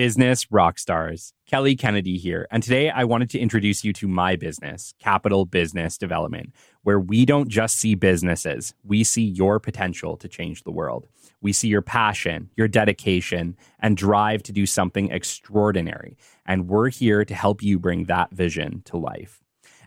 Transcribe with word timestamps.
Business 0.00 0.50
rock 0.50 0.78
stars. 0.78 1.34
Kelly 1.44 1.76
Kennedy 1.76 2.16
here. 2.16 2.46
And 2.50 2.62
today 2.62 2.88
I 2.88 3.04
wanted 3.04 3.28
to 3.30 3.38
introduce 3.38 3.84
you 3.84 3.92
to 3.92 4.08
my 4.08 4.34
business, 4.34 4.94
Capital 4.98 5.44
Business 5.44 5.98
Development, 5.98 6.54
where 6.84 6.98
we 6.98 7.26
don't 7.26 7.50
just 7.50 7.76
see 7.76 7.94
businesses, 7.94 8.72
we 8.82 9.04
see 9.04 9.24
your 9.24 9.60
potential 9.60 10.16
to 10.16 10.26
change 10.26 10.62
the 10.62 10.70
world. 10.70 11.06
We 11.42 11.52
see 11.52 11.68
your 11.68 11.82
passion, 11.82 12.48
your 12.56 12.66
dedication, 12.66 13.58
and 13.78 13.94
drive 13.94 14.42
to 14.44 14.52
do 14.52 14.64
something 14.64 15.10
extraordinary. 15.10 16.16
And 16.46 16.66
we're 16.66 16.88
here 16.88 17.26
to 17.26 17.34
help 17.34 17.62
you 17.62 17.78
bring 17.78 18.04
that 18.04 18.30
vision 18.30 18.80
to 18.86 18.96
life. 18.96 19.39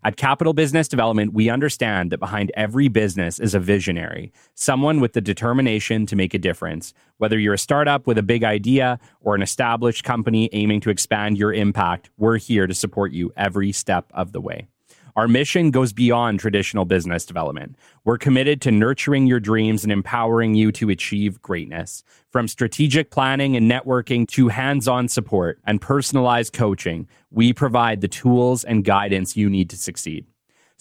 At 0.05 0.17
Capital 0.17 0.51
Business 0.51 0.89
Development, 0.89 1.31
we 1.31 1.49
understand 1.49 2.11
that 2.11 2.19
behind 2.19 2.51
every 2.55 2.89
business 2.89 3.39
is 3.39 3.55
a 3.55 3.59
visionary, 3.59 4.33
someone 4.53 4.99
with 4.99 5.13
the 5.13 5.21
determination 5.21 6.05
to 6.07 6.17
make 6.17 6.33
a 6.33 6.37
difference. 6.37 6.93
Whether 7.19 7.39
you're 7.39 7.53
a 7.53 7.57
startup 7.57 8.05
with 8.05 8.17
a 8.17 8.23
big 8.23 8.43
idea 8.43 8.99
or 9.21 9.33
an 9.33 9.41
established 9.41 10.03
company 10.03 10.49
aiming 10.51 10.81
to 10.81 10.89
expand 10.89 11.37
your 11.37 11.53
impact, 11.53 12.09
we're 12.17 12.37
here 12.37 12.67
to 12.67 12.73
support 12.73 13.13
you 13.13 13.31
every 13.37 13.71
step 13.71 14.11
of 14.13 14.33
the 14.33 14.41
way. 14.41 14.67
Our 15.15 15.27
mission 15.27 15.69
goes 15.69 15.93
beyond 15.93 16.39
traditional 16.39 16.85
business 16.85 17.23
development. 17.23 17.75
We're 18.03 18.17
committed 18.17 18.61
to 18.61 18.71
nurturing 18.71 19.27
your 19.27 19.39
dreams 19.39 19.83
and 19.83 19.93
empowering 19.93 20.55
you 20.55 20.71
to 20.73 20.89
achieve 20.89 21.39
greatness. 21.41 22.03
From 22.31 22.47
strategic 22.47 23.11
planning 23.11 23.55
and 23.55 23.69
networking 23.69 24.27
to 24.29 24.47
hands 24.47 24.87
on 24.87 25.07
support 25.07 25.59
and 25.65 25.79
personalized 25.79 26.53
coaching, 26.53 27.07
we 27.29 27.53
provide 27.53 28.01
the 28.01 28.07
tools 28.07 28.63
and 28.63 28.83
guidance 28.83 29.37
you 29.37 29.51
need 29.51 29.69
to 29.69 29.77
succeed. 29.77 30.25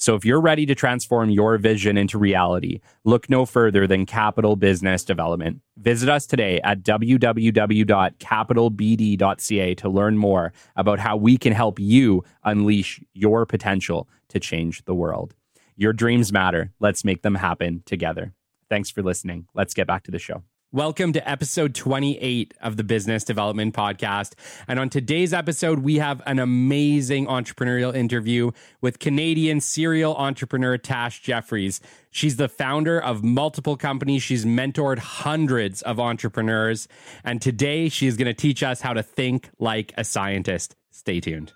So 0.03 0.15
if 0.17 0.25
you're 0.25 0.41
ready 0.41 0.67
to 0.67 0.75
transform 0.75 1.31
your 1.31 1.59
vision 1.59 1.97
into 1.97 2.19
reality, 2.19 2.81
look 3.05 3.31
no 3.31 3.47
further 3.47 3.87
than 3.87 4.05
Capital 4.05 4.57
Business 4.57 5.05
Development. 5.05 5.61
Visit 5.77 6.09
us 6.09 6.27
today 6.27 6.61
at 6.65 6.83
www.capitalbd.ca 6.83 9.75
to 9.77 9.89
learn 9.89 10.19
more 10.19 10.53
about 10.75 10.99
how 10.99 11.17
we 11.17 11.39
can 11.39 11.53
help 11.53 11.79
you 11.79 12.25
unleash 12.43 13.01
your 13.13 13.47
potential 13.47 14.09
to 14.31 14.41
change 14.41 14.85
the 14.87 14.95
world. 14.97 15.37
Your 15.77 15.93
dreams 15.93 16.33
matter. 16.33 16.73
Let's 16.81 17.05
make 17.05 17.23
them 17.23 17.37
happen 17.37 17.85
together. 17.87 18.35
Thanks 18.69 18.91
for 18.91 19.05
listening. 19.05 19.47
Let's 19.55 19.73
get 19.73 19.87
back 19.87 20.03
to 20.03 20.11
the 20.11 20.19
show. 20.19 20.43
Welcome 20.75 21.13
to 21.13 21.29
episode 21.29 21.75
28 21.75 22.55
of 22.63 22.79
the 22.79 22.83
Business 22.83 23.25
Development 23.25 23.75
Podcast. 23.75 24.33
And 24.67 24.79
on 24.81 24.89
today's 24.89 25.35
episode, 25.35 25.81
we 25.81 25.97
have 25.97 26.23
an 26.25 26.39
amazing 26.39 27.27
entrepreneurial 27.27 27.95
interview 27.95 28.53
with 28.81 28.99
Canadian 28.99 29.61
serial 29.61 30.17
entrepreneur 30.17 30.79
Tash 30.79 31.21
Jefferies. 31.21 31.83
She's 32.11 32.37
the 32.37 32.49
founder 32.49 32.99
of 32.99 33.23
multiple 33.23 33.77
companies. 33.77 34.23
She's 34.23 34.47
mentored 34.47 34.99
hundreds 34.99 35.83
of 35.83 36.01
entrepreneurs. 36.01 36.89
And 37.23 37.43
today, 37.43 37.91
she's 37.91 38.17
going 38.17 38.25
to 38.25 38.33
teach 38.33 38.63
us 38.63 38.81
how 38.81 38.95
to 38.95 39.03
think 39.03 39.51
like 39.59 39.93
a 39.99 40.05
scientist. 40.05 40.75
Stay 40.91 41.21
tuned. 41.21 41.53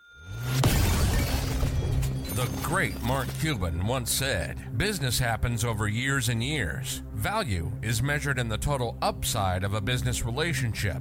The 2.37 2.51
great 2.63 3.03
Mark 3.03 3.29
Cuban 3.41 3.87
once 3.87 4.13
said 4.13 4.77
business 4.77 5.19
happens 5.19 5.65
over 5.65 5.89
years 5.89 6.29
and 6.29 6.45
years. 6.45 7.03
Value 7.15 7.73
is 7.81 8.03
measured 8.03 8.39
in 8.39 8.47
the 8.47 8.59
total 8.59 8.99
upside 9.01 9.65
of 9.65 9.73
a 9.73 9.81
business 9.81 10.23
relationship, 10.23 11.01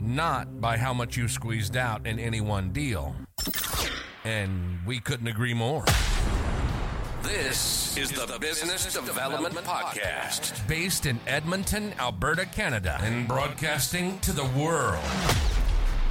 not 0.00 0.60
by 0.60 0.76
how 0.76 0.92
much 0.92 1.16
you 1.16 1.28
squeezed 1.28 1.76
out 1.76 2.04
in 2.04 2.18
any 2.18 2.40
one 2.40 2.72
deal. 2.72 3.14
And 4.24 4.80
we 4.84 4.98
couldn't 4.98 5.28
agree 5.28 5.54
more. 5.54 5.84
This 7.22 7.96
is 7.96 8.10
the 8.10 8.36
Business 8.40 8.92
Development 8.92 9.54
Podcast, 9.54 10.66
based 10.66 11.06
in 11.06 11.20
Edmonton, 11.28 11.94
Alberta, 12.00 12.44
Canada, 12.44 12.98
and 13.02 13.28
broadcasting 13.28 14.18
to 14.18 14.32
the 14.32 14.46
world. 14.46 15.04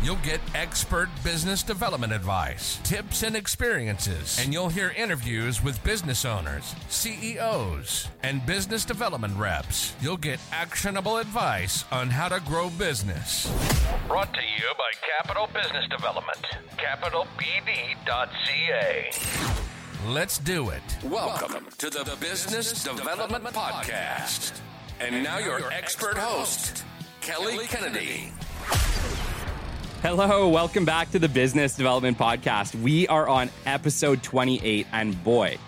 You'll 0.03 0.15
get 0.17 0.41
expert 0.55 1.09
business 1.23 1.61
development 1.61 2.11
advice, 2.11 2.79
tips, 2.81 3.21
and 3.21 3.35
experiences, 3.35 4.39
and 4.41 4.51
you'll 4.51 4.69
hear 4.69 4.95
interviews 4.97 5.63
with 5.63 5.83
business 5.83 6.25
owners, 6.25 6.73
CEOs, 6.89 8.07
and 8.23 8.43
business 8.47 8.83
development 8.83 9.37
reps. 9.37 9.93
You'll 10.01 10.17
get 10.17 10.39
actionable 10.51 11.17
advice 11.17 11.85
on 11.91 12.09
how 12.09 12.29
to 12.29 12.39
grow 12.39 12.71
business. 12.71 13.45
Brought 14.07 14.33
to 14.33 14.41
you 14.41 14.65
by 14.75 14.89
Capital 15.19 15.47
Business 15.53 15.85
Development, 15.87 16.47
capitalbd.ca. 16.77 19.11
Let's 20.07 20.39
do 20.39 20.69
it. 20.69 20.81
Welcome 21.03 21.67
to 21.77 21.91
the 21.91 22.17
Business 22.19 22.83
Development 22.83 23.53
Podcast. 23.53 24.59
And 24.99 25.23
now 25.23 25.37
your 25.37 25.71
expert 25.71 26.17
host, 26.17 26.85
Kelly 27.21 27.67
Kennedy. 27.67 28.33
Hello, 30.01 30.47
welcome 30.47 30.83
back 30.83 31.11
to 31.11 31.19
the 31.19 31.29
Business 31.29 31.75
Development 31.75 32.17
Podcast. 32.17 32.73
We 32.73 33.07
are 33.07 33.29
on 33.29 33.51
episode 33.67 34.23
28, 34.23 34.87
and 34.91 35.23
boy, 35.23 35.59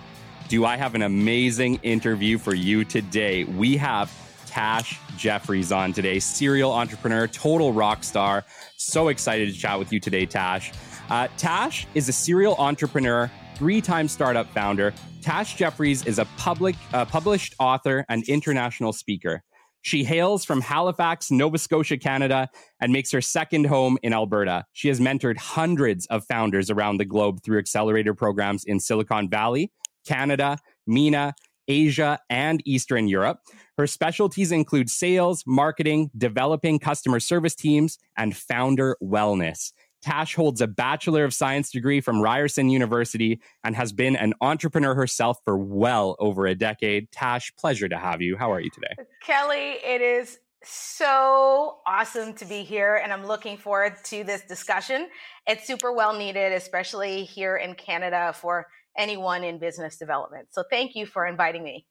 do 0.48 0.66
I 0.66 0.76
have 0.76 0.96
an 0.96 1.04
amazing 1.04 1.76
interview 1.84 2.40
for 2.40 2.56
you 2.56 2.84
today. 2.84 3.44
We 3.44 3.78
have 3.78 4.12
Tash 4.48 5.00
Jefferies 5.18 5.72
on 5.72 5.94
today, 5.94 6.18
serial 6.18 6.72
entrepreneur, 6.72 7.28
total 7.28 7.74
rock 7.74 8.04
star. 8.04 8.44
So 8.76 9.10
excited 9.10 9.54
to 9.54 9.60
chat 9.60 9.78
with 9.78 9.94
you 9.94 10.00
today, 10.00 10.26
Tash. 10.26 10.72
Uh, 11.12 11.28
Tash 11.38 11.86
is 11.94 12.10
a 12.10 12.14
serial 12.14 12.56
entrepreneur, 12.56 13.30
three 13.54 13.82
time 13.82 14.08
startup 14.08 14.48
founder. 14.48 14.96
Tash 15.22 15.58
Jefferies 15.58 16.08
is 16.08 16.18
a 16.18 16.26
public, 16.38 16.76
uh, 16.92 17.06
published 17.06 17.54
author 17.60 18.04
and 18.10 18.28
international 18.28 18.94
speaker. 18.94 19.44
She 19.84 20.06
hails 20.06 20.46
from 20.46 20.62
Halifax, 20.62 21.30
Nova 21.30 21.58
Scotia, 21.58 21.98
Canada, 21.98 22.50
and 22.80 22.94
makes 22.94 23.12
her 23.12 23.22
second 23.22 23.66
home 23.66 23.98
in 24.02 24.14
Alberta. 24.14 24.66
She 24.72 24.88
has 24.88 25.02
mentored 25.02 25.38
hundreds 25.38 26.06
of 26.06 26.26
founders 26.26 26.70
around 26.70 26.98
the 26.98 27.06
globe 27.06 27.44
through 27.44 27.60
accelerator 27.60 28.14
programs 28.14 28.64
in 28.64 28.80
Silicon 28.80 29.30
Valley, 29.30 29.72
Canada, 30.08 30.58
MENA, 30.88 31.36
Asia, 31.68 32.20
and 32.30 32.62
Eastern 32.66 33.10
Europe. 33.10 33.40
Her 33.78 33.86
specialties 33.86 34.54
include 34.54 34.90
sales, 34.90 35.44
marketing, 35.46 36.12
developing 36.18 36.80
customer 36.80 37.20
service 37.20 37.56
teams, 37.56 37.98
and 38.18 38.36
founder 38.36 38.96
wellness. 39.04 39.74
Tash 40.04 40.36
holds 40.36 40.62
a 40.62 40.68
Bachelor 40.68 41.24
of 41.24 41.34
Science 41.34 41.72
degree 41.72 42.02
from 42.02 42.22
Ryerson 42.22 42.70
University 42.70 43.42
and 43.64 43.76
has 43.76 43.94
been 43.94 44.16
an 44.18 44.34
entrepreneur 44.42 44.94
herself 44.94 45.38
for 45.46 45.58
well 45.58 46.16
over 46.20 46.46
a 46.46 46.54
decade. 46.54 47.12
Tash, 47.12 47.56
pleasure 47.56 47.88
to 47.88 47.98
have 47.98 48.22
you. 48.22 48.36
How 48.36 48.52
are 48.52 48.60
you 48.60 48.70
today? 48.70 48.94
Kelly, 49.26 49.78
it 49.84 50.02
is 50.02 50.40
so 50.64 51.80
awesome 51.88 52.34
to 52.34 52.46
be 52.46 52.64
here, 52.64 52.96
and 52.96 53.12
I'm 53.14 53.26
looking 53.26 53.58
forward 53.58 53.96
to 54.06 54.24
this 54.24 54.42
discussion. 54.42 55.08
It's 55.48 55.66
super 55.66 55.94
well 55.94 56.14
needed, 56.18 56.52
especially 56.52 57.24
here 57.24 57.56
in 57.56 57.74
Canada 57.76 58.34
for 58.34 58.68
anyone 58.98 59.44
in 59.44 59.58
business 59.58 59.98
development. 59.98 60.50
So, 60.52 60.64
thank 60.70 60.96
you 60.96 61.06
for 61.06 61.26
inviting 61.26 61.64
me. 61.64 61.86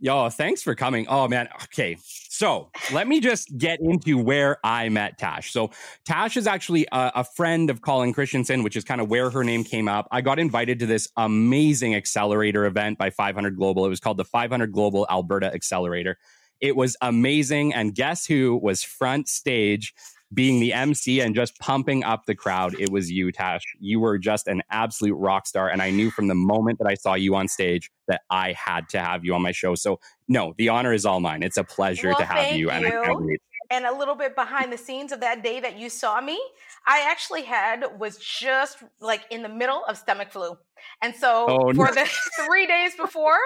Yo, 0.00 0.28
thanks 0.30 0.62
for 0.62 0.76
coming. 0.76 1.06
Oh 1.08 1.26
man. 1.26 1.48
Okay. 1.64 1.96
So 2.02 2.70
let 2.92 3.08
me 3.08 3.20
just 3.20 3.58
get 3.58 3.80
into 3.80 4.16
where 4.16 4.58
I 4.62 4.88
met 4.90 5.18
Tash. 5.18 5.50
So 5.50 5.72
Tash 6.04 6.36
is 6.36 6.46
actually 6.46 6.86
a, 6.92 7.12
a, 7.16 7.24
friend 7.24 7.68
of 7.68 7.82
Colin 7.82 8.12
Christensen, 8.12 8.62
which 8.62 8.76
is 8.76 8.84
kind 8.84 9.00
of 9.00 9.08
where 9.08 9.28
her 9.28 9.42
name 9.42 9.64
came 9.64 9.88
up. 9.88 10.06
I 10.12 10.20
got 10.20 10.38
invited 10.38 10.78
to 10.78 10.86
this 10.86 11.08
amazing 11.16 11.96
accelerator 11.96 12.64
event 12.64 12.96
by 12.96 13.10
500 13.10 13.56
Global. 13.56 13.84
It 13.86 13.88
was 13.88 13.98
called 13.98 14.18
the 14.18 14.24
500 14.24 14.70
Global 14.70 15.04
Alberta 15.10 15.52
Accelerator. 15.52 16.16
It 16.60 16.76
was 16.76 16.96
amazing. 17.00 17.74
And 17.74 17.92
guess 17.92 18.24
who 18.24 18.56
was 18.62 18.84
front 18.84 19.28
stage 19.28 19.92
being 20.34 20.60
the 20.60 20.72
MC 20.72 21.20
and 21.20 21.34
just 21.34 21.58
pumping 21.58 22.04
up 22.04 22.26
the 22.26 22.34
crowd, 22.34 22.76
it 22.78 22.90
was 22.90 23.10
you, 23.10 23.32
Tash. 23.32 23.62
You 23.80 24.00
were 24.00 24.18
just 24.18 24.46
an 24.46 24.62
absolute 24.70 25.14
rock 25.14 25.46
star. 25.46 25.70
And 25.70 25.80
I 25.80 25.90
knew 25.90 26.10
from 26.10 26.28
the 26.28 26.34
moment 26.34 26.78
that 26.78 26.86
I 26.86 26.94
saw 26.94 27.14
you 27.14 27.34
on 27.34 27.48
stage 27.48 27.90
that 28.08 28.22
I 28.30 28.52
had 28.52 28.88
to 28.90 29.00
have 29.00 29.24
you 29.24 29.34
on 29.34 29.42
my 29.42 29.52
show. 29.52 29.74
So, 29.74 30.00
no, 30.28 30.54
the 30.58 30.68
honor 30.68 30.92
is 30.92 31.06
all 31.06 31.20
mine. 31.20 31.42
It's 31.42 31.56
a 31.56 31.64
pleasure 31.64 32.08
well, 32.08 32.18
to 32.18 32.24
have 32.24 32.52
you. 32.52 32.66
you. 32.66 32.70
And, 32.70 33.38
and 33.70 33.84
a 33.84 33.96
little 33.96 34.14
bit 34.14 34.34
behind 34.34 34.72
the 34.72 34.78
scenes 34.78 35.12
of 35.12 35.20
that 35.20 35.42
day 35.42 35.60
that 35.60 35.78
you 35.78 35.90
saw 35.90 36.20
me, 36.20 36.40
I 36.86 37.06
actually 37.10 37.42
had 37.42 37.84
was 37.98 38.16
just 38.18 38.78
like 39.00 39.22
in 39.30 39.42
the 39.42 39.48
middle 39.48 39.84
of 39.86 39.98
stomach 39.98 40.30
flu. 40.30 40.56
And 41.02 41.14
so 41.14 41.46
oh, 41.48 41.74
for 41.74 41.86
no. 41.86 41.92
the 41.92 42.08
three 42.46 42.66
days 42.66 42.94
before, 42.96 43.38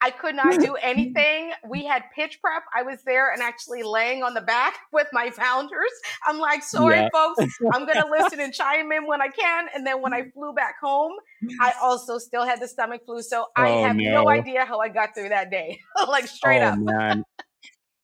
I 0.00 0.10
could 0.10 0.34
not 0.34 0.60
do 0.60 0.76
anything. 0.82 1.52
We 1.68 1.84
had 1.84 2.02
pitch 2.14 2.40
prep. 2.42 2.62
I 2.74 2.82
was 2.82 3.02
there 3.04 3.32
and 3.32 3.42
actually 3.42 3.82
laying 3.82 4.22
on 4.22 4.34
the 4.34 4.40
back 4.40 4.74
with 4.92 5.08
my 5.12 5.30
founders. 5.30 5.90
I'm 6.26 6.38
like, 6.38 6.62
sorry, 6.62 6.96
yeah. 6.96 7.08
folks, 7.12 7.44
I'm 7.72 7.86
going 7.86 8.00
to 8.00 8.08
listen 8.10 8.40
and 8.40 8.52
chime 8.54 8.90
in 8.92 9.06
when 9.06 9.22
I 9.22 9.28
can. 9.28 9.66
And 9.74 9.86
then 9.86 10.02
when 10.02 10.12
I 10.12 10.30
flew 10.34 10.52
back 10.52 10.76
home, 10.82 11.12
I 11.60 11.72
also 11.82 12.18
still 12.18 12.44
had 12.44 12.60
the 12.60 12.68
stomach 12.68 13.02
flu. 13.06 13.22
So 13.22 13.46
I 13.56 13.70
oh, 13.70 13.84
have 13.84 13.96
no. 13.96 14.22
no. 14.22 14.28
idea 14.28 14.64
how 14.64 14.80
I 14.80 14.88
got 14.88 15.14
through 15.14 15.30
that 15.30 15.50
day, 15.50 15.78
like 16.08 16.26
straight 16.26 16.62
oh, 16.62 16.68
up. 16.68 16.78
Man. 16.78 17.24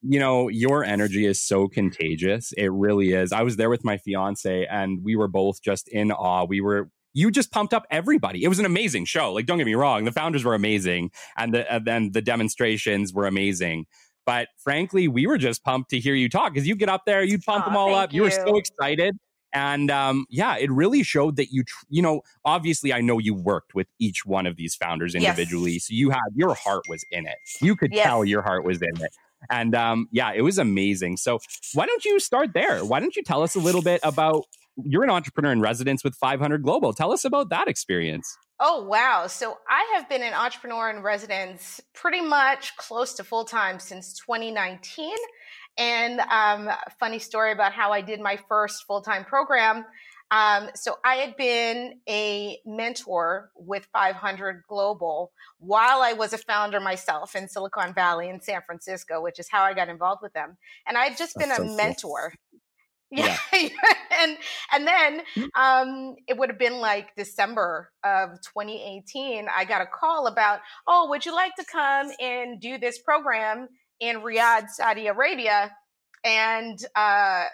You 0.02 0.18
know, 0.18 0.48
your 0.48 0.82
energy 0.82 1.26
is 1.26 1.46
so 1.46 1.68
contagious. 1.68 2.52
It 2.56 2.72
really 2.72 3.12
is. 3.12 3.32
I 3.32 3.42
was 3.42 3.56
there 3.56 3.68
with 3.68 3.84
my 3.84 3.98
fiance 3.98 4.66
and 4.66 5.04
we 5.04 5.14
were 5.14 5.28
both 5.28 5.62
just 5.62 5.88
in 5.88 6.10
awe. 6.10 6.46
We 6.46 6.62
were 6.62 6.90
you 7.12 7.30
just 7.30 7.50
pumped 7.50 7.74
up 7.74 7.86
everybody. 7.90 8.44
It 8.44 8.48
was 8.48 8.58
an 8.58 8.66
amazing 8.66 9.04
show. 9.04 9.32
Like, 9.32 9.46
don't 9.46 9.58
get 9.58 9.66
me 9.66 9.74
wrong, 9.74 10.04
the 10.04 10.12
founders 10.12 10.44
were 10.44 10.54
amazing, 10.54 11.10
and 11.36 11.54
the 11.54 11.72
and 11.72 11.84
then 11.84 12.12
the 12.12 12.22
demonstrations 12.22 13.12
were 13.12 13.26
amazing. 13.26 13.86
But 14.26 14.48
frankly, 14.58 15.08
we 15.08 15.26
were 15.26 15.38
just 15.38 15.64
pumped 15.64 15.90
to 15.90 15.98
hear 15.98 16.14
you 16.14 16.28
talk 16.28 16.52
because 16.52 16.68
you 16.68 16.76
get 16.76 16.88
up 16.88 17.04
there, 17.06 17.22
you'd 17.22 17.42
pump 17.42 17.64
them 17.64 17.76
all 17.76 17.94
up. 17.94 18.12
You. 18.12 18.18
you 18.18 18.22
were 18.22 18.30
so 18.30 18.56
excited. 18.56 19.16
And 19.52 19.90
um, 19.90 20.26
yeah, 20.30 20.56
it 20.56 20.70
really 20.70 21.02
showed 21.02 21.36
that 21.36 21.52
you, 21.52 21.64
tr- 21.64 21.84
you 21.88 22.02
know, 22.02 22.20
obviously, 22.44 22.92
I 22.92 23.00
know 23.00 23.18
you 23.18 23.34
worked 23.34 23.74
with 23.74 23.88
each 23.98 24.24
one 24.24 24.46
of 24.46 24.56
these 24.56 24.76
founders 24.76 25.14
individually, 25.14 25.72
yes. 25.72 25.88
so 25.88 25.94
you 25.94 26.10
had 26.10 26.20
your 26.34 26.54
heart 26.54 26.84
was 26.88 27.04
in 27.10 27.26
it. 27.26 27.36
You 27.60 27.74
could 27.74 27.92
yes. 27.92 28.06
tell 28.06 28.24
your 28.24 28.42
heart 28.42 28.64
was 28.64 28.80
in 28.80 29.02
it. 29.02 29.12
And 29.48 29.74
um, 29.74 30.08
yeah, 30.10 30.32
it 30.34 30.42
was 30.42 30.58
amazing. 30.58 31.16
So 31.16 31.38
why 31.74 31.86
don't 31.86 32.04
you 32.04 32.20
start 32.20 32.52
there? 32.52 32.84
Why 32.84 33.00
don't 33.00 33.16
you 33.16 33.22
tell 33.22 33.42
us 33.42 33.54
a 33.54 33.60
little 33.60 33.82
bit 33.82 34.00
about 34.02 34.44
you're 34.84 35.04
an 35.04 35.10
entrepreneur 35.10 35.52
in 35.52 35.60
residence 35.60 36.04
with 36.04 36.14
500 36.14 36.62
Global. 36.62 36.92
Tell 36.92 37.12
us 37.12 37.24
about 37.24 37.50
that 37.50 37.68
experience. 37.68 38.36
Oh, 38.58 38.84
wow. 38.84 39.26
So 39.26 39.58
I 39.68 39.94
have 39.94 40.08
been 40.08 40.22
an 40.22 40.34
entrepreneur 40.34 40.90
in 40.90 41.02
residence 41.02 41.80
pretty 41.94 42.20
much 42.20 42.76
close 42.76 43.14
to 43.14 43.24
full 43.24 43.44
time 43.44 43.78
since 43.78 44.12
2019. 44.14 45.14
And 45.78 46.20
um, 46.20 46.68
funny 46.98 47.18
story 47.18 47.52
about 47.52 47.72
how 47.72 47.92
I 47.92 48.02
did 48.02 48.20
my 48.20 48.38
first 48.48 48.84
full 48.86 49.00
time 49.00 49.24
program. 49.24 49.84
Um, 50.30 50.70
so 50.74 50.96
I 51.04 51.16
had 51.16 51.36
been 51.36 52.00
a 52.08 52.58
mentor 52.64 53.50
with 53.56 53.88
500 53.92 54.62
Global 54.68 55.32
while 55.58 56.02
I 56.02 56.12
was 56.12 56.32
a 56.32 56.38
founder 56.38 56.78
myself 56.78 57.34
in 57.34 57.48
Silicon 57.48 57.92
Valley 57.94 58.28
in 58.28 58.40
San 58.40 58.60
Francisco, 58.64 59.20
which 59.20 59.38
is 59.38 59.48
how 59.50 59.62
I 59.62 59.74
got 59.74 59.88
involved 59.88 60.22
with 60.22 60.32
them. 60.32 60.56
And 60.86 60.96
I'd 60.96 61.16
just 61.16 61.36
been 61.36 61.50
a 61.50 61.60
mentor. 61.76 62.34
Yeah. 63.12 63.36
yeah. 63.52 63.68
and 64.20 64.38
and 64.72 64.86
then 64.86 65.22
mm. 65.34 65.48
um, 65.56 66.14
it 66.28 66.38
would 66.38 66.48
have 66.48 66.60
been 66.60 66.78
like 66.78 67.08
December 67.16 67.90
of 68.04 68.40
2018. 68.54 69.48
I 69.52 69.64
got 69.64 69.82
a 69.82 69.86
call 69.86 70.28
about, 70.28 70.60
oh, 70.86 71.08
would 71.10 71.26
you 71.26 71.34
like 71.34 71.56
to 71.56 71.64
come 71.64 72.12
and 72.20 72.60
do 72.60 72.78
this 72.78 73.00
program 73.00 73.66
in 73.98 74.20
Riyadh, 74.20 74.68
Saudi 74.68 75.08
Arabia? 75.08 75.72
And 76.24 76.78
uh, 76.94 77.46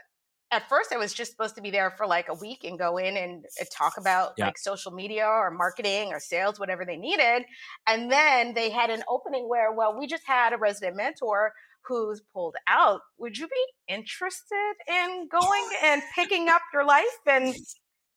at 0.52 0.69
first, 0.69 0.93
I 0.93 0.96
was 0.96 1.12
just 1.12 1.32
supposed 1.32 1.56
to 1.56 1.60
be 1.60 1.70
there 1.70 1.90
for 1.90 2.06
like 2.06 2.28
a 2.28 2.34
week 2.34 2.62
and 2.62 2.78
go 2.78 2.98
in 2.98 3.16
and 3.16 3.44
uh, 3.60 3.64
talk 3.72 3.94
about 3.98 4.34
yeah. 4.38 4.46
like 4.46 4.58
social 4.58 4.93
media 4.93 5.26
or 5.26 5.50
marketing 5.50 6.12
or 6.12 6.20
sales, 6.20 6.60
whatever 6.60 6.84
they 6.84 6.96
needed. 6.96 7.44
And 7.87 8.10
then 8.10 8.54
they 8.54 8.70
had 8.70 8.90
an 8.90 9.02
opening 9.08 9.48
where, 9.48 9.72
well, 9.72 9.98
we 9.98 10.06
just 10.06 10.22
had 10.25 10.52
a 10.52 10.56
resident 10.56 10.96
mentor 10.96 11.52
who's 11.82 12.20
pulled 12.32 12.56
out, 12.66 13.00
would 13.19 13.38
you 13.38 13.46
be 13.46 13.94
interested 13.94 14.75
in 14.88 15.28
going 15.31 15.69
and 15.84 16.02
picking 16.14 16.48
up 16.48 16.62
your 16.72 16.84
life 16.84 17.04
and 17.26 17.54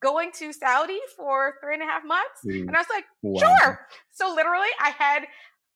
going 0.02 0.32
to 0.34 0.54
Saudi 0.54 1.00
for 1.16 1.56
three 1.64 1.76
and 1.76 1.84
a 1.84 1.86
half 1.86 2.04
months? 2.06 2.42
Mm. 2.46 2.68
And 2.68 2.76
I 2.76 2.80
was 2.80 2.88
like, 2.90 3.06
wow. 3.22 3.56
sure. 3.60 3.88
So 4.12 4.34
literally, 4.34 4.70
I 4.80 4.90
had 4.92 5.26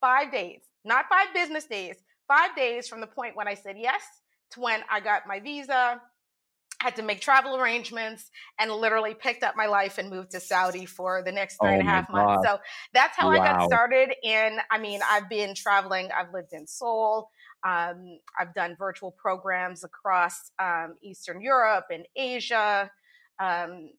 five 0.01 0.31
days, 0.31 0.61
not 0.85 1.05
five 1.09 1.33
business 1.33 1.65
days, 1.65 1.95
five 2.27 2.55
days 2.55 2.87
from 2.87 3.01
the 3.01 3.07
point 3.07 3.35
when 3.35 3.47
I 3.47 3.53
said 3.53 3.75
yes 3.77 4.01
to 4.51 4.59
when 4.59 4.81
I 4.89 4.99
got 4.99 5.27
my 5.27 5.39
visa, 5.39 6.01
had 6.83 6.97
to 6.97 7.01
make 7.01 7.21
travel 7.21 7.55
arrangements 7.55 8.29
and 8.59 8.69
literally 8.69 9.13
picked 9.13 9.41
up 9.41 9.55
my 9.55 9.67
life 9.67 9.97
and 9.97 10.09
moved 10.09 10.31
to 10.31 10.39
Saudi 10.41 10.85
for 10.85 11.23
the 11.23 11.31
next 11.31 11.57
three 11.61 11.69
oh 11.69 11.73
and 11.73 11.81
a 11.81 11.85
half 11.85 12.09
months. 12.09 12.45
So 12.45 12.59
that's 12.93 13.15
how 13.15 13.29
wow. 13.29 13.35
I 13.35 13.37
got 13.37 13.65
started. 13.65 14.13
And 14.23 14.59
I 14.69 14.77
mean, 14.77 14.99
I've 15.09 15.29
been 15.29 15.55
traveling. 15.55 16.09
I've 16.15 16.33
lived 16.33 16.51
in 16.51 16.67
Seoul. 16.67 17.29
Um, 17.65 18.19
I've 18.37 18.53
done 18.53 18.75
virtual 18.77 19.11
programs 19.11 19.85
across 19.85 20.51
um, 20.59 20.95
Eastern 21.01 21.41
Europe 21.41 21.85
and 21.89 22.05
Asia 22.17 22.91
um, 23.39 23.89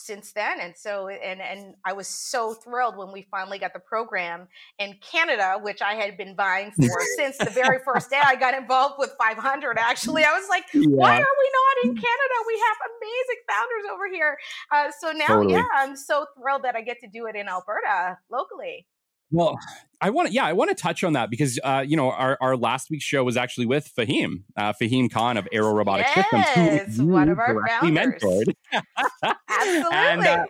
since 0.00 0.32
then. 0.32 0.60
And 0.60 0.76
so, 0.76 1.08
and, 1.08 1.40
and 1.40 1.74
I 1.84 1.92
was 1.92 2.08
so 2.08 2.54
thrilled 2.54 2.96
when 2.96 3.12
we 3.12 3.26
finally 3.30 3.58
got 3.58 3.72
the 3.72 3.80
program 3.80 4.48
in 4.78 4.96
Canada, 5.00 5.58
which 5.60 5.82
I 5.82 5.94
had 5.94 6.16
been 6.16 6.34
vying 6.34 6.70
for 6.76 7.00
since 7.16 7.36
the 7.38 7.50
very 7.50 7.78
first 7.84 8.10
day 8.10 8.20
I 8.22 8.36
got 8.36 8.54
involved 8.54 8.96
with 8.98 9.14
500. 9.18 9.78
Actually, 9.78 10.24
I 10.24 10.32
was 10.32 10.48
like, 10.48 10.64
yeah. 10.72 10.86
why 10.88 11.14
are 11.14 11.34
we 11.38 11.50
not 11.52 11.84
in 11.84 11.94
Canada? 11.94 12.34
We 12.46 12.62
have 12.68 12.76
amazing 12.96 13.42
founders 13.48 13.90
over 13.92 14.08
here. 14.12 14.38
Uh, 14.72 14.90
so 14.98 15.12
now, 15.12 15.36
totally. 15.36 15.52
yeah, 15.54 15.64
I'm 15.74 15.96
so 15.96 16.26
thrilled 16.38 16.62
that 16.64 16.76
I 16.76 16.82
get 16.82 17.00
to 17.00 17.08
do 17.08 17.26
it 17.26 17.36
in 17.36 17.48
Alberta 17.48 18.18
locally. 18.30 18.86
Well, 19.30 19.58
I 20.00 20.10
want 20.10 20.28
to, 20.28 20.34
yeah, 20.34 20.44
I 20.44 20.52
want 20.54 20.70
to 20.70 20.74
touch 20.74 21.04
on 21.04 21.12
that 21.12 21.30
because, 21.30 21.58
uh, 21.62 21.84
you 21.86 21.96
know, 21.96 22.10
our, 22.10 22.38
our 22.40 22.56
last 22.56 22.90
week's 22.90 23.04
show 23.04 23.22
was 23.22 23.36
actually 23.36 23.66
with 23.66 23.92
Fahim, 23.94 24.42
uh, 24.56 24.72
Fahim 24.72 25.10
Khan 25.10 25.36
of 25.36 25.46
Aero 25.52 25.72
Robotic 25.72 26.06
yes, 26.16 26.30
Systems, 26.30 26.96
who 26.96 27.06
one 27.06 27.28
of 27.28 27.38
our 27.38 27.62
founders. 27.68 28.22
mentored. 28.22 28.54
Absolutely. 29.48 29.96
and, 29.96 30.26
uh, 30.26 30.46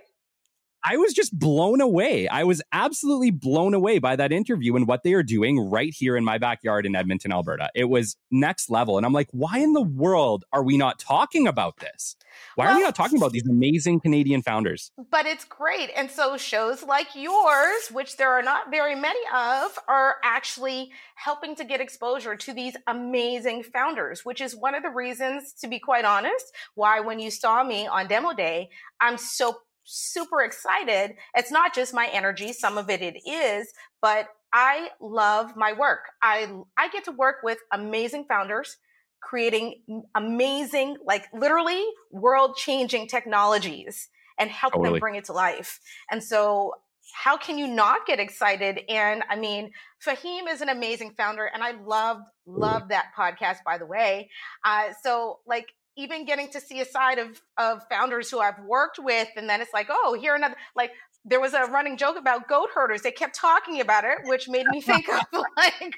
I 0.82 0.96
was 0.96 1.12
just 1.12 1.38
blown 1.38 1.80
away. 1.80 2.26
I 2.28 2.44
was 2.44 2.62
absolutely 2.72 3.30
blown 3.30 3.74
away 3.74 3.98
by 3.98 4.16
that 4.16 4.32
interview 4.32 4.76
and 4.76 4.86
what 4.86 5.02
they 5.02 5.12
are 5.12 5.22
doing 5.22 5.58
right 5.58 5.92
here 5.94 6.16
in 6.16 6.24
my 6.24 6.38
backyard 6.38 6.86
in 6.86 6.96
Edmonton, 6.96 7.32
Alberta. 7.32 7.70
It 7.74 7.84
was 7.84 8.16
next 8.30 8.70
level. 8.70 8.96
And 8.96 9.04
I'm 9.04 9.12
like, 9.12 9.28
why 9.32 9.58
in 9.58 9.74
the 9.74 9.82
world 9.82 10.44
are 10.52 10.64
we 10.64 10.78
not 10.78 10.98
talking 10.98 11.46
about 11.46 11.78
this? 11.78 12.16
Why 12.54 12.64
well, 12.64 12.74
are 12.74 12.76
we 12.76 12.82
not 12.82 12.94
talking 12.94 13.18
about 13.18 13.32
these 13.32 13.46
amazing 13.48 14.00
Canadian 14.00 14.42
founders? 14.42 14.90
But 15.10 15.26
it's 15.26 15.44
great. 15.44 15.90
And 15.94 16.10
so 16.10 16.36
shows 16.36 16.82
like 16.82 17.14
yours, 17.14 17.88
which 17.90 18.16
there 18.16 18.32
are 18.32 18.42
not 18.42 18.70
very 18.70 18.94
many 18.94 19.20
of, 19.34 19.78
are 19.86 20.16
actually 20.24 20.92
helping 21.16 21.54
to 21.56 21.64
get 21.64 21.80
exposure 21.80 22.36
to 22.36 22.54
these 22.54 22.76
amazing 22.86 23.64
founders, 23.64 24.24
which 24.24 24.40
is 24.40 24.56
one 24.56 24.74
of 24.74 24.82
the 24.82 24.90
reasons, 24.90 25.52
to 25.60 25.68
be 25.68 25.78
quite 25.78 26.06
honest, 26.06 26.44
why 26.74 27.00
when 27.00 27.18
you 27.18 27.30
saw 27.30 27.62
me 27.62 27.86
on 27.86 28.06
demo 28.06 28.32
day, 28.32 28.70
I'm 29.00 29.18
so 29.18 29.58
super 29.90 30.42
excited. 30.42 31.16
It's 31.34 31.50
not 31.50 31.74
just 31.74 31.92
my 31.92 32.08
energy, 32.12 32.52
some 32.52 32.78
of 32.78 32.88
it 32.90 33.02
it 33.02 33.16
is, 33.28 33.68
but 34.00 34.28
I 34.52 34.90
love 35.00 35.56
my 35.56 35.72
work. 35.72 36.00
I 36.22 36.52
I 36.76 36.88
get 36.88 37.04
to 37.04 37.12
work 37.12 37.36
with 37.42 37.58
amazing 37.72 38.24
founders 38.28 38.76
creating 39.22 39.82
amazing 40.14 40.96
like 41.04 41.26
literally 41.34 41.84
world-changing 42.10 43.06
technologies 43.06 44.08
and 44.38 44.50
help 44.50 44.72
totally. 44.72 44.92
them 44.92 45.00
bring 45.00 45.14
it 45.14 45.24
to 45.26 45.32
life. 45.32 45.78
And 46.10 46.24
so 46.24 46.72
how 47.12 47.36
can 47.36 47.58
you 47.58 47.66
not 47.66 48.06
get 48.06 48.18
excited? 48.18 48.80
And 48.88 49.22
I 49.28 49.36
mean, 49.36 49.72
Fahim 50.04 50.48
is 50.48 50.60
an 50.60 50.68
amazing 50.68 51.12
founder, 51.16 51.44
and 51.44 51.62
I 51.62 51.72
loved 51.72 52.22
loved 52.46 52.90
that 52.90 53.10
podcast. 53.16 53.58
By 53.64 53.78
the 53.78 53.86
way, 53.86 54.30
uh, 54.64 54.88
so 55.02 55.40
like 55.46 55.66
even 56.00 56.24
getting 56.24 56.48
to 56.50 56.60
see 56.60 56.80
a 56.80 56.84
side 56.84 57.18
of 57.18 57.40
of 57.56 57.82
founders 57.88 58.30
who 58.30 58.40
I've 58.40 58.58
worked 58.64 58.98
with, 58.98 59.28
and 59.36 59.48
then 59.48 59.60
it's 59.60 59.72
like, 59.72 59.88
oh, 59.90 60.16
here 60.20 60.34
another 60.34 60.56
like 60.74 60.92
there 61.24 61.40
was 61.40 61.52
a 61.52 61.64
running 61.66 61.96
joke 61.96 62.16
about 62.16 62.48
goat 62.48 62.70
herders. 62.74 63.02
They 63.02 63.10
kept 63.10 63.34
talking 63.34 63.80
about 63.80 64.04
it, 64.04 64.18
which 64.24 64.48
made 64.48 64.66
me 64.66 64.80
think 64.80 65.06
of 65.08 65.20
like 65.56 65.80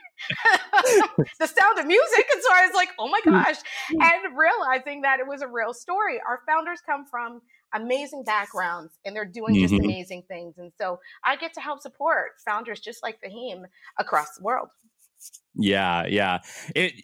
the 1.39 1.47
sound 1.47 1.79
of 1.79 1.87
music. 1.87 2.27
And 2.33 2.43
so 2.43 2.49
I 2.53 2.67
was 2.67 2.75
like, 2.75 2.89
oh 2.99 3.09
my 3.09 3.21
gosh. 3.25 3.57
And 3.91 4.37
realizing 4.37 5.03
that 5.03 5.21
it 5.21 5.27
was 5.27 5.43
a 5.43 5.47
real 5.47 5.73
story. 5.73 6.21
Our 6.29 6.41
founders 6.47 6.81
come 6.85 7.07
from 7.07 7.41
amazing 7.73 8.25
backgrounds 8.25 8.99
and 9.05 9.15
they're 9.15 9.25
doing 9.25 9.55
mm-hmm. 9.55 9.63
just 9.63 9.75
amazing 9.75 10.25
things. 10.27 10.59
And 10.59 10.73
so 10.77 10.99
I 11.25 11.37
get 11.37 11.55
to 11.55 11.61
help 11.61 11.81
support 11.81 12.33
founders 12.45 12.81
just 12.81 13.03
like 13.03 13.19
Fahim 13.23 13.65
across 13.99 14.37
the 14.37 14.43
world. 14.43 14.69
Yeah, 15.55 16.07
yeah. 16.07 16.39
It 16.75 16.95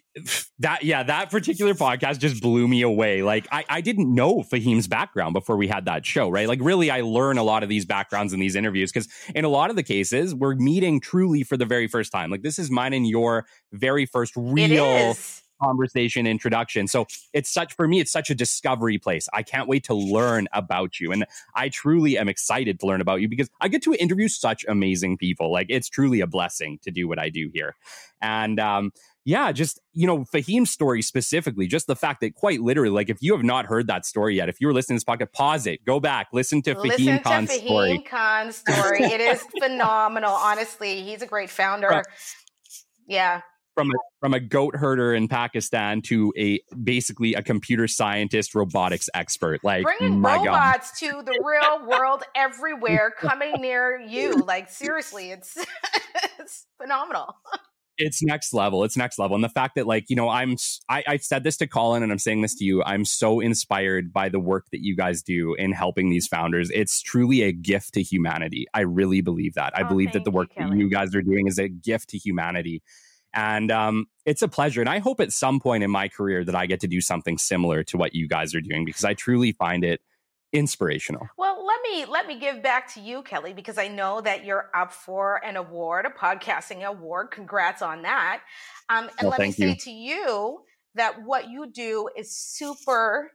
that 0.59 0.83
yeah, 0.83 1.03
that 1.03 1.29
particular 1.29 1.73
podcast 1.75 2.19
just 2.19 2.41
blew 2.41 2.67
me 2.67 2.81
away. 2.81 3.21
Like 3.21 3.47
I, 3.51 3.63
I 3.69 3.81
didn't 3.81 4.13
know 4.13 4.41
Fahim's 4.41 4.87
background 4.87 5.33
before 5.33 5.55
we 5.55 5.67
had 5.67 5.85
that 5.85 6.05
show, 6.05 6.29
right? 6.29 6.47
Like 6.47 6.59
really 6.61 6.89
I 6.89 7.01
learn 7.01 7.37
a 7.37 7.43
lot 7.43 7.61
of 7.61 7.69
these 7.69 7.85
backgrounds 7.85 8.33
in 8.33 8.39
these 8.39 8.55
interviews 8.55 8.91
because 8.91 9.07
in 9.35 9.45
a 9.45 9.49
lot 9.49 9.69
of 9.69 9.75
the 9.75 9.83
cases 9.83 10.33
we're 10.33 10.55
meeting 10.55 10.99
truly 10.99 11.43
for 11.43 11.57
the 11.57 11.65
very 11.65 11.87
first 11.87 12.11
time. 12.11 12.31
Like 12.31 12.41
this 12.41 12.57
is 12.57 12.71
mine 12.71 12.93
and 12.93 13.07
your 13.07 13.45
very 13.71 14.07
first 14.07 14.33
real 14.35 15.15
conversation 15.61 16.27
introduction. 16.27 16.87
So 16.87 17.07
it's 17.33 17.51
such 17.51 17.75
for 17.75 17.87
me, 17.87 17.99
it's 17.99 18.11
such 18.11 18.29
a 18.29 18.35
discovery 18.35 18.97
place. 18.97 19.27
I 19.33 19.43
can't 19.43 19.67
wait 19.67 19.83
to 19.85 19.93
learn 19.93 20.47
about 20.53 20.99
you. 20.99 21.11
And 21.11 21.25
I 21.55 21.69
truly 21.69 22.17
am 22.17 22.29
excited 22.29 22.79
to 22.79 22.85
learn 22.85 23.01
about 23.01 23.21
you 23.21 23.29
because 23.29 23.49
I 23.61 23.67
get 23.67 23.83
to 23.83 23.93
interview 23.93 24.27
such 24.27 24.65
amazing 24.67 25.17
people. 25.17 25.51
Like 25.51 25.67
it's 25.69 25.89
truly 25.89 26.21
a 26.21 26.27
blessing 26.27 26.79
to 26.83 26.91
do 26.91 27.07
what 27.07 27.19
I 27.19 27.29
do 27.29 27.49
here. 27.53 27.75
And 28.21 28.59
um, 28.59 28.91
yeah, 29.25 29.51
just 29.51 29.79
you 29.93 30.07
know, 30.07 30.19
Fahim's 30.19 30.71
story 30.71 31.01
specifically, 31.01 31.67
just 31.67 31.87
the 31.87 31.95
fact 31.95 32.21
that 32.21 32.35
quite 32.35 32.61
literally, 32.61 32.89
like 32.89 33.09
if 33.09 33.17
you 33.21 33.33
have 33.33 33.43
not 33.43 33.65
heard 33.65 33.87
that 33.87 34.05
story 34.05 34.35
yet, 34.35 34.49
if 34.49 34.59
you're 34.59 34.73
listening 34.73 34.99
to 34.99 35.05
this 35.05 35.15
podcast, 35.15 35.33
pause 35.33 35.67
it, 35.67 35.85
go 35.85 35.99
back, 35.99 36.27
listen 36.33 36.61
to 36.63 36.77
listen 36.77 37.05
Fahim 37.05 37.23
Khan's 37.23 37.49
Fahim 37.51 37.65
story. 37.65 37.99
Khan's 37.99 38.55
story. 38.57 39.03
it 39.03 39.21
is 39.21 39.43
phenomenal. 39.61 40.31
Honestly, 40.31 41.03
he's 41.03 41.21
a 41.21 41.27
great 41.27 41.49
founder. 41.49 42.03
Yeah 43.07 43.41
from 43.79 43.91
a, 43.91 43.99
from 44.19 44.33
a 44.33 44.39
goat 44.39 44.75
herder 44.75 45.13
in 45.13 45.27
Pakistan 45.27 46.01
to 46.03 46.33
a 46.37 46.59
basically 46.83 47.33
a 47.33 47.41
computer 47.41 47.87
scientist, 47.87 48.55
robotics 48.55 49.09
expert. 49.13 49.61
Like 49.63 49.83
bringing 49.83 50.21
robots 50.21 50.99
God. 50.99 51.07
to 51.07 51.23
the 51.23 51.39
real 51.43 51.87
world 51.87 52.23
everywhere, 52.35 53.11
coming 53.17 53.53
near 53.59 53.99
you. 53.99 54.33
Like 54.33 54.69
seriously, 54.69 55.31
it's 55.31 55.57
it's 56.39 56.65
phenomenal. 56.81 57.35
It's 58.01 58.23
next 58.23 58.53
level. 58.53 58.85
It's 58.85 58.95
next 58.95 59.19
level. 59.19 59.35
And 59.35 59.43
the 59.43 59.49
fact 59.49 59.75
that, 59.75 59.85
like, 59.85 60.05
you 60.07 60.15
know, 60.15 60.29
I'm, 60.29 60.55
I, 60.87 61.03
I 61.05 61.17
said 61.17 61.43
this 61.43 61.57
to 61.57 61.67
Colin 61.67 62.01
and 62.01 62.13
I'm 62.13 62.17
saying 62.17 62.41
this 62.41 62.55
to 62.55 62.63
you. 62.63 62.81
I'm 62.81 63.03
so 63.03 63.41
inspired 63.41 64.13
by 64.13 64.29
the 64.29 64.39
work 64.39 64.67
that 64.71 64.81
you 64.81 64.95
guys 64.95 65.21
do 65.21 65.53
in 65.55 65.73
helping 65.73 66.09
these 66.09 66.25
founders. 66.25 66.71
It's 66.73 67.01
truly 67.01 67.41
a 67.41 67.51
gift 67.51 67.95
to 67.95 68.01
humanity. 68.01 68.67
I 68.73 68.81
really 68.81 69.19
believe 69.19 69.55
that. 69.55 69.77
I 69.77 69.81
oh, 69.81 69.89
believe 69.89 70.13
that 70.13 70.23
the 70.23 70.31
work 70.31 70.47
you, 70.57 70.69
that 70.69 70.77
you 70.77 70.89
guys 70.89 71.13
are 71.13 71.21
doing 71.21 71.47
is 71.47 71.59
a 71.59 71.67
gift 71.67 72.11
to 72.11 72.17
humanity 72.17 72.81
And 73.33 73.71
um, 73.71 74.07
it's 74.25 74.41
a 74.41 74.47
pleasure. 74.47 74.81
And 74.81 74.89
I 74.89 74.99
hope 74.99 75.19
at 75.19 75.31
some 75.31 75.59
point 75.59 75.83
in 75.83 75.91
my 75.91 76.07
career 76.07 76.43
that 76.43 76.55
I 76.55 76.65
get 76.65 76.79
to 76.81 76.87
do 76.87 77.01
something 77.01 77.37
similar 77.37 77.83
to 77.85 77.97
what 77.97 78.15
you 78.15 78.27
guys 78.27 78.55
are 78.55 78.61
doing 78.61 78.85
because 78.85 79.03
I 79.03 79.13
truly 79.13 79.51
find 79.51 79.83
it 79.83 80.01
inspirational. 80.51 81.27
Well, 81.37 81.65
let 81.65 81.79
me 81.83 82.05
let 82.05 82.27
me 82.27 82.39
give 82.39 82.63
back 82.63 82.91
to 82.95 82.99
you, 82.99 83.21
Kelly, 83.21 83.53
because 83.53 83.77
I 83.77 83.87
know 83.87 84.21
that 84.21 84.45
you're 84.45 84.69
up 84.75 84.91
for 84.91 85.43
an 85.45 85.57
award, 85.57 86.05
a 86.05 86.09
podcasting 86.09 86.83
award. 86.83 87.31
Congrats 87.31 87.81
on 87.81 88.01
that. 88.01 88.41
Um, 88.89 89.09
and 89.19 89.29
well, 89.29 89.35
let 89.37 89.41
me 89.41 89.51
say 89.51 89.69
you. 89.69 89.75
to 89.75 89.91
you 89.91 90.59
that 90.95 91.23
what 91.23 91.49
you 91.49 91.71
do 91.71 92.09
is 92.17 92.35
super 92.35 93.31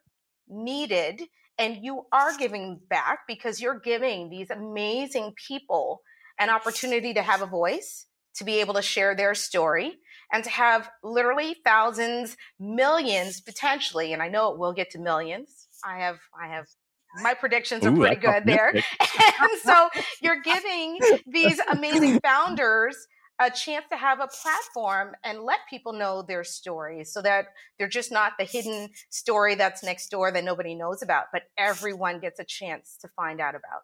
needed 0.49 1.23
and 1.57 1.79
you 1.83 2.03
are 2.13 2.37
giving 2.37 2.81
back 2.91 3.21
because 3.29 3.61
you're 3.61 3.79
giving 3.79 4.29
these 4.29 4.51
amazing 4.51 5.33
people 5.49 6.01
an 6.39 6.51
opportunity 6.51 7.15
to 7.15 7.23
have 7.23 7.43
a 7.43 7.47
voice 7.47 8.07
to 8.37 8.45
be 8.45 8.61
able 8.61 8.75
to 8.75 8.83
share 8.83 9.15
their 9.15 9.35
story 9.35 9.99
and 10.33 10.45
to 10.45 10.51
have 10.51 10.91
literally 11.03 11.57
thousands 11.65 12.37
millions 12.59 13.41
potentially 13.41 14.13
and 14.13 14.23
i 14.23 14.29
know 14.29 14.53
it 14.53 14.59
will 14.59 14.73
get 14.73 14.91
to 14.91 14.99
millions. 14.99 15.69
I 15.85 15.99
have 15.99 16.19
i 16.41 16.49
have 16.49 16.67
my 17.23 17.35
predictions 17.35 17.85
are 17.85 17.93
Ooh, 17.93 17.97
pretty 17.97 18.17
good 18.17 18.45
there. 18.45 18.71
and 19.01 19.61
so 19.63 19.89
you're 20.21 20.41
giving 20.41 20.99
these 21.27 21.61
amazing 21.71 22.21
founders 22.21 22.97
a 23.41 23.51
chance 23.51 23.85
to 23.91 23.97
have 23.97 24.21
a 24.21 24.29
platform 24.29 25.13
and 25.25 25.43
let 25.43 25.59
people 25.69 25.93
know 25.93 26.23
their 26.23 26.45
stories 26.45 27.13
so 27.13 27.21
that 27.21 27.47
they're 27.79 27.89
just 27.89 28.13
not 28.13 28.33
the 28.39 28.45
hidden 28.45 28.89
story 29.11 29.55
that's 29.57 29.83
next 29.83 30.09
door 30.09 30.31
that 30.31 30.45
nobody 30.45 30.75
knows 30.75 31.03
about, 31.03 31.27
but 31.33 31.43
everyone 31.59 32.21
gets 32.21 32.39
a 32.39 32.45
chance 32.45 32.97
to 33.01 33.09
find 33.17 33.41
out 33.41 33.55
about. 33.55 33.83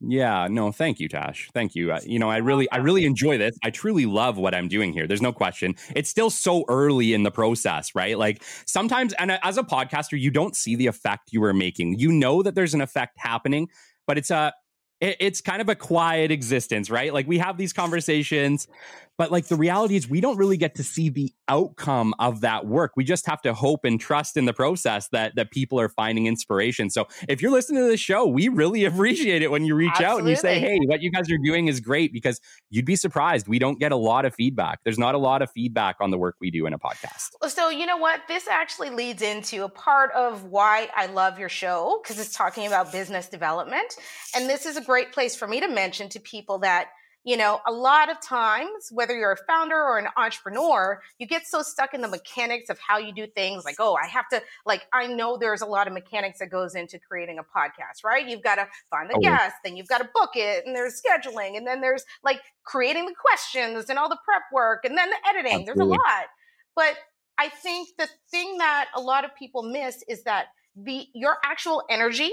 Yeah, 0.00 0.46
no, 0.48 0.70
thank 0.70 1.00
you, 1.00 1.08
Tash. 1.08 1.50
Thank 1.52 1.74
you. 1.74 1.92
Uh, 1.92 2.00
you 2.04 2.20
know, 2.20 2.30
I 2.30 2.36
really, 2.36 2.70
I 2.70 2.76
really 2.76 3.04
enjoy 3.04 3.36
this. 3.36 3.56
I 3.64 3.70
truly 3.70 4.06
love 4.06 4.38
what 4.38 4.54
I'm 4.54 4.68
doing 4.68 4.92
here. 4.92 5.08
There's 5.08 5.22
no 5.22 5.32
question. 5.32 5.74
It's 5.96 6.08
still 6.08 6.30
so 6.30 6.64
early 6.68 7.14
in 7.14 7.24
the 7.24 7.32
process, 7.32 7.96
right? 7.96 8.16
Like 8.16 8.44
sometimes, 8.64 9.12
and 9.14 9.32
as 9.42 9.58
a 9.58 9.64
podcaster, 9.64 10.18
you 10.18 10.30
don't 10.30 10.54
see 10.54 10.76
the 10.76 10.86
effect 10.86 11.30
you 11.32 11.42
are 11.42 11.52
making. 11.52 11.98
You 11.98 12.12
know 12.12 12.44
that 12.44 12.54
there's 12.54 12.74
an 12.74 12.80
effect 12.80 13.16
happening, 13.18 13.68
but 14.06 14.18
it's 14.18 14.30
a, 14.30 14.52
it's 15.00 15.40
kind 15.40 15.60
of 15.60 15.68
a 15.68 15.74
quiet 15.76 16.30
existence, 16.30 16.90
right? 16.90 17.12
Like 17.12 17.26
we 17.26 17.38
have 17.38 17.56
these 17.56 17.72
conversations, 17.72 18.68
but 19.18 19.32
like 19.32 19.48
the 19.48 19.56
reality 19.56 19.96
is 19.96 20.08
we 20.08 20.20
don't 20.20 20.38
really 20.38 20.56
get 20.56 20.76
to 20.76 20.84
see 20.84 21.08
the 21.08 21.34
outcome 21.48 22.14
of 22.20 22.40
that 22.42 22.66
work. 22.66 22.92
We 22.96 23.02
just 23.02 23.26
have 23.26 23.42
to 23.42 23.52
hope 23.52 23.84
and 23.84 24.00
trust 24.00 24.36
in 24.36 24.44
the 24.44 24.52
process 24.52 25.08
that 25.08 25.34
that 25.34 25.50
people 25.50 25.80
are 25.80 25.88
finding 25.88 26.26
inspiration. 26.26 26.88
So 26.88 27.08
if 27.28 27.42
you're 27.42 27.50
listening 27.50 27.82
to 27.82 27.88
this 27.88 28.00
show, 28.00 28.26
we 28.26 28.48
really 28.48 28.84
appreciate 28.84 29.42
it 29.42 29.50
when 29.50 29.64
you 29.64 29.74
reach 29.74 29.90
Absolutely. 29.90 30.12
out 30.12 30.18
and 30.20 30.28
you 30.28 30.36
say, 30.36 30.60
"Hey, 30.60 30.78
what 30.86 31.02
you 31.02 31.10
guys 31.10 31.30
are 31.30 31.38
doing 31.38 31.66
is 31.66 31.80
great," 31.80 32.12
because 32.12 32.40
you'd 32.70 32.86
be 32.86 32.96
surprised 32.96 33.48
we 33.48 33.58
don't 33.58 33.80
get 33.80 33.90
a 33.90 33.96
lot 33.96 34.24
of 34.24 34.34
feedback. 34.34 34.78
There's 34.84 34.98
not 34.98 35.16
a 35.16 35.18
lot 35.18 35.42
of 35.42 35.50
feedback 35.50 35.96
on 36.00 36.10
the 36.10 36.18
work 36.18 36.36
we 36.40 36.52
do 36.52 36.66
in 36.66 36.72
a 36.72 36.78
podcast. 36.78 37.30
So 37.48 37.70
you 37.70 37.86
know 37.86 37.96
what? 37.96 38.20
This 38.28 38.46
actually 38.46 38.90
leads 38.90 39.20
into 39.20 39.64
a 39.64 39.68
part 39.68 40.12
of 40.12 40.44
why 40.44 40.88
I 40.94 41.06
love 41.06 41.40
your 41.40 41.48
show 41.48 42.00
because 42.02 42.20
it's 42.20 42.32
talking 42.32 42.68
about 42.68 42.92
business 42.92 43.28
development, 43.28 43.96
and 44.36 44.48
this 44.48 44.64
is 44.64 44.76
a 44.76 44.82
great 44.82 45.12
place 45.12 45.34
for 45.34 45.48
me 45.48 45.58
to 45.60 45.68
mention 45.68 46.08
to 46.10 46.20
people 46.20 46.60
that 46.60 46.90
you 47.28 47.36
know, 47.36 47.60
a 47.66 47.70
lot 47.70 48.10
of 48.10 48.18
times, 48.22 48.88
whether 48.90 49.14
you're 49.14 49.32
a 49.32 49.44
founder 49.46 49.76
or 49.76 49.98
an 49.98 50.06
entrepreneur, 50.16 51.02
you 51.18 51.26
get 51.26 51.46
so 51.46 51.60
stuck 51.60 51.92
in 51.92 52.00
the 52.00 52.08
mechanics 52.08 52.70
of 52.70 52.78
how 52.78 52.96
you 52.96 53.12
do 53.12 53.26
things. 53.26 53.66
Like, 53.66 53.76
oh, 53.78 53.98
I 54.02 54.06
have 54.06 54.26
to, 54.30 54.40
like, 54.64 54.86
I 54.94 55.08
know 55.08 55.36
there's 55.36 55.60
a 55.60 55.66
lot 55.66 55.86
of 55.86 55.92
mechanics 55.92 56.38
that 56.38 56.46
goes 56.46 56.74
into 56.74 56.98
creating 56.98 57.38
a 57.38 57.42
podcast, 57.42 58.02
right? 58.02 58.26
You've 58.26 58.42
got 58.42 58.54
to 58.54 58.66
find 58.88 59.10
the 59.10 59.16
oh, 59.18 59.20
guest, 59.20 59.56
then 59.62 59.76
you've 59.76 59.88
got 59.88 59.98
to 59.98 60.08
book 60.14 60.30
it, 60.36 60.64
and 60.64 60.74
there's 60.74 61.02
scheduling, 61.02 61.58
and 61.58 61.66
then 61.66 61.82
there's 61.82 62.02
like 62.24 62.40
creating 62.64 63.04
the 63.04 63.14
questions 63.14 63.90
and 63.90 63.98
all 63.98 64.08
the 64.08 64.18
prep 64.24 64.44
work, 64.50 64.86
and 64.86 64.96
then 64.96 65.10
the 65.10 65.28
editing. 65.28 65.68
Absolutely. 65.68 65.74
There's 65.76 65.86
a 65.86 65.90
lot. 65.90 66.26
But 66.74 66.96
I 67.36 67.50
think 67.50 67.90
the 67.98 68.08
thing 68.30 68.56
that 68.56 68.88
a 68.96 69.02
lot 69.02 69.26
of 69.26 69.36
people 69.36 69.64
miss 69.64 70.02
is 70.08 70.22
that 70.22 70.46
the 70.74 71.04
your 71.12 71.36
actual 71.44 71.82
energy 71.90 72.30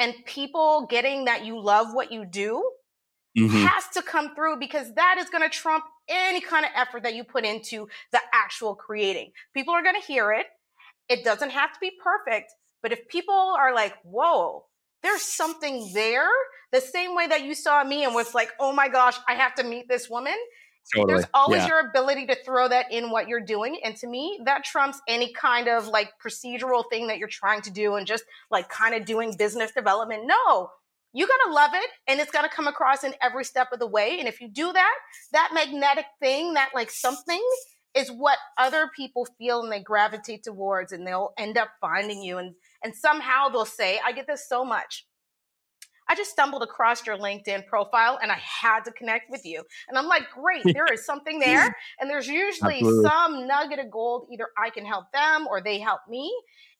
and 0.00 0.14
people 0.26 0.88
getting 0.90 1.26
that 1.26 1.44
you 1.44 1.62
love 1.62 1.94
what 1.94 2.10
you 2.10 2.26
do 2.26 2.68
mm-hmm. 3.36 3.66
has 3.66 3.84
to 3.94 4.02
come 4.02 4.34
through 4.34 4.58
because 4.58 4.92
that 4.94 5.16
is 5.18 5.30
going 5.30 5.42
to 5.42 5.48
trump 5.48 5.84
any 6.08 6.40
kind 6.40 6.64
of 6.64 6.70
effort 6.74 7.02
that 7.04 7.14
you 7.14 7.24
put 7.24 7.44
into 7.44 7.88
the 8.12 8.20
actual 8.32 8.74
creating. 8.74 9.32
People 9.54 9.74
are 9.74 9.82
going 9.82 10.00
to 10.00 10.06
hear 10.06 10.32
it. 10.32 10.46
It 11.08 11.24
doesn't 11.24 11.50
have 11.50 11.72
to 11.72 11.78
be 11.80 11.92
perfect, 12.02 12.52
but 12.82 12.92
if 12.92 13.08
people 13.08 13.34
are 13.34 13.74
like, 13.74 13.94
whoa, 14.02 14.64
there's 15.02 15.22
something 15.22 15.90
there, 15.92 16.28
the 16.70 16.80
same 16.80 17.14
way 17.14 17.26
that 17.26 17.42
you 17.42 17.54
saw 17.54 17.82
me 17.84 18.04
and 18.04 18.14
was 18.14 18.34
like, 18.34 18.50
oh 18.60 18.72
my 18.72 18.88
gosh, 18.88 19.16
I 19.28 19.34
have 19.34 19.54
to 19.56 19.64
meet 19.64 19.88
this 19.88 20.08
woman. 20.08 20.34
Totally. 20.94 21.12
There's 21.12 21.26
always 21.32 21.62
yeah. 21.62 21.68
your 21.68 21.88
ability 21.88 22.26
to 22.26 22.36
throw 22.44 22.68
that 22.68 22.90
in 22.90 23.10
what 23.10 23.28
you're 23.28 23.40
doing. 23.40 23.78
And 23.84 23.94
to 23.96 24.06
me, 24.08 24.40
that 24.44 24.64
trumps 24.64 25.00
any 25.06 25.32
kind 25.32 25.68
of 25.68 25.86
like 25.86 26.10
procedural 26.24 26.84
thing 26.90 27.06
that 27.06 27.18
you're 27.18 27.28
trying 27.28 27.62
to 27.62 27.70
do 27.70 27.94
and 27.94 28.06
just 28.06 28.24
like 28.50 28.68
kind 28.68 28.94
of 28.94 29.04
doing 29.04 29.36
business 29.36 29.70
development. 29.72 30.24
No, 30.26 30.70
you're 31.12 31.28
going 31.28 31.40
to 31.46 31.52
love 31.52 31.72
it 31.74 31.90
and 32.08 32.20
it's 32.20 32.30
going 32.30 32.48
to 32.48 32.54
come 32.54 32.66
across 32.66 33.04
in 33.04 33.14
every 33.20 33.44
step 33.44 33.68
of 33.72 33.78
the 33.78 33.86
way. 33.86 34.18
And 34.18 34.28
if 34.28 34.40
you 34.40 34.48
do 34.48 34.72
that, 34.72 34.94
that 35.32 35.50
magnetic 35.52 36.06
thing, 36.20 36.54
that 36.54 36.70
like 36.74 36.90
something 36.90 37.42
is 37.94 38.10
what 38.10 38.38
other 38.58 38.90
people 38.96 39.26
feel 39.38 39.62
and 39.62 39.70
they 39.70 39.80
gravitate 39.80 40.44
towards 40.44 40.92
and 40.92 41.06
they'll 41.06 41.32
end 41.38 41.58
up 41.58 41.68
finding 41.80 42.22
you. 42.22 42.38
And, 42.38 42.54
and 42.82 42.94
somehow 42.94 43.48
they'll 43.48 43.64
say, 43.66 44.00
I 44.04 44.12
get 44.12 44.26
this 44.26 44.48
so 44.48 44.64
much. 44.64 45.06
I 46.08 46.14
just 46.14 46.30
stumbled 46.30 46.62
across 46.62 47.06
your 47.06 47.16
LinkedIn 47.16 47.66
profile 47.66 48.18
and 48.20 48.32
I 48.32 48.36
had 48.36 48.80
to 48.84 48.92
connect 48.92 49.30
with 49.30 49.44
you. 49.44 49.62
And 49.88 49.96
I'm 49.96 50.08
like, 50.08 50.24
great, 50.30 50.62
there 50.74 50.92
is 50.92 51.06
something 51.06 51.38
there. 51.38 51.76
And 52.00 52.10
there's 52.10 52.26
usually 52.26 52.76
Absolutely. 52.76 53.04
some 53.04 53.46
nugget 53.46 53.78
of 53.78 53.90
gold. 53.90 54.28
Either 54.32 54.48
I 54.62 54.70
can 54.70 54.84
help 54.84 55.12
them 55.12 55.46
or 55.46 55.62
they 55.62 55.78
help 55.78 56.00
me. 56.08 56.32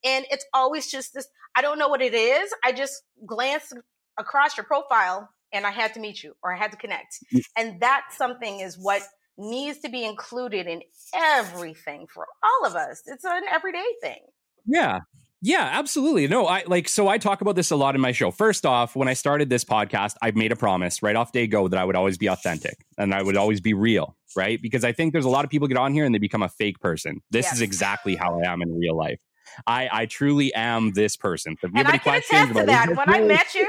And 0.04 0.24
it's 0.30 0.44
always 0.52 0.90
just 0.90 1.14
this 1.14 1.28
I 1.54 1.62
don't 1.62 1.78
know 1.78 1.88
what 1.88 2.02
it 2.02 2.14
is. 2.14 2.52
I 2.64 2.72
just 2.72 3.02
glance 3.26 3.72
across 4.18 4.56
your 4.56 4.64
profile 4.64 5.28
and 5.52 5.66
I 5.66 5.70
had 5.70 5.94
to 5.94 6.00
meet 6.00 6.22
you 6.22 6.34
or 6.42 6.54
I 6.54 6.58
had 6.58 6.70
to 6.72 6.76
connect. 6.76 7.18
Mm. 7.34 7.42
And 7.56 7.80
that 7.80 8.06
something 8.10 8.60
is 8.60 8.78
what 8.78 9.02
needs 9.38 9.78
to 9.80 9.88
be 9.88 10.04
included 10.04 10.66
in 10.66 10.82
everything 11.14 12.06
for 12.12 12.26
all 12.42 12.66
of 12.66 12.76
us. 12.76 13.02
It's 13.06 13.24
an 13.24 13.42
everyday 13.50 13.84
thing. 14.02 14.20
Yeah. 14.66 15.00
Yeah, 15.44 15.68
absolutely. 15.72 16.28
No, 16.28 16.46
I 16.46 16.62
like 16.68 16.88
so 16.88 17.08
I 17.08 17.18
talk 17.18 17.40
about 17.40 17.56
this 17.56 17.72
a 17.72 17.76
lot 17.76 17.96
in 17.96 18.00
my 18.00 18.12
show. 18.12 18.30
First 18.30 18.64
off, 18.64 18.94
when 18.94 19.08
I 19.08 19.14
started 19.14 19.50
this 19.50 19.64
podcast, 19.64 20.14
I 20.22 20.30
made 20.30 20.52
a 20.52 20.56
promise 20.56 21.02
right 21.02 21.16
off 21.16 21.32
day 21.32 21.48
go 21.48 21.66
that 21.66 21.80
I 21.80 21.84
would 21.84 21.96
always 21.96 22.16
be 22.16 22.28
authentic 22.28 22.76
and 22.96 23.12
I 23.12 23.22
would 23.22 23.36
always 23.36 23.60
be 23.60 23.74
real, 23.74 24.16
right? 24.36 24.62
Because 24.62 24.84
I 24.84 24.92
think 24.92 25.12
there's 25.12 25.24
a 25.24 25.30
lot 25.30 25.44
of 25.44 25.50
people 25.50 25.66
get 25.66 25.78
on 25.78 25.92
here 25.94 26.04
and 26.04 26.14
they 26.14 26.20
become 26.20 26.44
a 26.44 26.48
fake 26.48 26.78
person. 26.78 27.22
This 27.32 27.46
yes. 27.46 27.54
is 27.54 27.60
exactly 27.60 28.14
how 28.14 28.40
I 28.40 28.52
am 28.52 28.62
in 28.62 28.78
real 28.78 28.96
life. 28.96 29.18
I, 29.66 29.88
I 29.92 30.06
truly 30.06 30.52
am 30.54 30.92
this 30.92 31.16
person. 31.16 31.56
So 31.60 31.68
and 31.74 31.88
I 31.88 31.98
can 31.98 32.16
attest 32.16 32.54
to 32.54 32.64
that. 32.64 32.96
When 32.96 33.08
I 33.08 33.20
met 33.20 33.54
you, 33.54 33.68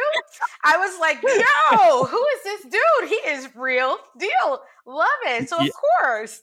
I 0.64 0.78
was 0.78 1.00
like, 1.00 1.22
yo, 1.22 2.06
who 2.06 2.26
is 2.36 2.44
this 2.44 2.64
dude? 2.64 3.10
He 3.10 3.16
is 3.16 3.56
real 3.56 3.98
deal. 4.18 4.62
Love 4.86 5.08
it. 5.26 5.50
So 5.50 5.58
of 5.58 5.66
yeah. 5.66 5.72
course. 6.02 6.42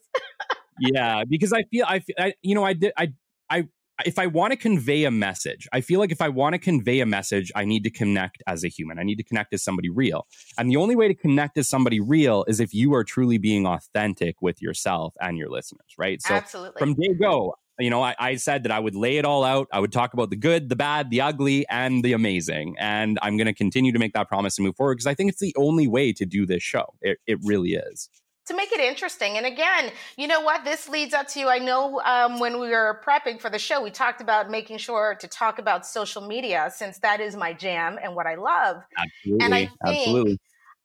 yeah, 0.79 1.25
because 1.29 1.53
I 1.53 1.63
feel 1.65 1.85
I, 1.87 2.03
I 2.19 2.35
you 2.43 2.55
know 2.55 2.65
I 2.65 2.73
did 2.73 2.93
I 2.97 3.13
I 3.49 3.69
if 4.07 4.19
I 4.19 4.27
want 4.27 4.53
to 4.53 4.57
convey 4.57 5.05
a 5.05 5.11
message, 5.11 5.69
I 5.73 5.81
feel 5.81 6.01
like 6.01 6.13
if 6.13 6.21
I 6.21 6.29
want 6.29 6.55
to 6.55 6.59
convey 6.59 7.01
a 7.01 7.07
message, 7.07 7.51
I 7.55 7.65
need 7.65 7.85
to 7.85 7.91
connect 7.91 8.43
as 8.47 8.65
a 8.65 8.69
human. 8.69 8.99
I 8.99 9.03
need 9.03 9.17
to 9.17 9.23
connect 9.23 9.53
as 9.55 9.63
somebody 9.63 9.89
real. 9.89 10.27
And 10.59 10.71
the 10.71 10.77
only 10.77 10.97
way 10.97 11.09
to 11.09 11.15
connect 11.15 11.59
as 11.59 11.69
somebody 11.69 12.01
real 12.01 12.45
is 12.49 12.61
if 12.61 12.75
you 12.75 12.95
are 12.95 13.05
truly 13.05 13.39
being 13.39 13.67
authentic 13.67 14.41
with 14.41 14.63
yourself 14.63 15.15
and 15.21 15.37
your 15.37 15.49
listeners, 15.49 15.95
right? 15.99 16.21
So 16.23 16.35
Absolutely. 16.35 16.79
from 16.79 16.95
day 16.95 17.15
go, 17.15 17.55
you 17.81 17.91
know, 17.91 18.03
I, 18.03 18.15
I, 18.19 18.37
said 18.37 18.63
that 18.65 18.73
I 18.73 18.79
would 18.79 18.95
lay 18.95 19.17
it 19.17 19.25
all 19.25 19.45
out. 19.45 19.69
I 19.73 19.81
would 19.81 19.93
talk 19.93 20.13
about 20.15 20.31
the 20.31 20.37
good, 20.37 20.69
the 20.69 20.77
bad, 20.77 21.11
the 21.11 21.21
ugly, 21.21 21.67
and 21.69 22.05
the 22.05 22.13
amazing. 22.13 22.77
And 22.79 23.19
I'm 23.23 23.37
going 23.37 23.47
to 23.47 23.55
continue 23.55 23.93
to 23.93 23.99
make 23.99 24.13
that 24.15 24.29
promise 24.29 24.59
and 24.59 24.67
move 24.67 24.77
forward 24.77 24.97
because 24.97 25.07
I 25.07 25.15
think 25.15 25.31
it's 25.31 25.41
the 25.41 25.55
only 25.57 25.89
way 25.89 26.13
to 26.13 26.27
do 26.27 26.47
this 26.47 26.63
show. 26.63 26.95
It, 27.01 27.19
it 27.27 27.39
really 27.43 27.75
is. 27.75 28.09
To 28.47 28.57
make 28.57 28.73
it 28.73 28.81
interesting. 28.81 29.37
And 29.37 29.47
again, 29.47 29.93
you 30.17 30.27
know 30.27 30.41
what? 30.41 30.65
This 30.65 30.89
leads 30.89 31.15
up 31.15 31.29
to, 31.29 31.47
I 31.47 31.59
know 31.59 32.01
um, 32.01 32.41
when 32.41 32.59
we 32.59 32.71
were 32.71 33.01
prepping 33.07 33.41
for 33.41 33.49
the 33.49 33.59
show, 33.59 33.81
we 33.81 33.91
talked 33.91 34.21
about 34.21 34.51
making 34.51 34.79
sure 34.79 35.17
to 35.21 35.29
talk 35.29 35.59
about 35.59 35.87
social 35.87 36.27
media 36.27 36.71
since 36.75 36.99
that 36.99 37.21
is 37.21 37.37
my 37.37 37.53
jam 37.53 37.99
and 38.03 38.17
what 38.17 38.27
I 38.27 38.35
love. 38.35 38.83
Absolutely. 38.99 39.45
And 39.45 39.55
I 39.55 39.59
think 39.67 39.79
Absolutely. 39.85 40.39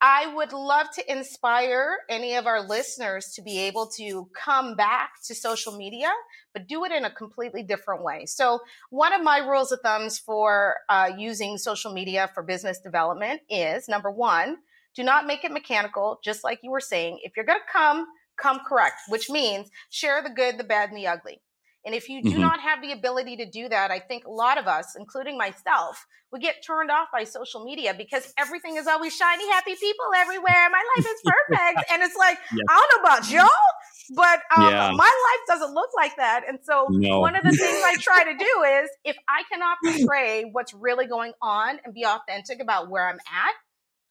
I 0.07 0.31
would 0.35 0.53
love 0.53 0.85
to 0.97 1.11
inspire 1.11 1.97
any 2.11 2.35
of 2.35 2.45
our 2.45 2.61
listeners 2.61 3.31
to 3.33 3.41
be 3.41 3.57
able 3.61 3.87
to 3.97 4.29
come 4.39 4.75
back 4.75 5.13
to 5.25 5.33
social 5.33 5.75
media, 5.75 6.11
but 6.53 6.67
do 6.67 6.85
it 6.85 6.91
in 6.91 7.05
a 7.05 7.09
completely 7.09 7.63
different 7.63 8.03
way. 8.03 8.27
So, 8.27 8.59
one 8.91 9.13
of 9.13 9.23
my 9.23 9.39
rules 9.39 9.71
of 9.71 9.79
thumbs 9.81 10.19
for 10.19 10.75
uh, 10.89 11.09
using 11.17 11.57
social 11.57 11.91
media 11.91 12.29
for 12.35 12.43
business 12.43 12.79
development 12.79 13.41
is 13.49 13.89
number 13.89 14.11
one, 14.11 14.57
do 14.93 15.01
not 15.01 15.25
make 15.25 15.43
it 15.43 15.51
mechanical, 15.51 16.19
just 16.23 16.43
like 16.43 16.59
you 16.61 16.69
were 16.69 16.79
saying. 16.79 17.21
If 17.23 17.31
you're 17.35 17.43
going 17.43 17.57
to 17.57 17.73
come, 17.73 18.05
come 18.37 18.59
correct, 18.59 18.97
which 19.09 19.31
means 19.31 19.71
share 19.89 20.21
the 20.21 20.29
good, 20.29 20.59
the 20.59 20.63
bad, 20.63 20.89
and 20.89 20.97
the 20.99 21.07
ugly. 21.07 21.41
And 21.85 21.93
if 21.93 22.09
you 22.09 22.23
do 22.23 22.31
mm-hmm. 22.31 22.41
not 22.41 22.59
have 22.59 22.81
the 22.81 22.91
ability 22.91 23.37
to 23.37 23.45
do 23.45 23.69
that, 23.69 23.91
I 23.91 23.99
think 23.99 24.25
a 24.25 24.31
lot 24.31 24.57
of 24.57 24.67
us, 24.67 24.95
including 24.97 25.37
myself, 25.37 26.05
we 26.31 26.39
get 26.39 26.63
turned 26.65 26.89
off 26.89 27.09
by 27.13 27.23
social 27.23 27.63
media 27.63 27.93
because 27.95 28.33
everything 28.37 28.75
is 28.75 28.87
always 28.87 29.15
shiny, 29.15 29.47
happy 29.51 29.75
people 29.75 30.05
everywhere. 30.17 30.69
My 30.71 30.83
life 30.97 31.05
is 31.05 31.21
perfect. 31.23 31.91
and 31.91 32.01
it's 32.01 32.15
like, 32.15 32.37
yes. 32.51 32.65
I 32.69 32.75
don't 32.75 33.03
know 33.03 33.09
about 33.09 33.31
y'all, 33.31 34.15
but 34.15 34.39
um, 34.57 34.71
yeah. 34.71 34.91
my 34.91 35.03
life 35.03 35.59
doesn't 35.59 35.73
look 35.73 35.89
like 35.95 36.15
that. 36.17 36.41
And 36.47 36.59
so 36.63 36.87
no. 36.89 37.19
one 37.19 37.35
of 37.35 37.43
the 37.43 37.51
things 37.51 37.83
I 37.85 37.95
try 37.99 38.23
to 38.23 38.37
do 38.37 38.83
is 38.83 38.89
if 39.03 39.15
I 39.29 39.43
cannot 39.51 39.77
portray 39.83 40.49
what's 40.51 40.73
really 40.73 41.05
going 41.05 41.33
on 41.41 41.79
and 41.85 41.93
be 41.93 42.03
authentic 42.03 42.61
about 42.61 42.89
where 42.89 43.07
I'm 43.07 43.19
at, 43.19 43.53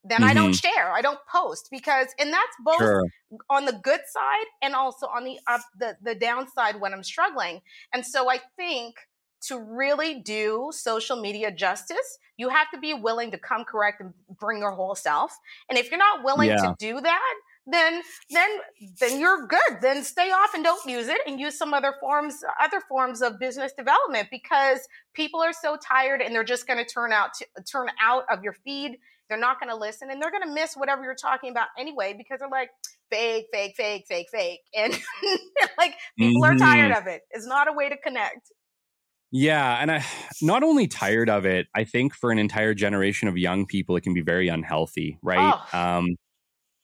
then 0.07 0.19
mm-hmm. 0.19 0.29
I 0.29 0.33
don't 0.33 0.51
mm-hmm. 0.51 0.67
share. 0.67 0.91
I 0.91 1.01
don't 1.01 1.19
post 1.31 1.69
because, 1.71 2.07
and 2.19 2.31
that's 2.31 2.55
both 2.63 2.77
sure. 2.77 3.03
on 3.49 3.65
the 3.65 3.73
good 3.73 4.01
side 4.07 4.45
and 4.61 4.75
also 4.75 5.07
on 5.07 5.23
the 5.23 5.39
up 5.47 5.61
the 5.77 5.97
the 6.01 6.15
downside 6.15 6.79
when 6.79 6.93
I'm 6.93 7.03
struggling. 7.03 7.61
And 7.93 8.05
so 8.05 8.29
I 8.29 8.39
think 8.55 8.95
to 9.47 9.59
really 9.59 10.21
do 10.21 10.69
social 10.73 11.19
media 11.21 11.51
justice, 11.51 12.17
you 12.37 12.49
have 12.49 12.69
to 12.71 12.79
be 12.79 12.93
willing 12.93 13.31
to 13.31 13.37
come 13.37 13.63
correct 13.63 14.01
and 14.01 14.13
bring 14.39 14.59
your 14.59 14.71
whole 14.71 14.95
self. 14.95 15.35
And 15.69 15.77
if 15.77 15.91
you're 15.91 15.99
not 15.99 16.23
willing 16.23 16.49
yeah. 16.49 16.57
to 16.57 16.75
do 16.79 16.99
that, 17.01 17.33
then 17.67 18.01
then 18.29 18.49
then 18.99 19.19
you're 19.19 19.47
good. 19.47 19.81
Then 19.81 20.03
stay 20.03 20.29
off 20.31 20.53
and 20.53 20.63
don't 20.63 20.85
use 20.89 21.07
it 21.07 21.19
and 21.25 21.39
use 21.39 21.57
some 21.57 21.73
other 21.73 21.95
forms 21.99 22.43
other 22.61 22.81
forms 22.81 23.21
of 23.21 23.39
business 23.39 23.73
development 23.73 24.27
because 24.29 24.87
people 25.13 25.41
are 25.41 25.53
so 25.53 25.77
tired 25.77 26.21
and 26.21 26.33
they're 26.33 26.43
just 26.43 26.67
going 26.67 26.83
to 26.83 26.85
turn 26.85 27.11
out 27.11 27.33
to 27.35 27.63
turn 27.63 27.87
out 28.01 28.25
of 28.31 28.43
your 28.43 28.53
feed 28.53 28.97
they're 29.29 29.39
not 29.39 29.59
going 29.59 29.69
to 29.69 29.75
listen 29.75 30.09
and 30.11 30.21
they're 30.21 30.31
going 30.31 30.43
to 30.43 30.53
miss 30.53 30.75
whatever 30.75 31.03
you're 31.03 31.15
talking 31.15 31.51
about 31.51 31.67
anyway 31.77 32.13
because 32.17 32.39
they're 32.39 32.49
like, 32.49 32.69
fake, 33.09 33.47
fake, 33.51 33.73
fake, 33.77 34.05
fake, 34.07 34.27
fake. 34.31 34.59
And 34.75 34.93
like 35.77 35.95
people 36.17 36.41
mm-hmm. 36.41 36.55
are 36.55 36.57
tired 36.57 36.91
mm-hmm. 36.91 37.07
of 37.07 37.07
it. 37.07 37.21
It's 37.31 37.47
not 37.47 37.67
a 37.67 37.73
way 37.73 37.89
to 37.89 37.97
connect. 37.97 38.51
Yeah, 39.31 39.77
and 39.81 39.91
I 39.91 40.05
not 40.41 40.63
only 40.63 40.87
tired 40.87 41.29
of 41.29 41.45
it, 41.45 41.67
I 41.75 41.83
think 41.83 42.13
for 42.13 42.31
an 42.31 42.39
entire 42.39 42.73
generation 42.73 43.27
of 43.27 43.37
young 43.37 43.65
people, 43.65 43.97
it 43.97 44.01
can 44.01 44.13
be 44.13 44.21
very 44.21 44.47
unhealthy, 44.47 45.17
right? 45.21 45.53
Oh. 45.73 45.77
Um, 45.77 46.15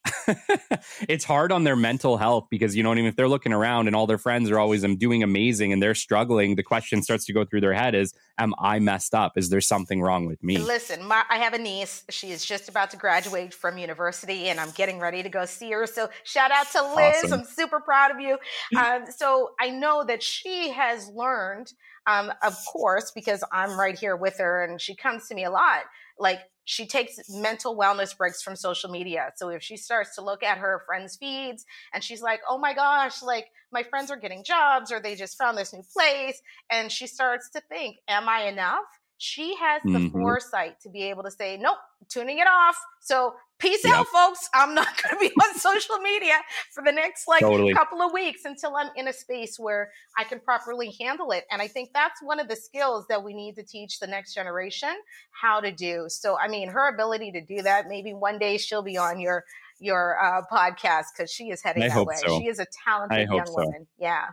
it's 1.07 1.23
hard 1.23 1.51
on 1.51 1.63
their 1.63 1.75
mental 1.75 2.17
health 2.17 2.47
because 2.49 2.75
you 2.75 2.81
know 2.81 2.89
what 2.89 2.97
I 2.97 3.01
mean. 3.01 3.09
If 3.09 3.15
they're 3.15 3.27
looking 3.27 3.53
around 3.53 3.87
and 3.87 3.95
all 3.95 4.07
their 4.07 4.17
friends 4.17 4.49
are 4.49 4.57
always 4.57 4.83
um, 4.83 4.95
doing 4.95 5.21
amazing 5.21 5.73
and 5.73 5.81
they're 5.81 5.95
struggling, 5.95 6.55
the 6.55 6.63
question 6.63 7.03
starts 7.03 7.25
to 7.25 7.33
go 7.33 7.45
through 7.45 7.61
their 7.61 7.73
head: 7.73 7.93
Is 7.93 8.13
am 8.37 8.53
I 8.57 8.79
messed 8.79 9.13
up? 9.13 9.37
Is 9.37 9.49
there 9.49 9.61
something 9.61 10.01
wrong 10.01 10.25
with 10.25 10.43
me? 10.43 10.57
Listen, 10.57 11.05
my, 11.05 11.23
I 11.29 11.37
have 11.37 11.53
a 11.53 11.59
niece. 11.59 12.03
She 12.09 12.31
is 12.31 12.43
just 12.43 12.67
about 12.67 12.89
to 12.91 12.97
graduate 12.97 13.53
from 13.53 13.77
university, 13.77 14.49
and 14.49 14.59
I'm 14.59 14.71
getting 14.71 14.99
ready 14.99 15.21
to 15.21 15.29
go 15.29 15.45
see 15.45 15.71
her. 15.71 15.85
So 15.85 16.09
shout 16.23 16.51
out 16.51 16.69
to 16.71 16.81
Liz. 16.95 17.23
Awesome. 17.25 17.39
I'm 17.41 17.45
super 17.45 17.79
proud 17.79 18.11
of 18.11 18.19
you. 18.19 18.37
Um, 18.77 19.05
so 19.15 19.51
I 19.59 19.69
know 19.69 20.03
that 20.03 20.23
she 20.23 20.71
has 20.71 21.09
learned, 21.09 21.73
um, 22.07 22.31
of 22.41 22.55
course, 22.71 23.11
because 23.11 23.43
I'm 23.51 23.79
right 23.79 23.97
here 23.97 24.15
with 24.15 24.39
her, 24.39 24.63
and 24.63 24.81
she 24.81 24.95
comes 24.95 25.27
to 25.27 25.35
me 25.35 25.43
a 25.43 25.51
lot. 25.51 25.81
Like 26.17 26.39
she 26.71 26.85
takes 26.87 27.19
mental 27.29 27.75
wellness 27.77 28.17
breaks 28.17 28.41
from 28.41 28.55
social 28.55 28.89
media. 28.89 29.33
So 29.35 29.49
if 29.49 29.61
she 29.61 29.75
starts 29.75 30.15
to 30.15 30.21
look 30.21 30.41
at 30.41 30.57
her 30.57 30.81
friends' 30.87 31.17
feeds 31.17 31.65
and 31.93 32.01
she's 32.01 32.21
like, 32.21 32.39
oh 32.49 32.57
my 32.57 32.73
gosh, 32.73 33.21
like 33.21 33.47
my 33.73 33.83
friends 33.83 34.09
are 34.09 34.15
getting 34.15 34.41
jobs 34.41 34.89
or 34.89 35.01
they 35.01 35.15
just 35.15 35.37
found 35.37 35.57
this 35.57 35.73
new 35.73 35.83
place, 35.91 36.41
and 36.69 36.89
she 36.89 37.07
starts 37.07 37.49
to 37.49 37.61
think, 37.67 37.97
am 38.07 38.29
I 38.29 38.43
enough? 38.43 38.85
She 39.23 39.55
has 39.57 39.83
the 39.83 39.91
mm-hmm. 39.91 40.19
foresight 40.19 40.81
to 40.81 40.89
be 40.89 41.03
able 41.03 41.21
to 41.21 41.29
say, 41.29 41.55
nope, 41.55 41.77
tuning 42.09 42.39
it 42.39 42.47
off. 42.47 42.75
So 43.01 43.35
peace 43.59 43.81
yep. 43.85 43.93
out, 43.93 44.07
folks. 44.07 44.49
I'm 44.51 44.73
not 44.73 44.87
going 44.99 45.15
to 45.15 45.19
be 45.19 45.31
on 45.43 45.59
social 45.59 45.99
media 45.99 46.33
for 46.73 46.83
the 46.83 46.91
next 46.91 47.27
like 47.27 47.41
totally. 47.41 47.71
couple 47.71 48.01
of 48.01 48.13
weeks 48.13 48.45
until 48.45 48.75
I'm 48.75 48.89
in 48.95 49.07
a 49.07 49.13
space 49.13 49.59
where 49.59 49.91
I 50.17 50.23
can 50.23 50.39
properly 50.39 50.95
handle 50.99 51.29
it. 51.29 51.43
And 51.51 51.61
I 51.61 51.67
think 51.67 51.91
that's 51.93 52.19
one 52.23 52.39
of 52.39 52.47
the 52.47 52.55
skills 52.55 53.05
that 53.09 53.23
we 53.23 53.35
need 53.35 53.57
to 53.57 53.63
teach 53.63 53.99
the 53.99 54.07
next 54.07 54.33
generation 54.33 54.95
how 55.39 55.59
to 55.59 55.71
do. 55.71 56.05
So, 56.07 56.35
I 56.39 56.47
mean, 56.47 56.69
her 56.69 56.91
ability 56.91 57.31
to 57.33 57.41
do 57.41 57.61
that, 57.61 57.87
maybe 57.87 58.15
one 58.15 58.39
day 58.39 58.57
she'll 58.57 58.81
be 58.81 58.97
on 58.97 59.19
your 59.19 59.43
your 59.79 60.17
uh, 60.19 60.41
podcast 60.51 61.05
because 61.15 61.31
she 61.31 61.51
is 61.51 61.61
heading 61.61 61.83
I 61.83 61.89
that 61.89 62.05
way. 62.07 62.15
So. 62.25 62.39
She 62.39 62.47
is 62.47 62.57
a 62.57 62.65
talented 62.83 63.29
young 63.29 63.45
so. 63.45 63.53
woman. 63.53 63.85
Yeah. 63.99 64.29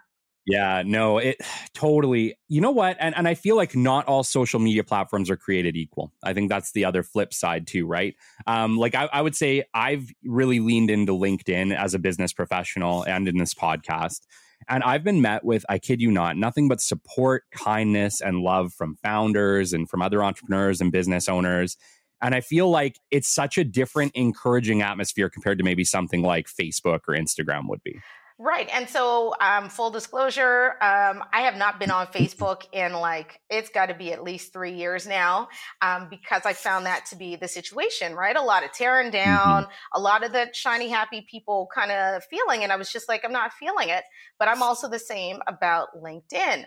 Yeah, 0.49 0.83
no, 0.85 1.19
it 1.19 1.37
totally. 1.75 2.35
You 2.49 2.61
know 2.61 2.71
what? 2.71 2.97
And 2.99 3.15
and 3.17 3.29
I 3.29 3.35
feel 3.35 3.57
like 3.57 3.77
not 3.77 4.07
all 4.07 4.25
social 4.25 4.59
media 4.61 4.83
platforms 4.83 5.31
are 5.31 5.37
created 5.37 5.77
equal. 5.77 6.13
I 6.23 6.33
think 6.33 6.49
that's 6.49 6.73
the 6.73 6.85
other 6.85 7.03
flip 7.03 7.35
side 7.35 7.67
too, 7.67 7.87
right? 7.87 8.15
Um, 8.47 8.77
like 8.77 8.95
I, 8.95 9.09
I 9.13 9.21
would 9.23 9.37
say 9.37 9.65
I've 9.75 10.11
really 10.25 10.61
leaned 10.61 10.91
into 10.91 11.13
LinkedIn 11.13 11.77
as 11.77 11.95
a 11.95 11.99
business 11.99 12.33
professional 12.33 13.05
and 13.05 13.29
in 13.29 13.37
this 13.37 13.55
podcast. 13.55 14.21
And 14.69 14.83
I've 14.83 15.05
been 15.05 15.21
met 15.23 15.45
with, 15.45 15.65
I 15.69 15.79
kid 15.79 16.01
you 16.01 16.11
not, 16.11 16.37
nothing 16.37 16.67
but 16.69 16.81
support, 16.81 17.45
kindness, 17.53 18.21
and 18.21 18.41
love 18.41 18.73
from 18.73 18.97
founders 18.97 19.73
and 19.73 19.89
from 19.89 20.03
other 20.03 20.23
entrepreneurs 20.25 20.81
and 20.81 20.91
business 20.91 21.29
owners. 21.29 21.77
And 22.21 22.35
I 22.35 22.41
feel 22.41 22.69
like 22.69 22.99
it's 23.13 23.29
such 23.33 23.57
a 23.57 23.65
different, 23.65 24.13
encouraging 24.17 24.83
atmosphere 24.83 25.31
compared 25.31 25.59
to 25.59 25.65
maybe 25.65 25.85
something 25.85 26.23
like 26.23 26.49
Facebook 26.49 27.01
or 27.07 27.15
Instagram 27.15 27.69
would 27.69 27.83
be. 27.85 28.01
Right. 28.41 28.69
And 28.73 28.89
so, 28.89 29.35
um, 29.41 29.69
full 29.69 29.91
disclosure, 29.91 30.75
um, 30.81 31.25
I 31.33 31.41
have 31.41 31.57
not 31.57 31.81
been 31.81 31.91
on 31.91 32.07
Facebook 32.07 32.63
in 32.71 32.93
like, 32.93 33.41
it's 33.51 33.69
got 33.69 33.87
to 33.87 33.95
be 33.95 34.13
at 34.13 34.23
least 34.23 34.53
three 34.53 34.75
years 34.75 35.09
now 35.09 35.49
um, 35.83 36.07
because 36.09 36.43
I 36.45 36.53
found 36.53 36.87
that 36.87 37.07
to 37.07 37.17
be 37.17 37.35
the 37.35 37.49
situation, 37.49 38.15
right? 38.15 38.37
A 38.37 38.43
lot 38.43 38.65
of 38.65 38.73
tearing 38.73 39.11
mm-hmm. 39.11 39.25
down, 39.25 39.63
mm-hmm. 39.65 39.73
a 39.93 39.99
lot 39.99 40.23
of 40.23 40.33
the 40.33 40.47
shiny, 40.53 40.89
happy 40.89 41.27
people 41.29 41.69
kind 41.75 41.91
of 41.91 42.23
feeling. 42.27 42.63
And 42.63 42.71
I 42.71 42.77
was 42.77 42.93
just 42.93 43.09
like, 43.09 43.25
I'm 43.25 43.33
not 43.33 43.55
feeling 43.55 43.89
it. 43.89 44.05
But 44.39 44.47
I'm 44.47 44.63
also 44.63 44.89
the 44.89 45.01
same 45.01 45.41
about 45.49 45.89
LinkedIn. 46.01 46.67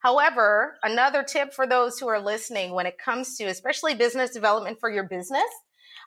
However, 0.00 0.78
another 0.82 1.22
tip 1.22 1.52
for 1.52 1.66
those 1.66 1.98
who 1.98 2.08
are 2.08 2.18
listening 2.18 2.72
when 2.72 2.86
it 2.86 2.96
comes 2.96 3.36
to 3.36 3.44
especially 3.44 3.94
business 3.94 4.30
development 4.30 4.80
for 4.80 4.90
your 4.90 5.04
business 5.04 5.44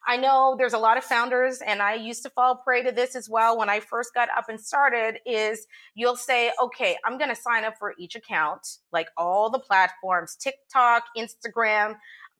I 0.07 0.17
know 0.17 0.55
there's 0.57 0.73
a 0.73 0.77
lot 0.77 0.97
of 0.97 1.03
founders, 1.03 1.61
and 1.65 1.81
I 1.81 1.95
used 1.95 2.23
to 2.23 2.29
fall 2.29 2.57
prey 2.57 2.83
to 2.83 2.91
this 2.91 3.15
as 3.15 3.29
well 3.29 3.57
when 3.57 3.69
I 3.69 3.79
first 3.79 4.13
got 4.13 4.29
up 4.37 4.49
and 4.49 4.59
started. 4.59 5.19
Is 5.25 5.65
you'll 5.95 6.15
say, 6.15 6.51
okay, 6.61 6.97
I'm 7.05 7.17
going 7.17 7.29
to 7.29 7.35
sign 7.35 7.65
up 7.65 7.75
for 7.79 7.95
each 7.97 8.15
account, 8.15 8.67
like 8.91 9.07
all 9.17 9.49
the 9.49 9.59
platforms 9.59 10.35
TikTok, 10.35 11.05
Instagram, 11.17 11.95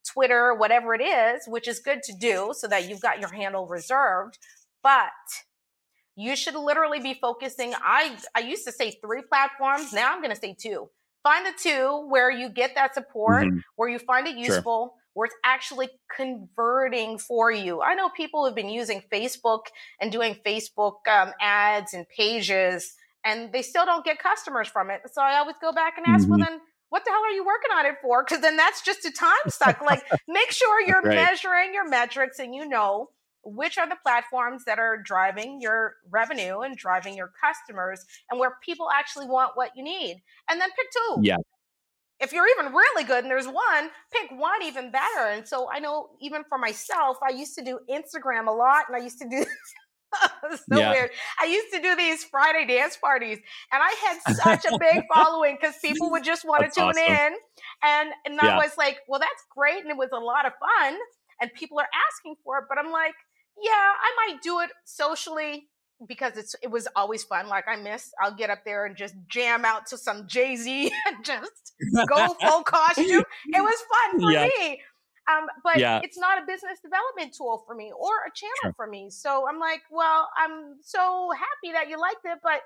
Twitter, 0.07 0.53
whatever 0.53 0.93
it 0.93 1.01
is, 1.01 1.43
which 1.47 1.67
is 1.67 1.79
good 1.79 2.03
to 2.03 2.13
do 2.13 2.53
so 2.55 2.67
that 2.67 2.87
you've 2.87 3.01
got 3.01 3.19
your 3.19 3.33
handle 3.33 3.67
reserved. 3.67 4.37
But 4.83 5.09
you 6.15 6.35
should 6.35 6.55
literally 6.55 6.99
be 6.99 7.17
focusing. 7.19 7.73
I, 7.83 8.15
I 8.35 8.41
used 8.41 8.65
to 8.65 8.71
say 8.71 8.91
three 8.91 9.21
platforms, 9.21 9.91
now 9.91 10.13
I'm 10.13 10.21
going 10.21 10.33
to 10.33 10.39
say 10.39 10.55
two. 10.57 10.89
Find 11.23 11.45
the 11.45 11.53
two 11.59 12.05
where 12.07 12.29
you 12.29 12.49
get 12.49 12.75
that 12.75 12.93
support, 12.93 13.45
mm-hmm. 13.45 13.57
where 13.75 13.89
you 13.89 13.97
find 13.97 14.27
it 14.27 14.37
useful. 14.37 14.93
Sure 14.93 15.01
where 15.15 15.25
it's 15.25 15.35
actually 15.43 15.89
converting 16.15 17.17
for 17.17 17.49
you. 17.49 17.81
I 17.81 17.95
know 17.95 18.09
people 18.09 18.45
have 18.45 18.53
been 18.53 18.69
using 18.69 19.01
Facebook 19.11 19.61
and 19.99 20.11
doing 20.11 20.37
Facebook 20.45 21.07
um, 21.09 21.31
ads 21.41 21.93
and 21.93 22.05
pages, 22.09 22.93
and 23.23 23.51
they 23.51 23.61
still 23.61 23.85
don't 23.85 24.05
get 24.05 24.19
customers 24.19 24.67
from 24.67 24.91
it. 24.91 25.01
So 25.11 25.21
I 25.21 25.37
always 25.37 25.55
go 25.61 25.71
back 25.71 25.93
and 25.97 26.05
ask, 26.05 26.23
mm-hmm. 26.23 26.31
well, 26.31 26.39
then 26.39 26.59
what 26.89 27.05
the 27.05 27.11
hell 27.11 27.21
are 27.21 27.31
you 27.31 27.45
working 27.45 27.71
on 27.75 27.85
it 27.85 27.95
for? 28.01 28.23
Because 28.23 28.41
then 28.41 28.57
that's 28.57 28.81
just 28.81 29.05
a 29.05 29.11
time 29.11 29.31
suck. 29.47 29.81
like, 29.81 30.03
make 30.27 30.51
sure 30.51 30.81
you're 30.85 31.01
right. 31.01 31.15
measuring 31.15 31.73
your 31.73 31.87
metrics 31.87 32.37
and 32.37 32.53
you 32.53 32.67
know 32.67 33.09
which 33.47 33.77
are 33.77 33.87
the 33.87 33.97
platforms 34.01 34.65
that 34.65 34.79
are 34.79 34.97
driving 34.97 35.61
your 35.61 35.97
revenue 36.09 36.61
and 36.61 36.75
driving 36.75 37.15
your 37.15 37.31
customers 37.39 38.03
and 38.31 38.39
where 38.39 38.57
people 38.65 38.89
actually 38.91 39.27
want 39.27 39.51
what 39.53 39.69
you 39.75 39.83
need. 39.83 40.19
And 40.49 40.59
then 40.59 40.67
pick 40.71 40.87
two. 40.91 41.21
Yeah 41.21 41.37
if 42.19 42.31
you're 42.31 42.47
even 42.57 42.73
really 42.73 43.03
good 43.03 43.23
and 43.23 43.31
there's 43.31 43.47
one, 43.47 43.89
pick 44.11 44.31
one 44.31 44.63
even 44.63 44.91
better. 44.91 45.27
And 45.27 45.47
so 45.47 45.69
I 45.71 45.79
know 45.79 46.09
even 46.21 46.43
for 46.47 46.57
myself, 46.57 47.17
I 47.27 47.33
used 47.33 47.55
to 47.55 47.63
do 47.63 47.79
Instagram 47.89 48.47
a 48.47 48.51
lot 48.51 48.85
and 48.87 48.95
I 48.95 49.03
used 49.03 49.19
to 49.19 49.29
do 49.29 49.45
so 50.51 50.77
yeah. 50.77 50.91
weird. 50.91 51.09
I 51.41 51.45
used 51.45 51.73
to 51.73 51.81
do 51.81 51.95
these 51.95 52.23
Friday 52.23 52.65
dance 52.67 52.95
parties 52.97 53.39
and 53.71 53.83
I 53.83 53.95
had 54.05 54.35
such 54.43 54.65
a 54.65 54.77
big 54.77 55.03
following 55.13 55.57
because 55.59 55.75
people 55.83 56.09
would 56.11 56.23
just 56.23 56.45
want 56.45 56.63
to 56.63 56.69
tune 56.69 56.89
awesome. 56.89 57.03
in. 57.03 57.33
And 57.83 58.09
and 58.25 58.39
yeah. 58.41 58.49
I 58.49 58.57
was 58.57 58.71
like, 58.77 58.99
well, 59.07 59.19
that's 59.19 59.43
great. 59.55 59.81
And 59.81 59.89
it 59.89 59.97
was 59.97 60.09
a 60.13 60.19
lot 60.19 60.45
of 60.45 60.53
fun. 60.59 60.97
And 61.41 61.51
people 61.53 61.79
are 61.79 61.89
asking 62.09 62.35
for 62.43 62.59
it. 62.59 62.65
But 62.69 62.77
I'm 62.77 62.91
like, 62.91 63.15
yeah, 63.61 63.71
I 63.71 64.11
might 64.27 64.41
do 64.41 64.61
it 64.61 64.69
socially 64.85 65.67
because 66.07 66.37
it's 66.37 66.55
it 66.61 66.69
was 66.69 66.87
always 66.95 67.23
fun. 67.23 67.47
Like 67.47 67.65
I 67.67 67.75
miss, 67.75 68.11
I'll 68.21 68.35
get 68.35 68.49
up 68.49 68.65
there 68.65 68.85
and 68.85 68.95
just 68.95 69.15
jam 69.27 69.65
out 69.65 69.87
to 69.87 69.97
some 69.97 70.27
Jay 70.27 70.55
Z 70.55 70.91
and 71.07 71.23
just 71.23 71.73
go 72.07 72.35
full 72.41 72.63
costume. 72.63 73.23
It 73.47 73.61
was 73.61 73.83
fun 73.93 74.21
for 74.21 74.31
yeah. 74.31 74.47
me. 74.59 74.81
Um, 75.27 75.47
but 75.63 75.79
yeah. 75.79 76.01
it's 76.03 76.19
not 76.19 76.37
a 76.37 76.45
business 76.45 76.79
development 76.83 77.33
tool 77.35 77.63
for 77.65 77.73
me 77.73 77.91
or 77.97 78.11
a 78.27 78.31
channel 78.33 78.53
sure. 78.61 78.73
for 78.75 78.85
me. 78.85 79.09
So 79.09 79.47
I'm 79.49 79.59
like, 79.59 79.81
well, 79.89 80.29
I'm 80.37 80.75
so 80.81 81.31
happy 81.35 81.73
that 81.73 81.89
you 81.89 81.99
liked 81.99 82.21
it, 82.25 82.39
but 82.43 82.61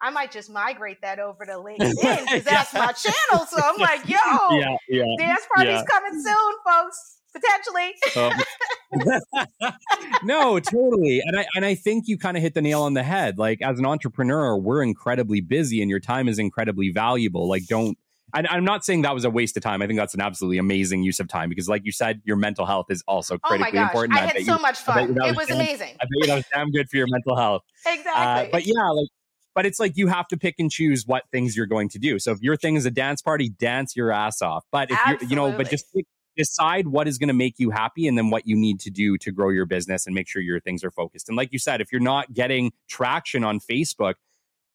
I 0.00 0.10
might 0.10 0.32
just 0.32 0.48
migrate 0.48 1.02
that 1.02 1.18
over 1.18 1.44
to 1.44 1.52
LinkedIn 1.56 1.78
because 1.78 2.28
yeah. 2.28 2.38
that's 2.38 2.72
my 2.72 2.92
channel. 2.92 3.46
So 3.46 3.60
I'm 3.62 3.78
like, 3.78 4.08
yo, 4.08 4.16
yeah, 4.56 4.76
yeah, 4.88 5.04
dance 5.18 5.46
party's 5.54 5.82
coming 5.82 6.22
soon, 6.22 6.52
folks. 6.66 7.16
Potentially. 7.30 7.94
Um, 8.16 8.42
no, 10.22 10.58
totally. 10.60 11.20
And 11.24 11.38
I 11.38 11.46
and 11.54 11.64
I 11.64 11.74
think 11.74 12.08
you 12.08 12.18
kind 12.18 12.36
of 12.36 12.42
hit 12.42 12.54
the 12.54 12.62
nail 12.62 12.82
on 12.82 12.94
the 12.94 13.02
head. 13.02 13.38
Like 13.38 13.60
as 13.62 13.78
an 13.78 13.86
entrepreneur, 13.86 14.56
we're 14.56 14.82
incredibly 14.82 15.40
busy 15.40 15.82
and 15.82 15.90
your 15.90 16.00
time 16.00 16.28
is 16.28 16.38
incredibly 16.38 16.90
valuable. 16.90 17.48
Like 17.48 17.66
don't 17.66 17.98
and 18.34 18.46
I'm 18.48 18.64
not 18.64 18.84
saying 18.84 19.02
that 19.02 19.14
was 19.14 19.24
a 19.24 19.30
waste 19.30 19.56
of 19.56 19.62
time. 19.62 19.80
I 19.80 19.86
think 19.86 19.98
that's 19.98 20.14
an 20.14 20.20
absolutely 20.20 20.58
amazing 20.58 21.02
use 21.02 21.18
of 21.18 21.28
time 21.28 21.48
because, 21.48 21.68
like 21.68 21.86
you 21.86 21.92
said, 21.92 22.20
your 22.24 22.36
mental 22.36 22.66
health 22.66 22.86
is 22.90 23.02
also 23.08 23.38
critically 23.38 23.78
oh 23.78 23.82
important. 23.82 24.18
I, 24.18 24.22
I 24.22 24.26
had 24.26 24.44
so 24.44 24.56
you, 24.56 24.62
much 24.62 24.78
fun. 24.78 25.16
It 25.16 25.34
was, 25.34 25.46
damn, 25.46 25.56
amazing. 25.56 25.96
I 26.00 26.04
bet 26.04 26.08
you 26.12 26.26
that 26.26 26.34
was 26.34 26.44
damn 26.52 26.70
good 26.70 26.90
for 26.90 26.98
your 26.98 27.06
mental 27.08 27.36
health. 27.36 27.62
Exactly. 27.86 28.12
Uh, 28.12 28.48
but 28.52 28.66
yeah, 28.66 28.86
like 28.90 29.08
but 29.54 29.66
it's 29.66 29.80
like 29.80 29.96
you 29.96 30.08
have 30.08 30.28
to 30.28 30.36
pick 30.36 30.56
and 30.58 30.70
choose 30.70 31.04
what 31.06 31.24
things 31.32 31.56
you're 31.56 31.66
going 31.66 31.88
to 31.88 31.98
do. 31.98 32.18
So 32.18 32.32
if 32.32 32.40
your 32.40 32.56
thing 32.56 32.76
is 32.76 32.84
a 32.86 32.90
dance 32.90 33.22
party, 33.22 33.48
dance 33.48 33.96
your 33.96 34.12
ass 34.12 34.42
off. 34.42 34.64
But 34.70 34.90
if 34.90 34.98
you're, 35.06 35.30
you 35.30 35.36
know, 35.36 35.50
but 35.50 35.70
just 35.70 35.86
decide 36.38 36.88
what 36.88 37.06
is 37.06 37.18
going 37.18 37.28
to 37.28 37.34
make 37.34 37.58
you 37.58 37.70
happy 37.70 38.06
and 38.06 38.16
then 38.16 38.30
what 38.30 38.46
you 38.46 38.56
need 38.56 38.80
to 38.80 38.90
do 38.90 39.18
to 39.18 39.30
grow 39.30 39.50
your 39.50 39.66
business 39.66 40.06
and 40.06 40.14
make 40.14 40.28
sure 40.28 40.40
your 40.40 40.60
things 40.60 40.82
are 40.84 40.90
focused. 40.90 41.28
And 41.28 41.36
like 41.36 41.52
you 41.52 41.58
said, 41.58 41.82
if 41.82 41.92
you're 41.92 42.00
not 42.00 42.32
getting 42.32 42.72
traction 42.88 43.44
on 43.44 43.60
Facebook, 43.60 44.14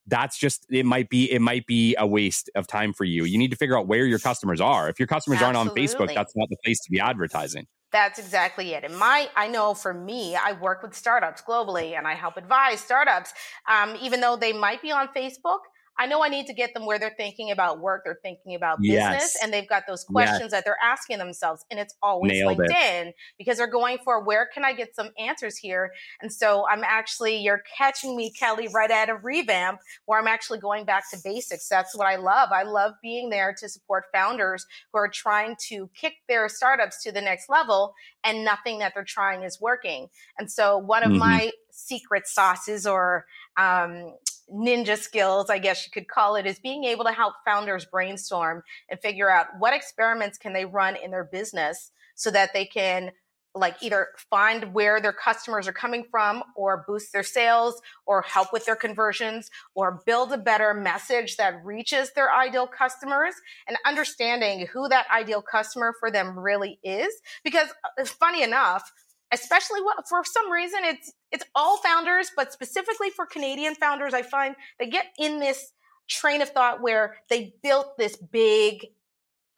that's 0.05 0.37
just 0.37 0.65
it 0.69 0.85
might 0.85 1.09
be 1.09 1.31
it 1.31 1.39
might 1.39 1.65
be 1.65 1.95
a 1.97 2.05
waste 2.05 2.49
of 2.55 2.67
time 2.67 2.91
for 2.91 3.05
you. 3.05 3.23
You 3.23 3.37
need 3.37 3.51
to 3.51 3.57
figure 3.57 3.77
out 3.77 3.87
where 3.87 4.05
your 4.05 4.19
customers 4.19 4.59
are. 4.59 4.89
If 4.89 4.99
your 4.99 5.07
customers 5.07 5.37
Absolutely. 5.37 5.59
aren't 5.59 5.69
on 5.69 5.75
Facebook, 5.75 6.13
that's 6.13 6.35
not 6.35 6.49
the 6.49 6.57
place 6.63 6.79
to 6.81 6.91
be 6.91 6.99
advertising. 6.99 7.65
That's 7.93 8.17
exactly 8.17 8.73
it. 8.73 8.83
And 8.83 8.97
my, 8.97 9.29
I 9.35 9.47
know 9.47 9.75
for 9.75 9.93
me, 9.93 10.35
I 10.35 10.53
work 10.53 10.81
with 10.81 10.95
startups 10.95 11.43
globally 11.43 11.95
and 11.95 12.07
I 12.07 12.15
help 12.15 12.37
advise 12.37 12.81
startups, 12.81 13.33
um, 13.69 13.95
even 14.01 14.19
though 14.19 14.35
they 14.35 14.51
might 14.51 14.81
be 14.81 14.91
on 14.91 15.09
Facebook. 15.15 15.59
I 15.97 16.07
know 16.07 16.23
I 16.23 16.29
need 16.29 16.47
to 16.47 16.53
get 16.53 16.73
them 16.73 16.85
where 16.85 16.97
they're 16.97 17.13
thinking 17.15 17.51
about 17.51 17.79
work, 17.79 18.01
they're 18.05 18.19
thinking 18.21 18.55
about 18.55 18.79
yes. 18.81 19.13
business, 19.13 19.37
and 19.43 19.53
they've 19.53 19.67
got 19.67 19.83
those 19.87 20.03
questions 20.03 20.41
yes. 20.41 20.51
that 20.51 20.65
they're 20.65 20.77
asking 20.83 21.19
themselves. 21.19 21.65
And 21.69 21.79
it's 21.79 21.95
always 22.01 22.31
Nailed 22.31 22.57
LinkedIn 22.57 23.07
it. 23.07 23.15
because 23.37 23.57
they're 23.57 23.67
going 23.67 23.97
for 24.03 24.23
where 24.23 24.49
can 24.51 24.65
I 24.65 24.73
get 24.73 24.95
some 24.95 25.09
answers 25.19 25.57
here? 25.57 25.91
And 26.21 26.33
so 26.33 26.65
I'm 26.67 26.83
actually, 26.83 27.37
you're 27.37 27.61
catching 27.77 28.15
me, 28.15 28.31
Kelly, 28.31 28.67
right 28.73 28.89
at 28.89 29.09
a 29.09 29.15
revamp 29.15 29.79
where 30.05 30.19
I'm 30.19 30.27
actually 30.27 30.59
going 30.59 30.85
back 30.85 31.09
to 31.11 31.17
basics. 31.23 31.67
That's 31.69 31.95
what 31.95 32.07
I 32.07 32.15
love. 32.15 32.49
I 32.51 32.63
love 32.63 32.93
being 33.01 33.29
there 33.29 33.55
to 33.59 33.69
support 33.69 34.05
founders 34.13 34.65
who 34.91 34.99
are 34.99 35.09
trying 35.09 35.55
to 35.67 35.89
kick 35.95 36.13
their 36.27 36.49
startups 36.49 37.03
to 37.03 37.11
the 37.11 37.21
next 37.21 37.49
level 37.49 37.93
and 38.23 38.43
nothing 38.43 38.79
that 38.79 38.93
they're 38.95 39.03
trying 39.03 39.43
is 39.43 39.61
working. 39.61 40.07
And 40.37 40.51
so 40.51 40.77
one 40.77 41.03
of 41.03 41.09
mm-hmm. 41.09 41.19
my 41.19 41.51
secret 41.71 42.27
sauces 42.27 42.85
or 42.85 43.25
um, 43.57 44.13
ninja 44.51 44.97
skills, 44.97 45.49
I 45.49 45.59
guess 45.59 45.85
you 45.85 45.91
could 45.91 46.07
call 46.07 46.35
it, 46.35 46.45
is 46.45 46.59
being 46.59 46.83
able 46.83 47.05
to 47.05 47.11
help 47.11 47.35
founders 47.45 47.85
brainstorm 47.85 48.63
and 48.89 48.99
figure 48.99 49.29
out 49.29 49.47
what 49.59 49.73
experiments 49.73 50.37
can 50.37 50.53
they 50.53 50.65
run 50.65 50.95
in 50.95 51.11
their 51.11 51.23
business 51.23 51.91
so 52.15 52.31
that 52.31 52.53
they 52.53 52.65
can 52.65 53.11
like 53.55 53.75
either 53.81 54.07
find 54.31 54.73
where 54.73 54.99
their 54.99 55.13
customers 55.13 55.67
are 55.67 55.73
coming 55.73 56.03
from 56.09 56.43
or 56.55 56.83
boost 56.87 57.13
their 57.13 57.23
sales 57.23 57.81
or 58.07 58.23
help 58.23 58.51
with 58.51 58.65
their 58.65 58.75
conversions 58.75 59.51
or 59.75 60.01
build 60.05 60.31
a 60.31 60.37
better 60.37 60.73
message 60.73 61.37
that 61.37 61.63
reaches 61.63 62.11
their 62.13 62.33
ideal 62.33 62.65
customers 62.65 63.35
and 63.67 63.77
understanding 63.85 64.67
who 64.73 64.89
that 64.89 65.05
ideal 65.15 65.41
customer 65.41 65.93
for 65.99 66.09
them 66.09 66.37
really 66.37 66.79
is. 66.83 67.13
Because 67.43 67.67
uh, 67.99 68.05
funny 68.05 68.41
enough 68.41 68.91
especially 69.33 69.79
for 70.07 70.23
some 70.23 70.49
reason 70.51 70.79
it's 70.83 71.11
it's 71.31 71.43
all 71.55 71.77
founders 71.77 72.31
but 72.35 72.53
specifically 72.53 73.09
for 73.09 73.25
canadian 73.25 73.75
founders 73.75 74.13
i 74.13 74.21
find 74.21 74.55
they 74.79 74.87
get 74.87 75.07
in 75.17 75.39
this 75.39 75.73
train 76.07 76.41
of 76.41 76.49
thought 76.49 76.81
where 76.81 77.15
they 77.29 77.53
built 77.63 77.97
this 77.97 78.15
big 78.15 78.85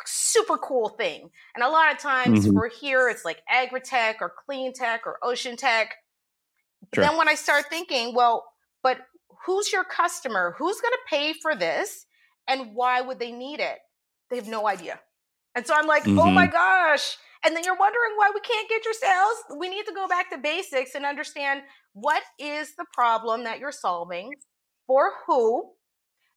super 0.05 0.57
cool 0.57 0.89
thing 0.89 1.29
and 1.55 1.63
a 1.63 1.69
lot 1.69 1.91
of 1.91 1.99
times 1.99 2.45
mm-hmm. 2.45 2.55
we're 2.55 2.69
here 2.69 3.09
it's 3.09 3.25
like 3.25 3.41
agritech 3.53 4.15
or 4.21 4.31
clean 4.45 4.73
tech 4.73 5.01
or 5.05 5.17
ocean 5.21 5.55
tech 5.55 5.95
sure. 6.93 7.03
then 7.03 7.17
when 7.17 7.27
i 7.27 7.35
start 7.35 7.65
thinking 7.69 8.13
well 8.13 8.45
but 8.83 8.99
who's 9.45 9.71
your 9.71 9.83
customer 9.83 10.55
who's 10.57 10.79
going 10.81 10.91
to 10.91 11.09
pay 11.09 11.33
for 11.33 11.55
this 11.55 12.05
and 12.47 12.75
why 12.75 13.01
would 13.01 13.19
they 13.19 13.31
need 13.31 13.59
it 13.59 13.79
they 14.29 14.35
have 14.35 14.47
no 14.47 14.67
idea 14.67 14.99
and 15.55 15.65
so 15.65 15.73
i'm 15.73 15.87
like 15.87 16.03
mm-hmm. 16.03 16.19
oh 16.19 16.29
my 16.29 16.45
mm-hmm. 16.45 16.55
gosh 16.55 17.17
and 17.45 17.55
then 17.55 17.63
you're 17.63 17.77
wondering 17.77 18.13
why 18.17 18.31
we 18.33 18.41
can't 18.41 18.67
get 18.67 18.83
your 18.83 18.93
sales. 18.93 19.59
We 19.59 19.69
need 19.69 19.85
to 19.85 19.93
go 19.93 20.07
back 20.07 20.31
to 20.31 20.37
basics 20.37 20.95
and 20.95 21.05
understand 21.05 21.61
what 21.93 22.23
is 22.39 22.75
the 22.75 22.85
problem 22.93 23.43
that 23.43 23.59
you're 23.59 23.71
solving 23.71 24.33
for 24.87 25.11
who 25.27 25.71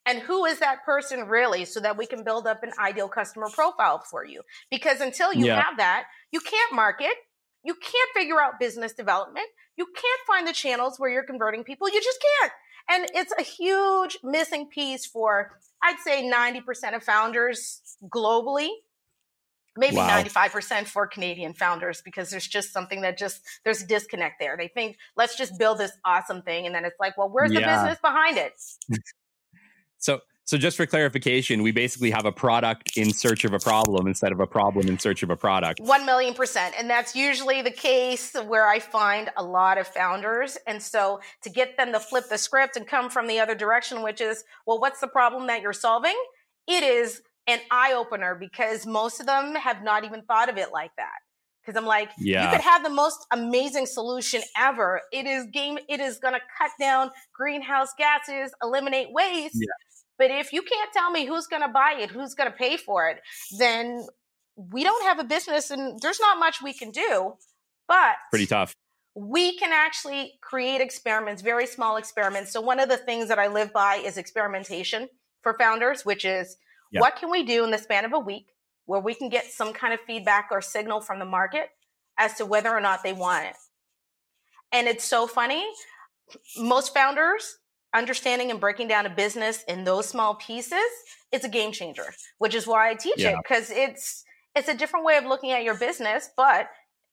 and 0.07 0.21
who 0.21 0.45
is 0.45 0.59
that 0.61 0.85
person 0.85 1.27
really 1.29 1.65
so 1.65 1.81
that 1.81 1.97
we 1.97 2.07
can 2.07 2.25
build 2.25 2.47
up 2.47 2.63
an 2.63 2.73
ideal 2.79 3.09
customer 3.09 3.49
profile 3.53 4.03
for 4.11 4.25
you. 4.25 4.43
Because 4.71 5.01
until 5.01 5.33
you 5.33 5.47
yeah. 5.47 5.63
have 5.63 5.79
that, 5.79 6.05
you 6.31 6.41
can't 6.41 6.75
market, 6.75 7.15
you 7.65 7.75
can't 7.75 8.11
figure 8.15 8.41
out 8.41 8.61
business 8.61 8.93
development, 8.93 9.47
you 9.77 9.87
can't 9.87 10.21
find 10.27 10.47
the 10.47 10.53
channels 10.53 10.99
where 10.99 11.11
you're 11.11 11.27
converting 11.27 11.65
people. 11.65 11.89
You 11.89 12.01
just 12.01 12.25
can't. 12.41 12.53
And 12.91 13.11
it's 13.15 13.33
a 13.39 13.43
huge 13.43 14.19
missing 14.23 14.69
piece 14.69 15.05
for, 15.05 15.59
I'd 15.83 15.99
say, 16.05 16.23
90% 16.23 16.97
of 16.97 17.03
founders 17.03 17.83
globally 18.15 18.69
maybe 19.79 19.97
wow. 19.97 20.23
95% 20.23 20.87
for 20.87 21.07
Canadian 21.07 21.55
founders 21.55 22.03
because 22.03 22.31
there's 22.31 22.47
just 22.47 22.73
something 22.73 23.01
that 23.03 23.17
just 23.17 23.41
there's 23.65 23.83
a 23.83 23.87
disconnect 23.87 24.41
there. 24.41 24.57
They 24.57 24.69
think 24.69 24.99
let's 25.17 25.37
just 25.37 25.59
build 25.59 25.79
this 25.79 25.93
awesome 26.05 26.43
thing 26.43 26.67
and 26.67 26.75
then 26.75 26.85
it's 26.85 26.99
like, 26.99 27.17
well, 27.17 27.31
where's 27.31 27.53
yeah. 27.53 27.61
the 27.61 27.67
business 27.67 27.99
behind 28.01 28.37
it? 28.37 28.53
so 29.99 30.21
so 30.49 30.57
just 30.57 30.79
for 30.79 30.87
clarification, 30.87 31.63
we 31.63 31.73
basically 31.73 32.11
have 32.11 32.25
a 32.25 32.33
product 32.33 32.97
in 32.97 33.13
search 33.13 33.45
of 33.45 33.53
a 33.53 33.59
problem 33.59 34.07
instead 34.07 34.33
of 34.33 34.41
a 34.41 34.47
problem 34.47 34.89
in 34.89 34.99
search 34.99 35.23
of 35.23 35.29
a 35.29 35.37
product. 35.37 35.79
1 35.79 36.07
million 36.07 36.33
percent. 36.33 36.75
And 36.79 36.89
that's 36.89 37.15
usually 37.15 37.61
the 37.61 37.71
case 37.71 38.35
where 38.47 38.67
I 38.67 38.79
find 38.79 39.29
a 39.37 39.45
lot 39.45 39.77
of 39.77 39.87
founders. 39.87 40.57
And 40.67 40.83
so 40.83 41.21
to 41.43 41.51
get 41.51 41.77
them 41.77 41.93
to 41.93 42.01
flip 42.01 42.31
the 42.31 42.39
script 42.39 42.79
and 42.79 42.87
come 42.87 43.11
from 43.11 43.27
the 43.27 43.39
other 43.39 43.55
direction, 43.55 44.03
which 44.03 44.23
is, 44.23 44.43
well, 44.67 44.81
what's 44.81 45.01
the 45.01 45.09
problem 45.09 45.49
that 45.49 45.61
you're 45.61 45.75
solving? 45.75 46.17
It 46.67 46.83
is 46.83 47.21
an 47.49 47.59
eye 47.71 47.95
opener 47.95 48.37
because 48.37 48.87
most 48.87 49.19
of 49.19 49.27
them 49.27 49.55
have 49.57 49.83
not 49.83 50.05
even 50.05 50.23
thought 50.23 50.49
of 50.49 50.59
it 50.59 50.71
like 50.73 50.93
that. 50.97 51.17
Because 51.65 51.77
I'm 51.77 51.87
like, 51.87 52.11
yeah. 52.19 52.45
you 52.45 52.57
could 52.57 52.65
have 52.65 52.83
the 52.83 52.91
most 52.91 53.27
amazing 53.31 53.87
solution 53.87 54.43
ever. 54.57 55.03
It 55.13 55.27
is 55.27 55.47
game. 55.53 55.79
It 55.89 56.01
is 56.01 56.19
going 56.19 56.35
to 56.35 56.41
cut 56.57 56.71
down 56.81 57.11
greenhouse 57.35 57.91
gases, 57.99 58.53
eliminate 58.63 59.09
waste. 59.11 59.57
Yeah. 59.57 59.67
But 60.19 60.31
if 60.31 60.53
you 60.53 60.63
can't 60.63 60.93
tell 60.93 61.11
me 61.11 61.27
who's 61.27 61.47
going 61.47 61.63
to 61.63 61.69
buy 61.69 61.97
it, 61.99 62.11
who's 62.11 62.35
going 62.35 62.51
to 62.51 62.57
pay 62.57 62.77
for 62.77 63.09
it, 63.09 63.21
then 63.59 64.07
we 64.57 64.83
don't 64.83 65.05
have 65.05 65.19
a 65.19 65.25
business, 65.25 65.71
and 65.71 66.01
there's 66.01 66.21
not 66.21 66.39
much 66.39 66.63
we 66.63 66.73
can 66.73 66.91
do. 66.91 67.35
But 67.87 68.17
pretty 68.31 68.47
tough. 68.47 68.75
We 69.15 69.57
can 69.59 69.73
actually 69.73 70.39
create 70.41 70.81
experiments, 70.81 71.43
very 71.43 71.67
small 71.67 71.97
experiments. 71.97 72.53
So 72.53 72.61
one 72.61 72.81
of 72.81 72.89
the 72.89 72.97
things 72.97 73.29
that 73.29 73.39
I 73.39 73.49
live 73.49 73.73
by 73.73 73.97
is 73.97 74.17
experimentation 74.17 75.09
for 75.43 75.57
founders, 75.59 76.05
which 76.05 76.25
is 76.25 76.57
What 76.93 77.17
can 77.17 77.31
we 77.31 77.43
do 77.45 77.65
in 77.65 77.71
the 77.71 77.79
span 77.79 78.05
of 78.05 78.13
a 78.13 78.19
week 78.19 78.47
where 78.87 79.01
we 79.01 79.15
can 79.15 79.29
get 79.29 79.47
some 79.47 79.73
kind 79.73 79.93
of 79.93 80.01
feedback 80.07 80.49
or 80.51 80.61
signal 80.61 81.01
from 81.01 81.19
the 81.19 81.25
market 81.25 81.69
as 82.19 82.35
to 82.35 82.47
whether 82.47 82.71
or 82.71 82.81
not 82.81 83.03
they 83.03 83.13
want 83.13 83.47
it? 83.47 83.57
And 84.73 84.87
it's 84.87 85.05
so 85.05 85.27
funny. 85.27 85.65
Most 86.57 86.95
founders 86.95 87.59
understanding 87.95 88.51
and 88.51 88.61
breaking 88.61 88.89
down 88.89 89.07
a 89.07 89.11
business 89.11 89.65
in 89.67 89.85
those 89.85 90.07
small 90.07 90.35
pieces, 90.35 90.79
it's 91.33 91.45
a 91.45 91.49
game 91.49 91.73
changer, 91.73 92.13
which 92.39 92.55
is 92.55 92.67
why 92.67 92.91
I 92.91 92.95
teach 92.95 93.15
yeah. 93.19 93.31
it 93.31 93.37
because 93.43 93.71
it's 93.71 94.25
it's 94.55 94.69
a 94.69 94.75
different 94.75 95.05
way 95.05 95.17
of 95.17 95.25
looking 95.25 95.53
at 95.53 95.63
your 95.63 95.79
business, 95.79 96.31
but 96.37 96.69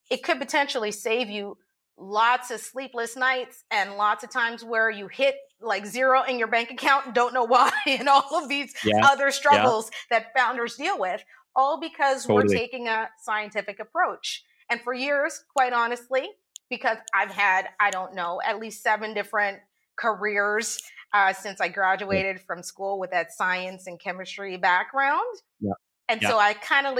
it 0.09 0.23
could 0.23 0.39
potentially 0.39 0.91
save 0.91 1.29
you 1.29 1.57
lots 1.97 2.51
of 2.51 2.59
sleepless 2.59 3.15
nights 3.15 3.63
and 3.71 3.95
lots 3.95 4.23
of 4.23 4.29
times 4.29 4.63
where 4.63 4.89
you 4.89 5.07
hit 5.07 5.35
like 5.61 5.85
zero 5.85 6.23
in 6.23 6.37
your 6.37 6.47
bank 6.47 6.69
account 6.69 7.05
and 7.05 7.15
don't 7.15 7.33
know 7.33 7.45
why 7.45 7.71
and 7.87 8.09
all 8.09 8.41
of 8.41 8.49
these 8.49 8.73
yeah. 8.83 8.99
other 9.03 9.31
struggles 9.31 9.89
yeah. 10.11 10.19
that 10.19 10.33
founders 10.35 10.75
deal 10.75 10.99
with 10.99 11.23
all 11.55 11.79
because 11.79 12.25
totally. 12.25 12.43
we're 12.43 12.53
taking 12.53 12.87
a 12.87 13.09
scientific 13.21 13.79
approach 13.79 14.43
and 14.69 14.81
for 14.81 14.93
years 14.93 15.45
quite 15.55 15.71
honestly 15.71 16.27
because 16.69 16.97
i've 17.13 17.31
had 17.31 17.67
i 17.79 17.89
don't 17.89 18.13
know 18.13 18.41
at 18.45 18.59
least 18.59 18.83
seven 18.83 19.13
different 19.13 19.59
careers 19.95 20.81
uh, 21.13 21.31
since 21.31 21.61
i 21.61 21.69
graduated 21.69 22.35
yeah. 22.35 22.41
from 22.45 22.61
school 22.61 22.99
with 22.99 23.11
that 23.11 23.31
science 23.31 23.87
and 23.87 23.99
chemistry 24.01 24.57
background 24.57 25.23
and 26.09 26.21
so 26.21 26.37
i 26.37 26.53
kind 26.53 26.85
of 26.85 26.95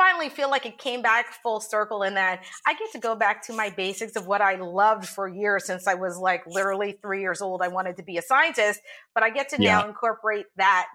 finally 0.00 0.30
feel 0.30 0.48
like 0.48 0.64
it 0.64 0.78
came 0.78 1.02
back 1.02 1.34
full 1.42 1.60
circle 1.60 2.02
in 2.02 2.14
that 2.14 2.42
I 2.66 2.72
get 2.72 2.90
to 2.92 2.98
go 2.98 3.14
back 3.14 3.46
to 3.48 3.52
my 3.52 3.68
basics 3.68 4.16
of 4.16 4.26
what 4.26 4.40
I 4.40 4.54
loved 4.54 5.06
for 5.06 5.28
years 5.28 5.66
since 5.66 5.86
I 5.86 5.92
was 5.92 6.16
like 6.16 6.46
literally 6.46 6.98
three 7.02 7.20
years 7.20 7.42
old. 7.42 7.60
I 7.60 7.68
wanted 7.68 7.98
to 7.98 8.02
be 8.02 8.16
a 8.16 8.22
scientist, 8.22 8.80
but 9.14 9.22
I 9.22 9.28
get 9.28 9.50
to 9.50 9.56
yeah. 9.60 9.80
now 9.80 9.86
incorporate 9.86 10.46
that 10.56 10.86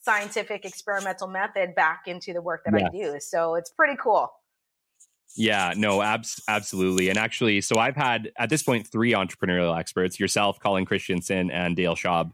scientific 0.00 0.64
experimental 0.64 1.28
method 1.28 1.74
back 1.74 2.04
into 2.06 2.32
the 2.32 2.40
work 2.40 2.62
that 2.64 2.72
yeah. 2.78 2.86
I 2.86 2.90
do. 2.90 3.20
So 3.20 3.54
it's 3.54 3.68
pretty 3.68 3.96
cool. 4.02 4.32
Yeah, 5.36 5.74
no, 5.76 6.00
abs- 6.00 6.42
absolutely. 6.48 7.10
And 7.10 7.18
actually, 7.18 7.60
so 7.60 7.76
I've 7.76 7.96
had 7.96 8.30
at 8.38 8.48
this 8.48 8.62
point 8.62 8.86
three 8.86 9.12
entrepreneurial 9.12 9.78
experts 9.78 10.18
yourself, 10.18 10.58
Colin 10.58 10.86
Christensen, 10.86 11.50
and 11.50 11.76
Dale 11.76 11.96
Schaub 11.96 12.30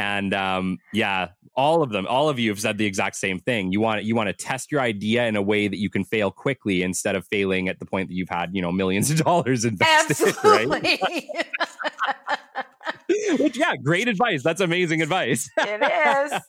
And 0.00 0.32
um, 0.32 0.78
yeah, 0.92 1.28
all 1.54 1.82
of 1.82 1.90
them, 1.90 2.06
all 2.06 2.28
of 2.28 2.38
you 2.38 2.50
have 2.50 2.58
said 2.58 2.78
the 2.78 2.86
exact 2.86 3.16
same 3.16 3.38
thing. 3.38 3.70
You 3.70 3.80
want 3.80 4.04
you 4.04 4.14
want 4.14 4.28
to 4.28 4.32
test 4.32 4.72
your 4.72 4.80
idea 4.80 5.26
in 5.26 5.36
a 5.36 5.42
way 5.42 5.68
that 5.68 5.78
you 5.78 5.90
can 5.90 6.04
fail 6.04 6.30
quickly 6.30 6.82
instead 6.82 7.16
of 7.16 7.26
failing 7.26 7.68
at 7.68 7.78
the 7.78 7.86
point 7.86 8.08
that 8.08 8.14
you've 8.14 8.30
had 8.30 8.50
you 8.54 8.62
know 8.62 8.72
millions 8.72 9.10
of 9.10 9.18
dollars 9.24 9.64
invested. 9.64 10.28
Absolutely. 10.28 10.98
Right? 11.02 11.26
Which, 13.38 13.56
yeah, 13.56 13.76
great 13.76 14.08
advice. 14.08 14.42
That's 14.42 14.60
amazing 14.60 15.02
advice. 15.02 15.50
it 15.58 15.82
is. 15.82 16.40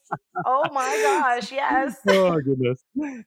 Oh 0.45 0.63
my 0.71 0.89
gosh, 1.04 1.52
yes. 1.52 1.97
oh 2.08 2.39
goodness. 2.39 2.84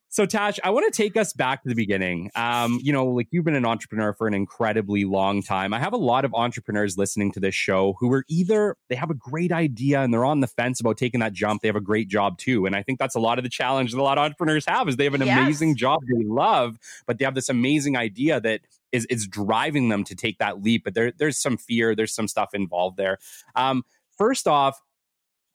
So 0.08 0.26
Tash, 0.26 0.58
I 0.64 0.70
want 0.70 0.92
to 0.92 0.96
take 0.96 1.16
us 1.16 1.32
back 1.32 1.62
to 1.62 1.68
the 1.68 1.74
beginning. 1.74 2.30
Um, 2.34 2.78
you 2.82 2.92
know, 2.92 3.06
like 3.06 3.28
you've 3.30 3.44
been 3.44 3.54
an 3.54 3.66
entrepreneur 3.66 4.12
for 4.12 4.26
an 4.26 4.34
incredibly 4.34 5.04
long 5.04 5.42
time. 5.42 5.74
I 5.74 5.78
have 5.78 5.92
a 5.92 5.98
lot 5.98 6.24
of 6.24 6.34
entrepreneurs 6.34 6.96
listening 6.96 7.32
to 7.32 7.40
this 7.40 7.54
show 7.54 7.94
who 8.00 8.12
are 8.12 8.24
either 8.28 8.76
they 8.88 8.96
have 8.96 9.10
a 9.10 9.14
great 9.14 9.52
idea 9.52 10.00
and 10.00 10.12
they're 10.12 10.24
on 10.24 10.40
the 10.40 10.46
fence 10.46 10.80
about 10.80 10.96
taking 10.96 11.20
that 11.20 11.32
jump. 11.32 11.62
They 11.62 11.68
have 11.68 11.76
a 11.76 11.80
great 11.80 12.08
job 12.08 12.38
too. 12.38 12.66
And 12.66 12.74
I 12.74 12.82
think 12.82 12.98
that's 12.98 13.14
a 13.14 13.20
lot 13.20 13.38
of 13.38 13.44
the 13.44 13.50
challenge 13.50 13.92
that 13.92 14.00
a 14.00 14.02
lot 14.02 14.18
of 14.18 14.24
entrepreneurs 14.24 14.64
have 14.66 14.88
is 14.88 14.96
they 14.96 15.04
have 15.04 15.14
an 15.14 15.22
yes. 15.22 15.38
amazing 15.38 15.76
job 15.76 16.00
they 16.06 16.24
love, 16.24 16.78
but 17.06 17.18
they 17.18 17.24
have 17.24 17.34
this 17.34 17.48
amazing 17.48 17.96
idea 17.96 18.40
that 18.40 18.60
is 18.94 19.04
is 19.06 19.26
driving 19.26 19.88
them 19.88 20.04
to 20.04 20.14
take 20.14 20.38
that 20.38 20.62
leap. 20.62 20.84
But 20.84 20.94
there, 20.94 21.12
there's 21.18 21.38
some 21.38 21.56
fear, 21.56 21.94
there's 21.94 22.14
some 22.14 22.28
stuff 22.28 22.54
involved 22.54 22.96
there. 22.96 23.18
Um, 23.56 23.82
first 24.16 24.46
off, 24.46 24.80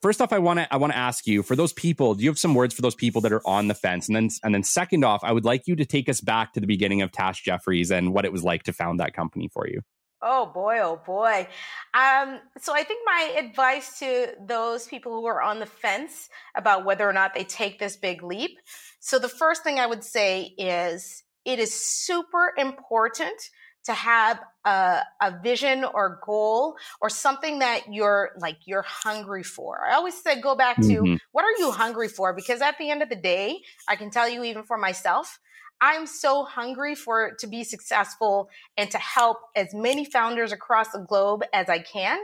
first 0.02 0.22
off, 0.22 0.34
I 0.34 0.40
want 0.40 0.60
to 0.60 0.74
I 0.74 0.78
want 0.78 0.94
to 0.94 0.98
ask 0.98 1.26
you 1.26 1.42
for 1.42 1.56
those 1.56 1.74
people. 1.74 2.16
Do 2.16 2.24
you 2.24 2.30
have 2.30 2.38
some 2.38 2.54
words 2.54 2.74
for 2.74 2.82
those 2.82 2.96
people 2.96 3.22
that 3.22 3.32
are 3.32 3.46
on 3.48 3.68
the 3.68 3.74
fence? 3.74 4.08
And 4.08 4.16
then 4.16 4.30
and 4.44 4.54
then 4.54 4.64
second 4.64 5.04
off, 5.04 5.22
I 5.24 5.32
would 5.32 5.46
like 5.46 5.68
you 5.68 5.76
to 5.78 5.86
take 5.86 6.10
us 6.10 6.22
back 6.22 6.54
to 6.54 6.60
the 6.60 6.68
beginning 6.68 7.02
of 7.02 7.12
Tash 7.12 7.44
Jefferies 7.44 7.92
and 7.92 8.14
what 8.14 8.26
it 8.26 8.32
was 8.32 8.44
like 8.44 8.64
to 8.64 8.74
found 8.74 9.00
that 9.00 9.14
company 9.14 9.50
for 9.52 9.68
you. 9.68 9.82
Oh 10.22 10.48
boy, 10.48 10.80
oh 10.82 11.02
boy. 11.06 11.48
Um, 11.94 12.40
so 12.58 12.76
I 12.76 12.84
think 12.84 13.02
my 13.06 13.36
advice 13.38 14.00
to 14.00 14.34
those 14.46 14.86
people 14.86 15.14
who 15.14 15.26
are 15.28 15.42
on 15.42 15.60
the 15.60 15.66
fence 15.66 16.30
about 16.56 16.84
whether 16.84 17.08
or 17.08 17.14
not 17.14 17.34
they 17.34 17.46
take 17.46 17.80
this 17.80 17.96
big 17.96 18.22
leap. 18.22 18.60
So 19.00 19.18
the 19.18 19.30
first 19.30 19.64
thing 19.64 19.80
I 19.80 19.88
would 19.88 20.04
say 20.04 20.54
is 20.58 21.24
it 21.46 21.60
is 21.60 21.74
super 21.74 22.54
important 22.58 23.50
to 23.86 23.94
have 23.94 24.40
a, 24.66 25.02
a, 25.22 25.40
vision 25.42 25.84
or 25.84 26.20
goal 26.24 26.76
or 27.02 27.10
something 27.10 27.60
that 27.60 27.92
you're 27.92 28.32
like 28.40 28.58
you're 28.66 28.86
hungry 28.86 29.44
for. 29.44 29.82
I 29.86 29.96
always 29.96 30.22
say 30.22 30.40
go 30.42 30.56
back 30.56 30.76
to 30.78 30.82
mm-hmm. 30.82 31.16
what 31.32 31.44
are 31.44 31.58
you 31.60 31.72
hungry 31.72 32.08
for? 32.08 32.34
Because 32.34 32.62
at 32.62 32.78
the 32.78 32.90
end 32.90 33.02
of 33.02 33.10
the 33.10 33.16
day 33.16 33.60
i 33.88 33.96
can 33.96 34.10
tell 34.10 34.30
you 34.30 34.44
even 34.44 34.64
for 34.64 34.78
myself 34.78 35.40
i'm 35.82 36.06
so 36.06 36.44
hungry 36.44 36.94
for 36.94 37.36
to 37.40 37.48
be 37.48 37.64
successful 37.64 38.50
and 38.78 38.92
to 38.92 38.98
help 38.98 39.38
as 39.56 39.74
many 39.74 40.06
founders 40.06 40.52
across 40.52 40.90
the 40.90 41.00
globe 41.00 41.44
as 41.54 41.70
i 41.70 41.80
can. 41.80 42.20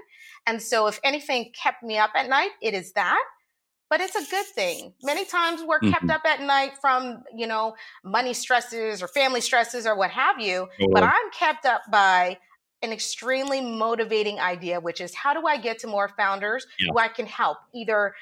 And 0.48 0.62
so 0.62 0.86
if 0.88 1.00
anything 1.04 1.52
kept 1.60 1.82
me 1.82 1.98
up 1.98 2.12
at 2.16 2.30
night 2.30 2.52
it 2.62 2.74
is 2.74 2.92
that 2.94 3.24
but 3.90 4.02
it's 4.02 4.16
a 4.16 4.30
good 4.32 4.46
thing. 4.46 4.94
Many 5.04 5.26
times 5.26 5.62
we're 5.64 5.80
kept 5.80 6.04
mm-hmm. 6.04 6.10
up 6.10 6.26
at 6.26 6.42
night 6.42 6.74
from, 6.82 7.24
you 7.36 7.48
know, 7.48 7.76
money 8.04 8.34
stresses 8.34 9.04
or 9.04 9.08
family 9.08 9.42
stresses 9.42 9.86
or 9.86 9.96
what 9.96 10.12
have 10.12 10.40
you. 10.40 10.68
But 10.92 11.04
I'm 11.04 11.32
kept 11.32 11.66
up 11.66 11.82
by 11.92 12.38
an 12.82 12.92
extremely 12.92 13.62
motivating 13.62 14.40
idea, 14.40 14.80
which 14.80 15.02
is 15.02 15.14
how 15.14 15.34
do 15.34 15.46
I 15.48 15.58
get 15.58 15.80
to 15.80 15.88
more 15.88 16.10
founders 16.18 16.66
yeah. 16.80 16.92
who 16.92 17.00
I 17.00 17.08
can 17.08 17.26
help 17.26 17.58
either 17.74 18.14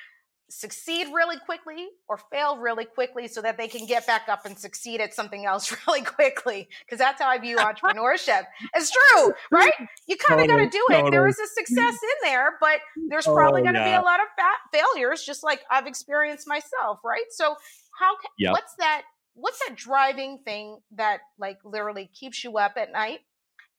succeed 0.53 1.07
really 1.13 1.37
quickly 1.39 1.87
or 2.07 2.17
fail 2.31 2.57
really 2.57 2.85
quickly 2.85 3.27
so 3.27 3.41
that 3.41 3.57
they 3.57 3.67
can 3.67 3.87
get 3.87 4.05
back 4.05 4.29
up 4.29 4.45
and 4.45 4.57
succeed 4.57 5.01
at 5.01 5.13
something 5.13 5.45
else 5.45 5.75
really 5.87 6.01
quickly 6.01 6.69
because 6.85 6.99
that's 6.99 7.21
how 7.21 7.27
i 7.27 7.37
view 7.37 7.57
entrepreneurship 7.57 8.43
it's 8.75 8.91
true 8.91 9.33
right 9.51 9.73
you 10.07 10.15
kind 10.15 10.39
of 10.39 10.47
totally, 10.47 10.65
got 10.65 10.71
to 10.71 10.77
do 10.77 10.85
it 10.89 10.93
totally. 10.93 11.11
there 11.11 11.27
is 11.27 11.39
a 11.39 11.47
success 11.47 11.93
in 11.93 12.29
there 12.29 12.57
but 12.61 12.79
there's 13.09 13.25
probably 13.25 13.61
oh, 13.61 13.63
going 13.63 13.75
to 13.75 13.81
yeah. 13.81 13.97
be 13.97 14.01
a 14.01 14.05
lot 14.05 14.19
of 14.19 14.27
failures 14.71 15.23
just 15.23 15.43
like 15.43 15.61
i've 15.71 15.87
experienced 15.87 16.47
myself 16.47 16.99
right 17.03 17.25
so 17.31 17.55
how 17.99 18.15
can, 18.15 18.29
yep. 18.37 18.51
what's 18.51 18.75
that 18.77 19.03
what's 19.33 19.59
that 19.67 19.75
driving 19.75 20.39
thing 20.45 20.77
that 20.91 21.19
like 21.39 21.57
literally 21.65 22.09
keeps 22.13 22.43
you 22.43 22.57
up 22.57 22.73
at 22.77 22.91
night 22.91 23.19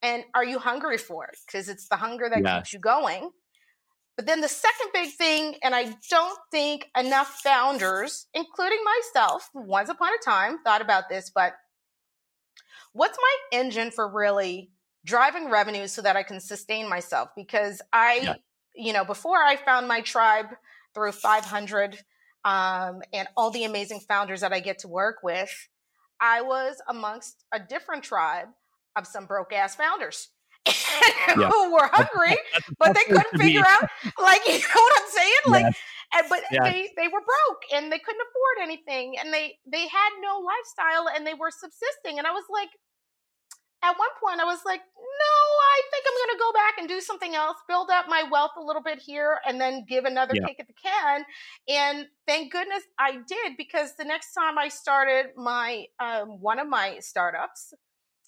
and 0.01 0.23
are 0.33 0.43
you 0.43 0.59
hungry 0.59 0.97
for 0.97 1.25
it 1.25 1.37
because 1.47 1.69
it's 1.69 1.87
the 1.87 1.95
hunger 1.95 2.29
that 2.29 2.43
yes. 2.43 2.57
keeps 2.57 2.73
you 2.73 2.79
going 2.79 3.29
but 4.15 4.25
then 4.25 4.41
the 4.41 4.47
second 4.47 4.89
big 4.93 5.11
thing, 5.11 5.55
and 5.61 5.75
I 5.75 5.95
don't 6.09 6.39
think 6.49 6.89
enough 6.97 7.39
founders, 7.43 8.27
including 8.33 8.79
myself, 8.83 9.49
once 9.53 9.89
upon 9.89 10.09
a 10.13 10.23
time, 10.23 10.59
thought 10.63 10.81
about 10.81 11.09
this, 11.09 11.29
but 11.33 11.53
what's 12.93 13.17
my 13.17 13.59
engine 13.59 13.91
for 13.91 14.07
really 14.07 14.71
driving 15.03 15.49
revenue 15.49 15.87
so 15.87 16.01
that 16.01 16.15
I 16.15 16.23
can 16.23 16.39
sustain 16.39 16.87
myself? 16.87 17.29
Because 17.35 17.81
I, 17.91 18.19
yeah. 18.23 18.35
you 18.73 18.93
know, 18.93 19.03
before 19.03 19.37
I 19.43 19.57
found 19.57 19.87
my 19.87 19.99
tribe 19.99 20.47
through 20.93 21.11
500 21.11 21.99
um, 22.45 23.01
and 23.11 23.27
all 23.35 23.51
the 23.51 23.65
amazing 23.65 23.99
founders 23.99 24.41
that 24.41 24.53
I 24.53 24.61
get 24.61 24.79
to 24.79 24.87
work 24.87 25.17
with, 25.23 25.53
I 26.21 26.41
was 26.41 26.77
amongst 26.87 27.43
a 27.53 27.59
different 27.59 28.03
tribe 28.03 28.47
of 28.95 29.05
some 29.05 29.25
broke 29.25 29.51
ass 29.51 29.75
founders 29.75 30.29
yeah. 31.37 31.49
who 31.49 31.73
were 31.73 31.89
hungry, 31.91 32.37
but 32.79 32.93
they 32.95 33.03
couldn't 33.03 33.37
figure 33.37 33.65
out, 33.65 33.89
like, 34.21 34.41
you 34.47 34.59
know 34.59 34.81
what 34.81 35.01
I'm 35.01 35.09
saying? 35.09 35.45
Like, 35.47 35.65
yes. 35.65 35.77
and, 36.15 36.25
but 36.29 36.43
yes. 36.51 36.63
they, 36.63 36.89
they 36.97 37.07
were 37.07 37.21
broke 37.21 37.63
and 37.73 37.91
they 37.91 37.99
couldn't 37.99 38.21
afford 38.21 38.63
anything 38.63 39.17
and 39.19 39.33
they, 39.33 39.57
they 39.65 39.87
had 39.87 40.09
no 40.21 40.39
lifestyle 40.39 41.07
and 41.15 41.25
they 41.25 41.33
were 41.33 41.51
subsisting. 41.51 42.17
And 42.17 42.25
I 42.25 42.31
was 42.31 42.45
like, 42.51 42.69
at 43.85 43.97
one 43.99 44.09
point 44.19 44.39
I 44.41 44.45
was 44.45 44.59
like, 44.65 44.81
no, 44.97 45.35
I 45.61 45.81
think 45.91 46.05
I'm 46.07 46.27
going 46.27 46.37
to 46.37 46.43
go 46.43 46.51
back 46.53 46.73
and 46.79 46.87
do 46.89 46.99
something 47.01 47.35
else, 47.35 47.57
build 47.67 47.89
up 47.91 48.05
my 48.07 48.23
wealth 48.31 48.51
a 48.57 48.61
little 48.61 48.81
bit 48.81 48.99
here, 48.99 49.39
and 49.47 49.61
then 49.61 49.85
give 49.87 50.05
another 50.05 50.33
yeah. 50.35 50.47
kick 50.47 50.59
at 50.59 50.67
the 50.67 50.73
can. 50.73 51.25
And 51.67 52.07
thank 52.27 52.51
goodness 52.51 52.83
I 52.97 53.19
did 53.27 53.57
because 53.57 53.95
the 53.95 54.05
next 54.05 54.33
time 54.33 54.57
I 54.57 54.69
started 54.69 55.27
my 55.35 55.85
um, 55.99 56.41
one 56.41 56.59
of 56.59 56.67
my 56.67 56.97
startups, 56.99 57.73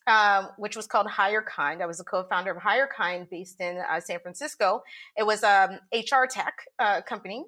um, 0.08 0.50
which 0.58 0.76
was 0.76 0.88
called 0.88 1.08
Higher 1.08 1.41
Kind. 1.41 1.84
I 1.84 1.86
was 1.86 2.00
a 2.00 2.04
co-founder 2.04 2.52
of 2.52 2.62
Higher 2.62 2.88
Kind, 2.88 3.30
based 3.30 3.60
in 3.60 3.78
uh, 3.78 4.00
San 4.00 4.20
Francisco. 4.20 4.82
It 5.17 5.26
was 5.26 5.43
a 5.43 5.80
HR 5.93 6.26
tech 6.30 6.54
uh, 6.80 7.02
company. 7.02 7.46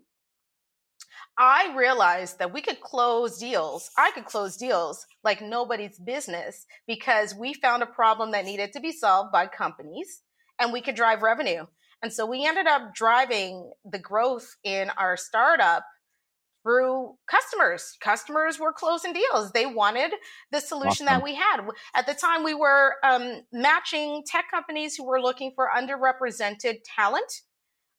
I 1.37 1.73
realized 1.77 2.39
that 2.39 2.53
we 2.53 2.61
could 2.61 2.81
close 2.81 3.37
deals. 3.37 3.89
I 3.97 4.11
could 4.11 4.25
close 4.25 4.57
deals 4.57 5.05
like 5.23 5.41
nobody's 5.41 5.97
business 5.97 6.65
because 6.85 7.33
we 7.33 7.53
found 7.53 7.81
a 7.81 7.87
problem 7.87 8.31
that 8.31 8.43
needed 8.43 8.73
to 8.73 8.81
be 8.81 8.91
solved 8.91 9.31
by 9.31 9.47
companies, 9.47 10.21
and 10.59 10.73
we 10.73 10.81
could 10.81 10.95
drive 10.95 11.21
revenue. 11.21 11.65
And 12.01 12.11
so 12.11 12.25
we 12.25 12.45
ended 12.45 12.67
up 12.67 12.93
driving 12.93 13.71
the 13.89 13.99
growth 13.99 14.55
in 14.63 14.89
our 14.91 15.15
startup 15.15 15.85
through 16.69 17.15
customers. 17.27 17.97
Customers 17.99 18.59
were 18.59 18.71
closing 18.71 19.13
deals. 19.13 19.51
They 19.51 19.65
wanted 19.65 20.11
the 20.51 20.59
solution 20.59 21.07
awesome. 21.07 21.19
that 21.19 21.23
we 21.23 21.35
had. 21.35 21.61
At 21.95 22.05
the 22.05 22.13
time, 22.13 22.43
we 22.43 22.53
were 22.53 22.95
um, 23.03 23.41
matching 23.51 24.23
tech 24.25 24.45
companies 24.51 24.95
who 24.95 25.05
were 25.05 25.21
looking 25.21 25.51
for 25.55 25.69
underrepresented 25.75 26.77
talent, 26.95 27.41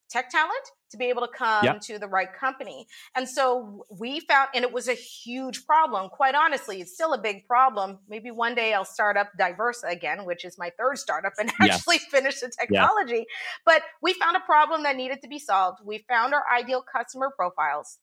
tech 0.09 0.29
talent, 0.29 0.71
to 0.91 0.97
be 0.97 1.05
able 1.05 1.21
to 1.21 1.33
come 1.33 1.63
yep. 1.63 1.81
to 1.81 1.97
the 1.97 2.07
right 2.07 2.33
company. 2.33 2.85
And 3.15 3.27
so 3.27 3.85
we 3.89 4.19
found, 4.21 4.49
and 4.53 4.63
it 4.63 4.71
was 4.71 4.87
a 4.87 4.93
huge 4.93 5.65
problem. 5.65 6.09
Quite 6.09 6.35
honestly, 6.35 6.81
it's 6.81 6.93
still 6.93 7.13
a 7.13 7.21
big 7.21 7.47
problem. 7.47 7.99
Maybe 8.09 8.29
one 8.29 8.55
day 8.55 8.73
I'll 8.73 8.85
start 8.85 9.17
up 9.17 9.31
Diversa 9.39 9.89
again, 9.89 10.25
which 10.25 10.45
is 10.45 10.57
my 10.57 10.71
third 10.77 10.97
startup, 10.97 11.33
and 11.39 11.51
actually 11.61 11.97
finish 11.97 12.39
the 12.41 12.51
technology. 12.57 13.15
Yeah. 13.15 13.23
But 13.65 13.81
we 14.01 14.13
found 14.13 14.37
a 14.37 14.41
problem 14.41 14.83
that 14.83 14.95
needed 14.95 15.21
to 15.23 15.27
be 15.27 15.39
solved. 15.39 15.79
We 15.83 16.05
found 16.09 16.33
our 16.33 16.43
ideal 16.53 16.83
customer 16.83 17.31
profiles 17.35 17.97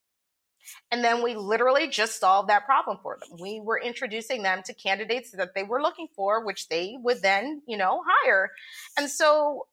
and 0.91 1.03
then 1.03 1.23
we 1.23 1.35
literally 1.35 1.87
just 1.87 2.19
solved 2.19 2.49
that 2.49 2.65
problem 2.65 2.97
for 3.01 3.17
them. 3.19 3.37
We 3.41 3.61
were 3.63 3.79
introducing 3.79 4.43
them 4.43 4.61
to 4.65 4.73
candidates 4.73 5.31
that 5.31 5.53
they 5.55 5.63
were 5.63 5.81
looking 5.81 6.07
for, 6.15 6.45
which 6.45 6.67
they 6.69 6.95
would 6.99 7.21
then, 7.21 7.61
you 7.67 7.77
know, 7.77 8.01
hire. 8.05 8.51
And 8.97 9.09
so 9.09 9.67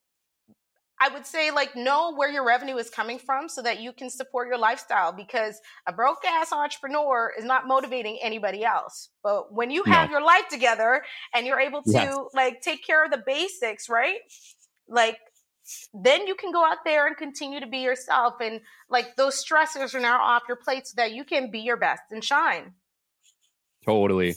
I 0.99 1.11
would 1.11 1.27
say, 1.27 1.51
like, 1.51 1.77
know 1.77 2.15
where 2.15 2.31
your 2.31 2.45
revenue 2.45 2.77
is 2.77 2.89
coming 2.89 3.19
from 3.19 3.49
so 3.49 3.61
that 3.63 3.81
you 3.81 3.93
can 3.93 4.09
support 4.09 4.49
your 4.49 4.57
lifestyle 4.57 5.13
because 5.13 5.61
a 5.87 5.93
broke 5.93 6.25
ass 6.25 6.53
entrepreneur 6.53 7.33
is 7.39 7.45
not 7.45 7.67
motivating 7.67 8.19
anybody 8.23 8.65
else. 8.65 9.11
But 9.23 9.53
when 9.53 9.71
you 9.71 9.85
have 9.85 10.09
no. 10.09 10.17
your 10.17 10.27
life 10.27 10.49
together 10.49 11.03
and 11.35 11.47
you're 11.47 11.61
able 11.61 11.83
to, 11.83 11.91
yes. 11.93 12.17
like, 12.33 12.63
take 12.63 12.87
care 12.87 13.05
of 13.05 13.11
the 13.11 13.23
basics, 13.27 13.91
right? 13.91 14.21
Like, 14.89 15.19
then 15.93 16.27
you 16.27 16.35
can 16.35 16.53
go 16.53 16.65
out 16.65 16.79
there 16.85 17.07
and 17.07 17.17
continue 17.17 17.61
to 17.61 17.67
be 17.67 17.79
yourself 17.79 18.35
and 18.41 18.61
like 18.89 19.17
those 19.17 19.43
stressors 19.43 19.95
are 19.95 20.01
now 20.01 20.21
off 20.23 20.43
your 20.47 20.57
plate 20.57 20.87
so 20.87 20.95
that 20.97 21.13
you 21.13 21.25
can 21.25 21.51
be 21.51 21.61
your 21.61 21.77
best 21.77 22.03
and 22.11 22.23
shine 22.23 22.73
totally 23.85 24.37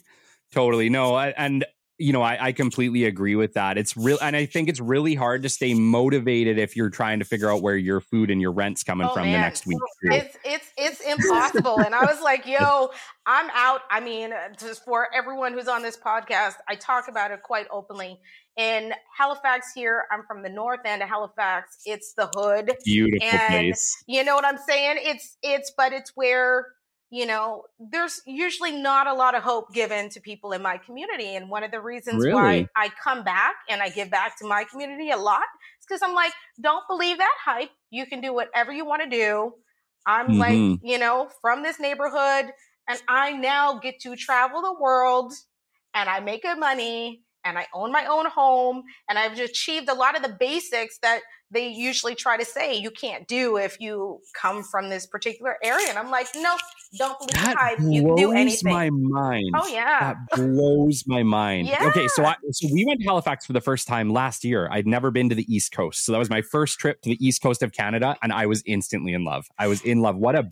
totally 0.51 0.89
no 0.89 1.17
and 1.17 1.65
you 1.99 2.13
know, 2.13 2.21
I, 2.21 2.47
I, 2.47 2.51
completely 2.53 3.03
agree 3.03 3.35
with 3.35 3.53
that. 3.55 3.77
It's 3.77 3.95
real, 3.97 4.17
and 4.21 4.33
I 4.33 4.45
think 4.45 4.69
it's 4.69 4.79
really 4.79 5.15
hard 5.15 5.43
to 5.43 5.49
stay 5.49 5.73
motivated 5.73 6.57
if 6.57 6.77
you're 6.77 6.89
trying 6.89 7.19
to 7.19 7.25
figure 7.25 7.51
out 7.51 7.61
where 7.61 7.75
your 7.75 7.99
food 7.99 8.31
and 8.31 8.41
your 8.41 8.53
rent's 8.53 8.83
coming 8.83 9.05
oh, 9.05 9.13
from 9.13 9.23
man. 9.23 9.33
the 9.33 9.39
next 9.39 9.67
week. 9.67 9.77
Oh, 9.81 10.15
it's 10.15 10.37
it's 10.45 10.71
it's 10.77 11.01
impossible. 11.01 11.79
and 11.81 11.93
I 11.93 12.05
was 12.05 12.21
like, 12.21 12.47
"Yo, 12.47 12.89
I'm 13.25 13.49
out." 13.53 13.81
I 13.91 13.99
mean, 13.99 14.31
uh, 14.31 14.53
just 14.57 14.85
for 14.85 15.13
everyone 15.13 15.51
who's 15.51 15.67
on 15.67 15.81
this 15.81 15.97
podcast, 15.97 16.55
I 16.69 16.75
talk 16.75 17.09
about 17.09 17.31
it 17.31 17.43
quite 17.43 17.67
openly. 17.69 18.17
In 18.59 18.91
Halifax, 19.17 19.71
here, 19.73 20.03
I'm 20.11 20.23
from 20.27 20.43
the 20.43 20.49
north 20.49 20.81
end 20.83 21.01
of 21.01 21.07
Halifax. 21.07 21.77
It's 21.85 22.13
the 22.13 22.29
hood, 22.35 22.73
beautiful 22.83 23.25
and, 23.25 23.47
place. 23.47 24.03
You 24.05 24.25
know 24.25 24.35
what 24.35 24.43
I'm 24.43 24.57
saying? 24.57 24.97
It's 24.99 25.37
it's, 25.41 25.71
but 25.77 25.93
it's 25.93 26.11
where 26.13 26.67
you 27.11 27.25
know, 27.25 27.63
there's 27.79 28.21
usually 28.27 28.71
not 28.71 29.07
a 29.07 29.13
lot 29.13 29.33
of 29.33 29.41
hope 29.41 29.73
given 29.73 30.09
to 30.09 30.19
people 30.19 30.51
in 30.51 30.61
my 30.61 30.77
community. 30.77 31.35
And 31.35 31.49
one 31.49 31.63
of 31.63 31.71
the 31.71 31.79
reasons 31.79 32.23
really? 32.23 32.33
why 32.33 32.67
I 32.75 32.89
come 33.03 33.23
back 33.23 33.55
and 33.69 33.81
I 33.81 33.89
give 33.89 34.11
back 34.11 34.37
to 34.39 34.47
my 34.47 34.65
community 34.69 35.09
a 35.09 35.17
lot 35.17 35.41
is 35.79 35.85
because 35.87 36.01
I'm 36.03 36.13
like, 36.13 36.33
don't 36.61 36.83
believe 36.87 37.17
that 37.17 37.33
hype. 37.43 37.71
You 37.89 38.05
can 38.05 38.21
do 38.21 38.33
whatever 38.33 38.71
you 38.71 38.85
want 38.85 39.01
to 39.03 39.09
do. 39.09 39.53
I'm 40.05 40.27
mm-hmm. 40.27 40.39
like, 40.39 40.79
you 40.83 40.99
know, 40.99 41.29
from 41.41 41.63
this 41.63 41.79
neighborhood, 41.79 42.51
and 42.87 43.01
I 43.07 43.31
now 43.31 43.79
get 43.79 43.99
to 44.01 44.15
travel 44.15 44.61
the 44.61 44.75
world 44.79 45.33
and 45.93 46.09
I 46.09 46.19
make 46.19 46.43
good 46.43 46.59
money 46.59 47.23
and 47.43 47.57
I 47.57 47.67
own 47.73 47.91
my 47.91 48.05
own 48.05 48.25
home 48.25 48.83
and 49.09 49.17
I've 49.17 49.39
achieved 49.39 49.89
a 49.89 49.93
lot 49.93 50.15
of 50.15 50.23
the 50.23 50.35
basics 50.39 50.99
that 51.01 51.21
they 51.51 51.67
usually 51.67 52.13
try 52.13 52.37
to 52.37 52.45
say 52.45 52.75
you 52.75 52.91
can't 52.91 53.27
do 53.27 53.57
if 53.57 53.79
you 53.79 54.19
come 54.39 54.63
from 54.63 54.89
this 54.89 55.07
particular 55.07 55.55
area. 55.63 55.87
And 55.89 55.97
I'm 55.97 56.11
like, 56.11 56.27
no, 56.35 56.55
don't 56.97 57.17
believe 57.17 57.43
that 57.43 57.57
hype. 57.57 57.79
You 57.79 58.03
can 58.03 58.15
do 58.15 58.31
anything. 58.31 58.71
Blows 58.71 58.73
my 58.73 58.89
mind. 58.91 59.51
Oh 59.55 59.67
yeah, 59.67 60.13
that 60.29 60.35
blows 60.35 61.03
my 61.07 61.23
mind. 61.23 61.67
Yeah. 61.67 61.87
Okay, 61.87 62.07
so 62.09 62.25
I 62.25 62.35
so 62.51 62.67
we 62.71 62.85
went 62.85 63.01
to 63.01 63.07
Halifax 63.07 63.45
for 63.45 63.53
the 63.53 63.61
first 63.61 63.87
time 63.87 64.11
last 64.11 64.43
year. 64.43 64.69
I'd 64.71 64.87
never 64.87 65.11
been 65.11 65.29
to 65.29 65.35
the 65.35 65.51
East 65.53 65.71
Coast, 65.71 66.05
so 66.05 66.11
that 66.11 66.19
was 66.19 66.29
my 66.29 66.41
first 66.41 66.79
trip 66.79 67.01
to 67.01 67.09
the 67.09 67.25
East 67.25 67.41
Coast 67.41 67.63
of 67.63 67.71
Canada, 67.71 68.15
and 68.21 68.31
I 68.31 68.45
was 68.45 68.61
instantly 68.65 69.13
in 69.13 69.23
love. 69.23 69.47
I 69.57 69.67
was 69.67 69.81
in 69.81 70.01
love. 70.01 70.17
What 70.17 70.35
a 70.35 70.47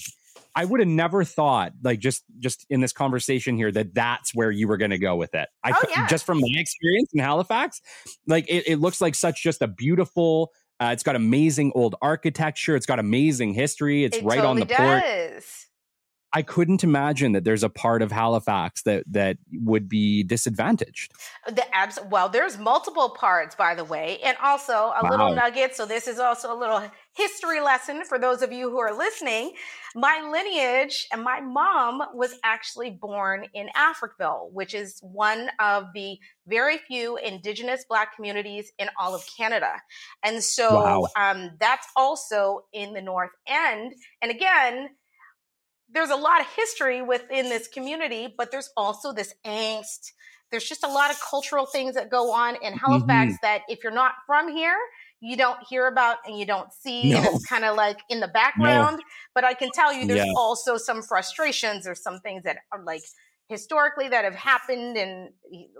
I 0.57 0.65
would 0.65 0.79
have 0.79 0.89
never 0.89 1.23
thought, 1.23 1.73
like 1.83 1.99
just 1.99 2.23
just 2.39 2.65
in 2.71 2.81
this 2.81 2.91
conversation 2.91 3.55
here, 3.55 3.71
that 3.71 3.93
that's 3.93 4.33
where 4.33 4.49
you 4.49 4.67
were 4.67 4.77
going 4.77 4.89
to 4.89 4.97
go 4.97 5.15
with 5.15 5.35
it. 5.35 5.47
I 5.63 5.71
oh, 5.71 5.85
yeah. 5.95 6.07
just 6.07 6.25
from 6.25 6.39
my 6.39 6.47
experience 6.55 7.11
in 7.13 7.19
Halifax, 7.19 7.79
like 8.25 8.49
it, 8.49 8.67
it 8.67 8.79
looks 8.79 8.99
like 8.99 9.13
such 9.13 9.43
just 9.43 9.61
a 9.61 9.67
beautiful. 9.67 10.51
Uh, 10.79 10.89
it's 10.93 11.03
got 11.03 11.15
amazing 11.15 11.73
old 11.75 11.93
architecture. 12.01 12.75
It's 12.75 12.87
got 12.87 12.97
amazing 12.97 13.53
history. 13.53 14.03
It's 14.03 14.17
it 14.17 14.23
right 14.23 14.37
totally 14.37 14.63
on 14.63 14.67
the 14.67 14.73
does. 14.73 15.01
port. 15.01 15.43
I 16.37 16.43
couldn't 16.43 16.83
imagine 16.83 17.31
that 17.31 17.45
there's 17.45 17.63
a 17.63 17.69
part 17.69 18.03
of 18.03 18.11
Halifax 18.11 18.83
that 18.83 19.05
that 19.09 19.37
would 19.53 19.89
be 19.89 20.21
disadvantaged. 20.21 21.11
The 21.47 21.65
abs- 21.75 21.97
well, 22.11 22.29
there's 22.29 22.59
multiple 22.59 23.09
parts, 23.09 23.55
by 23.55 23.73
the 23.73 23.83
way, 23.83 24.19
and 24.23 24.37
also 24.43 24.73
a 24.73 24.99
wow. 25.01 25.09
little 25.09 25.33
nugget. 25.33 25.75
So 25.75 25.87
this 25.87 26.07
is 26.07 26.19
also 26.19 26.53
a 26.53 26.57
little 26.59 26.83
history 27.13 27.59
lesson 27.59 28.03
for 28.05 28.19
those 28.19 28.43
of 28.43 28.51
you 28.51 28.69
who 28.69 28.77
are 28.77 28.95
listening. 28.95 29.53
My 29.95 30.29
lineage 30.31 31.07
and 31.11 31.23
my 31.23 31.41
mom 31.41 32.03
was 32.13 32.35
actually 32.43 32.91
born 32.91 33.47
in 33.55 33.69
Africville, 33.75 34.51
which 34.51 34.75
is 34.75 34.99
one 35.01 35.49
of 35.59 35.85
the 35.95 36.19
very 36.45 36.77
few 36.77 37.17
Indigenous 37.17 37.83
Black 37.89 38.15
communities 38.15 38.71
in 38.77 38.89
all 38.99 39.15
of 39.15 39.23
Canada, 39.35 39.71
and 40.21 40.43
so 40.43 40.75
wow. 40.75 41.07
um, 41.17 41.49
that's 41.59 41.87
also 41.95 42.65
in 42.73 42.93
the 42.93 43.01
North 43.01 43.31
End. 43.47 43.93
And 44.21 44.29
again 44.29 44.89
there's 45.93 46.09
a 46.09 46.15
lot 46.15 46.41
of 46.41 46.47
history 46.55 47.01
within 47.01 47.49
this 47.49 47.67
community, 47.67 48.33
but 48.37 48.51
there's 48.51 48.69
also 48.75 49.13
this 49.13 49.33
angst. 49.45 50.11
There's 50.51 50.63
just 50.63 50.83
a 50.83 50.87
lot 50.87 51.11
of 51.11 51.19
cultural 51.21 51.65
things 51.65 51.95
that 51.95 52.09
go 52.09 52.31
on 52.31 52.55
in 52.61 52.73
Halifax 52.73 53.33
mm-hmm. 53.33 53.35
that 53.41 53.61
if 53.67 53.83
you're 53.83 53.93
not 53.93 54.13
from 54.25 54.49
here, 54.49 54.77
you 55.19 55.35
don't 55.35 55.59
hear 55.67 55.87
about 55.87 56.17
and 56.25 56.37
you 56.37 56.45
don't 56.45 56.71
see, 56.71 57.11
no. 57.11 57.17
and 57.17 57.27
it's 57.27 57.45
kind 57.45 57.65
of 57.65 57.75
like 57.75 57.97
in 58.09 58.19
the 58.19 58.27
background. 58.27 58.97
No. 58.97 59.03
But 59.33 59.43
I 59.43 59.53
can 59.53 59.71
tell 59.73 59.93
you, 59.93 60.05
there's 60.05 60.25
yeah. 60.25 60.33
also 60.35 60.77
some 60.77 61.01
frustrations 61.01 61.87
or 61.87 61.95
some 61.95 62.19
things 62.19 62.43
that 62.43 62.57
are 62.71 62.83
like 62.83 63.01
historically 63.49 64.09
that 64.09 64.25
have 64.25 64.35
happened, 64.35 64.97
and 64.97 65.29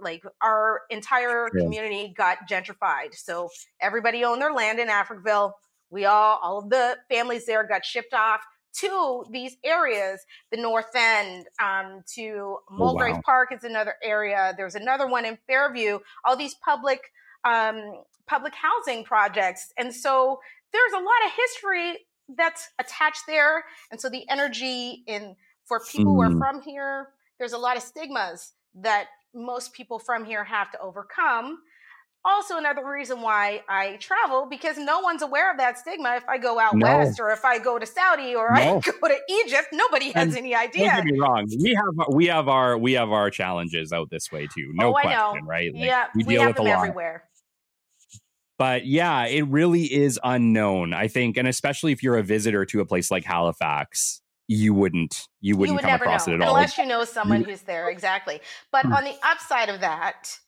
like 0.02 0.24
our 0.42 0.82
entire 0.90 1.50
yeah. 1.54 1.64
community 1.64 2.14
got 2.18 2.50
gentrified. 2.50 3.14
So 3.14 3.50
everybody 3.80 4.24
owned 4.24 4.42
their 4.42 4.54
land 4.54 4.80
in 4.80 4.88
Africville. 4.88 5.52
We 5.90 6.06
all, 6.06 6.40
all 6.42 6.60
of 6.60 6.70
the 6.70 6.98
families 7.10 7.46
there 7.46 7.66
got 7.66 7.86
shipped 7.86 8.14
off 8.14 8.42
to 8.80 9.26
these 9.32 9.58
areas, 9.64 10.22
the 10.52 10.58
North 10.58 10.96
End, 10.96 11.46
um, 11.62 12.04
to 12.16 12.58
Mulgrave 12.72 13.14
oh, 13.14 13.16
wow. 13.18 13.22
Park 13.26 13.50
is 13.52 13.64
another 13.64 13.96
area. 14.04 14.54
There's 14.58 14.76
another 14.76 15.08
one 15.08 15.26
in 15.26 15.38
Fairview. 15.48 16.00
All 16.26 16.36
these 16.36 16.56
public 16.56 17.02
um, 17.44 18.02
public 18.26 18.54
housing 18.54 19.04
projects, 19.04 19.74
and 19.78 19.94
so 19.94 20.40
there's 20.74 20.94
a 20.94 21.04
lot 21.04 21.26
of 21.26 21.32
history 21.36 22.06
that's 22.36 22.70
attached 22.80 23.24
there. 23.28 23.64
And 23.92 24.02
so 24.02 24.10
the 24.10 24.28
energy 24.30 25.04
in 25.08 25.36
for 25.66 25.80
people 25.80 26.14
mm. 26.14 26.16
who 26.16 26.22
are 26.22 26.30
mm. 26.30 26.40
from 26.40 26.62
here, 26.62 27.10
there's 27.40 27.54
a 27.54 27.58
lot 27.58 27.78
of 27.78 27.84
stigmas 27.84 28.54
that 28.76 29.08
most 29.34 29.74
people 29.74 30.00
from 30.00 30.26
here 30.26 30.44
have 30.44 30.72
to 30.72 30.80
overcome 30.80 31.60
also 32.28 32.58
another 32.58 32.86
reason 32.86 33.22
why 33.22 33.64
I 33.68 33.96
travel 33.98 34.46
because 34.46 34.78
no 34.78 35.00
one's 35.00 35.22
aware 35.22 35.50
of 35.50 35.58
that 35.58 35.80
stigma. 35.80 36.16
If 36.18 36.28
I 36.28 36.38
go 36.38 36.60
out 36.60 36.76
no. 36.76 36.86
west 36.86 37.20
or 37.20 37.32
if 37.32 37.46
I 37.46 37.60
go 37.60 37.80
to 37.80 37.86
Saudi 37.86 38.36
or 38.36 38.54
no. 38.54 38.78
I 38.78 38.92
go 39.02 39.08
to 39.08 39.18
Egypt, 39.30 39.70
nobody 39.72 40.12
has 40.12 40.30
and 40.30 40.38
any 40.38 40.56
idea. 40.56 40.88
Don't 40.88 41.06
get 41.06 41.14
me 41.14 41.20
wrong. 41.20 41.48
We 41.60 41.74
have 41.74 42.08
we 42.14 42.26
have 42.28 42.48
our 42.48 42.78
we 42.78 42.94
have 42.94 43.10
our 43.10 43.30
challenges 43.30 43.94
out 43.94 44.10
this 44.10 44.32
way 44.32 44.48
too. 44.48 44.72
No 44.74 44.90
oh, 44.90 44.94
question, 44.94 45.46
right? 45.46 45.74
Like, 45.74 45.84
yeah, 45.84 46.08
we, 46.16 46.24
we 46.26 46.36
deal 46.36 46.48
with 46.48 46.58
them 46.58 46.68
everywhere. 46.68 47.24
But 48.58 48.86
yeah, 48.86 49.26
it 49.26 49.48
really 49.48 49.84
is 49.84 50.20
unknown. 50.24 50.94
I 50.94 51.08
think, 51.08 51.38
and 51.38 51.48
especially 51.48 51.92
if 51.92 52.02
you're 52.02 52.18
a 52.18 52.24
visitor 52.24 52.66
to 52.66 52.80
a 52.80 52.86
place 52.86 53.12
like 53.12 53.24
Halifax, 53.24 54.22
you 54.48 54.74
wouldn't 54.74 55.28
you 55.42 55.56
wouldn't 55.56 55.74
you 55.74 55.76
would 55.76 55.84
come 55.84 56.02
across 56.02 56.28
know, 56.28 56.34
it 56.34 56.42
at 56.42 56.48
all 56.48 56.56
unless 56.56 56.78
you 56.78 56.86
know 56.86 57.04
someone 57.04 57.44
who's 57.44 57.62
there 57.62 57.90
exactly. 57.90 58.40
But 58.72 58.86
hmm. 58.86 58.94
on 58.94 59.04
the 59.04 59.16
upside 59.24 59.70
of 59.70 59.82
that 59.82 60.40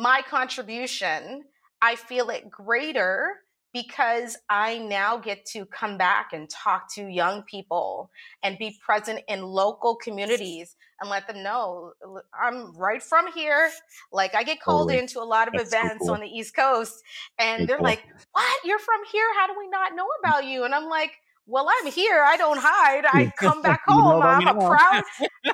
my 0.00 0.22
contribution, 0.28 1.44
I 1.80 1.96
feel 1.96 2.30
it 2.30 2.50
greater 2.50 3.40
because 3.74 4.36
I 4.48 4.78
now 4.78 5.16
get 5.16 5.44
to 5.46 5.66
come 5.66 5.98
back 5.98 6.32
and 6.32 6.48
talk 6.48 6.92
to 6.94 7.08
young 7.08 7.42
people 7.42 8.08
and 8.42 8.56
be 8.56 8.78
present 8.84 9.20
in 9.26 9.42
local 9.42 9.96
communities 9.96 10.76
and 11.00 11.10
let 11.10 11.26
them 11.26 11.42
know 11.42 11.92
I'm 12.40 12.72
right 12.76 13.02
from 13.02 13.32
here. 13.32 13.70
Like 14.12 14.36
I 14.36 14.44
get 14.44 14.60
called 14.60 14.88
totally. 14.88 15.02
into 15.02 15.20
a 15.20 15.24
lot 15.24 15.48
of 15.48 15.54
events 15.54 16.04
cool. 16.04 16.12
on 16.12 16.20
the 16.20 16.28
East 16.28 16.54
Coast 16.54 17.02
and 17.38 17.68
they're 17.68 17.80
like, 17.80 18.04
What? 18.32 18.64
You're 18.64 18.78
from 18.78 19.00
here? 19.10 19.26
How 19.36 19.48
do 19.48 19.54
we 19.58 19.68
not 19.68 19.96
know 19.96 20.06
about 20.22 20.44
you? 20.44 20.64
And 20.64 20.72
I'm 20.72 20.88
like, 20.88 21.10
well, 21.46 21.68
I'm 21.68 21.90
here. 21.90 22.22
I 22.22 22.36
don't 22.36 22.58
hide. 22.60 23.04
I 23.06 23.32
come 23.38 23.62
back 23.62 23.82
home. 23.86 24.22
I'm 24.22 24.46
a 24.46 24.54
proud, 24.68 25.02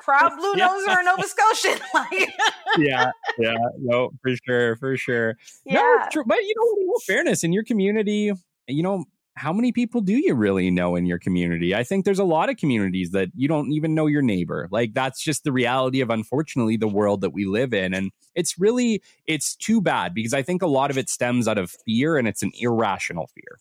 proud 0.03 0.37
blue 0.37 0.53
noser 0.53 0.99
in 0.99 1.05
Nova 1.05 1.27
Scotian. 1.27 1.79
yeah, 2.77 3.11
yeah, 3.37 3.57
no, 3.79 4.11
for 4.21 4.35
sure, 4.45 4.75
for 4.77 4.97
sure. 4.97 5.37
Yeah. 5.65 5.75
No, 5.75 6.07
true. 6.11 6.23
But 6.25 6.39
you 6.39 6.53
know, 6.57 6.93
in 6.93 6.93
fairness, 7.05 7.43
in 7.43 7.51
your 7.53 7.63
community, 7.63 8.31
you 8.67 8.83
know, 8.83 9.05
how 9.35 9.53
many 9.53 9.71
people 9.71 10.01
do 10.01 10.13
you 10.13 10.33
really 10.35 10.69
know 10.71 10.95
in 10.95 11.05
your 11.05 11.17
community? 11.17 11.73
I 11.73 11.83
think 11.83 12.05
there's 12.05 12.19
a 12.19 12.23
lot 12.23 12.49
of 12.49 12.57
communities 12.57 13.11
that 13.11 13.29
you 13.35 13.47
don't 13.47 13.71
even 13.71 13.95
know 13.95 14.07
your 14.07 14.21
neighbor. 14.21 14.67
Like 14.71 14.93
that's 14.93 15.21
just 15.23 15.43
the 15.43 15.51
reality 15.51 16.01
of 16.01 16.09
unfortunately 16.09 16.77
the 16.77 16.87
world 16.87 17.21
that 17.21 17.31
we 17.31 17.45
live 17.45 17.73
in. 17.73 17.93
And 17.93 18.11
it's 18.35 18.59
really 18.59 19.01
it's 19.25 19.55
too 19.55 19.81
bad 19.81 20.13
because 20.13 20.33
I 20.33 20.41
think 20.41 20.61
a 20.61 20.67
lot 20.67 20.91
of 20.91 20.97
it 20.97 21.09
stems 21.09 21.47
out 21.47 21.57
of 21.57 21.71
fear 21.85 22.17
and 22.17 22.27
it's 22.27 22.43
an 22.43 22.51
irrational 22.59 23.27
fear. 23.27 23.57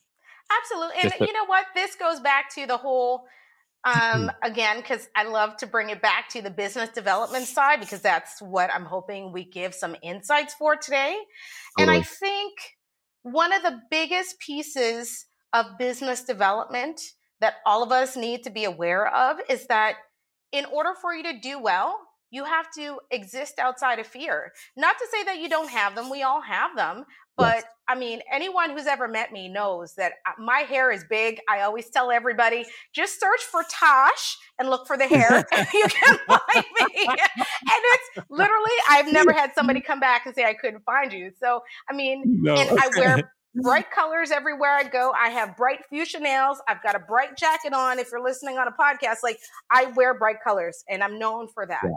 Absolutely. 0.58 0.96
And 1.02 1.12
you 1.20 1.32
know 1.32 1.46
what? 1.46 1.66
This 1.74 1.94
goes 1.94 2.20
back 2.20 2.54
to 2.54 2.66
the 2.66 2.76
whole 2.76 3.24
um 3.84 4.30
again 4.42 4.76
because 4.76 5.08
i 5.16 5.24
love 5.24 5.56
to 5.56 5.66
bring 5.66 5.88
it 5.88 6.02
back 6.02 6.28
to 6.28 6.42
the 6.42 6.50
business 6.50 6.90
development 6.90 7.46
side 7.46 7.80
because 7.80 8.02
that's 8.02 8.40
what 8.42 8.68
i'm 8.74 8.84
hoping 8.84 9.32
we 9.32 9.42
give 9.42 9.74
some 9.74 9.96
insights 10.02 10.52
for 10.52 10.76
today 10.76 11.16
and 11.78 11.90
i 11.90 12.02
think 12.02 12.52
one 13.22 13.54
of 13.54 13.62
the 13.62 13.80
biggest 13.90 14.38
pieces 14.38 15.24
of 15.54 15.64
business 15.78 16.22
development 16.22 17.00
that 17.40 17.54
all 17.64 17.82
of 17.82 17.90
us 17.90 18.18
need 18.18 18.42
to 18.42 18.50
be 18.50 18.64
aware 18.64 19.06
of 19.16 19.38
is 19.48 19.66
that 19.68 19.94
in 20.52 20.66
order 20.66 20.90
for 21.00 21.14
you 21.14 21.22
to 21.22 21.40
do 21.40 21.58
well 21.58 21.98
you 22.30 22.44
have 22.44 22.66
to 22.76 22.98
exist 23.10 23.58
outside 23.58 23.98
of 23.98 24.06
fear. 24.06 24.52
Not 24.76 24.96
to 24.98 25.06
say 25.10 25.24
that 25.24 25.38
you 25.40 25.48
don't 25.48 25.70
have 25.70 25.94
them, 25.94 26.08
we 26.08 26.22
all 26.22 26.40
have 26.40 26.76
them. 26.76 27.04
But 27.40 27.56
yes. 27.56 27.64
I 27.88 27.96
mean, 27.96 28.20
anyone 28.32 28.70
who's 28.70 28.86
ever 28.86 29.08
met 29.08 29.32
me 29.32 29.48
knows 29.48 29.94
that 29.94 30.12
uh, 30.26 30.40
my 30.40 30.60
hair 30.60 30.92
is 30.92 31.04
big. 31.10 31.40
I 31.48 31.62
always 31.62 31.90
tell 31.90 32.10
everybody 32.10 32.64
just 32.92 33.18
search 33.18 33.40
for 33.40 33.64
Tash 33.68 34.38
and 34.58 34.70
look 34.70 34.86
for 34.86 34.96
the 34.96 35.08
hair. 35.08 35.28
you 35.74 35.86
can 35.88 36.18
find 36.26 36.64
me. 36.78 37.06
and 37.06 37.18
it's 37.68 38.30
literally, 38.30 38.70
I've 38.88 39.12
never 39.12 39.32
had 39.32 39.52
somebody 39.54 39.80
come 39.80 39.98
back 39.98 40.26
and 40.26 40.34
say 40.34 40.44
I 40.44 40.54
couldn't 40.54 40.84
find 40.84 41.12
you. 41.12 41.32
So, 41.40 41.62
I 41.90 41.94
mean, 41.94 42.22
no. 42.26 42.54
and 42.54 42.78
I 42.78 42.88
wear 42.96 43.32
bright 43.56 43.90
colors 43.90 44.30
everywhere 44.30 44.70
I 44.76 44.84
go. 44.84 45.12
I 45.18 45.30
have 45.30 45.56
bright 45.56 45.80
fuchsia 45.88 46.20
nails. 46.20 46.58
I've 46.68 46.82
got 46.82 46.94
a 46.94 47.00
bright 47.00 47.36
jacket 47.36 47.72
on. 47.72 47.98
If 47.98 48.10
you're 48.12 48.22
listening 48.22 48.58
on 48.58 48.68
a 48.68 48.72
podcast, 48.72 49.18
like 49.22 49.38
I 49.70 49.86
wear 49.96 50.14
bright 50.16 50.36
colors 50.44 50.84
and 50.88 51.02
I'm 51.02 51.18
known 51.18 51.48
for 51.48 51.66
that. 51.66 51.80
Yeah. 51.82 51.90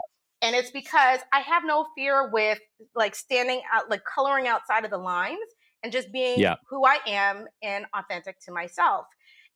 And 0.44 0.54
it's 0.54 0.70
because 0.70 1.20
I 1.32 1.40
have 1.40 1.62
no 1.64 1.86
fear 1.96 2.28
with 2.30 2.58
like 2.94 3.14
standing 3.14 3.62
out, 3.72 3.88
like 3.88 4.02
coloring 4.04 4.46
outside 4.46 4.84
of 4.84 4.90
the 4.90 4.98
lines 4.98 5.38
and 5.82 5.90
just 5.90 6.12
being 6.12 6.38
yeah. 6.38 6.56
who 6.68 6.84
I 6.84 6.98
am 7.06 7.46
and 7.62 7.86
authentic 7.94 8.38
to 8.40 8.52
myself. 8.52 9.06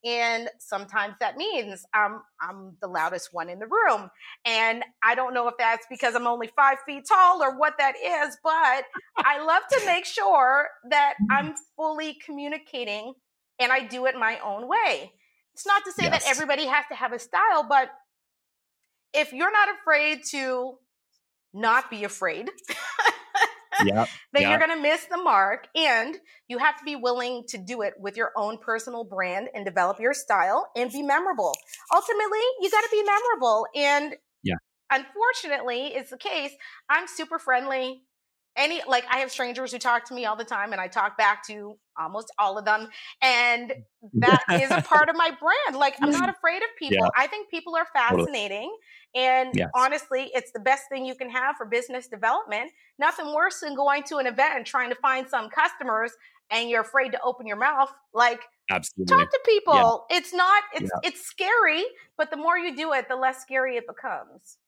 And 0.03 0.48
sometimes 0.59 1.16
that 1.20 1.36
means 1.36 1.84
I'm 1.93 2.22
I'm 2.41 2.76
the 2.80 2.86
loudest 2.86 3.30
one 3.32 3.51
in 3.51 3.59
the 3.59 3.66
room. 3.66 4.09
And 4.47 4.82
I 5.03 5.14
don't 5.14 5.34
know 5.34 5.47
if 5.49 5.55
that's 5.59 5.86
because 5.91 6.14
I'm 6.14 6.26
only 6.26 6.51
five 6.57 6.78
feet 6.86 7.05
tall 7.07 7.43
or 7.43 7.59
what 7.59 7.74
that 7.78 7.95
is, 7.97 8.39
but 8.43 8.84
I 9.18 9.45
love 9.45 9.64
to 9.70 9.82
make 9.84 10.07
sure 10.07 10.68
that 10.89 11.14
I'm 11.30 11.55
fully 11.76 12.16
communicating 12.24 13.12
and 13.59 13.72
I 13.72 13.84
do 13.84 14.07
it 14.07 14.14
my 14.14 14.39
own 14.43 14.68
way. 14.68 15.12
It's 15.53 15.66
not 15.66 15.84
to 15.84 15.93
say 15.93 16.05
yes. 16.05 16.24
that 16.24 16.30
everybody 16.30 16.66
has 16.66 16.86
to 16.89 16.95
have 16.95 17.12
a 17.12 17.18
style, 17.18 17.66
but 17.68 17.91
if 19.14 19.32
you're 19.32 19.52
not 19.52 19.68
afraid 19.80 20.20
to 20.30 20.74
not 21.54 21.90
be 21.90 22.04
afraid, 22.04 22.50
yeah, 23.84 24.06
then 24.32 24.42
you're 24.42 24.59
going 24.59 24.76
to 24.76 24.82
miss 24.82 25.04
the 25.06 25.16
mark. 25.16 25.68
And 25.74 26.16
you 26.48 26.59
have 26.59 26.76
to 26.78 26.84
be 26.84 26.96
willing 26.96 27.44
to 27.48 27.59
do 27.59 27.82
it 27.82 27.94
with 27.98 28.16
your 28.16 28.32
own 28.36 28.59
personal 28.59 29.04
brand 29.04 29.48
and 29.54 29.64
develop 29.64 30.00
your 30.00 30.14
style 30.14 30.68
and 30.76 30.90
be 30.90 31.02
memorable. 31.02 31.54
Ultimately, 31.94 32.40
you 32.61 32.70
got 32.70 32.82
to 32.82 32.90
be 32.90 33.02
memorable. 33.02 33.66
And 33.74 34.16
yeah. 34.42 34.56
unfortunately, 34.90 35.94
it's 35.94 36.11
the 36.11 36.18
case. 36.18 36.52
I'm 36.88 37.06
super 37.06 37.38
friendly 37.38 38.02
any 38.59 38.82
like 38.86 39.04
I 39.11 39.18
have 39.18 39.30
strangers 39.30 39.72
who 39.72 39.78
talk 39.78 40.04
to 40.06 40.14
me 40.14 40.26
all 40.26 40.36
the 40.36 40.44
time 40.44 40.72
and 40.72 40.80
I 40.80 40.88
talk 40.88 41.16
back 41.16 41.46
to 41.46 41.78
almost 41.98 42.32
all 42.38 42.59
of 42.59 42.64
them 42.64 42.88
and 43.22 43.72
that 44.14 44.42
is 44.50 44.70
a 44.70 44.82
part 44.82 45.09
of 45.09 45.16
my 45.16 45.30
brand 45.30 45.78
like 45.78 45.94
I'm 46.02 46.11
not 46.11 46.28
afraid 46.36 46.59
of 46.59 46.68
people 46.78 46.98
yeah. 47.00 47.09
I 47.16 47.26
think 47.26 47.50
people 47.50 47.76
are 47.76 47.86
fascinating 47.92 48.74
and 49.14 49.50
yes. 49.54 49.68
honestly 49.74 50.30
it's 50.34 50.52
the 50.52 50.61
best 50.61 50.84
thing 50.90 51.06
you 51.06 51.14
can 51.14 51.30
have 51.30 51.56
for 51.56 51.66
business 51.66 52.09
development 52.09 52.72
nothing 52.98 53.32
worse 53.32 53.61
than 53.61 53.74
going 53.74 54.02
to 54.04 54.16
an 54.18 54.26
event 54.26 54.56
and 54.56 54.66
trying 54.66 54.90
to 54.90 54.96
find 54.96 55.28
some 55.28 55.48
customers 55.48 56.12
and 56.50 56.68
you're 56.68 56.82
afraid 56.82 57.12
to 57.12 57.20
open 57.22 57.46
your 57.46 57.56
mouth 57.56 57.90
like 58.12 58.40
Absolutely. 58.70 59.16
Talk 59.16 59.30
to 59.30 59.40
people. 59.46 60.06
Yeah. 60.11 60.18
It's 60.18 60.34
not 60.34 60.62
it's 60.74 60.90
yeah. 60.92 61.09
it's 61.09 61.26
scary, 61.26 61.84
but 62.18 62.30
the 62.30 62.36
more 62.36 62.59
you 62.59 62.76
do 62.76 62.92
it, 62.92 63.09
the 63.09 63.16
less 63.16 63.40
scary 63.40 63.76
it 63.76 63.86
becomes. 63.86 64.59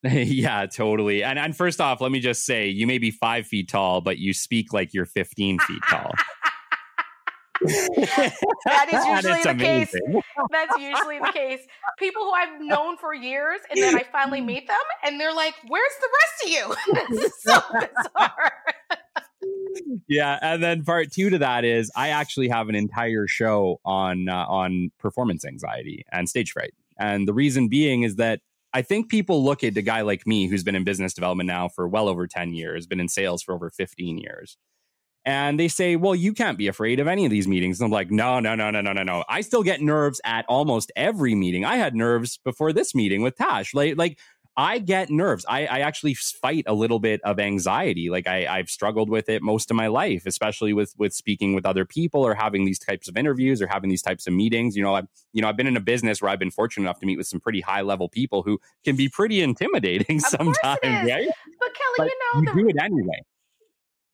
yeah, 0.04 0.66
totally. 0.66 1.22
And 1.24 1.38
and 1.38 1.56
first 1.56 1.80
off, 1.80 2.00
let 2.00 2.12
me 2.12 2.20
just 2.20 2.44
say, 2.44 2.68
you 2.68 2.86
may 2.86 2.98
be 2.98 3.10
five 3.10 3.46
feet 3.46 3.68
tall, 3.68 4.00
but 4.00 4.18
you 4.18 4.32
speak 4.32 4.72
like 4.72 4.94
you're 4.94 5.06
15 5.06 5.58
feet 5.58 5.82
tall. 5.88 6.12
that 7.64 8.86
is 8.92 9.06
usually 9.24 9.42
the 9.42 9.50
amazing. 9.50 10.12
case. 10.12 10.22
That's 10.52 10.78
usually 10.78 11.18
the 11.18 11.32
case. 11.32 11.60
People 11.98 12.22
who 12.22 12.30
I've 12.30 12.60
known 12.60 12.96
for 12.98 13.12
years, 13.12 13.60
and 13.70 13.82
then 13.82 13.96
I 13.96 14.04
finally 14.12 14.40
meet 14.40 14.68
them, 14.68 14.76
and 15.04 15.18
they're 15.20 15.34
like, 15.34 15.54
"Where's 15.66 15.92
the 16.00 16.08
rest 16.20 16.44
of 16.44 16.50
you?" 16.50 17.16
this 17.16 17.24
is 17.24 17.42
so 17.42 17.60
bizarre. 17.72 18.52
yeah, 20.08 20.38
and 20.40 20.62
then 20.62 20.84
part 20.84 21.10
two 21.10 21.30
to 21.30 21.38
that 21.38 21.64
is 21.64 21.90
I 21.96 22.10
actually 22.10 22.48
have 22.48 22.68
an 22.68 22.76
entire 22.76 23.26
show 23.26 23.80
on 23.84 24.28
uh, 24.28 24.46
on 24.46 24.92
performance 25.00 25.44
anxiety 25.44 26.04
and 26.12 26.28
stage 26.28 26.52
fright, 26.52 26.74
and 26.96 27.26
the 27.26 27.34
reason 27.34 27.66
being 27.66 28.04
is 28.04 28.14
that 28.16 28.40
I 28.74 28.82
think 28.82 29.08
people 29.08 29.44
look 29.44 29.64
at 29.64 29.76
a 29.76 29.82
guy 29.82 30.02
like 30.02 30.26
me 30.26 30.46
who's 30.46 30.62
been 30.62 30.74
in 30.74 30.84
business 30.84 31.14
development 31.14 31.46
now 31.46 31.68
for 31.68 31.88
well 31.88 32.08
over 32.08 32.26
10 32.26 32.52
years, 32.52 32.86
been 32.86 33.00
in 33.00 33.08
sales 33.08 33.42
for 33.42 33.54
over 33.54 33.70
15 33.70 34.18
years. 34.18 34.56
And 35.24 35.60
they 35.60 35.68
say, 35.68 35.96
well, 35.96 36.14
you 36.14 36.32
can't 36.32 36.56
be 36.56 36.68
afraid 36.68 37.00
of 37.00 37.06
any 37.06 37.24
of 37.26 37.30
these 37.30 37.46
meetings. 37.46 37.80
And 37.80 37.86
I'm 37.86 37.92
like, 37.92 38.10
no, 38.10 38.40
no, 38.40 38.54
no, 38.54 38.70
no, 38.70 38.80
no, 38.80 38.92
no, 38.92 39.02
no. 39.02 39.24
I 39.28 39.42
still 39.42 39.62
get 39.62 39.82
nerves 39.82 40.20
at 40.24 40.46
almost 40.48 40.90
every 40.96 41.34
meeting. 41.34 41.64
I 41.64 41.76
had 41.76 41.94
nerves 41.94 42.38
before 42.44 42.72
this 42.72 42.94
meeting 42.94 43.20
with 43.20 43.36
Tash. 43.36 43.74
Like, 43.74 43.98
like 43.98 44.18
I 44.58 44.80
get 44.80 45.08
nerves. 45.08 45.46
I, 45.48 45.66
I 45.66 45.78
actually 45.80 46.14
fight 46.14 46.64
a 46.66 46.74
little 46.74 46.98
bit 46.98 47.20
of 47.22 47.38
anxiety. 47.38 48.10
Like 48.10 48.26
I, 48.26 48.44
I've 48.48 48.68
struggled 48.68 49.08
with 49.08 49.28
it 49.28 49.40
most 49.40 49.70
of 49.70 49.76
my 49.76 49.86
life, 49.86 50.26
especially 50.26 50.72
with 50.72 50.94
with 50.98 51.14
speaking 51.14 51.54
with 51.54 51.64
other 51.64 51.84
people 51.84 52.26
or 52.26 52.34
having 52.34 52.64
these 52.64 52.80
types 52.80 53.06
of 53.06 53.16
interviews 53.16 53.62
or 53.62 53.68
having 53.68 53.88
these 53.88 54.02
types 54.02 54.26
of 54.26 54.32
meetings. 54.32 54.76
You 54.76 54.82
know, 54.82 54.96
I've 54.96 55.06
you 55.32 55.40
know 55.40 55.48
I've 55.48 55.56
been 55.56 55.68
in 55.68 55.76
a 55.76 55.80
business 55.80 56.20
where 56.20 56.32
I've 56.32 56.40
been 56.40 56.50
fortunate 56.50 56.86
enough 56.86 56.98
to 56.98 57.06
meet 57.06 57.16
with 57.16 57.28
some 57.28 57.38
pretty 57.38 57.60
high 57.60 57.82
level 57.82 58.08
people 58.08 58.42
who 58.42 58.58
can 58.84 58.96
be 58.96 59.08
pretty 59.08 59.42
intimidating 59.42 60.16
of 60.24 60.24
sometimes, 60.24 60.58
right? 60.82 61.28
But 61.60 61.70
Kelly, 61.74 61.94
but 61.96 62.08
you 62.08 62.18
know, 62.18 62.40
you 62.40 62.46
the, 62.46 62.62
do 62.62 62.68
it 62.68 62.76
anyway. 62.82 63.22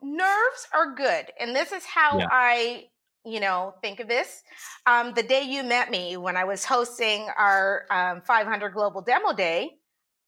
Nerves 0.02 0.68
are 0.74 0.94
good, 0.94 1.32
and 1.40 1.56
this 1.56 1.72
is 1.72 1.86
how 1.86 2.18
yeah. 2.18 2.26
I 2.30 2.84
you 3.26 3.40
know, 3.40 3.74
think 3.80 4.00
of 4.00 4.08
this. 4.08 4.42
Um, 4.84 5.14
the 5.14 5.22
day 5.22 5.40
you 5.40 5.62
met 5.62 5.90
me 5.90 6.18
when 6.18 6.36
I 6.36 6.44
was 6.44 6.62
hosting 6.62 7.26
our 7.38 7.86
um, 7.90 8.20
500 8.20 8.74
Global 8.74 9.00
Demo 9.00 9.32
Day, 9.32 9.78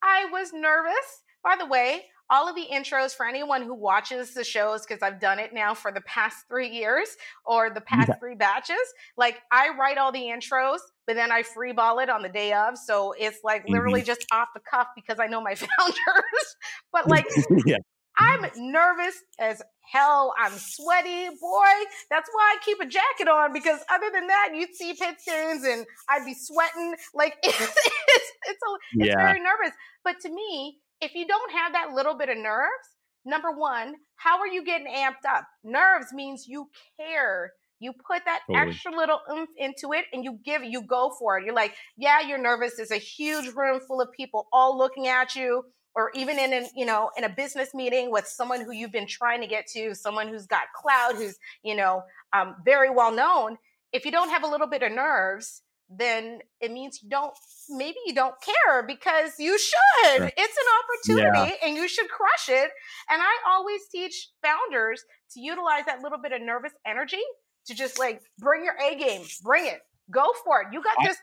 I 0.07 0.26
was 0.30 0.52
nervous. 0.52 1.22
By 1.42 1.57
the 1.59 1.66
way, 1.66 2.04
all 2.30 2.48
of 2.48 2.57
the 2.57 2.66
intros 2.72 3.14
for 3.14 3.26
anyone 3.26 3.62
who 3.62 3.74
watches 3.74 4.34
the 4.34 4.44
shows, 4.44 4.84
because 4.84 5.02
I've 5.02 5.20
done 5.20 5.38
it 5.38 5.52
now 5.52 5.74
for 5.74 5.92
the 5.92 6.00
past 6.02 6.44
three 6.48 6.68
years 6.68 7.09
or 7.44 7.70
the 7.70 7.80
past 7.80 8.09
yeah. 8.09 8.16
three 8.16 8.34
batches, 8.34 8.76
like 9.16 9.38
I 9.52 9.70
write 9.78 9.98
all 9.98 10.11
the 10.11 10.22
intros, 10.22 10.78
but 11.07 11.14
then 11.14 11.30
I 11.30 11.42
freeball 11.42 12.02
it 12.02 12.11
on 12.11 12.22
the 12.22 12.28
day 12.28 12.52
of. 12.52 12.78
So 12.78 13.14
it's 13.18 13.38
like 13.44 13.68
literally 13.68 14.00
mm-hmm. 14.00 14.07
just 14.07 14.26
off 14.32 14.48
the 14.54 14.61
cuff 14.68 14.88
because 14.96 15.20
I 15.20 15.26
know 15.26 15.40
my 15.40 15.54
founders. 15.78 16.57
but 16.92 17.07
like, 17.09 17.26
yeah. 17.64 17.76
I'm 18.18 18.46
nervous 18.56 19.14
as 19.38 19.62
hell. 19.82 20.34
I'm 20.38 20.52
sweaty, 20.52 21.28
boy. 21.40 21.72
That's 22.10 22.28
why 22.32 22.54
I 22.54 22.64
keep 22.64 22.80
a 22.80 22.86
jacket 22.86 23.28
on 23.28 23.52
because 23.52 23.80
other 23.92 24.10
than 24.12 24.26
that, 24.26 24.50
you'd 24.54 24.74
see 24.74 24.94
pit 24.94 25.16
stains 25.20 25.64
and 25.64 25.86
I'd 26.08 26.24
be 26.24 26.34
sweating. 26.34 26.94
Like 27.14 27.36
it's 27.42 27.60
it's 27.60 28.32
it's, 28.46 28.62
a, 28.62 28.98
it's 28.98 29.08
yeah. 29.08 29.16
very 29.16 29.40
nervous. 29.40 29.76
But 30.04 30.20
to 30.22 30.30
me, 30.30 30.78
if 31.00 31.14
you 31.14 31.26
don't 31.26 31.52
have 31.52 31.72
that 31.72 31.92
little 31.94 32.16
bit 32.16 32.28
of 32.28 32.38
nerves, 32.38 32.88
number 33.24 33.52
one, 33.52 33.94
how 34.16 34.38
are 34.38 34.48
you 34.48 34.64
getting 34.64 34.86
amped 34.86 35.28
up? 35.28 35.44
Nerves 35.62 36.12
means 36.12 36.46
you 36.46 36.68
care. 36.98 37.52
You 37.78 37.92
put 37.92 38.24
that 38.24 38.40
totally. 38.48 38.70
extra 38.70 38.96
little 38.96 39.20
oomph 39.30 39.50
into 39.58 39.92
it 39.92 40.06
and 40.12 40.24
you 40.24 40.38
give 40.44 40.64
you 40.64 40.82
go 40.82 41.12
for 41.18 41.38
it. 41.38 41.44
You're 41.44 41.54
like, 41.54 41.74
yeah, 41.98 42.20
you're 42.26 42.40
nervous. 42.40 42.76
There's 42.76 42.90
a 42.90 42.96
huge 42.96 43.54
room 43.54 43.80
full 43.86 44.00
of 44.00 44.10
people 44.12 44.46
all 44.50 44.78
looking 44.78 45.08
at 45.08 45.36
you 45.36 45.62
or 45.97 46.11
even 46.14 46.38
in 46.38 46.53
an, 46.53 46.66
you 46.76 46.86
know 46.86 47.11
in 47.16 47.24
a 47.24 47.28
business 47.28 47.74
meeting 47.74 48.11
with 48.11 48.26
someone 48.26 48.61
who 48.61 48.72
you've 48.72 48.92
been 48.92 49.07
trying 49.07 49.40
to 49.40 49.47
get 49.47 49.66
to 49.66 49.94
someone 49.94 50.28
who's 50.28 50.47
got 50.47 50.64
cloud, 50.74 51.16
who's 51.16 51.38
you 51.64 51.74
know 51.74 52.03
um, 52.32 52.57
very 52.64 52.90
well 52.90 53.12
known 53.12 53.57
if 53.92 54.05
you 54.05 54.11
don't 54.11 54.28
have 54.28 54.44
a 54.44 54.47
little 54.47 54.66
bit 54.66 54.82
of 54.82 54.92
nerves 54.92 55.62
then 55.88 56.40
it 56.61 56.72
means 56.72 57.01
you 57.03 57.09
don't 57.09 57.32
maybe 57.70 57.97
you 58.07 58.14
don't 58.14 58.34
care 58.40 58.82
because 58.82 59.34
you 59.38 59.57
should. 59.59 60.32
It's 60.36 60.57
an 60.57 61.14
opportunity 61.14 61.57
yeah. 61.61 61.68
and 61.68 61.76
you 61.76 61.86
should 61.86 62.09
crush 62.09 62.49
it. 62.49 62.70
And 63.11 63.22
i 63.22 63.36
always 63.49 63.82
teach 63.90 64.30
founders 64.42 65.05
to 65.32 65.40
utilize 65.40 65.84
that 65.86 66.01
little 66.01 66.18
bit 66.18 66.32
of 66.32 66.42
nervous 66.42 66.72
energy 66.86 67.22
to 67.66 67.74
just 67.74 67.99
like 67.99 68.20
bring 68.38 68.64
your 68.64 68.74
a 68.82 68.97
game 68.97 69.22
bring 69.42 69.66
it 69.66 69.80
go 70.11 70.32
for 70.44 70.62
it. 70.62 70.68
You 70.72 70.82
got 70.82 70.97
I, 71.01 71.07
this 71.07 71.16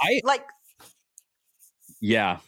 I, 0.00 0.20
like 0.24 0.44
yeah 2.00 2.38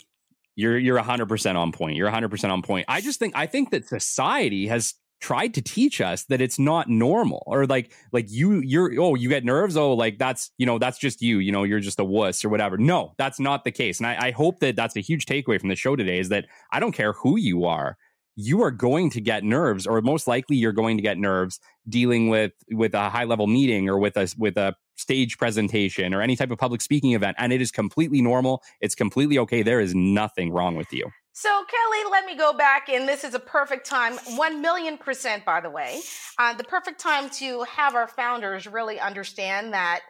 you're 0.57 0.79
you're 0.79 0.99
100% 0.99 1.57
on 1.57 1.73
point. 1.73 1.97
You're 1.97 2.11
100% 2.11 2.51
on 2.51 2.63
point. 2.63 2.87
I 2.89 3.01
just 3.01 3.19
think 3.19 3.35
I 3.37 3.47
think 3.47 3.71
that 3.71 3.87
society 3.87 4.67
has 4.67 4.95
tried 5.23 5.55
to 5.55 5.63
teach 5.63 6.01
us 6.01 6.25
that 6.25 6.41
it's 6.41 6.59
not 6.59 6.89
normal 6.89 7.45
or 7.47 7.65
like 7.65 7.93
like 8.11 8.27
you 8.29 8.61
you're 8.61 8.93
oh 9.01 9.15
you 9.15 9.29
get 9.29 9.45
nerves 9.45 9.77
oh 9.77 9.93
like 9.93 10.19
that's 10.19 10.51
you 10.59 10.67
know 10.67 10.81
that's 10.81 10.99
just 10.99 11.23
you 11.23 11.39
you 11.39 11.53
know 11.53 11.63
you're 11.63 11.79
just 11.79 12.01
a 12.01 12.05
wuss 12.05 12.45
or 12.45 12.49
whatever 12.49 12.77
no 12.77 13.15
that's 13.19 13.39
not 13.39 13.63
the 13.63 13.71
case 13.71 14.01
and 14.01 14.09
I, 14.09 14.17
I 14.19 14.31
hope 14.33 14.59
that 14.59 14.75
that's 14.75 14.97
a 14.97 15.01
huge 15.01 15.25
takeaway 15.25 15.61
from 15.61 15.69
the 15.69 15.77
show 15.77 15.95
today 15.95 16.19
is 16.19 16.29
that 16.31 16.47
i 16.73 16.81
don't 16.81 16.91
care 16.91 17.13
who 17.13 17.39
you 17.39 17.67
are 17.67 17.97
you 18.35 18.63
are 18.63 18.73
going 18.73 19.11
to 19.11 19.21
get 19.21 19.45
nerves 19.45 19.87
or 19.87 20.01
most 20.01 20.27
likely 20.27 20.57
you're 20.57 20.73
going 20.73 20.97
to 20.97 21.03
get 21.05 21.19
nerves 21.19 21.61
dealing 21.89 22.29
with 22.29 22.53
with 22.73 22.93
a 22.93 23.09
high 23.09 23.25
level 23.25 23.47
meeting 23.47 23.89
or 23.89 23.99
with 23.99 24.17
a 24.17 24.33
with 24.39 24.57
a 24.57 24.75
stage 24.97 25.39
presentation 25.39 26.15
or 26.15 26.23
any 26.23 26.37
type 26.37 26.51
of 26.51 26.59
public 26.59 26.81
speaking 26.81 27.13
event 27.13 27.37
and 27.39 27.53
it 27.53 27.61
is 27.61 27.71
completely 27.71 28.21
normal 28.21 28.63
it's 28.81 28.95
completely 28.95 29.39
okay 29.39 29.63
there 29.63 29.81
is 29.81 29.95
nothing 29.95 30.51
wrong 30.51 30.77
with 30.77 30.93
you 30.93 31.09
so 31.33 31.49
kelly 31.49 32.11
let 32.11 32.25
me 32.25 32.37
go 32.37 32.53
back 32.53 32.89
and 32.89 33.09
this 33.09 33.25
is 33.25 33.35
a 33.35 33.41
perfect 33.41 33.87
time 33.87 34.15
1 34.37 34.61
million 34.61 34.99
percent 34.99 35.45
by 35.45 35.61
the 35.61 35.71
way 35.71 36.01
uh, 36.39 36.55
the 36.55 36.65
perfect 36.65 37.01
time 37.01 37.31
to 37.31 37.63
have 37.65 37.95
our 37.95 38.09
founders 38.09 38.67
really 38.67 39.01
understand 39.01 39.73
that 39.73 40.01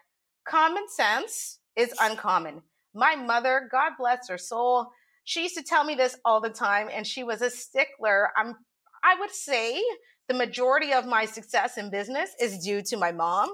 common 0.46 0.88
sense 0.88 1.58
is 1.76 1.94
uncommon 2.00 2.62
my 2.94 3.14
mother 3.14 3.68
god 3.70 3.92
bless 3.98 4.28
her 4.28 4.38
soul 4.38 4.92
she 5.24 5.42
used 5.42 5.56
to 5.56 5.62
tell 5.62 5.84
me 5.84 5.94
this 5.94 6.16
all 6.24 6.40
the 6.40 6.50
time, 6.50 6.88
and 6.92 7.06
she 7.06 7.22
was 7.22 7.42
a 7.42 7.50
stickler. 7.50 8.30
I'm, 8.36 8.56
I 9.04 9.18
would 9.20 9.30
say 9.30 9.80
the 10.28 10.34
majority 10.34 10.92
of 10.92 11.06
my 11.06 11.24
success 11.24 11.78
in 11.78 11.90
business 11.90 12.30
is 12.40 12.58
due 12.58 12.82
to 12.82 12.96
my 12.96 13.12
mom 13.12 13.48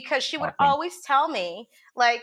because 0.00 0.22
she 0.22 0.36
would 0.36 0.52
awesome. 0.58 0.72
always 0.72 1.00
tell 1.02 1.28
me, 1.28 1.68
like, 1.94 2.22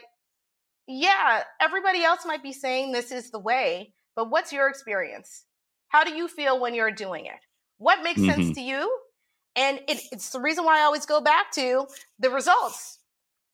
yeah, 0.88 1.44
everybody 1.62 2.04
else 2.04 2.26
might 2.26 2.44
be 2.44 2.54
saying 2.54 2.92
this 2.92 3.12
is 3.12 3.32
the 3.32 3.40
way, 3.40 3.94
but 4.16 4.30
what's 4.30 4.52
your 4.52 4.68
experience? 4.68 5.46
How 5.88 6.04
do 6.04 6.14
you 6.14 6.28
feel 6.28 6.60
when 6.60 6.74
you're 6.74 6.92
doing 6.92 7.26
it? 7.26 7.40
What 7.78 8.04
makes 8.04 8.22
mm-hmm. 8.22 8.42
sense 8.42 8.56
to 8.56 8.62
you? 8.62 8.98
And 9.56 9.80
it, 9.88 10.02
it's 10.12 10.32
the 10.32 10.40
reason 10.40 10.66
why 10.66 10.80
I 10.80 10.84
always 10.84 11.06
go 11.06 11.22
back 11.22 11.52
to 11.54 11.86
the 12.20 12.30
results. 12.30 13.00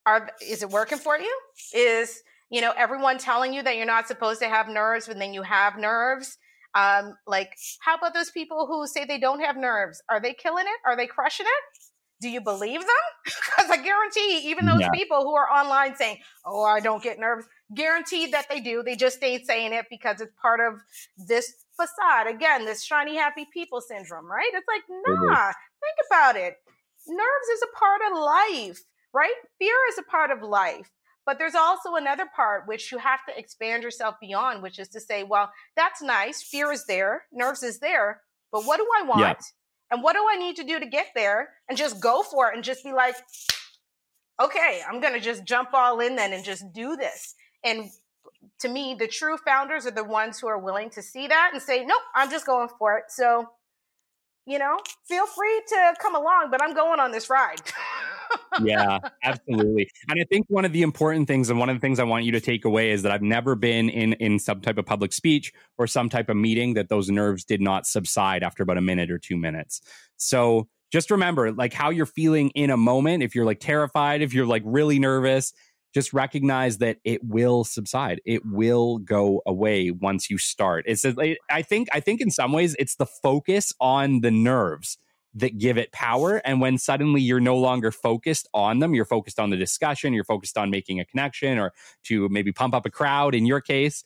Are 0.06 0.30
is 0.42 0.64
it 0.64 0.70
working 0.70 0.98
for 0.98 1.18
you? 1.18 1.40
Is 1.74 2.24
you 2.50 2.62
know, 2.62 2.74
everyone 2.76 3.18
telling 3.18 3.54
you 3.54 3.62
that 3.64 3.78
you're 3.78 3.86
not 3.86 4.08
supposed 4.08 4.42
to 4.42 4.50
have 4.50 4.68
nerves, 4.68 5.08
but 5.08 5.20
then 5.20 5.34
you 5.34 5.44
have 5.44 5.78
nerves. 5.78 6.38
Um, 6.74 7.16
like, 7.28 7.56
how 7.82 7.96
about 7.96 8.14
those 8.14 8.32
people 8.32 8.66
who 8.68 8.88
say 8.88 9.06
they 9.06 9.20
don't 9.20 9.42
have 9.42 9.56
nerves? 9.56 10.02
Are 10.10 10.20
they 10.20 10.34
killing 10.34 10.66
it? 10.66 10.90
Are 10.90 10.96
they 10.96 11.08
crushing 11.08 11.46
it? 11.46 11.80
Do 12.22 12.30
you 12.30 12.42
believe 12.42 12.82
them? 12.82 12.88
Because 13.56 13.70
I 13.70 13.84
guarantee, 13.84 14.50
even 14.50 14.66
those 14.66 14.80
yeah. 14.80 14.90
people 14.92 15.22
who 15.22 15.36
are 15.36 15.50
online 15.50 15.96
saying, 15.96 16.18
"Oh, 16.46 16.64
I 16.64 16.80
don't 16.80 17.04
get 17.04 17.20
nerves," 17.20 17.46
guaranteed 17.76 18.32
that 18.34 18.48
they 18.50 18.62
do. 18.62 18.82
They 18.82 18.96
just 18.96 19.22
ain't 19.22 19.46
saying 19.46 19.74
it 19.74 19.86
because 19.90 20.22
it's 20.22 20.34
part 20.42 20.60
of 20.62 20.80
this 21.18 21.54
facade. 21.76 22.28
Again, 22.28 22.66
this 22.66 22.84
shiny, 22.84 23.18
happy 23.18 23.48
people 23.54 23.82
syndrome, 23.82 24.26
right? 24.26 24.50
It's 24.54 24.68
like, 24.68 24.84
nah. 24.90 25.52
Think 25.82 25.98
about 26.10 26.36
it. 26.36 26.56
Nerves 27.08 27.48
is 27.54 27.62
a 27.64 27.78
part 27.78 28.02
of 28.10 28.18
life, 28.18 28.82
right? 29.14 29.34
Fear 29.58 29.76
is 29.92 29.98
a 29.98 30.04
part 30.04 30.32
of 30.32 30.42
life. 30.42 30.90
But 31.26 31.38
there's 31.38 31.56
also 31.56 31.96
another 31.96 32.26
part 32.36 32.68
which 32.68 32.92
you 32.92 32.98
have 32.98 33.20
to 33.28 33.38
expand 33.38 33.84
yourself 33.84 34.16
beyond, 34.20 34.64
which 34.64 34.80
is 34.80 34.88
to 34.90 35.00
say, 35.00 35.24
well, 35.24 35.52
that's 35.76 36.02
nice. 36.02 36.42
Fear 36.42 36.72
is 36.72 36.86
there, 36.86 37.24
nerves 37.32 37.64
is 37.64 37.80
there. 37.80 38.22
But 38.52 38.66
what 38.66 38.78
do 38.78 38.88
I 39.00 39.04
want? 39.04 39.22
Yeah. 39.22 39.36
And 39.92 40.04
what 40.04 40.14
do 40.14 40.26
I 40.30 40.38
need 40.38 40.56
to 40.58 40.64
do 40.64 40.80
to 40.80 40.86
get 40.86 41.08
there? 41.16 41.50
And 41.68 41.78
just 41.78 42.00
go 42.00 42.24
for 42.24 42.50
it 42.50 42.56
and 42.56 42.64
just 42.64 42.84
be 42.84 42.94
like, 42.94 43.16
okay, 44.42 44.82
I'm 44.88 45.02
going 45.02 45.14
to 45.14 45.20
just 45.20 45.46
jump 45.46 45.70
all 45.74 46.00
in 46.00 46.16
then 46.16 46.34
and 46.34 46.44
just 46.44 46.72
do 46.74 46.96
this. 46.96 47.36
And 47.64 47.90
to 48.60 48.70
me, 48.70 48.96
the 48.98 49.08
true 49.08 49.38
founders 49.38 49.86
are 49.86 49.92
the 49.92 50.04
ones 50.04 50.40
who 50.40 50.48
are 50.48 50.60
willing 50.60 50.90
to 50.92 51.02
see 51.02 51.28
that 51.28 51.52
and 51.54 51.62
say, 51.62 51.84
nope, 51.86 52.02
I'm 52.16 52.30
just 52.30 52.46
going 52.46 52.70
for 52.78 52.98
it. 52.98 53.06
So, 53.10 53.50
you 54.46 54.60
know, 54.60 54.78
feel 55.08 55.26
free 55.26 55.62
to 55.70 55.94
come 56.00 56.16
along, 56.16 56.50
but 56.52 56.62
I'm 56.62 56.74
going 56.74 57.00
on 57.00 57.12
this 57.12 57.30
ride. 57.30 57.62
yeah, 58.64 59.00
absolutely. 59.24 59.90
And 60.10 60.20
I 60.20 60.26
think 60.26 60.46
one 60.50 60.66
of 60.66 60.74
the 60.74 60.82
important 60.82 61.28
things 61.28 61.50
and 61.50 61.60
one 61.60 61.70
of 61.70 61.76
the 61.76 61.80
things 61.80 62.00
I 62.00 62.04
want 62.04 62.26
you 62.26 62.32
to 62.34 62.42
take 62.42 62.66
away 62.66 62.92
is 62.92 63.04
that 63.04 63.12
I've 63.12 63.22
never 63.22 63.56
been 63.56 63.90
in 63.90 64.14
in 64.14 64.40
some 64.40 64.62
type 64.62 64.78
of 64.78 64.86
public 64.86 65.14
speech 65.14 65.52
or 65.78 65.88
some 65.88 66.10
type 66.10 66.30
of 66.30 66.38
meeting 66.38 66.74
that 66.74 66.90
those 66.90 67.10
nerves 67.10 67.44
did 67.44 67.62
not 67.62 67.86
subside 67.86 68.44
after 68.44 68.64
about 68.64 68.78
a 68.78 68.82
minute 68.82 69.12
or 69.12 69.18
2 69.18 69.38
minutes. 69.38 69.82
So, 70.18 70.68
just 70.92 71.12
remember 71.12 71.52
like 71.52 71.72
how 71.74 71.92
you're 71.92 72.08
feeling 72.08 72.50
in 72.56 72.72
a 72.72 72.78
moment 72.78 73.22
if 73.24 73.36
you're 73.36 73.46
like 73.46 73.60
terrified, 73.60 74.22
if 74.22 74.34
you're 74.34 74.48
like 74.48 74.64
really 74.66 74.98
nervous, 74.98 75.54
just 75.94 76.14
recognize 76.14 76.80
that 76.80 76.98
it 77.04 77.24
will 77.24 77.64
subside. 77.64 78.22
It 78.26 78.42
will 78.46 79.00
go 79.00 79.42
away 79.46 79.92
once 79.92 80.30
you 80.30 80.38
start. 80.38 80.86
It's 80.88 81.06
I 81.06 81.62
think 81.62 81.90
I 81.94 82.00
think 82.00 82.22
in 82.22 82.32
some 82.32 82.52
ways 82.52 82.76
it's 82.80 82.96
the 82.96 83.06
focus 83.06 83.72
on 83.80 84.22
the 84.22 84.32
nerves 84.32 84.98
that 85.36 85.58
give 85.58 85.78
it 85.78 85.92
power. 85.92 86.38
And 86.38 86.60
when 86.60 86.78
suddenly 86.78 87.22
you're 87.22 87.40
no 87.40 87.58
longer 87.58 87.92
focused 87.92 88.48
on 88.54 88.80
them, 88.80 88.94
you're 88.94 89.06
focused 89.06 89.40
on 89.40 89.50
the 89.50 89.58
discussion, 89.58 90.14
you're 90.14 90.24
focused 90.24 90.58
on 90.58 90.70
making 90.70 91.00
a 91.00 91.06
connection 91.06 91.60
or 91.60 91.74
to 92.06 92.28
maybe 92.30 92.52
pump 92.52 92.74
up 92.74 92.86
a 92.86 92.90
crowd 92.90 93.36
in 93.36 93.46
your 93.46 93.62
case, 93.62 94.04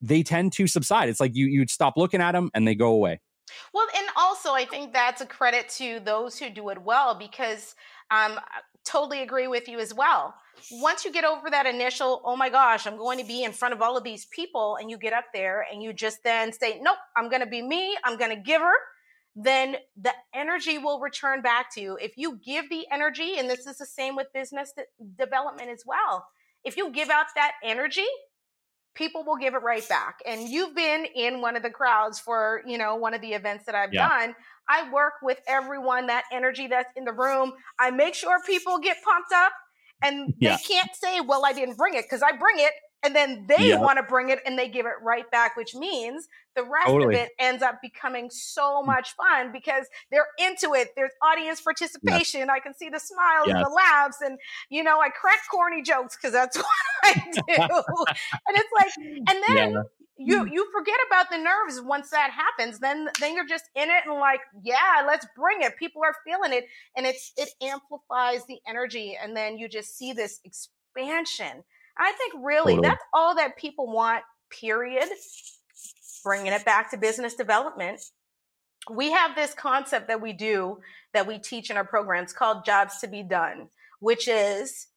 they 0.00 0.22
tend 0.22 0.52
to 0.52 0.66
subside. 0.66 1.08
It's 1.08 1.20
like 1.20 1.34
you 1.34 1.46
you'd 1.46 1.70
stop 1.70 1.96
looking 1.96 2.20
at 2.20 2.32
them 2.32 2.50
and 2.54 2.66
they 2.68 2.74
go 2.74 2.88
away. 2.92 3.20
Well, 3.72 3.86
and 3.96 4.06
also 4.16 4.52
I 4.52 4.64
think 4.64 4.92
that's 4.92 5.20
a 5.20 5.26
credit 5.26 5.68
to 5.76 6.00
those 6.00 6.38
who 6.38 6.50
do 6.50 6.68
it 6.68 6.82
well 6.82 7.14
because 7.14 7.74
um, 8.10 8.38
I 8.38 8.60
totally 8.84 9.22
agree 9.22 9.48
with 9.48 9.68
you 9.68 9.78
as 9.78 9.94
well. 9.94 10.34
Once 10.70 11.04
you 11.04 11.12
get 11.12 11.24
over 11.24 11.50
that 11.50 11.66
initial, 11.66 12.22
oh 12.24 12.36
my 12.36 12.48
gosh, 12.48 12.86
I'm 12.86 12.96
going 12.96 13.18
to 13.18 13.24
be 13.24 13.44
in 13.44 13.52
front 13.52 13.74
of 13.74 13.82
all 13.82 13.96
of 13.96 14.04
these 14.04 14.24
people, 14.26 14.76
and 14.80 14.90
you 14.90 14.96
get 14.96 15.12
up 15.12 15.26
there 15.34 15.66
and 15.70 15.82
you 15.82 15.92
just 15.92 16.24
then 16.24 16.52
say, 16.52 16.80
nope, 16.80 16.96
I'm 17.14 17.28
going 17.28 17.42
to 17.42 17.46
be 17.46 17.62
me, 17.62 17.96
I'm 18.04 18.16
going 18.16 18.34
to 18.34 18.40
give 18.40 18.60
her 18.62 18.72
then 19.36 19.76
the 20.00 20.14
energy 20.34 20.78
will 20.78 20.98
return 20.98 21.42
back 21.42 21.72
to 21.74 21.80
you. 21.80 21.98
If 22.00 22.16
you 22.16 22.40
give 22.44 22.70
the 22.70 22.86
energy, 22.90 23.34
and 23.38 23.48
this 23.48 23.66
is 23.66 23.76
the 23.76 23.86
same 23.86 24.16
with 24.16 24.32
business 24.32 24.72
development 25.18 25.68
as 25.68 25.84
well, 25.86 26.26
if 26.64 26.76
you 26.76 26.90
give 26.90 27.10
out 27.10 27.26
that 27.34 27.52
energy, 27.62 28.06
people 28.94 29.24
will 29.24 29.36
give 29.36 29.52
it 29.52 29.58
right 29.58 29.86
back. 29.88 30.20
And 30.26 30.48
you've 30.48 30.74
been 30.74 31.04
in 31.14 31.42
one 31.42 31.54
of 31.54 31.62
the 31.62 31.70
crowds 31.70 32.18
for, 32.18 32.62
you 32.66 32.78
know, 32.78 32.96
one 32.96 33.12
of 33.12 33.20
the 33.20 33.34
events 33.34 33.66
that 33.66 33.74
I've 33.74 33.92
yeah. 33.92 34.08
done. 34.08 34.34
I 34.68 34.90
work 34.90 35.12
with 35.22 35.38
everyone, 35.46 36.06
that 36.06 36.24
energy 36.32 36.66
that's 36.66 36.90
in 36.96 37.04
the 37.04 37.12
room. 37.12 37.52
I 37.78 37.90
make 37.90 38.14
sure 38.14 38.40
people 38.46 38.78
get 38.78 38.96
pumped 39.04 39.32
up 39.34 39.52
and 40.02 40.34
yeah. 40.38 40.56
they 40.56 40.62
can't 40.62 40.90
say, 40.94 41.20
well, 41.20 41.44
I 41.44 41.52
didn't 41.52 41.76
bring 41.76 41.94
it 41.94 42.04
because 42.04 42.22
I 42.22 42.32
bring 42.32 42.56
it 42.58 42.72
and 43.02 43.14
then 43.14 43.46
they 43.48 43.68
yep. 43.68 43.80
want 43.80 43.98
to 43.98 44.02
bring 44.02 44.30
it 44.30 44.40
and 44.44 44.58
they 44.58 44.68
give 44.68 44.86
it 44.86 44.94
right 45.02 45.30
back 45.30 45.56
which 45.56 45.74
means 45.74 46.26
the 46.54 46.62
rest 46.62 46.86
totally. 46.86 47.14
of 47.14 47.20
it 47.20 47.30
ends 47.38 47.62
up 47.62 47.76
becoming 47.82 48.28
so 48.30 48.82
mm. 48.82 48.86
much 48.86 49.14
fun 49.16 49.52
because 49.52 49.86
they're 50.10 50.26
into 50.38 50.74
it 50.74 50.88
there's 50.96 51.12
audience 51.22 51.60
participation 51.60 52.40
yep. 52.40 52.50
i 52.50 52.58
can 52.58 52.74
see 52.74 52.88
the 52.88 52.98
smiles 52.98 53.46
yes. 53.46 53.56
and 53.56 53.64
the 53.64 53.70
laughs 53.70 54.18
and 54.20 54.38
you 54.70 54.82
know 54.82 55.00
i 55.00 55.08
crack 55.08 55.38
corny 55.50 55.82
jokes 55.82 56.16
because 56.16 56.32
that's 56.32 56.56
what 56.56 56.66
i 57.04 57.12
do 57.32 57.42
and 57.48 58.56
it's 58.56 58.72
like 58.74 58.92
and 59.28 59.42
then 59.48 59.72
yeah. 59.72 59.82
you 60.16 60.44
mm. 60.44 60.52
you 60.52 60.66
forget 60.72 60.98
about 61.06 61.30
the 61.30 61.38
nerves 61.38 61.80
once 61.82 62.10
that 62.10 62.30
happens 62.30 62.78
then 62.80 63.08
then 63.20 63.34
you're 63.34 63.46
just 63.46 63.64
in 63.74 63.88
it 63.88 64.04
and 64.06 64.18
like 64.18 64.40
yeah 64.62 65.04
let's 65.06 65.26
bring 65.36 65.58
it 65.60 65.76
people 65.78 66.02
are 66.04 66.14
feeling 66.26 66.52
it 66.52 66.64
and 66.96 67.06
it's 67.06 67.32
it 67.36 67.50
amplifies 67.62 68.44
the 68.46 68.58
energy 68.66 69.16
and 69.22 69.36
then 69.36 69.58
you 69.58 69.68
just 69.68 69.96
see 69.96 70.12
this 70.12 70.40
expansion 70.44 71.62
I 71.98 72.12
think 72.12 72.34
really 72.42 72.74
totally. 72.74 72.88
that's 72.88 73.04
all 73.12 73.34
that 73.36 73.56
people 73.56 73.92
want, 73.92 74.22
period. 74.50 75.08
Bringing 76.24 76.52
it 76.52 76.64
back 76.64 76.90
to 76.90 76.96
business 76.96 77.34
development. 77.34 78.00
We 78.90 79.12
have 79.12 79.34
this 79.34 79.54
concept 79.54 80.08
that 80.08 80.20
we 80.20 80.32
do 80.32 80.78
that 81.12 81.26
we 81.26 81.38
teach 81.38 81.70
in 81.70 81.76
our 81.76 81.84
programs 81.84 82.32
called 82.32 82.64
jobs 82.64 82.98
to 83.00 83.08
be 83.08 83.22
done, 83.22 83.68
which 84.00 84.28
is 84.28 84.88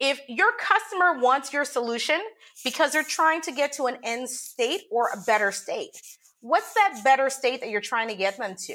if 0.00 0.20
your 0.28 0.52
customer 0.58 1.20
wants 1.20 1.52
your 1.52 1.64
solution 1.64 2.20
because 2.64 2.92
they're 2.92 3.02
trying 3.02 3.42
to 3.42 3.52
get 3.52 3.72
to 3.72 3.86
an 3.86 3.98
end 4.02 4.28
state 4.28 4.82
or 4.90 5.10
a 5.14 5.20
better 5.26 5.52
state, 5.52 6.00
what's 6.40 6.72
that 6.74 7.00
better 7.04 7.28
state 7.30 7.60
that 7.60 7.68
you're 7.68 7.80
trying 7.80 8.08
to 8.08 8.14
get 8.14 8.38
them 8.38 8.56
to? 8.66 8.74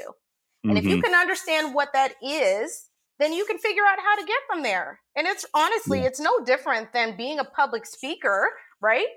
And 0.64 0.72
mm-hmm. 0.72 0.78
if 0.78 0.84
you 0.86 0.98
mm-hmm. 0.98 1.02
can 1.02 1.16
understand 1.16 1.74
what 1.74 1.94
that 1.94 2.14
is, 2.22 2.90
then 3.20 3.34
you 3.34 3.46
can 3.46 3.58
figure 3.58 3.84
out 3.88 4.00
how 4.00 4.16
to 4.16 4.26
get 4.26 4.40
them 4.52 4.64
there. 4.64 5.00
And 5.16 5.28
it's 5.28 5.46
honestly, 5.54 6.00
yeah. 6.00 6.08
it's 6.08 6.20
no 6.20 6.44
different 6.44 6.92
than 6.94 7.18
being 7.18 7.40
a 7.40 7.46
public 7.46 7.86
speaker, 7.86 8.50
right? 8.82 9.08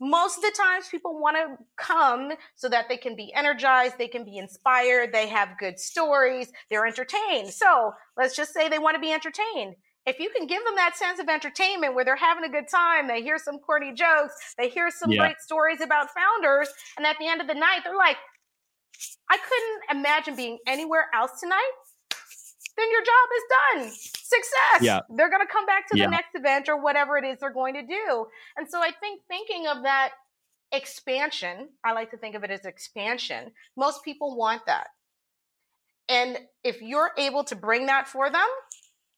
Most 0.00 0.38
of 0.38 0.42
the 0.42 0.54
times 0.56 0.88
people 0.88 1.20
want 1.20 1.36
to 1.36 1.62
come 1.76 2.32
so 2.54 2.68
that 2.68 2.88
they 2.88 2.96
can 2.96 3.16
be 3.16 3.32
energized, 3.34 3.98
they 3.98 4.08
can 4.08 4.24
be 4.24 4.38
inspired, 4.38 5.12
they 5.12 5.28
have 5.28 5.58
good 5.58 5.78
stories, 5.78 6.50
they're 6.70 6.86
entertained. 6.86 7.50
So 7.50 7.92
let's 8.16 8.34
just 8.34 8.54
say 8.54 8.68
they 8.68 8.78
want 8.78 8.94
to 8.94 9.00
be 9.00 9.12
entertained. 9.12 9.74
If 10.06 10.18
you 10.18 10.30
can 10.34 10.46
give 10.46 10.64
them 10.64 10.76
that 10.76 10.96
sense 10.96 11.20
of 11.20 11.28
entertainment 11.28 11.94
where 11.94 12.06
they're 12.06 12.16
having 12.16 12.44
a 12.44 12.48
good 12.48 12.68
time, 12.68 13.08
they 13.08 13.20
hear 13.20 13.36
some 13.36 13.58
corny 13.58 13.92
jokes, 13.92 14.32
they 14.56 14.70
hear 14.70 14.90
some 14.90 15.10
yeah. 15.10 15.18
great 15.18 15.40
stories 15.40 15.82
about 15.82 16.08
founders, 16.14 16.72
and 16.96 17.06
at 17.06 17.16
the 17.18 17.28
end 17.28 17.42
of 17.42 17.46
the 17.46 17.54
night, 17.54 17.80
they're 17.84 17.94
like, 17.94 18.16
I 19.28 19.36
couldn't 19.36 19.98
imagine 19.98 20.34
being 20.34 20.58
anywhere 20.66 21.08
else 21.14 21.40
tonight 21.40 21.70
then 22.80 22.90
your 22.90 23.02
job 23.02 23.28
is 23.36 23.44
done. 23.50 23.90
Success. 23.92 24.82
Yeah. 24.82 25.00
They're 25.10 25.30
going 25.30 25.46
to 25.46 25.52
come 25.52 25.66
back 25.66 25.88
to 25.88 25.98
yeah. 25.98 26.06
the 26.06 26.10
next 26.10 26.34
event 26.34 26.68
or 26.68 26.80
whatever 26.80 27.16
it 27.18 27.24
is 27.24 27.38
they're 27.40 27.52
going 27.52 27.74
to 27.74 27.82
do. 27.82 28.26
And 28.56 28.68
so 28.68 28.80
I 28.80 28.90
think 29.00 29.22
thinking 29.28 29.66
of 29.66 29.82
that 29.82 30.12
expansion, 30.72 31.68
I 31.84 31.92
like 31.92 32.10
to 32.12 32.16
think 32.16 32.34
of 32.34 32.44
it 32.44 32.50
as 32.50 32.64
expansion. 32.64 33.52
Most 33.76 34.04
people 34.04 34.36
want 34.36 34.66
that. 34.66 34.88
And 36.08 36.38
if 36.64 36.82
you're 36.82 37.10
able 37.16 37.44
to 37.44 37.56
bring 37.56 37.86
that 37.86 38.08
for 38.08 38.30
them, 38.30 38.46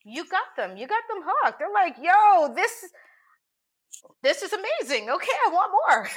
you 0.04 0.26
got 0.28 0.56
them. 0.56 0.76
You 0.76 0.86
got 0.86 1.02
them 1.08 1.22
hooked. 1.24 1.58
They're 1.58 1.72
like, 1.72 1.96
"Yo, 2.02 2.52
this 2.54 2.90
this 4.22 4.42
is 4.42 4.52
amazing. 4.52 5.08
Okay, 5.08 5.32
I 5.46 5.50
want 5.50 5.72
more." 5.72 6.08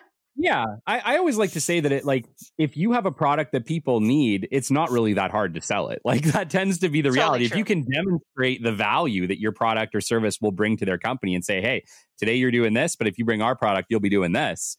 Yeah, 0.36 0.64
I, 0.86 0.98
I, 0.98 1.16
always 1.18 1.36
like 1.36 1.52
to 1.52 1.60
say 1.60 1.78
that 1.80 1.92
it 1.92 2.04
like 2.04 2.26
if 2.58 2.76
you 2.76 2.92
have 2.92 3.06
a 3.06 3.12
product 3.12 3.52
that 3.52 3.66
people 3.66 4.00
need, 4.00 4.48
it's 4.50 4.70
not 4.70 4.90
really 4.90 5.14
that 5.14 5.30
hard 5.30 5.54
to 5.54 5.60
sell 5.60 5.88
it. 5.88 6.00
Like 6.14 6.24
that 6.26 6.50
tends 6.50 6.78
to 6.78 6.88
be 6.88 7.00
the 7.00 7.10
reality. 7.10 7.44
Totally 7.44 7.46
if 7.46 7.56
you 7.56 7.64
can 7.64 7.84
demonstrate 7.90 8.62
the 8.62 8.72
value 8.72 9.26
that 9.26 9.40
your 9.40 9.52
product 9.52 9.94
or 9.94 10.00
service 10.00 10.38
will 10.40 10.52
bring 10.52 10.76
to 10.76 10.84
their 10.84 10.98
company 10.98 11.34
and 11.34 11.44
say, 11.44 11.60
"Hey, 11.60 11.84
today 12.18 12.34
you're 12.36 12.50
doing 12.50 12.74
this, 12.74 12.94
but 12.94 13.06
if 13.08 13.18
you 13.18 13.24
bring 13.24 13.42
our 13.42 13.56
product, 13.56 13.86
you'll 13.90 14.00
be 14.00 14.10
doing 14.10 14.32
this," 14.32 14.76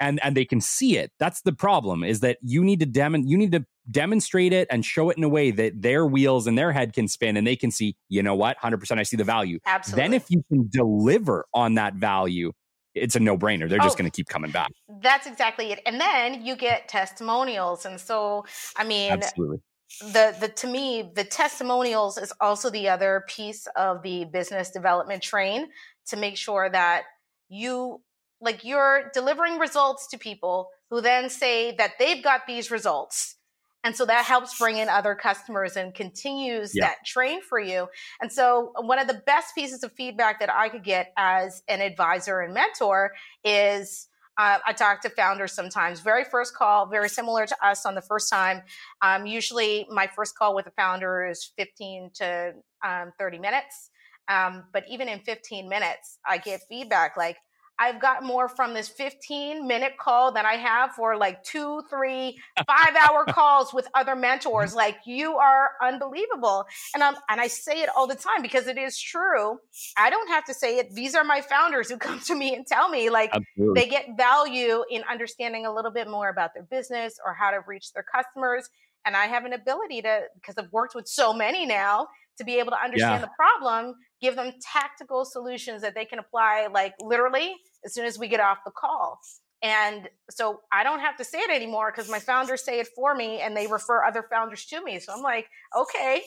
and 0.00 0.18
and 0.22 0.36
they 0.36 0.44
can 0.44 0.60
see 0.60 0.98
it. 0.98 1.12
That's 1.18 1.40
the 1.42 1.52
problem. 1.52 2.04
Is 2.04 2.20
that 2.20 2.38
you 2.42 2.64
need 2.64 2.80
to 2.80 2.86
dem- 2.86 3.24
you 3.26 3.38
need 3.38 3.52
to 3.52 3.64
demonstrate 3.90 4.52
it 4.52 4.68
and 4.70 4.84
show 4.84 5.10
it 5.10 5.16
in 5.16 5.24
a 5.24 5.28
way 5.28 5.50
that 5.50 5.80
their 5.80 6.06
wheels 6.06 6.46
and 6.46 6.58
their 6.58 6.72
head 6.72 6.92
can 6.92 7.08
spin 7.08 7.36
and 7.36 7.46
they 7.46 7.56
can 7.56 7.70
see, 7.70 7.96
you 8.08 8.22
know 8.22 8.34
what, 8.34 8.56
hundred 8.58 8.80
percent, 8.80 9.00
I 9.00 9.04
see 9.04 9.16
the 9.16 9.24
value. 9.24 9.58
Absolutely. 9.66 10.02
Then 10.02 10.14
if 10.14 10.30
you 10.30 10.42
can 10.48 10.68
deliver 10.68 11.46
on 11.54 11.74
that 11.74 11.94
value 11.94 12.52
it's 12.94 13.16
a 13.16 13.20
no 13.20 13.36
brainer. 13.36 13.68
They're 13.68 13.78
just 13.78 13.96
oh, 13.96 13.98
going 13.98 14.10
to 14.10 14.14
keep 14.14 14.28
coming 14.28 14.50
back. 14.50 14.70
That's 15.02 15.26
exactly 15.26 15.72
it. 15.72 15.80
And 15.86 16.00
then 16.00 16.44
you 16.44 16.56
get 16.56 16.88
testimonials. 16.88 17.86
And 17.86 18.00
so, 18.00 18.44
I 18.76 18.84
mean, 18.84 19.12
absolutely. 19.12 19.58
The, 20.00 20.36
the 20.40 20.48
to 20.48 20.68
me 20.68 21.10
the 21.14 21.24
testimonials 21.24 22.16
is 22.16 22.32
also 22.40 22.70
the 22.70 22.88
other 22.88 23.24
piece 23.26 23.66
of 23.74 24.02
the 24.02 24.24
business 24.24 24.70
development 24.70 25.20
train 25.20 25.66
to 26.06 26.16
make 26.16 26.36
sure 26.36 26.70
that 26.70 27.02
you 27.48 28.00
like 28.40 28.64
you're 28.64 29.10
delivering 29.12 29.58
results 29.58 30.06
to 30.08 30.18
people 30.18 30.68
who 30.90 31.00
then 31.00 31.28
say 31.28 31.74
that 31.76 31.94
they've 31.98 32.22
got 32.22 32.46
these 32.46 32.70
results 32.70 33.36
and 33.84 33.96
so 33.96 34.04
that 34.06 34.24
helps 34.24 34.58
bring 34.58 34.76
in 34.76 34.88
other 34.88 35.14
customers 35.14 35.76
and 35.76 35.94
continues 35.94 36.72
yeah. 36.74 36.88
that 36.88 37.06
train 37.06 37.40
for 37.42 37.58
you. 37.58 37.88
And 38.20 38.30
so 38.30 38.72
one 38.80 38.98
of 38.98 39.08
the 39.08 39.22
best 39.26 39.54
pieces 39.54 39.82
of 39.82 39.92
feedback 39.92 40.40
that 40.40 40.52
I 40.52 40.68
could 40.68 40.84
get 40.84 41.12
as 41.16 41.62
an 41.68 41.80
advisor 41.80 42.40
and 42.40 42.52
mentor 42.52 43.12
is 43.44 44.08
uh, 44.38 44.58
I 44.66 44.72
talk 44.72 45.02
to 45.02 45.10
founders 45.10 45.52
sometimes. 45.52 46.00
Very 46.00 46.24
first 46.24 46.54
call, 46.54 46.86
very 46.86 47.08
similar 47.08 47.46
to 47.46 47.66
us 47.66 47.84
on 47.84 47.94
the 47.94 48.00
first 48.00 48.30
time. 48.30 48.62
Um, 49.02 49.26
usually, 49.26 49.86
my 49.90 50.06
first 50.06 50.34
call 50.34 50.54
with 50.54 50.66
a 50.66 50.70
founder 50.70 51.26
is 51.26 51.52
15 51.58 52.10
to 52.14 52.52
um, 52.82 53.12
30 53.18 53.38
minutes. 53.38 53.90
Um, 54.28 54.64
but 54.72 54.84
even 54.88 55.08
in 55.08 55.18
15 55.20 55.68
minutes, 55.68 56.18
I 56.26 56.38
get 56.38 56.60
feedback 56.68 57.16
like, 57.16 57.36
I've 57.80 57.98
got 57.98 58.22
more 58.22 58.46
from 58.46 58.74
this 58.74 58.88
15 58.88 59.66
minute 59.66 59.94
call 59.98 60.32
than 60.32 60.44
I 60.44 60.56
have 60.56 60.92
for 60.92 61.16
like 61.16 61.42
two, 61.42 61.82
three, 61.88 62.38
five 62.66 62.94
hour 62.94 63.24
calls 63.28 63.72
with 63.72 63.88
other 63.94 64.14
mentors. 64.14 64.74
Like 64.74 64.98
you 65.06 65.36
are 65.36 65.70
unbelievable. 65.82 66.66
And 66.94 67.02
I'm, 67.02 67.14
and 67.30 67.40
I 67.40 67.46
say 67.46 67.80
it 67.80 67.88
all 67.96 68.06
the 68.06 68.14
time 68.14 68.42
because 68.42 68.66
it 68.66 68.76
is 68.76 69.00
true. 69.00 69.58
I 69.96 70.10
don't 70.10 70.28
have 70.28 70.44
to 70.44 70.54
say 70.54 70.76
it. 70.76 70.94
These 70.94 71.14
are 71.14 71.24
my 71.24 71.40
founders 71.40 71.88
who 71.88 71.96
come 71.98 72.20
to 72.20 72.34
me 72.34 72.54
and 72.54 72.66
tell 72.66 72.90
me 72.90 73.08
like 73.08 73.30
Absolutely. 73.32 73.80
they 73.80 73.88
get 73.88 74.08
value 74.14 74.84
in 74.90 75.02
understanding 75.10 75.64
a 75.64 75.72
little 75.72 75.90
bit 75.90 76.06
more 76.06 76.28
about 76.28 76.50
their 76.54 76.64
business 76.64 77.14
or 77.24 77.32
how 77.32 77.50
to 77.50 77.60
reach 77.66 77.92
their 77.94 78.04
customers. 78.14 78.68
And 79.06 79.16
I 79.16 79.26
have 79.26 79.46
an 79.46 79.54
ability 79.54 80.02
to, 80.02 80.20
because 80.34 80.58
I've 80.58 80.70
worked 80.70 80.94
with 80.94 81.08
so 81.08 81.32
many 81.32 81.64
now, 81.64 82.08
to 82.36 82.44
be 82.44 82.58
able 82.58 82.70
to 82.70 82.82
understand 82.82 83.20
yeah. 83.20 83.26
the 83.26 83.30
problem, 83.36 83.94
give 84.20 84.34
them 84.34 84.52
tactical 84.72 85.24
solutions 85.26 85.82
that 85.82 85.94
they 85.94 86.06
can 86.06 86.18
apply, 86.18 86.68
like 86.72 86.94
literally 87.00 87.54
as 87.84 87.94
soon 87.94 88.06
as 88.06 88.18
we 88.18 88.28
get 88.28 88.40
off 88.40 88.58
the 88.64 88.70
call. 88.70 89.20
And 89.62 90.08
so 90.30 90.60
I 90.72 90.82
don't 90.84 91.00
have 91.00 91.16
to 91.18 91.24
say 91.24 91.38
it 91.38 91.50
anymore 91.50 91.92
because 91.94 92.10
my 92.10 92.18
founders 92.18 92.64
say 92.64 92.80
it 92.80 92.88
for 92.94 93.14
me 93.14 93.40
and 93.40 93.56
they 93.56 93.66
refer 93.66 94.04
other 94.04 94.24
founders 94.30 94.64
to 94.66 94.82
me. 94.82 94.98
So 95.00 95.12
I'm 95.12 95.22
like, 95.22 95.46
okay, 95.76 96.22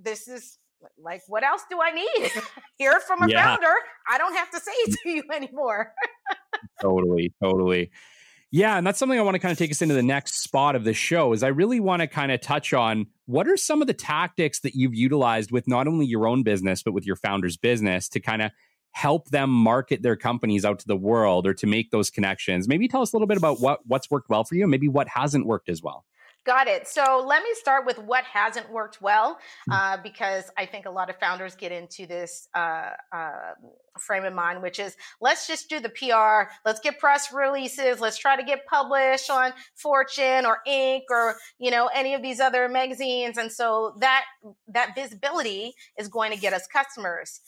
this 0.00 0.28
is 0.28 0.58
like, 0.96 1.22
what 1.26 1.42
else 1.42 1.62
do 1.68 1.78
I 1.82 1.90
need? 1.90 2.30
Hear 2.78 3.00
from 3.00 3.22
a 3.22 3.28
yeah. 3.28 3.42
founder. 3.42 3.72
I 4.08 4.18
don't 4.18 4.34
have 4.34 4.50
to 4.50 4.60
say 4.60 4.72
it 4.72 4.96
to 5.02 5.10
you 5.10 5.22
anymore. 5.34 5.92
totally, 6.80 7.32
totally. 7.42 7.90
Yeah, 8.50 8.78
and 8.78 8.86
that's 8.86 8.98
something 8.98 9.18
I 9.18 9.22
want 9.22 9.34
to 9.34 9.40
kind 9.40 9.52
of 9.52 9.58
take 9.58 9.70
us 9.70 9.82
into 9.82 9.94
the 9.94 10.02
next 10.02 10.42
spot 10.42 10.74
of 10.74 10.84
the 10.84 10.94
show 10.94 11.34
is 11.34 11.42
I 11.42 11.48
really 11.48 11.80
want 11.80 12.00
to 12.00 12.06
kind 12.06 12.32
of 12.32 12.40
touch 12.40 12.72
on 12.72 13.06
what 13.26 13.46
are 13.46 13.58
some 13.58 13.82
of 13.82 13.88
the 13.88 13.94
tactics 13.94 14.60
that 14.60 14.74
you've 14.74 14.94
utilized 14.94 15.52
with 15.52 15.68
not 15.68 15.86
only 15.86 16.06
your 16.06 16.26
own 16.26 16.44
business 16.44 16.82
but 16.82 16.94
with 16.94 17.06
your 17.06 17.16
founder's 17.16 17.58
business 17.58 18.08
to 18.08 18.20
kind 18.20 18.40
of 18.40 18.50
help 18.98 19.28
them 19.28 19.48
market 19.48 20.02
their 20.02 20.16
companies 20.16 20.64
out 20.64 20.80
to 20.80 20.86
the 20.88 20.96
world 20.96 21.46
or 21.46 21.54
to 21.54 21.68
make 21.68 21.92
those 21.92 22.10
connections. 22.10 22.66
Maybe 22.66 22.88
tell 22.88 23.00
us 23.00 23.12
a 23.12 23.16
little 23.16 23.28
bit 23.28 23.38
about 23.38 23.60
what 23.60 23.78
what's 23.86 24.10
worked 24.10 24.28
well 24.28 24.42
for 24.42 24.56
you, 24.56 24.66
maybe 24.66 24.88
what 24.88 25.06
hasn't 25.06 25.46
worked 25.46 25.68
as 25.68 25.80
well. 25.80 26.04
Got 26.44 26.66
it. 26.66 26.88
So 26.88 27.22
let 27.24 27.44
me 27.44 27.50
start 27.54 27.86
with 27.86 27.98
what 27.98 28.24
hasn't 28.24 28.70
worked 28.72 29.00
well, 29.00 29.38
hmm. 29.66 29.72
uh, 29.72 29.96
because 30.02 30.50
I 30.56 30.66
think 30.66 30.86
a 30.86 30.90
lot 30.90 31.10
of 31.10 31.16
founders 31.16 31.54
get 31.54 31.70
into 31.70 32.06
this 32.06 32.48
uh, 32.56 32.90
uh, 33.12 33.52
frame 34.00 34.24
of 34.24 34.32
mind, 34.32 34.62
which 34.62 34.80
is 34.80 34.96
let's 35.20 35.46
just 35.46 35.68
do 35.68 35.78
the 35.78 35.90
PR, 35.90 36.50
let's 36.64 36.80
get 36.80 36.98
press 36.98 37.32
releases, 37.32 38.00
let's 38.00 38.18
try 38.18 38.34
to 38.34 38.42
get 38.42 38.66
published 38.66 39.30
on 39.30 39.52
Fortune 39.76 40.44
or 40.44 40.58
Inc. 40.66 41.02
or 41.10 41.36
you 41.60 41.70
know 41.70 41.88
any 41.94 42.14
of 42.14 42.22
these 42.22 42.40
other 42.40 42.68
magazines, 42.68 43.38
and 43.38 43.52
so 43.52 43.94
that 44.00 44.24
that 44.66 44.96
visibility 44.96 45.74
is 45.96 46.08
going 46.08 46.32
to 46.32 46.38
get 46.38 46.52
us 46.52 46.66
customers 46.66 47.40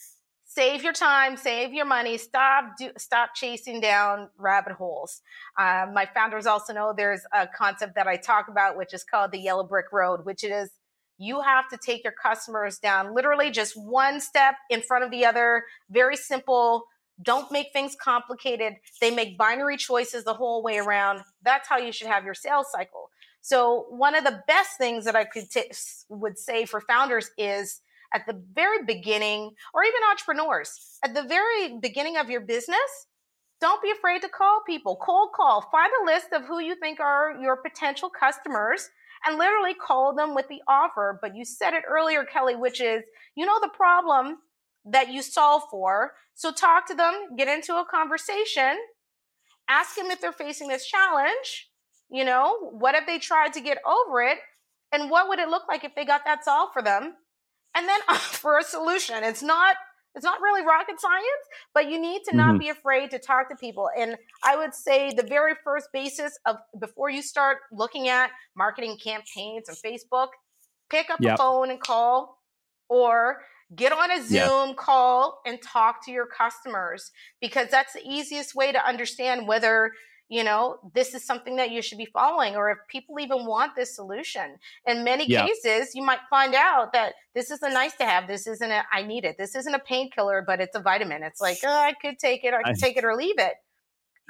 save 0.50 0.82
your 0.82 0.92
time, 0.92 1.36
save 1.36 1.72
your 1.72 1.84
money, 1.84 2.18
stop 2.18 2.76
do, 2.76 2.90
stop 2.98 3.30
chasing 3.36 3.80
down 3.80 4.28
rabbit 4.36 4.72
holes. 4.72 5.22
Um, 5.56 5.94
my 5.94 6.08
founders 6.12 6.44
also 6.44 6.72
know 6.72 6.92
there's 6.96 7.20
a 7.32 7.46
concept 7.46 7.94
that 7.94 8.08
I 8.08 8.16
talk 8.16 8.48
about, 8.48 8.76
which 8.76 8.92
is 8.92 9.04
called 9.04 9.30
the 9.30 9.38
yellow 9.38 9.62
brick 9.62 9.86
road, 9.92 10.24
which 10.24 10.42
is 10.42 10.70
you 11.18 11.40
have 11.40 11.68
to 11.68 11.78
take 11.80 12.02
your 12.02 12.14
customers 12.20 12.78
down 12.78 13.14
literally 13.14 13.52
just 13.52 13.74
one 13.76 14.20
step 14.20 14.56
in 14.70 14.82
front 14.82 15.04
of 15.04 15.12
the 15.12 15.24
other. 15.24 15.64
Very 15.88 16.16
simple. 16.16 16.84
Don't 17.22 17.52
make 17.52 17.68
things 17.72 17.94
complicated. 18.02 18.74
They 19.00 19.12
make 19.12 19.38
binary 19.38 19.76
choices 19.76 20.24
the 20.24 20.34
whole 20.34 20.64
way 20.64 20.78
around. 20.78 21.20
That's 21.42 21.68
how 21.68 21.78
you 21.78 21.92
should 21.92 22.08
have 22.08 22.24
your 22.24 22.34
sales 22.34 22.66
cycle. 22.72 23.10
So 23.40 23.86
one 23.90 24.16
of 24.16 24.24
the 24.24 24.42
best 24.48 24.70
things 24.78 25.04
that 25.04 25.14
I 25.14 25.24
could 25.24 25.48
t- 25.48 25.70
would 26.08 26.38
say 26.38 26.64
for 26.64 26.80
founders 26.80 27.30
is 27.38 27.82
at 28.12 28.26
the 28.26 28.40
very 28.54 28.84
beginning, 28.84 29.50
or 29.74 29.84
even 29.84 30.00
entrepreneurs, 30.10 30.98
at 31.04 31.14
the 31.14 31.22
very 31.22 31.78
beginning 31.80 32.16
of 32.16 32.30
your 32.30 32.40
business, 32.40 33.06
don't 33.60 33.82
be 33.82 33.90
afraid 33.90 34.22
to 34.22 34.28
call 34.28 34.62
people. 34.66 34.96
Cold 34.96 35.30
call. 35.36 35.68
Find 35.70 35.92
a 36.00 36.06
list 36.06 36.28
of 36.32 36.46
who 36.46 36.60
you 36.60 36.74
think 36.76 36.98
are 36.98 37.36
your 37.40 37.56
potential 37.56 38.10
customers 38.10 38.88
and 39.24 39.38
literally 39.38 39.74
call 39.74 40.14
them 40.14 40.34
with 40.34 40.48
the 40.48 40.62
offer. 40.66 41.18
But 41.20 41.36
you 41.36 41.44
said 41.44 41.74
it 41.74 41.84
earlier, 41.88 42.24
Kelly, 42.24 42.56
which 42.56 42.80
is 42.80 43.02
you 43.36 43.44
know 43.44 43.60
the 43.60 43.68
problem 43.68 44.38
that 44.86 45.12
you 45.12 45.22
solve 45.22 45.62
for. 45.70 46.12
So 46.34 46.52
talk 46.52 46.86
to 46.88 46.94
them, 46.94 47.36
get 47.36 47.48
into 47.48 47.74
a 47.74 47.84
conversation, 47.84 48.78
ask 49.68 49.94
them 49.94 50.10
if 50.10 50.20
they're 50.20 50.32
facing 50.32 50.68
this 50.68 50.86
challenge. 50.86 51.68
You 52.10 52.24
know, 52.24 52.70
what 52.72 52.94
have 52.94 53.06
they 53.06 53.18
tried 53.18 53.52
to 53.52 53.60
get 53.60 53.78
over 53.86 54.22
it? 54.22 54.38
And 54.90 55.10
what 55.10 55.28
would 55.28 55.38
it 55.38 55.48
look 55.48 55.68
like 55.68 55.84
if 55.84 55.94
they 55.94 56.04
got 56.04 56.22
that 56.24 56.44
solved 56.44 56.72
for 56.72 56.82
them? 56.82 57.14
And 57.74 57.88
then 57.88 58.00
offer 58.08 58.58
a 58.58 58.64
solution. 58.64 59.22
It's 59.22 59.42
not 59.42 59.76
it's 60.14 60.24
not 60.24 60.40
really 60.40 60.66
rocket 60.66 61.00
science, 61.00 61.24
but 61.72 61.88
you 61.88 62.00
need 62.00 62.22
to 62.28 62.36
not 62.36 62.50
mm-hmm. 62.50 62.58
be 62.58 62.68
afraid 62.70 63.12
to 63.12 63.18
talk 63.18 63.48
to 63.48 63.56
people. 63.56 63.88
And 63.96 64.16
I 64.42 64.56
would 64.56 64.74
say 64.74 65.12
the 65.12 65.22
very 65.22 65.52
first 65.62 65.88
basis 65.92 66.36
of 66.46 66.56
before 66.80 67.10
you 67.10 67.22
start 67.22 67.58
looking 67.70 68.08
at 68.08 68.30
marketing 68.56 68.98
campaigns 69.02 69.68
on 69.68 69.76
Facebook, 69.76 70.28
pick 70.90 71.10
up 71.10 71.20
yep. 71.20 71.34
the 71.34 71.38
phone 71.38 71.70
and 71.70 71.80
call 71.80 72.38
or 72.88 73.42
get 73.76 73.92
on 73.92 74.10
a 74.10 74.20
Zoom 74.20 74.70
yep. 74.70 74.76
call 74.76 75.40
and 75.46 75.62
talk 75.62 76.04
to 76.04 76.10
your 76.10 76.26
customers 76.26 77.12
because 77.40 77.68
that's 77.70 77.92
the 77.92 78.02
easiest 78.04 78.56
way 78.56 78.72
to 78.72 78.84
understand 78.84 79.46
whether 79.46 79.92
you 80.30 80.42
know 80.42 80.78
this 80.94 81.12
is 81.14 81.24
something 81.24 81.56
that 81.56 81.70
you 81.70 81.82
should 81.82 81.98
be 81.98 82.06
following 82.06 82.56
or 82.56 82.70
if 82.70 82.78
people 82.88 83.18
even 83.20 83.44
want 83.44 83.76
this 83.76 83.94
solution. 83.94 84.56
In 84.86 85.04
many 85.04 85.26
yeah. 85.26 85.46
cases 85.46 85.94
you 85.94 86.02
might 86.02 86.20
find 86.30 86.54
out 86.54 86.92
that 86.94 87.14
this 87.34 87.50
is 87.50 87.62
a 87.62 87.68
nice 87.68 87.94
to 87.96 88.04
have 88.04 88.26
this 88.26 88.46
isn't 88.46 88.70
a 88.70 88.84
i 88.92 89.02
need 89.02 89.24
it 89.24 89.36
this 89.36 89.54
isn't 89.54 89.74
a 89.74 89.80
painkiller 89.80 90.42
but 90.46 90.60
it's 90.60 90.76
a 90.76 90.80
vitamin. 90.80 91.22
It's 91.22 91.40
like 91.40 91.58
oh, 91.64 91.68
i 91.68 91.92
could 92.00 92.18
take 92.18 92.44
it 92.44 92.54
i 92.54 92.62
could 92.62 92.76
I, 92.76 92.80
take 92.80 92.96
it 92.96 93.04
or 93.04 93.14
leave 93.14 93.38
it. 93.38 93.54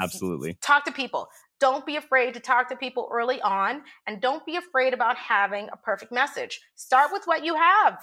Absolutely. 0.03 0.55
Talk 0.63 0.85
to 0.87 0.93
people. 0.93 1.29
Don't 1.61 1.85
be 1.85 1.97
afraid 1.97 2.33
to 2.33 2.41
talk 2.41 2.71
to 2.71 2.77
people 2.77 3.11
early 3.13 3.41
on 3.43 3.83
and 4.07 4.19
don't 4.23 4.45
be 4.47 4.57
afraid 4.57 4.95
about 4.95 5.19
having 5.19 5.69
a 5.71 5.77
perfect 5.77 6.11
message. 6.11 6.63
Start 6.75 7.11
with 7.13 7.25
what 7.27 7.45
you 7.45 7.55
have 7.55 7.99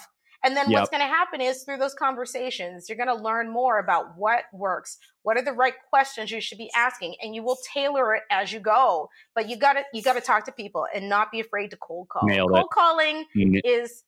and 0.47 0.55
then 0.55 0.69
yep. 0.69 0.79
what's 0.79 0.89
going 0.89 1.01
to 1.01 1.07
happen 1.07 1.41
is 1.41 1.63
through 1.63 1.75
those 1.75 1.93
conversations, 1.93 2.87
you're 2.87 2.97
going 2.97 3.13
to 3.13 3.21
learn 3.21 3.51
more 3.51 3.79
about 3.79 4.17
what 4.17 4.45
works, 4.53 4.97
what 5.23 5.35
are 5.35 5.43
the 5.43 5.51
right 5.51 5.73
questions 5.89 6.31
you 6.31 6.39
should 6.39 6.57
be 6.57 6.71
asking, 6.73 7.15
and 7.21 7.35
you 7.35 7.43
will 7.43 7.57
tailor 7.73 8.15
it 8.15 8.23
as 8.31 8.53
you 8.53 8.61
go. 8.61 9.09
But 9.35 9.49
you 9.49 9.57
got 9.57 9.73
to 9.73 9.83
you 9.93 10.01
got 10.01 10.13
to 10.13 10.21
talk 10.21 10.45
to 10.45 10.53
people 10.53 10.87
and 10.95 11.09
not 11.09 11.33
be 11.33 11.41
afraid 11.41 11.71
to 11.71 11.77
cold 11.77 12.07
call. 12.07 12.25
Nailed 12.25 12.49
cold 12.49 12.67
it. 12.71 12.73
calling 12.73 13.25
mm-hmm. 13.35 13.55
is 13.65 14.03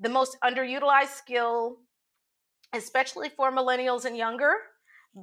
the 0.00 0.08
most 0.08 0.38
underutilized 0.42 1.14
skill, 1.18 1.76
especially 2.72 3.28
for 3.28 3.52
millennials 3.52 4.06
and 4.06 4.16
younger 4.16 4.54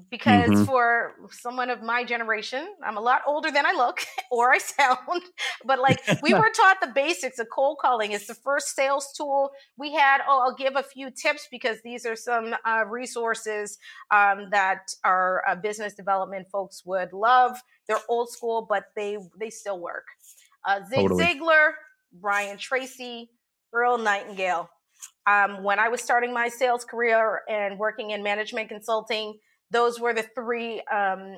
because 0.10 0.50
mm-hmm. 0.50 0.64
for 0.64 1.16
someone 1.32 1.70
of 1.70 1.82
my 1.82 2.04
generation, 2.04 2.66
I'm 2.84 2.98
a 2.98 3.02
lot 3.02 3.22
older 3.28 3.52
than 3.52 3.66
I 3.66 3.74
look 3.74 4.00
or 4.32 4.52
I 4.52 4.58
sound, 4.58 5.24
but 5.66 5.80
like 5.80 6.02
we 6.24 6.34
were 6.34 6.50
taught 6.56 6.78
the 6.82 6.92
basics 6.94 7.39
of 7.39 7.48
cold 7.54 7.78
calling. 7.82 8.12
It's 8.12 8.28
the 8.28 8.36
first 8.36 8.76
sales 8.76 9.12
tool 9.16 9.52
we 9.78 9.94
had. 9.94 10.22
Oh, 10.28 10.44
I'll 10.46 10.56
give 10.56 10.76
a 10.76 10.84
few 10.84 11.12
tips 11.12 11.48
because 11.52 11.78
these 11.84 12.06
are 12.06 12.16
some 12.16 12.56
uh, 12.66 12.86
resources 12.88 13.78
um, 14.12 14.50
that 14.52 14.94
our 15.04 15.44
uh, 15.48 15.56
business 15.56 15.94
development 15.94 16.48
folks 16.52 16.84
would 16.86 17.12
love. 17.12 17.62
They're 17.88 18.00
old 18.08 18.30
school, 18.30 18.66
but 18.68 18.86
they 18.96 19.18
they 19.39 19.50
still 19.50 19.80
work. 19.80 20.06
Uh, 20.66 20.80
Zig 20.88 21.00
totally. 21.00 21.26
Ziglar, 21.26 21.72
Brian 22.14 22.58
Tracy, 22.58 23.30
Earl 23.74 23.98
Nightingale. 23.98 24.70
Um, 25.28 25.64
when 25.64 25.80
I 25.80 25.89
was 25.89 26.02
starting 26.02 26.34
my 26.34 26.48
sales 26.48 26.84
career 26.84 27.42
and 27.50 27.78
working 27.78 28.12
in 28.12 28.24
management 28.24 28.70
consulting, 28.70 29.38
those 29.72 29.99
were 29.99 30.13
the 30.13 30.26
three 30.36 30.82
um, 30.91 31.38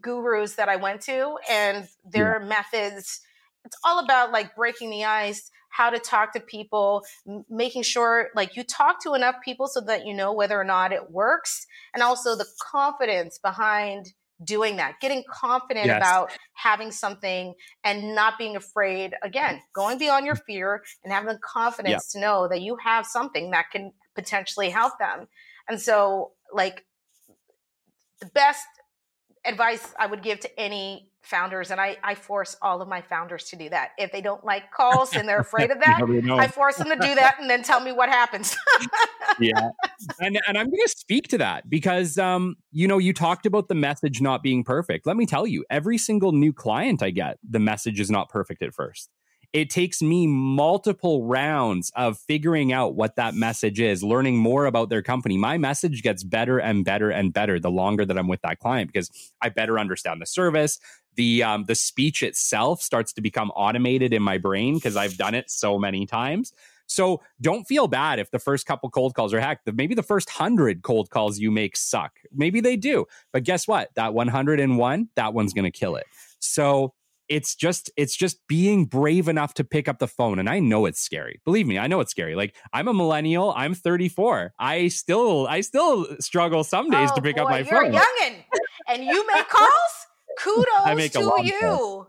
gurus 0.00 0.54
that 0.54 0.68
I 0.68 0.76
went 0.76 1.02
to, 1.02 1.36
and 1.50 1.86
their 2.04 2.40
yeah. 2.40 2.48
methods. 2.48 3.20
It's 3.64 3.76
all 3.84 3.98
about 3.98 4.32
like 4.32 4.56
breaking 4.56 4.90
the 4.90 5.04
ice, 5.04 5.50
how 5.68 5.90
to 5.90 5.98
talk 5.98 6.32
to 6.32 6.40
people, 6.40 7.04
m- 7.28 7.44
making 7.48 7.82
sure 7.82 8.30
like 8.34 8.56
you 8.56 8.64
talk 8.64 9.02
to 9.02 9.14
enough 9.14 9.36
people 9.44 9.66
so 9.66 9.80
that 9.82 10.06
you 10.06 10.14
know 10.14 10.32
whether 10.32 10.58
or 10.58 10.64
not 10.64 10.92
it 10.92 11.10
works, 11.10 11.66
and 11.94 12.02
also 12.02 12.34
the 12.36 12.46
confidence 12.70 13.38
behind 13.38 14.14
doing 14.44 14.76
that, 14.76 15.00
getting 15.00 15.22
confident 15.30 15.86
yes. 15.86 15.96
about 15.96 16.30
having 16.54 16.90
something 16.90 17.54
and 17.84 18.14
not 18.14 18.38
being 18.38 18.56
afraid. 18.56 19.14
Again, 19.22 19.60
going 19.72 19.98
beyond 19.98 20.26
your 20.26 20.36
fear 20.36 20.82
and 21.04 21.12
having 21.12 21.28
the 21.28 21.38
confidence 21.38 22.12
to 22.12 22.20
know 22.20 22.48
that 22.48 22.60
you 22.60 22.76
have 22.82 23.06
something 23.06 23.50
that 23.50 23.70
can 23.70 23.92
potentially 24.14 24.70
help 24.70 24.98
them. 24.98 25.28
And 25.68 25.80
so, 25.80 26.32
like, 26.52 26.84
the 28.22 28.30
best 28.30 28.66
advice 29.44 29.92
I 29.98 30.06
would 30.06 30.22
give 30.22 30.40
to 30.40 30.60
any 30.60 31.10
founders, 31.22 31.70
and 31.70 31.80
I, 31.80 31.96
I 32.02 32.14
force 32.14 32.56
all 32.62 32.80
of 32.80 32.88
my 32.88 33.00
founders 33.00 33.44
to 33.50 33.56
do 33.56 33.68
that. 33.70 33.90
If 33.98 34.12
they 34.12 34.20
don't 34.20 34.44
like 34.44 34.70
calls 34.70 35.14
and 35.14 35.28
they're 35.28 35.40
afraid 35.40 35.70
of 35.70 35.80
that, 35.84 36.00
I 36.32 36.46
force 36.46 36.76
them 36.76 36.88
to 36.88 36.94
do 36.96 37.14
that 37.14 37.36
and 37.40 37.50
then 37.50 37.62
tell 37.62 37.80
me 37.80 37.90
what 37.90 38.08
happens. 38.08 38.56
yeah. 39.40 39.70
And, 40.20 40.38
and 40.46 40.56
I'm 40.56 40.66
going 40.66 40.82
to 40.84 40.94
speak 40.96 41.28
to 41.28 41.38
that 41.38 41.68
because, 41.68 42.18
um, 42.18 42.56
you 42.70 42.86
know, 42.86 42.98
you 42.98 43.12
talked 43.12 43.46
about 43.46 43.68
the 43.68 43.74
message 43.74 44.20
not 44.20 44.42
being 44.42 44.62
perfect. 44.62 45.06
Let 45.06 45.16
me 45.16 45.26
tell 45.26 45.46
you, 45.46 45.64
every 45.70 45.98
single 45.98 46.32
new 46.32 46.52
client 46.52 47.02
I 47.02 47.10
get, 47.10 47.38
the 47.48 47.60
message 47.60 47.98
is 47.98 48.10
not 48.10 48.28
perfect 48.28 48.62
at 48.62 48.72
first 48.72 49.10
it 49.52 49.68
takes 49.68 50.00
me 50.00 50.26
multiple 50.26 51.24
rounds 51.24 51.92
of 51.94 52.18
figuring 52.18 52.72
out 52.72 52.94
what 52.94 53.16
that 53.16 53.34
message 53.34 53.80
is, 53.80 54.02
learning 54.02 54.38
more 54.38 54.64
about 54.64 54.88
their 54.88 55.02
company. 55.02 55.36
My 55.36 55.58
message 55.58 56.02
gets 56.02 56.24
better 56.24 56.58
and 56.58 56.84
better 56.84 57.10
and 57.10 57.32
better 57.32 57.60
the 57.60 57.70
longer 57.70 58.06
that 58.06 58.16
I'm 58.16 58.28
with 58.28 58.40
that 58.42 58.58
client 58.58 58.90
because 58.90 59.10
I 59.42 59.50
better 59.50 59.78
understand 59.78 60.22
the 60.22 60.26
service. 60.26 60.78
The 61.16 61.42
um, 61.42 61.64
the 61.66 61.74
speech 61.74 62.22
itself 62.22 62.80
starts 62.80 63.12
to 63.12 63.20
become 63.20 63.50
automated 63.50 64.14
in 64.14 64.22
my 64.22 64.38
brain 64.38 64.74
because 64.74 64.96
I've 64.96 65.18
done 65.18 65.34
it 65.34 65.50
so 65.50 65.78
many 65.78 66.06
times. 66.06 66.52
So 66.86 67.20
don't 67.40 67.64
feel 67.64 67.88
bad 67.88 68.18
if 68.18 68.30
the 68.30 68.38
first 68.38 68.66
couple 68.66 68.90
cold 68.90 69.14
calls 69.14 69.34
are 69.34 69.40
hacked. 69.40 69.70
Maybe 69.72 69.94
the 69.94 70.02
first 70.02 70.30
hundred 70.30 70.82
cold 70.82 71.10
calls 71.10 71.38
you 71.38 71.50
make 71.50 71.76
suck. 71.76 72.12
Maybe 72.34 72.60
they 72.60 72.76
do. 72.76 73.06
But 73.32 73.44
guess 73.44 73.68
what? 73.68 73.90
That 73.94 74.14
101, 74.14 75.08
that 75.16 75.34
one's 75.34 75.54
going 75.54 75.64
to 75.64 75.70
kill 75.70 75.96
it. 75.96 76.06
So 76.38 76.92
it's 77.32 77.54
just 77.54 77.90
it's 77.96 78.14
just 78.14 78.46
being 78.46 78.84
brave 78.84 79.26
enough 79.26 79.54
to 79.54 79.64
pick 79.64 79.88
up 79.88 79.98
the 79.98 80.06
phone 80.06 80.38
and 80.38 80.50
i 80.50 80.58
know 80.58 80.84
it's 80.84 81.00
scary. 81.00 81.40
Believe 81.44 81.66
me 81.66 81.78
i 81.78 81.86
know 81.86 82.00
it's 82.00 82.10
scary. 82.10 82.34
Like 82.34 82.54
i'm 82.72 82.88
a 82.88 82.94
millennial 82.94 83.54
i'm 83.56 83.74
34 83.74 84.52
i 84.58 84.88
still 84.88 85.46
i 85.48 85.62
still 85.62 86.06
struggle 86.20 86.62
some 86.62 86.90
days 86.90 87.08
oh, 87.10 87.16
to 87.16 87.22
pick 87.22 87.36
boy, 87.36 87.42
up 87.42 87.50
my 87.50 87.58
you're 87.60 87.66
phone. 87.66 87.92
you're 87.92 88.02
youngin 88.02 88.44
and 88.88 89.04
you 89.04 89.26
make 89.34 89.48
calls? 89.48 89.70
Kudos 90.38 90.66
I 90.84 90.94
make 90.94 91.12
to 91.12 91.20
you 91.42 92.06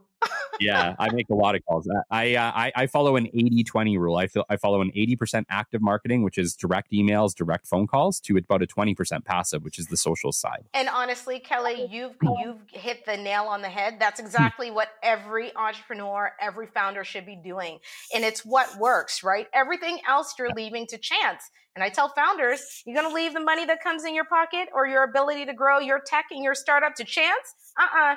yeah, 0.59 0.95
I 0.99 1.11
make 1.11 1.30
a 1.30 1.36
lot 1.36 1.55
of 1.55 1.65
calls. 1.65 1.88
I 2.11 2.36
uh, 2.36 2.51
I, 2.53 2.71
I 2.76 2.88
follow 2.88 3.15
an 3.15 3.26
80-20 3.26 3.97
rule. 3.97 4.17
I 4.17 4.28
feel 4.28 4.45
I 4.49 4.57
follow 4.57 4.82
an 4.82 4.91
80% 4.95 5.45
active 5.49 5.82
marketing, 5.82 6.24
which 6.24 6.38
is 6.38 6.55
direct 6.55 6.91
emails, 6.91 7.34
direct 7.36 7.67
phone 7.67 7.88
calls, 7.88 8.19
to 8.21 8.38
about 8.38 8.61
a 8.61 8.67
20% 8.67 9.26
passive, 9.26 9.63
which 9.63 9.80
is 9.80 9.88
the 9.88 9.97
social 9.97 10.32
side. 10.32 10.65
And 10.74 10.89
honestly, 10.89 11.39
Kelly, 11.39 11.88
you've 11.89 12.15
you've 12.21 12.61
hit 12.71 13.05
the 13.05 13.17
nail 13.17 13.43
on 13.45 13.61
the 13.61 13.69
head. 13.69 13.97
That's 13.99 14.19
hmm. 14.19 14.26
exactly 14.26 14.71
what 14.71 14.89
every 15.01 15.55
entrepreneur, 15.55 16.32
every 16.39 16.67
founder 16.67 17.03
should 17.03 17.26
be 17.26 17.36
doing. 17.36 17.80
And 18.13 18.24
it's 18.24 18.45
what 18.45 18.78
works, 18.78 19.24
right? 19.24 19.47
Everything 19.53 19.99
else 20.07 20.36
you're 20.38 20.53
leaving 20.53 20.88
to 20.88 20.97
chance. 20.97 21.49
And 21.76 21.84
I 21.84 21.89
tell 21.89 22.09
founders, 22.09 22.84
you're 22.86 22.95
going 22.95 23.09
to 23.09 23.15
leave 23.15 23.34
the 23.34 23.39
money 23.39 23.65
that 23.65 23.82
comes 23.82 24.05
in 24.05 24.13
your 24.13 24.26
pocket 24.26 24.67
or 24.76 24.86
your 24.86 25.03
ability 25.03 25.45
to 25.45 25.53
grow 25.53 25.80
your 25.80 25.99
tech 26.05 26.26
and 26.30 26.43
your 26.43 26.53
startup 26.53 26.93
to 26.95 27.03
chance? 27.03 27.55
Uh-uh 27.80 28.15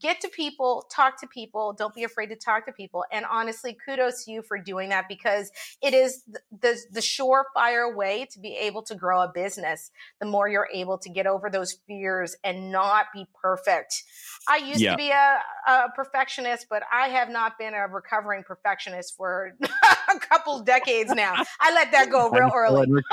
get 0.00 0.20
to 0.20 0.28
people, 0.28 0.86
talk 0.90 1.20
to 1.20 1.26
people. 1.26 1.72
Don't 1.72 1.94
be 1.94 2.04
afraid 2.04 2.28
to 2.28 2.36
talk 2.36 2.66
to 2.66 2.72
people. 2.72 3.04
And 3.12 3.24
honestly, 3.30 3.76
kudos 3.84 4.24
to 4.24 4.32
you 4.32 4.42
for 4.42 4.58
doing 4.58 4.88
that 4.90 5.08
because 5.08 5.50
it 5.82 5.94
is 5.94 6.22
the, 6.24 6.40
the, 6.60 6.78
the 6.92 7.00
surefire 7.00 7.94
way 7.94 8.26
to 8.32 8.40
be 8.40 8.56
able 8.56 8.82
to 8.82 8.94
grow 8.94 9.22
a 9.22 9.28
business. 9.32 9.90
The 10.20 10.26
more 10.26 10.48
you're 10.48 10.68
able 10.72 10.98
to 10.98 11.10
get 11.10 11.26
over 11.26 11.50
those 11.50 11.76
fears 11.86 12.36
and 12.42 12.72
not 12.72 13.06
be 13.12 13.26
perfect. 13.40 14.02
I 14.48 14.58
used 14.58 14.80
yeah. 14.80 14.92
to 14.92 14.96
be 14.96 15.10
a, 15.10 15.38
a 15.68 15.92
perfectionist, 15.94 16.66
but 16.70 16.82
I 16.92 17.08
have 17.08 17.30
not 17.30 17.58
been 17.58 17.74
a 17.74 17.86
recovering 17.86 18.42
perfectionist 18.42 19.16
for 19.16 19.52
a 19.62 20.18
couple 20.18 20.60
decades 20.62 21.12
now. 21.14 21.34
I 21.60 21.74
let 21.74 21.92
that 21.92 22.10
go 22.10 22.30
real 22.30 22.50
early. 22.54 22.86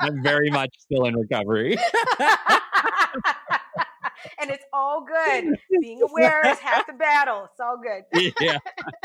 I'm 0.00 0.22
very 0.22 0.50
much 0.50 0.70
still 0.78 1.04
in 1.04 1.14
recovery 1.14 1.76
and 4.40 4.50
it's 4.50 4.64
all 4.72 5.04
good. 5.04 5.56
Being 5.80 6.02
aware 6.02 6.46
is 6.46 6.58
half 6.58 6.86
the 6.86 6.92
battle. 6.92 7.48
It's 7.50 7.60
all 7.60 7.78
good. 7.82 8.32
yeah, 8.40 8.58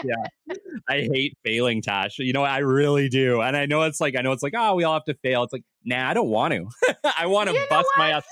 yeah. 0.03 0.55
I 0.89 1.07
hate 1.11 1.37
failing, 1.43 1.81
Tash. 1.81 2.19
You 2.19 2.33
know, 2.33 2.43
I 2.43 2.59
really 2.59 3.09
do, 3.09 3.41
and 3.41 3.55
I 3.55 3.65
know 3.65 3.83
it's 3.83 4.01
like 4.01 4.15
I 4.17 4.21
know 4.21 4.31
it's 4.31 4.43
like 4.43 4.53
oh, 4.55 4.75
we 4.75 4.83
all 4.83 4.93
have 4.93 5.05
to 5.05 5.15
fail. 5.15 5.43
It's 5.43 5.53
like 5.53 5.63
nah, 5.83 6.09
I 6.09 6.13
don't 6.13 6.29
want 6.29 6.53
to. 6.53 6.67
I 7.17 7.25
want 7.27 7.49
to 7.49 7.65
bust 7.69 7.87
my 7.97 8.11
ass. 8.11 8.25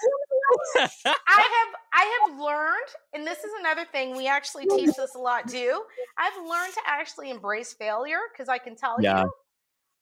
I 0.76 0.88
have 1.16 1.76
I 1.94 2.28
have 2.28 2.40
learned, 2.40 2.90
and 3.14 3.26
this 3.26 3.40
is 3.40 3.52
another 3.60 3.86
thing 3.92 4.16
we 4.16 4.28
actually 4.28 4.68
teach 4.68 4.96
this 4.96 5.16
a 5.16 5.20
lot 5.20 5.48
too. 5.48 5.82
I've 6.18 6.38
learned 6.38 6.74
to 6.74 6.82
actually 6.88 7.32
embrace 7.32 7.74
failure 7.74 8.20
because 8.32 8.50
I 8.50 8.58
can 8.58 8.76
tell 8.76 8.98
yeah. 9.00 9.24
you, 9.24 9.32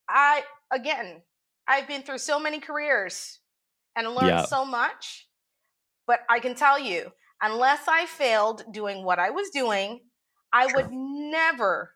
I 0.10 0.44
again, 0.72 1.22
I've 1.68 1.88
been 1.88 2.02
through 2.02 2.18
so 2.18 2.40
many 2.40 2.60
careers 2.60 3.40
and 3.96 4.08
learned 4.10 4.28
yeah. 4.28 4.46
so 4.46 4.66
much 4.66 5.28
but 6.08 6.20
I 6.30 6.40
can 6.40 6.56
tell 6.56 6.80
you, 6.80 7.12
unless 7.42 7.88
I 7.88 8.06
failed 8.06 8.64
doing 8.72 9.04
what 9.04 9.20
I 9.20 9.30
was 9.30 9.50
doing, 9.50 10.02
I 10.52 10.68
would 10.74 10.90
never, 10.92 11.92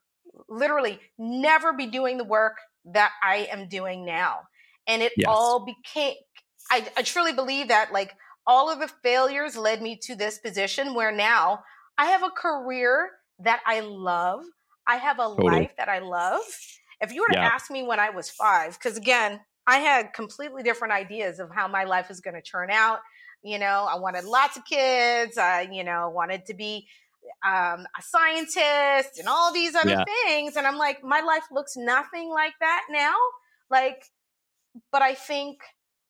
literally, 0.49 0.99
never 1.18 1.74
be 1.74 1.88
doing 1.88 2.18
the 2.18 2.24
work 2.24 2.58
that 2.86 3.12
I 3.24 3.47
am 3.51 3.68
doing 3.68 4.05
now. 4.05 4.39
And 4.88 5.01
it 5.01 5.14
yes. 5.18 5.26
all 5.28 5.66
became, 5.66 6.16
I, 6.72 6.88
I 6.97 7.01
truly 7.01 7.34
believe 7.34 7.68
that 7.68 7.91
like 7.91 8.14
all 8.45 8.72
of 8.72 8.80
the 8.80 8.88
failures 9.03 9.58
led 9.58 9.82
me 9.82 9.97
to 10.03 10.16
this 10.16 10.38
position 10.38 10.93
where 10.93 11.12
now 11.12 11.64
I 11.97 12.05
have 12.05 12.24
a 12.24 12.30
career 12.30 13.10
that 13.39 13.62
I 13.66 13.82
love. 13.82 14.43
I 14.88 14.95
have 14.95 15.20
a 15.20 15.24
totally. 15.24 15.51
life 15.51 15.72
that 15.78 15.89
I 15.89 15.99
love. 15.99 16.41
If 17.01 17.12
you 17.12 17.22
were 17.22 17.28
to 17.28 17.39
yeah. 17.39 17.49
ask 17.53 17.70
me 17.70 17.84
when 17.84 17.99
I 17.99 18.10
was 18.10 18.30
five, 18.30 18.74
because 18.74 18.97
again, 18.97 19.41
I 19.68 19.80
had 19.80 20.14
completely 20.14 20.64
different 20.64 20.93
ideas 20.93 21.39
of 21.39 21.51
how 21.53 21.68
my 21.68 21.84
life 21.84 22.08
was 22.08 22.22
going 22.22 22.36
to 22.36 22.41
turn 22.41 22.72
out. 22.72 22.99
You 23.43 23.59
know, 23.59 23.88
I 23.89 23.97
wanted 23.97 24.25
lots 24.25 24.57
of 24.57 24.65
kids. 24.65 25.38
I, 25.38 25.69
you 25.71 25.83
know, 25.83 26.09
wanted 26.09 26.45
to 26.47 26.53
be 26.53 26.88
um, 27.45 27.85
a 27.97 28.01
scientist 28.01 29.19
and 29.19 29.27
all 29.27 29.53
these 29.53 29.75
other 29.75 29.91
yeah. 29.91 30.03
things. 30.25 30.55
And 30.55 30.65
I'm 30.65 30.77
like, 30.77 31.03
my 31.03 31.21
life 31.21 31.43
looks 31.51 31.77
nothing 31.77 32.29
like 32.29 32.53
that 32.59 32.83
now. 32.89 33.15
Like, 33.69 34.03
but 34.91 35.01
I 35.01 35.13
think 35.13 35.59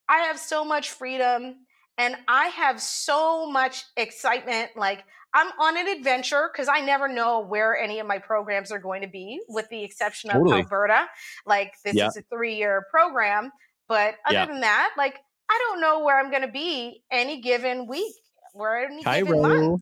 I 0.07 0.19
have 0.19 0.39
so 0.39 0.63
much 0.63 0.91
freedom 0.91 1.55
and 1.97 2.15
I 2.27 2.47
have 2.47 2.79
so 2.79 3.49
much 3.49 3.83
excitement. 3.95 4.71
Like, 4.75 5.03
I'm 5.33 5.51
on 5.59 5.77
an 5.77 5.87
adventure 5.87 6.49
because 6.51 6.67
I 6.67 6.81
never 6.81 7.07
know 7.07 7.41
where 7.41 7.77
any 7.77 7.99
of 7.99 8.07
my 8.07 8.17
programs 8.17 8.71
are 8.71 8.79
going 8.79 9.01
to 9.01 9.07
be, 9.07 9.41
with 9.49 9.67
the 9.69 9.83
exception 9.83 10.29
of 10.29 10.37
totally. 10.37 10.61
Alberta. 10.61 11.07
Like, 11.45 11.73
this 11.83 11.95
yeah. 11.95 12.07
is 12.07 12.17
a 12.17 12.21
three 12.31 12.55
year 12.55 12.85
program. 12.89 13.51
But 13.87 14.15
other 14.25 14.39
yeah. 14.39 14.45
than 14.45 14.61
that, 14.61 14.91
like, 14.97 15.19
I 15.49 15.59
don't 15.67 15.81
know 15.81 16.03
where 16.03 16.19
I'm 16.19 16.29
going 16.29 16.41
to 16.43 16.51
be 16.51 17.03
any 17.11 17.41
given 17.41 17.87
week 17.87 18.13
or 18.53 18.77
any 18.77 19.03
Cairo. 19.03 19.25
given 19.25 19.41
month. 19.41 19.81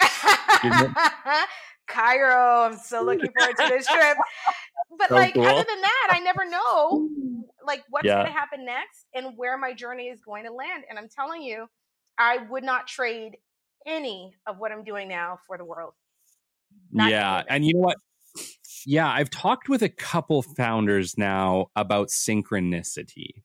Cairo. 1.86 2.62
I'm 2.62 2.76
so 2.76 3.02
looking 3.02 3.30
forward 3.38 3.56
to 3.56 3.68
this 3.68 3.86
trip. 3.86 4.16
But 4.98 5.08
so 5.08 5.14
like 5.14 5.34
cool. 5.34 5.44
other 5.44 5.64
than 5.68 5.80
that, 5.80 6.08
I 6.10 6.20
never 6.20 6.48
know 6.48 7.08
like 7.66 7.84
what's 7.90 8.06
yeah. 8.06 8.22
going 8.22 8.26
to 8.26 8.32
happen 8.32 8.64
next 8.64 9.06
and 9.14 9.36
where 9.36 9.56
my 9.56 9.72
journey 9.72 10.08
is 10.08 10.20
going 10.20 10.44
to 10.44 10.52
land. 10.52 10.84
And 10.88 10.98
I'm 10.98 11.08
telling 11.08 11.42
you, 11.42 11.66
I 12.18 12.38
would 12.50 12.64
not 12.64 12.86
trade 12.86 13.36
any 13.86 14.34
of 14.46 14.58
what 14.58 14.72
I'm 14.72 14.84
doing 14.84 15.08
now 15.08 15.38
for 15.46 15.56
the 15.56 15.64
world. 15.64 15.94
Not 16.92 17.10
yeah, 17.10 17.42
and 17.48 17.64
you 17.64 17.74
know 17.74 17.80
what? 17.80 17.96
Yeah, 18.86 19.10
I've 19.10 19.30
talked 19.30 19.68
with 19.68 19.82
a 19.82 19.88
couple 19.88 20.42
founders 20.42 21.16
now 21.16 21.66
about 21.76 22.08
synchronicity 22.08 23.42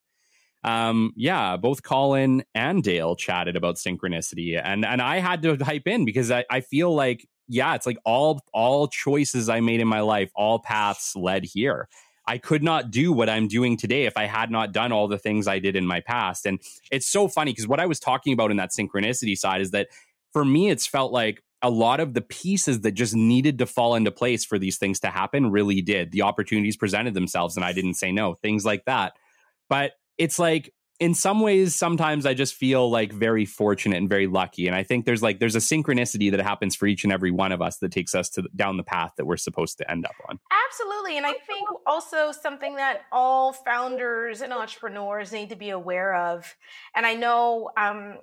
um, 0.66 1.12
yeah, 1.14 1.56
both 1.56 1.84
Colin 1.84 2.42
and 2.54 2.82
Dale 2.82 3.14
chatted 3.14 3.54
about 3.56 3.76
synchronicity, 3.76 4.60
and 4.62 4.84
and 4.84 5.00
I 5.00 5.18
had 5.18 5.42
to 5.42 5.56
hype 5.56 5.86
in 5.86 6.04
because 6.04 6.30
I, 6.30 6.44
I 6.50 6.60
feel 6.60 6.92
like 6.92 7.26
yeah, 7.48 7.76
it's 7.76 7.86
like 7.86 7.98
all 8.04 8.40
all 8.52 8.88
choices 8.88 9.48
I 9.48 9.60
made 9.60 9.80
in 9.80 9.86
my 9.86 10.00
life, 10.00 10.32
all 10.34 10.58
paths 10.58 11.14
led 11.14 11.44
here. 11.44 11.88
I 12.26 12.38
could 12.38 12.64
not 12.64 12.90
do 12.90 13.12
what 13.12 13.28
I'm 13.28 13.46
doing 13.46 13.76
today 13.76 14.06
if 14.06 14.16
I 14.16 14.24
had 14.24 14.50
not 14.50 14.72
done 14.72 14.90
all 14.90 15.06
the 15.06 15.18
things 15.18 15.46
I 15.46 15.60
did 15.60 15.76
in 15.76 15.86
my 15.86 16.00
past. 16.00 16.44
And 16.44 16.60
it's 16.90 17.06
so 17.06 17.28
funny 17.28 17.52
because 17.52 17.68
what 17.68 17.78
I 17.78 17.86
was 17.86 18.00
talking 18.00 18.32
about 18.32 18.50
in 18.50 18.56
that 18.56 18.70
synchronicity 18.76 19.38
side 19.38 19.60
is 19.60 19.70
that 19.70 19.86
for 20.32 20.44
me, 20.44 20.68
it's 20.68 20.88
felt 20.88 21.12
like 21.12 21.40
a 21.62 21.70
lot 21.70 22.00
of 22.00 22.14
the 22.14 22.20
pieces 22.20 22.80
that 22.80 22.92
just 22.92 23.14
needed 23.14 23.58
to 23.58 23.66
fall 23.66 23.94
into 23.94 24.10
place 24.10 24.44
for 24.44 24.58
these 24.58 24.76
things 24.76 24.98
to 25.00 25.08
happen 25.08 25.52
really 25.52 25.80
did. 25.80 26.10
The 26.10 26.22
opportunities 26.22 26.76
presented 26.76 27.14
themselves 27.14 27.54
and 27.54 27.64
I 27.64 27.72
didn't 27.72 27.94
say 27.94 28.10
no, 28.10 28.34
things 28.34 28.64
like 28.64 28.84
that. 28.86 29.12
But 29.68 29.92
it's 30.18 30.38
like 30.38 30.72
in 30.98 31.14
some 31.14 31.40
ways 31.40 31.74
sometimes 31.74 32.24
i 32.24 32.32
just 32.32 32.54
feel 32.54 32.90
like 32.90 33.12
very 33.12 33.44
fortunate 33.44 33.96
and 33.96 34.08
very 34.08 34.26
lucky 34.26 34.66
and 34.66 34.74
i 34.74 34.82
think 34.82 35.04
there's 35.04 35.22
like 35.22 35.38
there's 35.38 35.54
a 35.54 35.60
synchronicity 35.60 36.30
that 36.30 36.40
happens 36.40 36.74
for 36.74 36.86
each 36.86 37.04
and 37.04 37.12
every 37.12 37.30
one 37.30 37.52
of 37.52 37.60
us 37.60 37.78
that 37.78 37.92
takes 37.92 38.14
us 38.14 38.28
to 38.30 38.42
down 38.54 38.76
the 38.76 38.82
path 38.82 39.12
that 39.16 39.26
we're 39.26 39.36
supposed 39.36 39.78
to 39.78 39.90
end 39.90 40.04
up 40.06 40.14
on 40.28 40.38
absolutely 40.68 41.16
and 41.16 41.26
i 41.26 41.32
think 41.32 41.68
also 41.86 42.32
something 42.32 42.76
that 42.76 43.02
all 43.12 43.52
founders 43.52 44.40
and 44.40 44.52
entrepreneurs 44.52 45.32
need 45.32 45.50
to 45.50 45.56
be 45.56 45.70
aware 45.70 46.14
of 46.14 46.56
and 46.94 47.04
i 47.04 47.14
know 47.14 47.70
um 47.76 48.16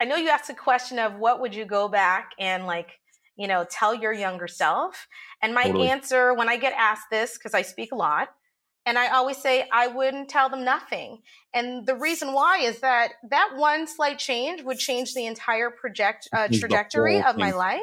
i 0.00 0.04
know 0.04 0.16
you 0.16 0.28
asked 0.28 0.50
a 0.50 0.54
question 0.54 0.98
of 0.98 1.16
what 1.16 1.40
would 1.40 1.54
you 1.54 1.64
go 1.64 1.88
back 1.88 2.30
and 2.38 2.66
like 2.66 3.00
you 3.36 3.48
know 3.48 3.66
tell 3.68 3.94
your 3.94 4.12
younger 4.12 4.46
self 4.46 5.08
and 5.42 5.54
my 5.54 5.64
totally. 5.64 5.88
answer 5.88 6.34
when 6.34 6.48
i 6.48 6.56
get 6.56 6.72
asked 6.76 7.10
this 7.10 7.36
because 7.36 7.52
i 7.52 7.62
speak 7.62 7.90
a 7.92 7.96
lot 7.96 8.28
and 8.86 8.96
I 8.96 9.08
always 9.08 9.36
say 9.36 9.68
I 9.72 9.88
wouldn't 9.88 10.28
tell 10.28 10.48
them 10.48 10.64
nothing. 10.64 11.18
And 11.52 11.84
the 11.84 11.96
reason 11.96 12.32
why 12.32 12.60
is 12.60 12.80
that 12.80 13.12
that 13.30 13.50
one 13.56 13.88
slight 13.88 14.18
change 14.18 14.62
would 14.62 14.78
change 14.78 15.12
the 15.12 15.26
entire 15.26 15.70
project 15.70 16.28
uh, 16.32 16.48
trajectory 16.48 17.20
of 17.20 17.36
my 17.36 17.50
life. 17.50 17.80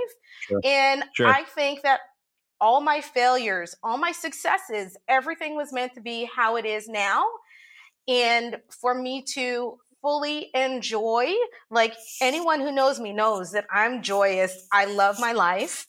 Sure. 0.48 0.62
And 0.64 1.04
sure. 1.14 1.28
I 1.28 1.44
think 1.44 1.82
that 1.82 2.00
all 2.62 2.80
my 2.80 3.02
failures, 3.02 3.76
all 3.84 3.98
my 3.98 4.14
successes, 4.14 4.96
everything 5.10 5.58
was 5.58 5.74
meant 5.74 5.94
to 5.96 6.02
be 6.02 6.30
how 6.34 6.56
it 6.56 6.66
is 6.66 6.88
now. 6.88 7.26
And 8.08 8.58
for 8.82 8.96
me 8.96 9.24
to 9.34 9.78
fully 10.02 10.50
enjoy, 10.54 11.34
like 11.70 11.94
anyone 12.22 12.62
who 12.62 12.72
knows 12.72 13.00
me 13.00 13.12
knows 13.12 13.52
that 13.52 13.66
I'm 13.72 14.02
joyous. 14.02 14.68
I 14.72 14.86
love 14.86 15.20
my 15.20 15.34
life. 15.34 15.88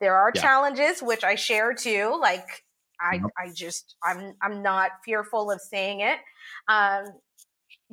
There 0.00 0.16
are 0.16 0.32
yeah. 0.34 0.42
challenges, 0.42 1.00
which 1.00 1.22
I 1.22 1.36
share 1.36 1.72
too. 1.72 2.18
Like 2.20 2.64
I, 3.00 3.16
mm-hmm. 3.16 3.26
I 3.38 3.52
just, 3.52 3.96
I'm, 4.02 4.34
I'm 4.42 4.62
not 4.62 4.90
fearful 5.04 5.50
of 5.50 5.60
saying 5.60 6.00
it. 6.00 6.18
Um, 6.68 7.06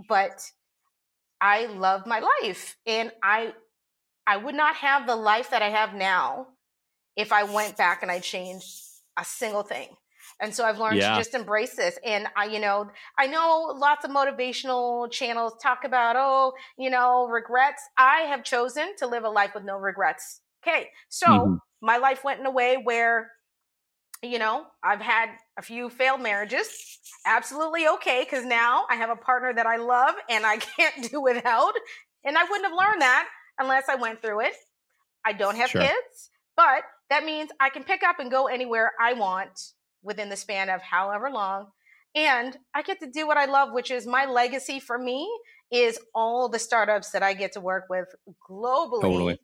but 0.08 0.44
I 1.42 1.66
love 1.66 2.06
my 2.08 2.20
life 2.42 2.78
and 2.86 3.12
I, 3.22 3.54
I 4.26 4.38
would 4.38 4.56
not 4.56 4.76
have 4.76 5.06
the 5.06 5.16
life 5.16 5.50
that 5.52 5.62
I 5.62 5.70
have 5.70 5.94
now 5.94 6.48
if 7.16 7.32
I 7.32 7.44
went 7.44 7.78
back 7.78 8.02
and 8.02 8.12
I 8.12 8.20
changed 8.20 8.74
a 9.20 9.26
single 9.26 9.64
thing. 9.64 9.90
And 10.42 10.54
so 10.54 10.66
I've 10.66 10.80
learned 10.80 10.98
yeah. 10.98 11.12
to 11.12 11.18
just 11.18 11.36
embrace 11.36 11.76
this. 11.76 11.98
And 12.04 12.28
I, 12.36 12.46
you 12.46 12.60
know, 12.60 12.90
I 13.18 13.28
know 13.28 13.74
lots 13.76 14.04
of 14.04 14.12
motivational 14.12 15.10
channels 15.12 15.54
talk 15.62 15.84
about, 15.84 16.16
oh, 16.18 16.54
you 16.78 16.90
know, 16.90 17.28
regrets. 17.28 17.82
I 17.98 18.22
have 18.22 18.44
chosen 18.44 18.96
to 18.98 19.08
live 19.08 19.24
a 19.24 19.30
life 19.30 19.52
with 19.54 19.64
no 19.64 19.78
regrets. 19.78 20.42
Okay. 20.66 20.90
So 21.10 21.28
mm-hmm. 21.28 21.56
my 21.82 21.98
life 21.98 22.24
went 22.24 22.40
in 22.40 22.46
a 22.46 22.52
way 22.52 22.78
where 22.82 23.32
you 24.24 24.40
know, 24.40 24.66
I've 24.84 25.02
had 25.02 25.30
a 25.58 25.62
few 25.62 25.90
failed 25.90 26.22
marriages. 26.22 26.68
Absolutely 27.26 27.88
okay, 27.88 28.26
because 28.26 28.46
now 28.46 28.86
I 28.90 28.96
have 28.96 29.10
a 29.10 29.16
partner 29.16 29.54
that 29.54 29.66
I 29.66 29.78
love 29.78 30.16
and 30.30 30.46
I 30.46 30.58
can't 30.78 31.10
do 31.10 31.22
without. 31.22 31.74
And 32.26 32.38
I 32.38 32.44
wouldn't 32.44 32.66
have 32.66 32.78
learned 32.78 33.02
that 33.02 33.28
unless 33.60 33.90
I 33.90 33.96
went 33.96 34.22
through 34.22 34.42
it. 34.42 34.54
I 35.26 35.34
don't 35.34 35.56
have 35.56 35.70
sure. 35.70 35.82
kids, 35.82 36.32
but 36.56 36.84
that 37.10 37.24
means 37.24 37.50
I 37.60 37.70
can 37.70 37.84
pick 37.84 38.04
up 38.04 38.20
and 38.20 38.30
go 38.30 38.48
anywhere 38.48 38.92
I 39.00 39.14
want 39.14 39.72
within 40.02 40.30
the 40.30 40.36
span 40.36 40.70
of 40.70 40.82
however 40.82 41.30
long. 41.30 41.68
And 42.16 42.58
I 42.76 42.82
get 42.84 43.00
to 43.00 43.10
do 43.10 43.26
what 43.26 43.38
I 43.38 43.46
love, 43.46 43.70
which 43.72 43.90
is 43.90 44.06
my 44.06 44.26
legacy 44.26 44.80
for 44.80 44.98
me 44.98 45.30
is 45.72 46.00
all 46.14 46.50
the 46.50 46.60
startups 46.60 47.12
that 47.12 47.24
I 47.24 47.34
get 47.34 47.54
to 47.54 47.62
work 47.62 47.86
with 47.90 48.08
globally. 48.50 49.02
Totally. 49.02 49.40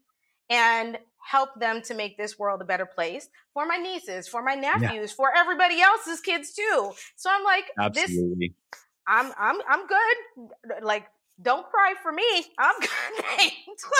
And 0.49 0.97
help 1.19 1.59
them 1.59 1.81
to 1.83 1.93
make 1.93 2.17
this 2.17 2.39
world 2.39 2.61
a 2.61 2.65
better 2.65 2.85
place 2.85 3.29
for 3.53 3.67
my 3.67 3.77
nieces, 3.77 4.27
for 4.27 4.41
my 4.41 4.55
nephews, 4.55 5.11
yeah. 5.11 5.15
for 5.15 5.35
everybody 5.35 5.79
else's 5.79 6.21
kids 6.21 6.53
too. 6.53 6.91
So 7.15 7.29
I'm 7.31 7.43
like, 7.43 7.65
Absolutely. 7.79 8.47
this 8.47 8.79
I'm 9.07 9.31
I'm 9.37 9.59
I'm 9.67 9.87
good. 9.87 10.83
Like, 10.83 11.07
don't 11.41 11.65
cry 11.67 11.93
for 12.01 12.11
me. 12.11 12.45
I'm 12.57 12.79
good. 12.81 13.51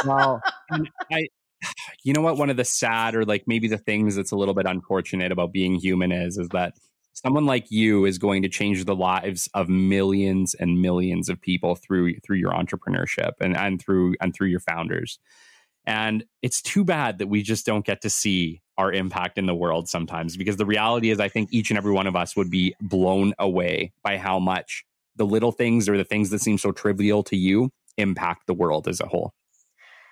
well, 0.06 0.42
I 1.12 1.28
you 2.04 2.14
know 2.14 2.22
what 2.22 2.38
one 2.38 2.50
of 2.50 2.58
the 2.58 2.66
sad 2.66 3.16
or 3.16 3.26
like 3.26 3.44
maybe 3.48 3.68
the 3.68 3.78
things 3.78 4.16
that's 4.16 4.32
a 4.32 4.36
little 4.36 4.54
bit 4.54 4.66
unfortunate 4.66 5.32
about 5.32 5.52
being 5.52 5.76
human 5.76 6.12
is 6.12 6.38
is 6.38 6.50
that 6.50 6.74
someone 7.14 7.46
like 7.46 7.70
you 7.70 8.06
is 8.06 8.18
going 8.18 8.44
to 8.44 8.50
change 8.50 8.86
the 8.86 8.96
lives 8.96 9.50
of 9.54 9.68
millions 9.68 10.54
and 10.54 10.82
millions 10.82 11.28
of 11.28 11.42
people 11.42 11.76
through 11.76 12.16
through 12.20 12.38
your 12.38 12.52
entrepreneurship 12.52 13.34
and 13.42 13.58
and 13.58 13.82
through 13.82 14.16
and 14.22 14.34
through 14.34 14.48
your 14.48 14.62
founders 14.62 15.20
and 15.90 16.24
it's 16.44 16.62
too 16.62 16.84
bad 16.86 17.18
that 17.18 17.28
we 17.28 17.42
just 17.42 17.66
don't 17.66 17.84
get 17.84 18.02
to 18.02 18.12
see 18.12 18.62
our 18.78 18.94
impact 18.94 19.40
in 19.40 19.48
the 19.48 19.56
world 19.56 19.90
sometimes 19.90 20.38
because 20.38 20.56
the 20.56 20.66
reality 20.66 21.10
is, 21.10 21.20
I 21.20 21.30
think 21.30 21.50
each 21.52 21.72
and 21.72 21.80
every 21.80 21.92
one 21.92 22.06
of 22.06 22.16
us 22.16 22.36
would 22.36 22.52
be 22.52 22.76
blown 22.80 23.34
away 23.40 23.92
by 24.04 24.20
how 24.20 24.38
much 24.38 24.86
the 25.16 25.26
little 25.26 25.52
things 25.52 25.90
or 25.90 25.98
the 25.98 26.04
things 26.04 26.30
that 26.30 26.42
seem 26.42 26.60
so 26.60 26.72
trivial 26.72 27.24
to 27.24 27.36
you 27.36 27.72
impact 27.98 28.46
the 28.46 28.54
world 28.54 28.88
as 28.88 29.00
a 29.00 29.08
whole. 29.08 29.34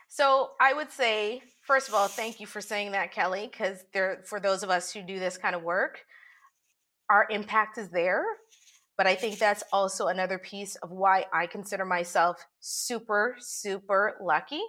So 0.08 0.50
I 0.60 0.74
would 0.74 0.92
say, 0.92 1.44
first 1.62 1.90
of 1.90 1.94
all, 1.94 2.08
thank 2.08 2.40
you 2.40 2.48
for 2.48 2.60
saying 2.60 2.94
that, 2.94 3.12
Kelly, 3.12 3.48
because 3.50 3.84
there 3.94 4.24
for 4.26 4.40
those 4.40 4.64
of 4.64 4.72
us 4.72 4.92
who 4.92 5.04
do 5.04 5.20
this 5.20 5.38
kind 5.38 5.56
of 5.56 5.62
work, 5.62 6.00
our 7.08 7.28
impact 7.30 7.78
is 7.78 7.90
there. 7.90 8.26
But 8.98 9.06
I 9.06 9.14
think 9.14 9.38
that's 9.38 9.64
also 9.72 10.08
another 10.08 10.40
piece 10.40 10.76
of 10.78 10.90
why 10.90 11.26
I 11.32 11.46
consider 11.46 11.86
myself 11.86 12.44
super, 12.62 13.36
super 13.38 14.18
lucky 14.20 14.62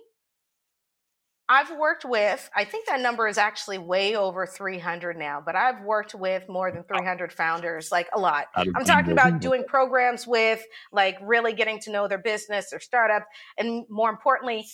I've 1.51 1.71
worked 1.79 2.05
with, 2.05 2.51
I 2.55 2.65
think 2.65 2.87
that 2.89 3.01
number 3.01 3.27
is 3.27 3.39
actually 3.39 3.79
way 3.79 4.15
over 4.15 4.47
300 4.47 5.17
now, 5.17 5.43
but 5.45 5.57
I've 5.57 5.83
worked 5.83 6.15
with 6.15 6.47
more 6.49 6.71
than 6.71 6.85
300 6.85 7.33
founders, 7.33 7.91
like 7.91 8.09
a 8.15 8.21
lot. 8.21 8.49
I'm 8.55 8.85
talking 8.85 9.13
about 9.13 9.41
doing 9.41 9.65
programs 9.67 10.27
with, 10.27 10.63
like, 10.93 11.17
really 11.23 11.55
getting 11.55 11.81
to 11.81 11.91
know 11.91 12.07
their 12.07 12.19
business, 12.19 12.71
their 12.71 12.81
startup, 12.81 13.27
and 13.57 13.87
more 13.89 14.11
importantly, 14.11 14.67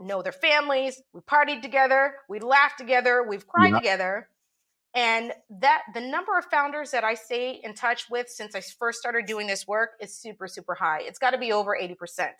know 0.00 0.22
their 0.22 0.32
families. 0.32 1.00
We 1.12 1.20
partied 1.20 1.62
together, 1.62 2.14
we 2.28 2.40
laughed 2.40 2.78
together, 2.78 3.24
we've 3.28 3.46
cried 3.46 3.74
together. 3.74 4.28
And 4.94 5.32
that 5.60 5.82
the 5.94 6.00
number 6.00 6.36
of 6.36 6.46
founders 6.46 6.90
that 6.90 7.04
I 7.04 7.14
stay 7.14 7.60
in 7.62 7.74
touch 7.74 8.06
with 8.10 8.28
since 8.28 8.56
I 8.56 8.60
first 8.60 8.98
started 8.98 9.26
doing 9.26 9.46
this 9.46 9.68
work 9.68 9.90
is 10.00 10.18
super, 10.18 10.48
super 10.48 10.74
high. 10.74 11.02
It's 11.02 11.18
got 11.18 11.30
to 11.30 11.38
be 11.38 11.52
over 11.52 11.78
80%. 11.80 12.30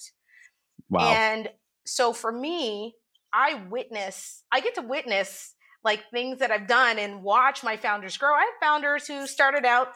Wow. 0.89 1.12
And 1.12 1.51
so 1.87 2.12
for 2.12 2.33
me, 2.33 2.95
I 3.33 3.62
witness, 3.70 4.43
I 4.51 4.61
get 4.61 4.74
to 4.76 4.83
witness 4.83 5.55
like 5.85 6.11
things 6.11 6.39
that 6.39 6.51
I've 6.51 6.66
done 6.66 6.99
and 6.99 7.22
watch 7.22 7.62
my 7.62 7.76
founders 7.76 8.16
grow. 8.16 8.35
I 8.35 8.41
have 8.41 8.55
founders 8.61 9.07
who 9.07 9.26
started 9.26 9.64
out, 9.64 9.89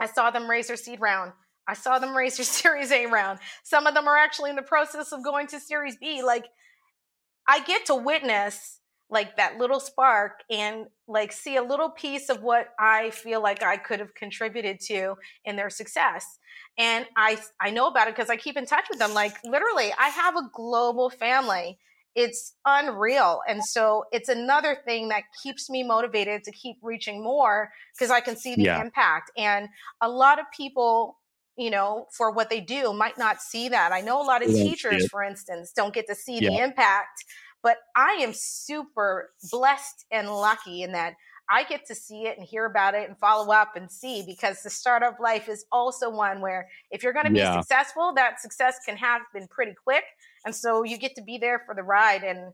I 0.00 0.06
saw 0.06 0.30
them 0.30 0.48
raise 0.48 0.68
their 0.68 0.76
seed 0.76 1.00
round. 1.00 1.32
I 1.66 1.74
saw 1.74 1.98
them 1.98 2.16
raise 2.16 2.36
their 2.36 2.44
Series 2.60 2.90
A 2.92 3.06
round. 3.06 3.38
Some 3.62 3.86
of 3.86 3.94
them 3.94 4.08
are 4.08 4.16
actually 4.16 4.50
in 4.50 4.56
the 4.56 4.62
process 4.62 5.12
of 5.12 5.24
going 5.24 5.46
to 5.48 5.60
Series 5.60 5.96
B. 5.96 6.22
Like, 6.22 6.46
I 7.46 7.62
get 7.62 7.86
to 7.86 7.94
witness 7.94 8.80
like 9.10 9.36
that 9.36 9.58
little 9.58 9.78
spark 9.78 10.40
and 10.50 10.86
like 11.06 11.32
see 11.32 11.56
a 11.56 11.62
little 11.62 11.90
piece 11.90 12.30
of 12.30 12.42
what 12.42 12.68
I 12.80 13.10
feel 13.10 13.42
like 13.42 13.62
I 13.62 13.76
could 13.76 14.00
have 14.00 14.14
contributed 14.14 14.80
to 14.86 15.16
in 15.44 15.56
their 15.56 15.68
success. 15.68 16.38
And 16.78 17.06
I 17.16 17.38
I 17.60 17.70
know 17.70 17.88
about 17.88 18.08
it 18.08 18.16
because 18.16 18.30
I 18.30 18.36
keep 18.36 18.56
in 18.56 18.64
touch 18.64 18.86
with 18.88 18.98
them. 18.98 19.12
Like 19.12 19.36
literally, 19.44 19.92
I 19.98 20.08
have 20.08 20.36
a 20.36 20.48
global 20.54 21.10
family 21.10 21.78
it's 22.14 22.54
unreal. 22.66 23.40
And 23.48 23.64
so 23.64 24.04
it's 24.12 24.28
another 24.28 24.76
thing 24.84 25.08
that 25.08 25.22
keeps 25.42 25.70
me 25.70 25.82
motivated 25.82 26.44
to 26.44 26.52
keep 26.52 26.76
reaching 26.82 27.22
more 27.22 27.70
because 27.94 28.10
I 28.10 28.20
can 28.20 28.36
see 28.36 28.54
the 28.54 28.62
yeah. 28.62 28.82
impact. 28.82 29.30
And 29.36 29.68
a 30.00 30.08
lot 30.08 30.38
of 30.38 30.46
people, 30.54 31.18
you 31.56 31.70
know, 31.70 32.06
for 32.12 32.30
what 32.30 32.50
they 32.50 32.60
do 32.60 32.92
might 32.92 33.18
not 33.18 33.40
see 33.40 33.68
that. 33.70 33.92
I 33.92 34.00
know 34.00 34.20
a 34.20 34.24
lot 34.24 34.42
of 34.44 34.48
teachers, 34.48 35.08
for 35.08 35.22
instance, 35.22 35.72
don't 35.74 35.94
get 35.94 36.06
to 36.08 36.14
see 36.14 36.38
yeah. 36.38 36.50
the 36.50 36.58
impact, 36.58 37.24
but 37.62 37.78
I 37.96 38.12
am 38.20 38.32
super 38.34 39.30
blessed 39.50 40.06
and 40.10 40.28
lucky 40.28 40.82
in 40.82 40.92
that 40.92 41.14
I 41.50 41.64
get 41.64 41.86
to 41.86 41.94
see 41.94 42.26
it 42.26 42.38
and 42.38 42.46
hear 42.46 42.64
about 42.64 42.94
it 42.94 43.08
and 43.08 43.18
follow 43.18 43.52
up 43.52 43.76
and 43.76 43.90
see 43.90 44.24
because 44.26 44.62
the 44.62 44.70
startup 44.70 45.18
life 45.20 45.48
is 45.48 45.64
also 45.70 46.08
one 46.08 46.40
where 46.40 46.68
if 46.90 47.02
you're 47.02 47.12
going 47.12 47.26
to 47.26 47.32
be 47.32 47.38
yeah. 47.38 47.60
successful, 47.60 48.14
that 48.14 48.40
success 48.40 48.78
can 48.86 48.96
happen 48.96 49.46
pretty 49.50 49.74
quick. 49.74 50.04
And 50.44 50.54
so 50.54 50.82
you 50.82 50.98
get 50.98 51.14
to 51.16 51.22
be 51.22 51.38
there 51.38 51.62
for 51.66 51.74
the 51.74 51.82
ride. 51.82 52.24
And 52.24 52.52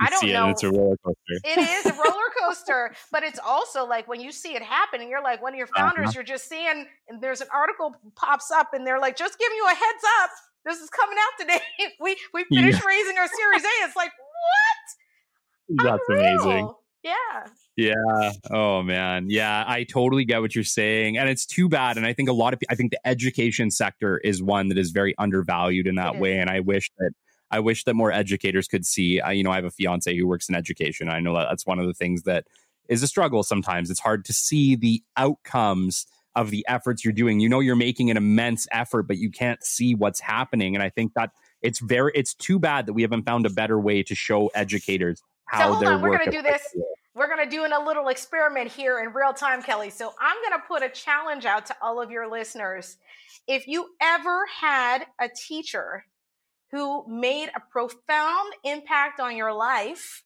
I 0.00 0.10
don't 0.10 0.28
know. 0.28 0.48
It. 0.48 0.52
It's 0.52 0.62
a 0.62 0.70
roller 0.70 0.96
coaster. 1.04 1.18
it 1.44 1.58
is 1.58 1.86
a 1.86 1.94
roller 2.08 2.30
coaster, 2.40 2.94
but 3.12 3.22
it's 3.22 3.38
also 3.44 3.86
like 3.86 4.08
when 4.08 4.20
you 4.20 4.32
see 4.32 4.54
it 4.54 4.62
happen 4.62 5.00
and 5.00 5.10
you're 5.10 5.22
like 5.22 5.42
one 5.42 5.52
of 5.52 5.58
your 5.58 5.66
founders, 5.66 6.08
uh-huh. 6.08 6.12
you're 6.16 6.24
just 6.24 6.48
seeing, 6.48 6.86
and 7.08 7.20
there's 7.20 7.40
an 7.40 7.48
article 7.52 7.94
pops 8.16 8.50
up 8.50 8.72
and 8.72 8.86
they're 8.86 9.00
like, 9.00 9.16
just 9.16 9.38
giving 9.38 9.56
you 9.56 9.66
a 9.66 9.74
heads 9.74 10.04
up. 10.22 10.30
This 10.64 10.78
is 10.80 10.88
coming 10.90 11.16
out 11.18 11.40
today. 11.40 11.92
we 12.00 12.16
we 12.32 12.44
finished 12.44 12.80
yeah. 12.82 12.88
raising 12.88 13.18
our 13.18 13.28
Series 13.28 13.64
A. 13.64 13.86
It's 13.86 13.96
like, 13.96 14.12
what? 15.68 15.84
That's 15.84 16.02
Unreal. 16.08 16.40
amazing. 16.42 16.74
Yeah. 17.02 17.46
Yeah. 17.76 18.32
Oh 18.50 18.82
man. 18.82 19.26
Yeah, 19.28 19.64
I 19.66 19.84
totally 19.84 20.24
get 20.24 20.40
what 20.40 20.54
you're 20.54 20.64
saying, 20.64 21.18
and 21.18 21.28
it's 21.28 21.44
too 21.44 21.68
bad. 21.68 21.98
And 21.98 22.06
I 22.06 22.14
think 22.14 22.30
a 22.30 22.32
lot 22.32 22.54
of 22.54 22.60
I 22.70 22.74
think 22.76 22.92
the 22.92 23.06
education 23.06 23.70
sector 23.70 24.18
is 24.18 24.42
one 24.42 24.68
that 24.68 24.78
is 24.78 24.90
very 24.90 25.14
undervalued 25.18 25.86
in 25.86 25.96
that 25.96 26.18
way. 26.18 26.38
And 26.38 26.48
I 26.48 26.60
wish 26.60 26.90
that 26.98 27.10
I 27.54 27.60
wish 27.60 27.84
that 27.84 27.94
more 27.94 28.10
educators 28.10 28.66
could 28.66 28.84
see. 28.84 29.20
I, 29.20 29.30
you 29.30 29.44
know, 29.44 29.52
I 29.52 29.54
have 29.54 29.64
a 29.64 29.70
fiance 29.70 30.12
who 30.12 30.26
works 30.26 30.48
in 30.48 30.56
education. 30.56 31.08
I 31.08 31.20
know 31.20 31.34
that 31.34 31.46
that's 31.48 31.64
one 31.64 31.78
of 31.78 31.86
the 31.86 31.94
things 31.94 32.24
that 32.24 32.48
is 32.88 33.00
a 33.04 33.06
struggle 33.06 33.44
sometimes. 33.44 33.90
It's 33.90 34.00
hard 34.00 34.24
to 34.24 34.32
see 34.32 34.74
the 34.74 35.04
outcomes 35.16 36.06
of 36.34 36.50
the 36.50 36.66
efforts 36.66 37.04
you're 37.04 37.12
doing. 37.12 37.38
You 37.38 37.48
know, 37.48 37.60
you're 37.60 37.76
making 37.76 38.10
an 38.10 38.16
immense 38.16 38.66
effort, 38.72 39.04
but 39.04 39.18
you 39.18 39.30
can't 39.30 39.62
see 39.62 39.94
what's 39.94 40.18
happening. 40.18 40.74
And 40.74 40.82
I 40.82 40.90
think 40.90 41.14
that 41.14 41.30
it's 41.62 41.78
very, 41.78 42.10
it's 42.16 42.34
too 42.34 42.58
bad 42.58 42.86
that 42.86 42.94
we 42.94 43.02
haven't 43.02 43.22
found 43.22 43.46
a 43.46 43.50
better 43.50 43.78
way 43.78 44.02
to 44.02 44.16
show 44.16 44.48
educators 44.48 45.22
how 45.46 45.68
so 45.68 45.72
hold 45.74 45.86
on, 45.86 46.02
we're 46.02 46.18
going 46.18 46.30
to 46.32 46.36
do 46.36 46.42
this. 46.42 46.74
We're 47.14 47.28
going 47.28 47.48
to 47.48 47.56
do 47.56 47.64
a 47.64 47.70
little 47.86 48.08
experiment 48.08 48.72
here 48.72 48.98
in 48.98 49.12
real 49.12 49.32
time, 49.32 49.62
Kelly. 49.62 49.90
So 49.90 50.12
I'm 50.20 50.36
going 50.42 50.60
to 50.60 50.66
put 50.66 50.82
a 50.82 50.88
challenge 50.88 51.44
out 51.44 51.66
to 51.66 51.76
all 51.80 52.02
of 52.02 52.10
your 52.10 52.28
listeners. 52.28 52.96
If 53.46 53.68
you 53.68 53.90
ever 54.02 54.44
had 54.60 55.06
a 55.20 55.28
teacher 55.28 56.04
who 56.74 57.04
made 57.06 57.50
a 57.54 57.60
profound 57.70 58.52
impact 58.64 59.20
on 59.20 59.36
your 59.36 59.52
life, 59.52 60.24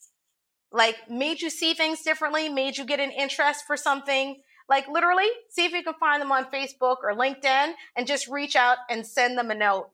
like 0.72 0.96
made 1.10 1.42
you 1.42 1.50
see 1.50 1.74
things 1.74 2.00
differently, 2.00 2.48
made 2.48 2.78
you 2.78 2.86
get 2.86 3.00
an 3.00 3.10
interest 3.10 3.64
for 3.66 3.76
something, 3.76 4.40
Like 4.66 4.88
literally, 4.88 5.28
see 5.50 5.66
if 5.66 5.72
you 5.72 5.82
can 5.82 5.94
find 6.00 6.22
them 6.22 6.32
on 6.32 6.46
Facebook 6.46 6.96
or 7.02 7.14
LinkedIn 7.14 7.72
and 7.96 8.06
just 8.06 8.28
reach 8.28 8.56
out 8.56 8.78
and 8.88 9.06
send 9.06 9.36
them 9.36 9.50
a 9.50 9.54
note. 9.54 9.90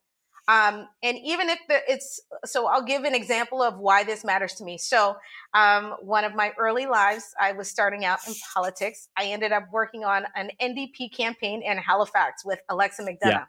Um, 0.47 0.89
and 1.03 1.17
even 1.25 1.49
if 1.49 1.59
the, 1.69 1.79
it's 1.89 2.21
so, 2.45 2.67
I'll 2.67 2.85
give 2.85 3.05
an 3.05 3.15
example 3.15 3.63
of 3.63 3.79
why 3.79 4.05
this 4.05 4.25
matters 4.25 4.53
to 4.55 4.65
me. 4.65 4.77
So, 4.77 5.17
um, 5.55 5.95
one 6.03 6.25
of 6.25 6.35
my 6.35 6.53
early 6.59 6.87
lives, 6.87 7.35
I 7.41 7.53
was 7.53 7.69
starting 7.69 8.05
out 8.05 8.19
in 8.29 8.35
politics. 8.53 9.09
I 9.17 9.27
ended 9.27 9.53
up 9.53 9.65
working 9.73 10.05
on 10.05 10.27
an 10.37 10.51
NDP 10.61 11.17
campaign 11.17 11.63
in 11.63 11.79
Halifax 11.79 12.45
with 12.45 12.61
Alexa 12.69 13.03
McDonough. 13.03 13.25
Yeah. 13.25 13.45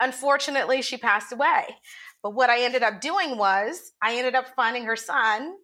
Unfortunately, 0.00 0.82
she 0.82 0.96
passed 0.96 1.32
away. 1.32 1.64
But 2.22 2.34
what 2.34 2.50
I 2.50 2.62
ended 2.62 2.82
up 2.82 3.00
doing 3.00 3.38
was 3.38 3.92
I 4.02 4.16
ended 4.16 4.34
up 4.34 4.48
finding 4.56 4.84
her 4.84 4.96
son 4.96 5.54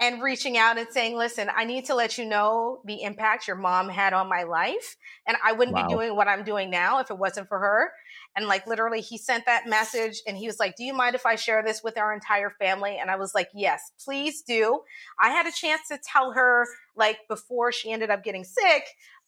and 0.00 0.22
reaching 0.22 0.56
out 0.56 0.78
and 0.78 0.86
saying, 0.90 1.16
listen, 1.16 1.48
I 1.54 1.64
need 1.64 1.86
to 1.86 1.94
let 1.94 2.18
you 2.18 2.24
know 2.24 2.80
the 2.84 3.02
impact 3.02 3.48
your 3.48 3.56
mom 3.56 3.88
had 3.88 4.12
on 4.12 4.28
my 4.28 4.44
life. 4.44 4.96
And 5.26 5.36
I 5.44 5.52
wouldn't 5.52 5.76
wow. 5.76 5.86
be 5.86 5.92
doing 5.92 6.14
what 6.14 6.28
I'm 6.28 6.44
doing 6.44 6.70
now 6.70 7.00
if 7.00 7.10
it 7.10 7.18
wasn't 7.18 7.48
for 7.48 7.58
her. 7.58 7.90
And 8.36 8.46
like 8.46 8.66
literally, 8.66 9.00
he 9.00 9.18
sent 9.18 9.46
that 9.46 9.66
message 9.66 10.22
and 10.26 10.36
he 10.36 10.46
was 10.46 10.60
like, 10.60 10.76
Do 10.76 10.84
you 10.84 10.94
mind 10.94 11.16
if 11.16 11.26
I 11.26 11.34
share 11.34 11.64
this 11.64 11.82
with 11.82 11.98
our 11.98 12.14
entire 12.14 12.50
family? 12.60 12.96
And 13.00 13.10
I 13.10 13.16
was 13.16 13.34
like, 13.34 13.48
Yes, 13.52 13.80
please 14.04 14.42
do. 14.42 14.80
I 15.20 15.30
had 15.30 15.46
a 15.46 15.52
chance 15.52 15.88
to 15.88 15.98
tell 16.04 16.30
her 16.32 16.66
like 16.94 17.18
before 17.28 17.72
she 17.72 17.90
ended 17.90 18.10
up 18.10 18.22
getting 18.22 18.44
sick, 18.44 18.84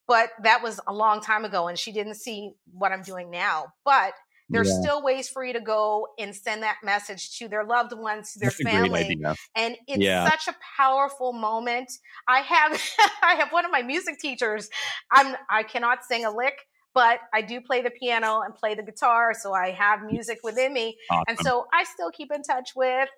but 0.07 0.31
that 0.45 0.63
was 0.63 0.79
a 0.87 0.95
long 0.95 1.21
time 1.21 1.45
ago 1.45 1.67
and 1.67 1.77
she 1.77 1.91
didn't 1.91 2.15
see 2.15 2.53
what 2.73 2.93
I'm 2.93 3.03
doing 3.03 3.29
now. 3.31 3.73
But 3.85 4.13
there's 4.51 4.69
yeah. 4.69 4.81
still 4.81 5.03
ways 5.03 5.29
for 5.29 5.45
you 5.45 5.53
to 5.53 5.61
go 5.61 6.09
and 6.19 6.35
send 6.35 6.63
that 6.63 6.79
message 6.83 7.39
to 7.39 7.49
their 7.49 7.65
loved 7.65 7.93
ones, 7.97 8.33
to 8.33 8.41
their 8.41 8.51
That's 8.51 8.63
family. 8.63 9.19
And 9.57 9.77
it's 9.87 10.03
yeah. 10.03 10.29
such 10.29 10.49
a 10.49 10.57
powerful 10.77 11.33
moment. 11.33 11.91
I 12.29 12.41
have 12.41 12.73
I 13.23 13.37
have 13.37 13.53
one 13.53 13.65
of 13.65 13.71
my 13.71 13.83
music 13.83 14.19
teachers. 14.19 14.69
I'm 15.11 15.37
I 15.49 15.63
cannot 15.63 16.05
sing 16.05 16.25
a 16.25 16.31
lick, 16.31 16.59
but 16.95 17.21
I 17.33 17.43
do 17.43 17.61
play 17.61 17.81
the 17.83 17.91
piano 17.91 18.41
and 18.45 18.55
play 18.55 18.75
the 18.75 18.83
guitar, 18.83 19.33
so 19.35 19.55
I 19.55 19.71
have 19.71 20.01
music 20.03 20.39
within 20.43 20.73
me. 20.73 20.97
Awesome. 21.11 21.25
And 21.29 21.39
so 21.39 21.67
I 21.73 21.85
still 21.85 22.11
keep 22.11 22.33
in 22.35 22.43
touch 22.43 22.71
with 22.75 23.09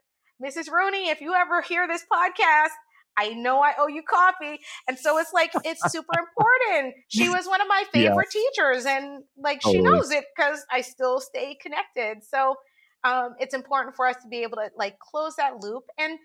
Mrs. 0.43 0.71
Rooney. 0.71 1.09
If 1.09 1.21
you 1.21 1.35
ever 1.35 1.63
hear 1.63 1.89
this 1.89 2.05
podcast, 2.13 2.73
I 3.17 3.31
know 3.31 3.61
I 3.61 3.75
owe 3.79 3.89
you 3.89 4.03
coffee. 4.03 4.61
And 4.89 4.99
so 4.99 5.19
it's 5.19 5.33
like, 5.33 5.53
it's 5.65 5.91
super 5.93 6.15
important. 6.19 6.95
She 7.09 7.29
was 7.29 7.47
one 7.47 7.61
of 7.61 7.69
my 7.69 7.85
favorite 7.93 8.29
yeah. 8.35 8.41
teachers, 8.41 8.87
and 8.87 9.25
like 9.37 9.61
she 9.63 9.81
knows 9.81 10.11
it 10.11 10.25
because 10.35 10.65
I 10.71 10.81
still 10.81 11.21
stay 11.21 11.57
connected. 11.61 12.25
So 12.25 12.57
um, 13.05 13.35
it's 13.39 13.55
important 13.55 13.97
for 13.97 14.07
us 14.07 14.17
to 14.23 14.29
be 14.29 14.43
able 14.43 14.57
to 14.57 14.71
like 14.77 14.99
close 14.99 15.37
that 15.37 15.63
loop. 15.63 15.85
And 15.99 16.19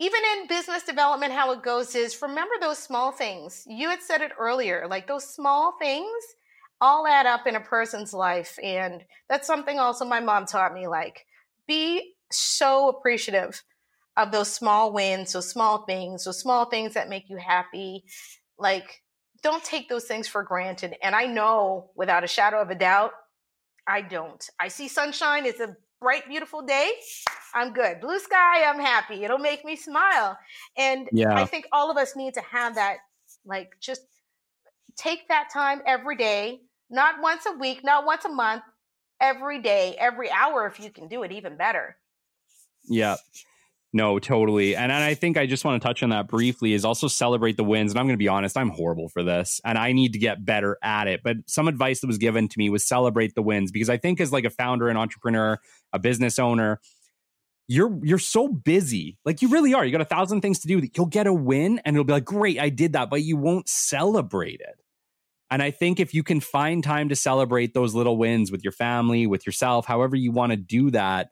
even 0.00 0.20
in 0.36 0.48
business 0.48 0.82
development, 0.82 1.32
how 1.32 1.52
it 1.52 1.62
goes 1.62 1.94
is 1.94 2.20
remember 2.20 2.54
those 2.60 2.78
small 2.78 3.12
things. 3.12 3.64
You 3.66 3.90
had 3.90 4.02
said 4.02 4.20
it 4.20 4.32
earlier, 4.38 4.86
like 4.88 5.06
those 5.06 5.24
small 5.24 5.74
things 5.78 6.08
all 6.80 7.06
add 7.06 7.26
up 7.26 7.46
in 7.46 7.56
a 7.56 7.60
person's 7.60 8.12
life. 8.12 8.58
And 8.62 9.02
that's 9.28 9.46
something 9.46 9.78
also 9.78 10.04
my 10.04 10.20
mom 10.20 10.46
taught 10.46 10.74
me 10.74 10.88
like, 10.88 11.24
be 11.66 12.13
so 12.30 12.88
appreciative 12.88 13.62
of 14.16 14.30
those 14.30 14.52
small 14.52 14.92
wins, 14.92 15.32
those 15.32 15.48
small 15.48 15.84
things, 15.84 16.24
those 16.24 16.38
small 16.38 16.66
things 16.66 16.94
that 16.94 17.08
make 17.08 17.28
you 17.28 17.36
happy. 17.36 18.04
Like, 18.58 19.02
don't 19.42 19.64
take 19.64 19.88
those 19.88 20.04
things 20.04 20.28
for 20.28 20.42
granted. 20.42 20.94
And 21.02 21.14
I 21.14 21.26
know 21.26 21.90
without 21.96 22.24
a 22.24 22.28
shadow 22.28 22.60
of 22.60 22.70
a 22.70 22.74
doubt, 22.74 23.12
I 23.86 24.00
don't. 24.00 24.48
I 24.58 24.68
see 24.68 24.88
sunshine, 24.88 25.46
it's 25.46 25.60
a 25.60 25.76
bright, 26.00 26.28
beautiful 26.28 26.62
day. 26.62 26.92
I'm 27.54 27.72
good. 27.72 28.00
Blue 28.00 28.18
sky, 28.18 28.64
I'm 28.64 28.80
happy. 28.80 29.24
It'll 29.24 29.38
make 29.38 29.64
me 29.64 29.76
smile. 29.76 30.38
And 30.76 31.08
yeah. 31.12 31.34
I 31.34 31.44
think 31.44 31.66
all 31.72 31.90
of 31.90 31.96
us 31.96 32.16
need 32.16 32.34
to 32.34 32.42
have 32.42 32.76
that, 32.76 32.98
like, 33.44 33.72
just 33.80 34.02
take 34.96 35.28
that 35.28 35.48
time 35.52 35.82
every 35.86 36.16
day, 36.16 36.60
not 36.90 37.16
once 37.20 37.46
a 37.46 37.58
week, 37.58 37.82
not 37.84 38.06
once 38.06 38.24
a 38.24 38.28
month, 38.28 38.62
every 39.20 39.60
day, 39.60 39.96
every 39.98 40.30
hour, 40.30 40.66
if 40.66 40.80
you 40.80 40.90
can 40.90 41.08
do 41.08 41.22
it, 41.22 41.32
even 41.32 41.56
better. 41.56 41.96
Yeah. 42.86 43.16
No, 43.92 44.18
totally. 44.18 44.74
And, 44.74 44.90
and 44.90 45.04
I 45.04 45.14
think 45.14 45.36
I 45.36 45.46
just 45.46 45.64
want 45.64 45.80
to 45.80 45.86
touch 45.86 46.02
on 46.02 46.10
that 46.10 46.26
briefly 46.26 46.72
is 46.72 46.84
also 46.84 47.06
celebrate 47.06 47.56
the 47.56 47.62
wins. 47.62 47.92
And 47.92 48.00
I'm 48.00 48.06
going 48.06 48.14
to 48.14 48.22
be 48.22 48.26
honest, 48.26 48.56
I'm 48.56 48.70
horrible 48.70 49.08
for 49.08 49.22
this 49.22 49.60
and 49.64 49.78
I 49.78 49.92
need 49.92 50.14
to 50.14 50.18
get 50.18 50.44
better 50.44 50.76
at 50.82 51.06
it. 51.06 51.22
But 51.22 51.36
some 51.46 51.68
advice 51.68 52.00
that 52.00 52.08
was 52.08 52.18
given 52.18 52.48
to 52.48 52.58
me 52.58 52.70
was 52.70 52.84
celebrate 52.84 53.36
the 53.36 53.42
wins 53.42 53.70
because 53.70 53.88
I 53.88 53.96
think 53.96 54.20
as 54.20 54.32
like 54.32 54.44
a 54.44 54.50
founder, 54.50 54.88
an 54.88 54.96
entrepreneur, 54.96 55.60
a 55.92 56.00
business 56.00 56.40
owner, 56.40 56.80
you're 57.68 57.98
you're 58.02 58.18
so 58.18 58.48
busy. 58.48 59.16
Like 59.24 59.42
you 59.42 59.48
really 59.48 59.74
are. 59.74 59.84
You 59.84 59.92
got 59.92 60.00
a 60.00 60.04
thousand 60.04 60.40
things 60.40 60.58
to 60.60 60.68
do. 60.68 60.80
That 60.80 60.96
you'll 60.96 61.06
get 61.06 61.28
a 61.28 61.32
win 61.32 61.80
and 61.84 61.94
it'll 61.94 62.04
be 62.04 62.12
like, 62.12 62.24
great, 62.24 62.58
I 62.58 62.70
did 62.70 62.94
that, 62.94 63.10
but 63.10 63.22
you 63.22 63.36
won't 63.36 63.68
celebrate 63.68 64.60
it. 64.60 64.80
And 65.52 65.62
I 65.62 65.70
think 65.70 66.00
if 66.00 66.12
you 66.12 66.24
can 66.24 66.40
find 66.40 66.82
time 66.82 67.10
to 67.10 67.14
celebrate 67.14 67.74
those 67.74 67.94
little 67.94 68.16
wins 68.16 68.50
with 68.50 68.64
your 68.64 68.72
family, 68.72 69.28
with 69.28 69.46
yourself, 69.46 69.86
however 69.86 70.16
you 70.16 70.32
want 70.32 70.50
to 70.50 70.56
do 70.56 70.90
that, 70.90 71.30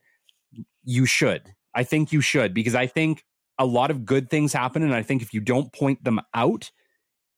you 0.85 1.07
should. 1.07 1.55
I 1.75 1.85
think 1.85 2.13
you 2.13 2.21
should 2.21 2.55
because 2.55 2.75
I 2.75 2.87
think 2.87 3.25
a 3.59 3.67
lot 3.67 3.91
of 3.91 4.05
good 4.05 4.31
things 4.31 4.53
happen. 4.53 4.83
And 4.83 4.95
I 4.95 5.03
think 5.03 5.23
if 5.23 5.33
you 5.33 5.41
don't 5.41 5.73
point 5.73 6.05
them 6.05 6.21
out, 6.35 6.71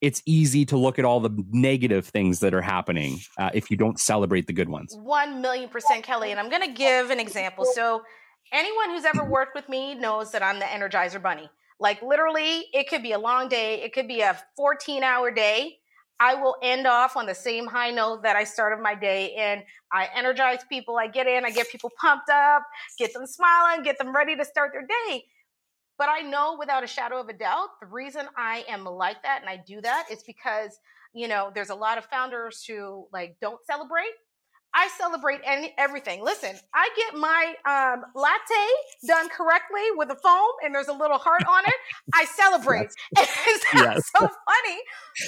it's 0.01 0.21
easy 0.25 0.65
to 0.65 0.77
look 0.77 0.99
at 0.99 1.05
all 1.05 1.19
the 1.19 1.31
negative 1.51 2.07
things 2.07 2.39
that 2.41 2.53
are 2.53 2.61
happening 2.61 3.19
uh, 3.37 3.49
if 3.53 3.71
you 3.71 3.77
don't 3.77 3.99
celebrate 3.99 4.47
the 4.47 4.53
good 4.53 4.69
ones. 4.69 4.95
One 4.95 5.41
million 5.41 5.69
percent, 5.69 6.03
Kelly. 6.03 6.31
And 6.31 6.39
I'm 6.39 6.49
going 6.49 6.61
to 6.61 6.73
give 6.73 7.09
an 7.11 7.19
example. 7.19 7.65
So, 7.65 8.03
anyone 8.51 8.89
who's 8.89 9.05
ever 9.05 9.23
worked 9.23 9.55
with 9.55 9.67
me 9.69 9.95
knows 9.95 10.31
that 10.31 10.43
I'm 10.43 10.59
the 10.59 10.65
Energizer 10.65 11.21
Bunny. 11.21 11.49
Like, 11.79 12.01
literally, 12.01 12.65
it 12.73 12.89
could 12.89 13.03
be 13.03 13.13
a 13.13 13.19
long 13.19 13.47
day, 13.49 13.81
it 13.81 13.93
could 13.93 14.07
be 14.07 14.21
a 14.21 14.37
14 14.55 15.03
hour 15.03 15.31
day. 15.31 15.77
I 16.19 16.35
will 16.35 16.55
end 16.61 16.87
off 16.87 17.17
on 17.17 17.25
the 17.25 17.35
same 17.35 17.67
high 17.67 17.91
note 17.91 18.23
that 18.23 18.35
I 18.35 18.45
started 18.45 18.81
my 18.81 18.95
day 18.95 19.33
and 19.35 19.63
I 19.91 20.09
energize 20.15 20.59
people. 20.69 20.97
I 20.97 21.07
get 21.07 21.27
in, 21.27 21.45
I 21.45 21.51
get 21.51 21.69
people 21.69 21.91
pumped 21.99 22.29
up, 22.29 22.63
get 22.97 23.13
them 23.13 23.27
smiling, 23.27 23.83
get 23.83 23.97
them 23.97 24.15
ready 24.15 24.35
to 24.35 24.45
start 24.45 24.71
their 24.73 24.87
day. 24.87 25.25
But 25.97 26.09
I 26.09 26.21
know 26.21 26.55
without 26.57 26.83
a 26.83 26.87
shadow 26.87 27.19
of 27.19 27.29
a 27.29 27.33
doubt, 27.33 27.69
the 27.81 27.87
reason 27.87 28.27
I 28.37 28.65
am 28.69 28.85
like 28.85 29.23
that 29.23 29.41
and 29.41 29.49
I 29.49 29.57
do 29.65 29.81
that 29.81 30.07
is 30.11 30.23
because, 30.23 30.79
you 31.13 31.27
know, 31.27 31.51
there's 31.53 31.69
a 31.69 31.75
lot 31.75 31.97
of 31.97 32.05
founders 32.05 32.63
who 32.65 33.07
like 33.11 33.37
don't 33.41 33.63
celebrate 33.65 34.13
I 34.75 34.89
celebrate 34.97 35.39
any 35.45 35.73
everything. 35.77 36.21
Listen, 36.21 36.53
I 36.73 36.89
get 36.97 37.15
my 37.17 37.53
um, 37.65 38.03
latte 38.13 38.67
done 39.07 39.29
correctly 39.29 39.83
with 39.95 40.09
a 40.09 40.15
foam, 40.15 40.51
and 40.63 40.75
there's 40.75 40.89
a 40.89 40.93
little 40.93 41.17
heart 41.17 41.43
on 41.49 41.63
it. 41.65 41.73
I 42.13 42.25
celebrate. 42.37 42.89
Yes. 43.15 43.29
it 43.47 43.61
yes. 43.75 44.11
so 44.13 44.19
funny, 44.19 44.79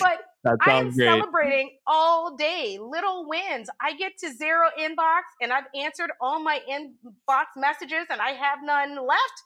but 0.01 0.57
I 0.67 0.71
am 0.79 0.91
great. 0.91 1.05
celebrating 1.05 1.77
all 1.87 2.35
day. 2.35 2.77
Little 2.81 3.27
wins. 3.27 3.69
I 3.81 3.95
get 3.95 4.17
to 4.19 4.33
zero 4.33 4.67
inbox, 4.77 5.21
and 5.41 5.53
I've 5.53 5.67
answered 5.73 6.11
all 6.19 6.43
my 6.43 6.59
inbox 6.69 7.45
messages, 7.55 8.07
and 8.09 8.19
I 8.19 8.31
have 8.31 8.59
none 8.63 8.95
left. 8.95 9.43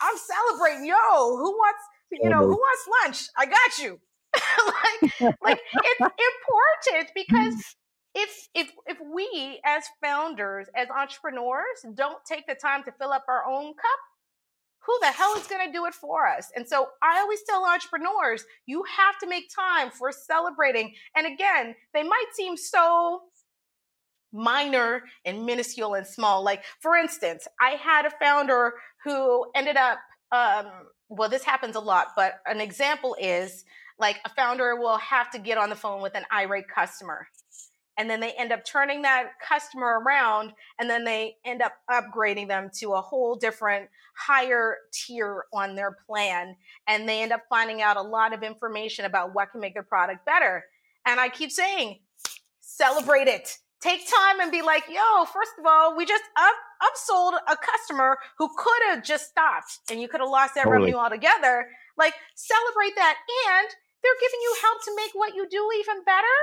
I'm 0.00 0.16
celebrating. 0.16 0.86
Yo, 0.86 0.94
who 0.96 1.50
wants? 1.52 1.82
You 2.10 2.30
know, 2.30 2.38
who 2.38 2.56
wants 2.56 2.88
lunch? 3.04 3.28
I 3.36 3.46
got 3.46 3.78
you. 3.78 4.00
like, 5.02 5.36
like 5.42 5.60
it's 5.74 6.00
important 6.00 7.12
because 7.14 7.76
if 8.14 8.48
if 8.54 8.70
if 8.86 8.98
we 9.00 9.60
as 9.64 9.84
founders 10.02 10.68
as 10.76 10.88
entrepreneurs 10.90 11.84
don't 11.94 12.24
take 12.24 12.46
the 12.46 12.54
time 12.54 12.82
to 12.84 12.92
fill 12.92 13.12
up 13.12 13.24
our 13.28 13.44
own 13.46 13.74
cup 13.74 14.00
who 14.84 14.98
the 15.00 15.06
hell 15.06 15.34
is 15.36 15.46
going 15.46 15.64
to 15.64 15.72
do 15.72 15.86
it 15.86 15.94
for 15.94 16.26
us? 16.26 16.50
And 16.56 16.68
so 16.68 16.88
i 17.02 17.20
always 17.20 17.40
tell 17.48 17.64
entrepreneurs 17.64 18.44
you 18.66 18.84
have 18.96 19.18
to 19.18 19.28
make 19.28 19.50
time 19.54 19.90
for 19.90 20.12
celebrating. 20.12 20.94
And 21.16 21.26
again 21.26 21.74
they 21.94 22.02
might 22.02 22.26
seem 22.32 22.56
so 22.56 23.22
minor 24.32 25.04
and 25.24 25.44
minuscule 25.44 25.94
and 25.94 26.06
small. 26.06 26.42
Like 26.42 26.64
for 26.80 26.96
instance 26.96 27.46
i 27.60 27.70
had 27.70 28.06
a 28.06 28.10
founder 28.10 28.74
who 29.04 29.46
ended 29.54 29.76
up 29.76 29.98
um, 30.32 30.66
well 31.08 31.28
this 31.28 31.44
happens 31.44 31.76
a 31.76 31.80
lot 31.80 32.08
but 32.16 32.40
an 32.46 32.60
example 32.60 33.16
is 33.20 33.64
like 33.98 34.18
a 34.24 34.30
founder 34.30 34.76
will 34.76 34.98
have 34.98 35.30
to 35.30 35.38
get 35.38 35.58
on 35.58 35.68
the 35.68 35.76
phone 35.76 36.00
with 36.00 36.14
an 36.14 36.24
irate 36.32 36.68
customer 36.68 37.26
and 37.98 38.08
then 38.08 38.20
they 38.20 38.32
end 38.32 38.52
up 38.52 38.64
turning 38.64 39.02
that 39.02 39.32
customer 39.46 40.00
around 40.00 40.52
and 40.78 40.88
then 40.88 41.04
they 41.04 41.36
end 41.44 41.62
up 41.62 41.74
upgrading 41.90 42.48
them 42.48 42.70
to 42.78 42.94
a 42.94 43.00
whole 43.00 43.36
different 43.36 43.88
higher 44.16 44.76
tier 44.92 45.44
on 45.52 45.74
their 45.74 45.96
plan 46.06 46.56
and 46.86 47.08
they 47.08 47.22
end 47.22 47.32
up 47.32 47.42
finding 47.48 47.82
out 47.82 47.96
a 47.96 48.02
lot 48.02 48.32
of 48.32 48.42
information 48.42 49.04
about 49.04 49.34
what 49.34 49.50
can 49.50 49.60
make 49.60 49.74
their 49.74 49.82
product 49.82 50.24
better. 50.24 50.64
And 51.06 51.18
i 51.20 51.28
keep 51.28 51.50
saying 51.50 52.00
celebrate 52.60 53.28
it. 53.28 53.58
Take 53.80 54.08
time 54.08 54.40
and 54.40 54.52
be 54.52 54.62
like 54.62 54.84
yo 54.88 55.24
first 55.24 55.52
of 55.58 55.66
all 55.66 55.96
we 55.96 56.06
just 56.06 56.24
up 56.36 56.54
upsold 56.82 57.34
a 57.50 57.56
customer 57.56 58.16
who 58.38 58.48
could 58.56 58.82
have 58.90 59.04
just 59.04 59.28
stopped 59.28 59.78
and 59.90 60.00
you 60.00 60.08
could 60.08 60.20
have 60.20 60.30
lost 60.30 60.54
that 60.54 60.64
totally. 60.64 60.92
revenue 60.92 60.96
altogether 60.96 61.66
like 61.98 62.14
celebrate 62.34 62.94
that 62.96 63.16
and 63.48 63.68
they're 64.02 64.20
giving 64.20 64.40
you 64.40 64.56
help 64.62 64.82
to 64.84 64.92
make 64.96 65.10
what 65.14 65.34
you 65.34 65.46
do 65.48 65.68
even 65.80 66.02
better 66.04 66.38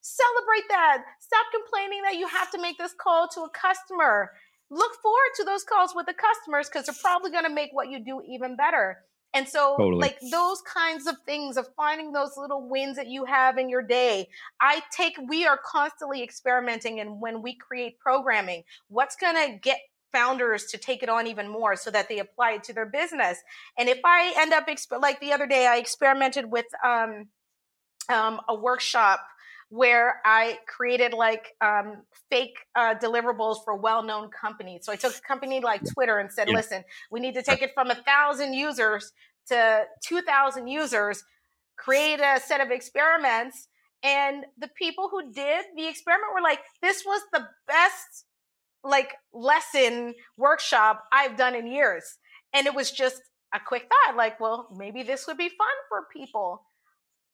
Celebrate 0.00 0.68
that. 0.68 1.02
Stop 1.20 1.46
complaining 1.52 2.02
that 2.02 2.16
you 2.16 2.26
have 2.28 2.50
to 2.52 2.60
make 2.60 2.78
this 2.78 2.94
call 3.00 3.28
to 3.28 3.40
a 3.40 3.50
customer. 3.50 4.32
Look 4.70 4.92
forward 5.02 5.32
to 5.36 5.44
those 5.44 5.64
calls 5.64 5.92
with 5.94 6.06
the 6.06 6.14
customers 6.14 6.68
because 6.68 6.86
they're 6.86 7.02
probably 7.02 7.30
going 7.30 7.44
to 7.44 7.54
make 7.54 7.70
what 7.72 7.88
you 7.88 8.04
do 8.04 8.22
even 8.28 8.56
better. 8.56 8.98
And 9.34 9.46
so, 9.46 9.76
totally. 9.76 10.00
like 10.00 10.18
those 10.30 10.62
kinds 10.62 11.06
of 11.06 11.16
things 11.26 11.58
of 11.58 11.68
finding 11.76 12.12
those 12.12 12.32
little 12.36 12.66
wins 12.66 12.96
that 12.96 13.08
you 13.08 13.26
have 13.26 13.58
in 13.58 13.68
your 13.68 13.82
day, 13.82 14.28
I 14.60 14.80
take, 14.96 15.14
we 15.28 15.46
are 15.46 15.58
constantly 15.62 16.22
experimenting. 16.22 17.00
And 17.00 17.20
when 17.20 17.42
we 17.42 17.54
create 17.54 17.98
programming, 17.98 18.62
what's 18.88 19.16
going 19.16 19.36
to 19.36 19.58
get 19.58 19.80
founders 20.12 20.64
to 20.66 20.78
take 20.78 21.02
it 21.02 21.08
on 21.08 21.26
even 21.26 21.48
more 21.48 21.76
so 21.76 21.90
that 21.90 22.08
they 22.08 22.18
apply 22.18 22.52
it 22.52 22.64
to 22.64 22.72
their 22.72 22.86
business. 22.86 23.38
And 23.76 23.88
if 23.88 23.98
I 24.04 24.32
end 24.38 24.54
up, 24.54 24.66
exp- 24.66 25.00
like 25.00 25.20
the 25.20 25.32
other 25.32 25.46
day, 25.46 25.66
I 25.66 25.76
experimented 25.76 26.50
with 26.50 26.66
um, 26.82 27.28
um, 28.08 28.40
a 28.48 28.54
workshop 28.54 29.20
where 29.70 30.20
I 30.24 30.58
created 30.66 31.12
like 31.12 31.54
um, 31.60 32.02
fake 32.30 32.56
uh, 32.74 32.94
deliverables 32.94 33.58
for 33.64 33.76
well-known 33.76 34.30
companies. 34.30 34.84
So 34.84 34.92
I 34.92 34.96
took 34.96 35.14
a 35.14 35.20
company 35.20 35.60
like 35.60 35.82
Twitter 35.92 36.18
and 36.18 36.32
said, 36.32 36.48
yeah. 36.48 36.56
"Listen, 36.56 36.84
we 37.10 37.20
need 37.20 37.34
to 37.34 37.42
take 37.42 37.62
it 37.62 37.72
from 37.74 37.90
a 37.90 37.94
thousand 37.94 38.54
users 38.54 39.12
to 39.48 39.84
two 40.02 40.22
thousand 40.22 40.68
users. 40.68 41.22
Create 41.76 42.20
a 42.20 42.40
set 42.40 42.60
of 42.60 42.70
experiments." 42.70 43.68
And 44.02 44.44
the 44.56 44.68
people 44.68 45.08
who 45.10 45.32
did 45.32 45.66
the 45.76 45.86
experiment 45.86 46.32
were 46.34 46.40
like, 46.40 46.60
"This 46.80 47.04
was 47.04 47.20
the 47.32 47.46
best 47.66 48.24
like 48.84 49.16
lesson 49.34 50.14
workshop 50.36 51.04
I've 51.12 51.36
done 51.36 51.54
in 51.54 51.66
years." 51.66 52.18
And 52.54 52.66
it 52.66 52.74
was 52.74 52.90
just 52.90 53.20
a 53.54 53.60
quick 53.60 53.88
thought, 53.88 54.16
like, 54.16 54.40
"Well, 54.40 54.68
maybe 54.74 55.02
this 55.02 55.26
would 55.26 55.36
be 55.36 55.48
fun 55.48 55.68
for 55.90 56.06
people." 56.10 56.62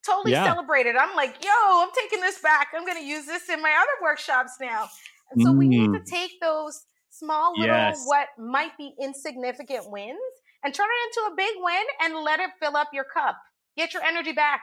Totally 0.04 0.32
yeah. 0.32 0.44
celebrated. 0.44 0.96
I'm 0.96 1.14
like, 1.16 1.44
yo, 1.44 1.50
I'm 1.50 1.90
taking 1.94 2.20
this 2.20 2.38
back. 2.40 2.68
I'm 2.74 2.84
going 2.84 2.98
to 2.98 3.06
use 3.06 3.26
this 3.26 3.48
in 3.48 3.60
my 3.62 3.70
other 3.70 4.02
workshops 4.02 4.52
now. 4.60 4.88
And 5.32 5.42
so 5.42 5.50
mm. 5.50 5.58
we 5.58 5.68
need 5.68 5.92
to 5.92 6.00
mm. 6.00 6.06
take 6.06 6.32
those 6.40 6.84
small 7.10 7.52
little, 7.56 7.74
yes. 7.74 8.02
what 8.06 8.28
might 8.38 8.76
be 8.76 8.92
insignificant 9.00 9.90
wins 9.90 10.18
and 10.64 10.74
turn 10.74 10.86
it 10.88 11.08
into 11.08 11.32
a 11.32 11.36
big 11.36 11.54
win 11.62 11.84
and 12.02 12.24
let 12.24 12.40
it 12.40 12.50
fill 12.60 12.76
up 12.76 12.88
your 12.92 13.04
cup. 13.04 13.36
Get 13.76 13.94
your 13.94 14.02
energy 14.02 14.32
back. 14.32 14.62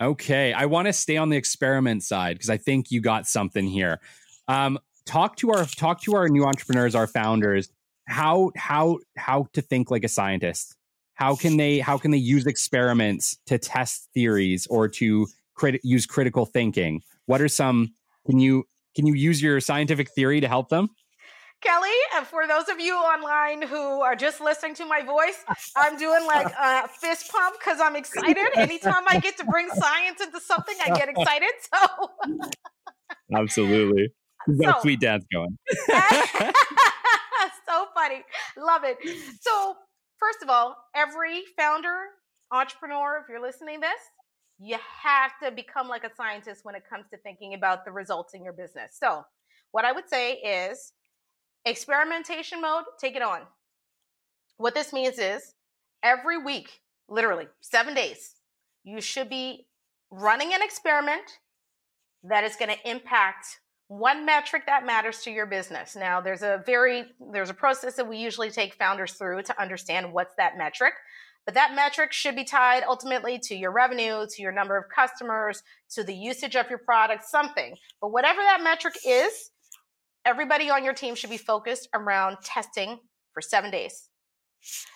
Okay. 0.00 0.52
I 0.52 0.66
want 0.66 0.86
to 0.86 0.92
stay 0.92 1.16
on 1.16 1.28
the 1.28 1.36
experiment 1.36 2.02
side 2.02 2.36
because 2.36 2.50
I 2.50 2.56
think 2.56 2.90
you 2.90 3.00
got 3.00 3.26
something 3.26 3.66
here. 3.66 4.00
Um, 4.48 4.78
talk 5.06 5.36
to 5.36 5.50
our 5.52 5.64
talk 5.64 6.02
to 6.02 6.14
our 6.14 6.28
new 6.28 6.44
entrepreneurs, 6.44 6.94
our 6.94 7.06
founders, 7.06 7.70
how 8.06 8.50
how 8.56 8.98
how 9.16 9.46
to 9.52 9.62
think 9.62 9.90
like 9.90 10.04
a 10.04 10.08
scientist 10.08 10.76
how 11.20 11.36
can 11.36 11.58
they 11.58 11.78
how 11.78 11.98
can 11.98 12.10
they 12.10 12.18
use 12.18 12.46
experiments 12.46 13.36
to 13.46 13.58
test 13.58 14.08
theories 14.14 14.66
or 14.68 14.88
to 14.88 15.26
crit- 15.54 15.84
use 15.84 16.06
critical 16.06 16.46
thinking 16.46 17.02
what 17.26 17.40
are 17.40 17.48
some 17.48 17.92
can 18.26 18.40
you 18.40 18.64
can 18.96 19.06
you 19.06 19.14
use 19.14 19.40
your 19.42 19.60
scientific 19.60 20.10
theory 20.10 20.40
to 20.40 20.48
help 20.48 20.70
them 20.70 20.88
Kelly, 21.62 21.90
for 22.24 22.46
those 22.46 22.70
of 22.70 22.80
you 22.80 22.94
online 22.96 23.60
who 23.60 24.00
are 24.00 24.16
just 24.16 24.40
listening 24.40 24.74
to 24.76 24.86
my 24.86 25.02
voice, 25.02 25.44
I'm 25.76 25.98
doing 25.98 26.24
like 26.26 26.46
a 26.58 26.88
fist 26.88 27.30
pump 27.30 27.56
because 27.58 27.78
I'm 27.82 27.96
excited. 27.96 28.46
Anytime 28.56 29.04
I 29.06 29.20
get 29.20 29.36
to 29.36 29.44
bring 29.44 29.68
science 29.68 30.22
into 30.22 30.40
something, 30.40 30.74
I 30.82 30.88
get 30.96 31.10
excited. 31.10 31.50
So, 31.70 32.10
absolutely, 33.36 34.08
that 34.46 34.76
so, 34.76 34.80
sweet 34.80 35.00
dance 35.00 35.26
going. 35.30 35.58
so 37.68 37.86
funny, 37.94 38.24
love 38.56 38.84
it. 38.84 38.96
So, 39.42 39.76
first 40.20 40.42
of 40.42 40.48
all, 40.48 40.76
every 40.94 41.42
founder, 41.56 41.96
entrepreneur, 42.52 43.18
if 43.22 43.28
you're 43.28 43.42
listening 43.42 43.80
this, 43.80 44.00
you 44.60 44.76
have 45.02 45.32
to 45.42 45.50
become 45.50 45.88
like 45.88 46.04
a 46.04 46.14
scientist 46.14 46.64
when 46.64 46.74
it 46.74 46.82
comes 46.88 47.06
to 47.10 47.16
thinking 47.16 47.54
about 47.54 47.84
the 47.84 47.90
results 47.90 48.34
in 48.34 48.44
your 48.44 48.52
business. 48.52 48.96
So, 49.00 49.24
what 49.72 49.84
I 49.84 49.92
would 49.92 50.08
say 50.08 50.34
is 50.34 50.92
experimentation 51.64 52.60
mode, 52.60 52.84
take 53.00 53.16
it 53.16 53.22
on. 53.22 53.40
What 54.58 54.74
this 54.74 54.92
means 54.92 55.18
is 55.18 55.54
every 56.02 56.36
week, 56.36 56.80
literally 57.08 57.46
seven 57.60 57.94
days, 57.94 58.34
you 58.84 59.00
should 59.00 59.30
be 59.30 59.66
running 60.10 60.52
an 60.52 60.62
experiment 60.62 61.38
that 62.24 62.44
is 62.44 62.56
going 62.56 62.70
to 62.70 62.90
impact 62.90 63.60
one 63.90 64.24
metric 64.24 64.66
that 64.66 64.86
matters 64.86 65.18
to 65.22 65.32
your 65.32 65.46
business. 65.46 65.96
Now, 65.96 66.20
there's 66.20 66.42
a 66.42 66.62
very 66.64 67.06
there's 67.32 67.50
a 67.50 67.54
process 67.54 67.96
that 67.96 68.08
we 68.08 68.18
usually 68.18 68.48
take 68.48 68.74
founders 68.74 69.14
through 69.14 69.42
to 69.42 69.60
understand 69.60 70.12
what's 70.12 70.36
that 70.36 70.56
metric. 70.56 70.94
But 71.44 71.54
that 71.54 71.74
metric 71.74 72.12
should 72.12 72.36
be 72.36 72.44
tied 72.44 72.84
ultimately 72.86 73.40
to 73.40 73.56
your 73.56 73.72
revenue, 73.72 74.26
to 74.28 74.42
your 74.42 74.52
number 74.52 74.76
of 74.76 74.84
customers, 74.94 75.64
to 75.94 76.04
the 76.04 76.14
usage 76.14 76.54
of 76.54 76.70
your 76.70 76.78
product, 76.78 77.24
something. 77.24 77.74
But 78.00 78.12
whatever 78.12 78.40
that 78.42 78.62
metric 78.62 78.94
is, 79.04 79.50
everybody 80.24 80.70
on 80.70 80.84
your 80.84 80.94
team 80.94 81.16
should 81.16 81.30
be 81.30 81.36
focused 81.36 81.88
around 81.92 82.36
testing 82.44 83.00
for 83.32 83.40
7 83.40 83.72
days. 83.72 84.08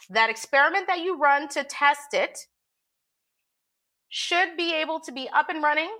That 0.08 0.30
experiment 0.30 0.86
that 0.86 1.00
you 1.00 1.18
run 1.18 1.48
to 1.48 1.64
test 1.64 2.12
it 2.14 2.38
should 4.08 4.56
be 4.56 4.72
able 4.72 5.00
to 5.00 5.10
be 5.10 5.28
up 5.34 5.48
and 5.48 5.64
running 5.64 5.90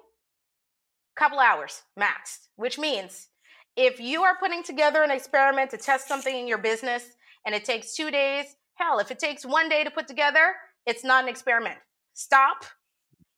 couple 1.17 1.39
hours 1.39 1.83
max, 1.97 2.49
which 2.57 2.79
means 2.79 3.29
if 3.77 4.01
you 4.01 4.23
are 4.23 4.37
putting 4.39 4.63
together 4.63 5.03
an 5.03 5.11
experiment 5.11 5.71
to 5.71 5.77
test 5.77 6.07
something 6.09 6.37
in 6.37 6.47
your 6.47 6.59
business 6.59 7.05
and 7.45 7.55
it 7.55 7.65
takes 7.65 7.95
two 7.95 8.11
days, 8.11 8.47
hell, 8.75 8.99
if 8.99 9.11
it 9.11 9.19
takes 9.19 9.45
one 9.45 9.69
day 9.69 9.85
to 9.85 9.91
put 9.91 10.07
together, 10.09 10.55
it's 10.87 11.05
not 11.05 11.25
an 11.25 11.29
experiment. 11.29 11.79
Stop, 12.15 12.65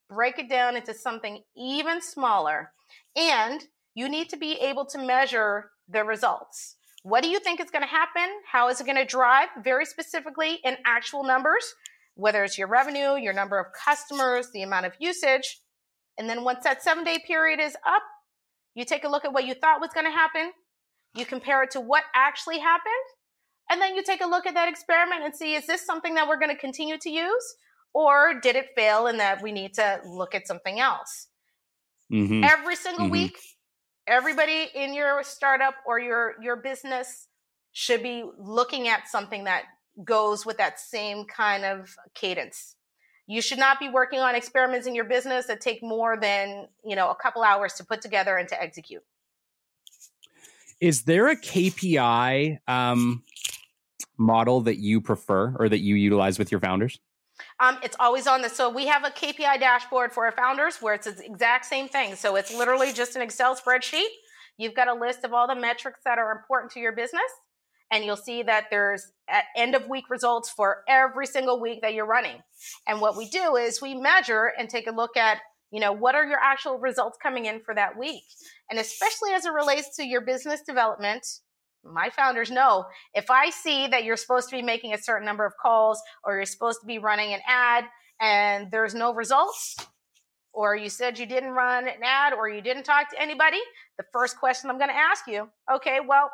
break 0.09 0.39
it 0.39 0.49
down 0.49 0.77
into 0.77 0.93
something 0.93 1.43
even 1.57 2.01
smaller, 2.03 2.73
and 3.17 3.63
you 3.95 4.09
need 4.09 4.29
to 4.29 4.37
be 4.37 4.53
able 4.55 4.85
to 4.87 4.99
measure 4.99 5.71
the 5.89 6.05
results. 6.05 6.77
What 7.03 7.23
do 7.23 7.29
you 7.29 7.39
think 7.39 7.61
is 7.61 7.71
going 7.71 7.85
to 7.85 7.89
happen? 7.89 8.29
How 8.51 8.69
is 8.69 8.81
it 8.81 8.85
going 8.85 8.99
to 8.99 9.05
drive 9.05 9.49
very 9.63 9.87
specifically 9.87 10.59
in 10.65 10.77
actual 10.85 11.25
numbers? 11.25 11.65
Whether 12.15 12.45
it's 12.45 12.59
your 12.59 12.69
revenue, 12.69 13.17
your 13.17 13.33
number 13.33 13.59
of 13.59 13.67
customers, 13.73 14.49
the 14.53 14.63
amount 14.63 14.87
of 14.87 14.93
usage, 14.99 15.61
and 16.19 16.29
then 16.29 16.45
once 16.45 16.65
that 16.65 16.83
seven 16.83 17.05
day 17.05 17.19
period 17.27 17.61
is 17.61 17.77
up, 17.87 18.03
you 18.75 18.85
take 18.85 19.05
a 19.05 19.09
look 19.09 19.25
at 19.25 19.33
what 19.33 19.45
you 19.45 19.55
thought 19.55 19.81
was 19.81 19.91
going 19.95 20.07
to 20.07 20.13
happen, 20.13 20.53
you 21.15 21.25
compare 21.25 21.63
it 21.63 21.71
to 21.73 21.81
what 21.81 22.05
actually 22.15 22.59
happened, 22.59 22.93
and 23.71 23.81
then 23.81 23.97
you 23.97 24.03
take 24.03 24.23
a 24.23 24.27
look 24.27 24.47
at 24.47 24.55
that 24.55 24.69
experiment 24.69 25.25
and 25.25 25.35
see 25.35 25.55
is 25.55 25.67
this 25.67 25.85
something 25.85 26.15
that 26.15 26.29
we're 26.29 26.39
going 26.39 26.55
to 26.55 26.61
continue 26.61 26.99
to 26.99 27.11
use? 27.11 27.55
Or 27.95 28.39
did 28.41 28.57
it 28.57 28.67
fail 28.77 29.07
and 29.07 29.19
that 29.21 29.43
we 29.43 29.53
need 29.53 29.75
to 29.75 30.01
look 30.07 30.35
at 30.35 30.47
something 30.47 30.79
else? 30.79 31.29
Mm-hmm. 32.13 32.45
Every 32.45 32.77
single 32.77 33.05
mm-hmm. 33.05 33.13
week, 33.13 33.39
everybody 34.07 34.69
in 34.75 34.95
your 34.95 35.23
startup 35.23 35.75
or 35.87 35.99
your 35.99 36.35
your 36.43 36.57
business 36.57 37.27
should 37.73 38.03
be 38.03 38.25
looking 38.39 38.89
at 38.89 39.09
something 39.09 39.45
that 39.45 39.65
goes 40.05 40.45
with 40.45 40.59
that 40.59 40.79
same 40.79 41.25
kind 41.25 41.65
of 41.65 41.97
cadence 42.15 42.76
you 43.27 43.43
should 43.43 43.59
not 43.59 43.81
be 43.81 43.89
working 43.89 44.21
on 44.21 44.35
experiments 44.35 44.87
in 44.87 44.95
your 44.95 45.05
business 45.05 45.47
that 45.47 45.61
take 45.61 45.83
more 45.83 46.17
than 46.17 46.69
you 46.85 46.97
know 46.97 47.11
a 47.11 47.15
couple 47.15 47.43
hours 47.43 47.75
to 47.75 47.85
put 47.85 48.01
together 48.01 48.37
and 48.37 48.49
to 48.49 48.61
execute. 48.61 49.03
Is 50.81 51.03
there 51.03 51.29
a 51.29 51.37
kpi 51.37 52.59
um, 52.69 53.23
model 54.19 54.61
that 54.63 54.77
you 54.77 55.01
prefer 55.01 55.57
or 55.59 55.69
that 55.69 55.81
you 55.81 55.95
utilize 55.95 56.39
with 56.39 56.51
your 56.51 56.61
founders? 56.61 56.99
Um, 57.61 57.79
it's 57.83 57.97
always 57.99 58.27
on 58.27 58.43
the 58.43 58.49
so 58.49 58.71
we 58.71 58.87
have 58.87 59.05
a 59.05 59.11
kpi 59.11 59.59
dashboard 59.59 60.13
for 60.13 60.27
our 60.27 60.33
founders 60.33 60.77
where 60.81 60.95
it's 60.95 61.11
the 61.11 61.25
exact 61.25 61.67
same 61.67 61.89
thing. 61.89 62.15
So 62.15 62.37
it's 62.37 62.55
literally 62.55 62.93
just 62.93 63.17
an 63.17 63.23
excel 63.23 63.57
spreadsheet. 63.57 64.09
You've 64.59 64.75
got 64.75 64.89
a 64.89 64.95
list 64.95 65.25
of 65.25 65.35
all 65.35 65.47
the 65.47 65.55
metrics 65.55 66.01
that 66.05 66.19
are 66.19 66.33
important 66.33 66.73
to 66.73 66.81
your 66.81 66.93
business 66.93 67.31
and 67.91 68.05
you'll 68.05 68.17
see 68.17 68.43
that 68.43 68.67
there's 68.71 69.13
uh, 69.33 69.41
end 69.57 69.75
of 69.75 69.89
week 69.89 70.11
results 70.11 70.51
for 70.51 70.83
every 70.89 71.27
single 71.27 71.61
week 71.61 71.83
that 71.83 71.95
you're 71.95 72.07
running. 72.07 72.43
And 72.87 73.01
what 73.01 73.17
we 73.17 73.29
do 73.29 73.57
is 73.57 73.83
we 73.83 73.95
measure 73.95 74.53
and 74.59 74.69
take 74.69 74.87
a 74.87 74.95
look 74.95 75.17
at, 75.17 75.39
you 75.71 75.81
know, 75.81 75.93
what 75.93 76.15
are 76.15 76.25
your 76.25 76.39
actual 76.39 76.79
results 76.79 77.19
coming 77.23 77.47
in 77.47 77.61
for 77.61 77.75
that 77.75 77.99
week? 77.99 78.25
And 78.71 78.79
especially 78.79 79.33
as 79.33 79.47
it 79.47 79.53
relates 79.53 79.97
to 79.97 80.05
your 80.05 80.21
business 80.21 80.63
development, 80.63 81.27
my 81.85 82.11
founders 82.11 82.51
know 82.51 82.85
if 83.15 83.31
I 83.31 83.51
see 83.51 83.87
that 83.89 84.05
you're 84.05 84.17
supposed 84.17 84.49
to 84.51 84.57
be 84.57 84.63
making 84.63 84.93
a 84.93 84.99
certain 84.99 85.27
number 85.27 85.47
of 85.47 85.53
calls 85.61 86.01
or 86.25 86.35
you're 86.37 86.45
supposed 86.45 86.81
to 86.81 86.87
be 86.87 86.99
running 86.99 87.33
an 87.33 87.41
ad 87.47 87.85
and 88.21 88.71
there's 88.71 88.95
no 88.95 89.15
results, 89.15 89.77
or 90.53 90.75
you 90.75 90.89
said 90.89 91.19
you 91.19 91.27
didn't 91.27 91.51
run 91.51 91.87
an 91.87 92.03
ad 92.03 92.33
or 92.33 92.49
you 92.49 92.63
didn't 92.63 92.85
talk 92.85 93.11
to 93.11 93.21
anybody, 93.21 93.61
the 93.99 94.05
first 94.13 94.39
question 94.39 94.71
I'm 94.71 94.79
going 94.79 94.91
to 94.91 94.97
ask 94.97 95.27
you, 95.29 95.49
okay, 95.73 95.99
well, 96.07 96.31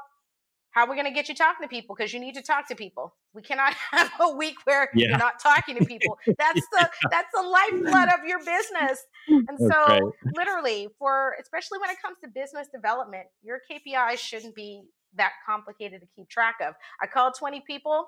how 0.73 0.85
are 0.85 0.91
we 0.91 0.97
going 0.97 1.07
to 1.07 1.13
get 1.13 1.29
you 1.29 1.35
talking 1.35 1.63
to 1.63 1.69
people? 1.69 1.95
Because 1.95 2.13
you 2.13 2.21
need 2.21 2.35
to 2.35 2.43
talk 2.43 2.67
to 2.69 2.75
people. 2.75 3.15
We 3.35 3.43
cannot 3.43 3.75
have 3.93 4.11
a 4.21 4.35
week 4.35 4.57
where 4.65 4.89
yeah. 4.95 5.09
you're 5.09 5.19
not 5.19 5.39
talking 5.39 5.77
to 5.77 5.85
people. 5.85 6.19
That's 6.39 6.67
the 6.73 6.91
that's 7.11 7.29
the 7.35 7.43
lifeblood 7.43 8.09
of 8.09 8.25
your 8.27 8.39
business. 8.39 9.05
And 9.29 9.59
so, 9.59 9.69
right. 9.69 10.03
literally, 10.35 10.89
for 10.99 11.37
especially 11.41 11.79
when 11.79 11.91
it 11.91 11.97
comes 12.03 12.19
to 12.25 12.29
business 12.29 12.69
development, 12.75 13.25
your 13.43 13.61
KPIs 13.71 14.19
shouldn't 14.19 14.55
be 14.55 14.83
that 15.17 15.33
complicated 15.47 16.01
to 16.01 16.07
keep 16.17 16.29
track 16.29 16.57
of. 16.67 16.75
I 17.01 17.07
called 17.07 17.35
20 17.39 17.63
people. 17.67 18.07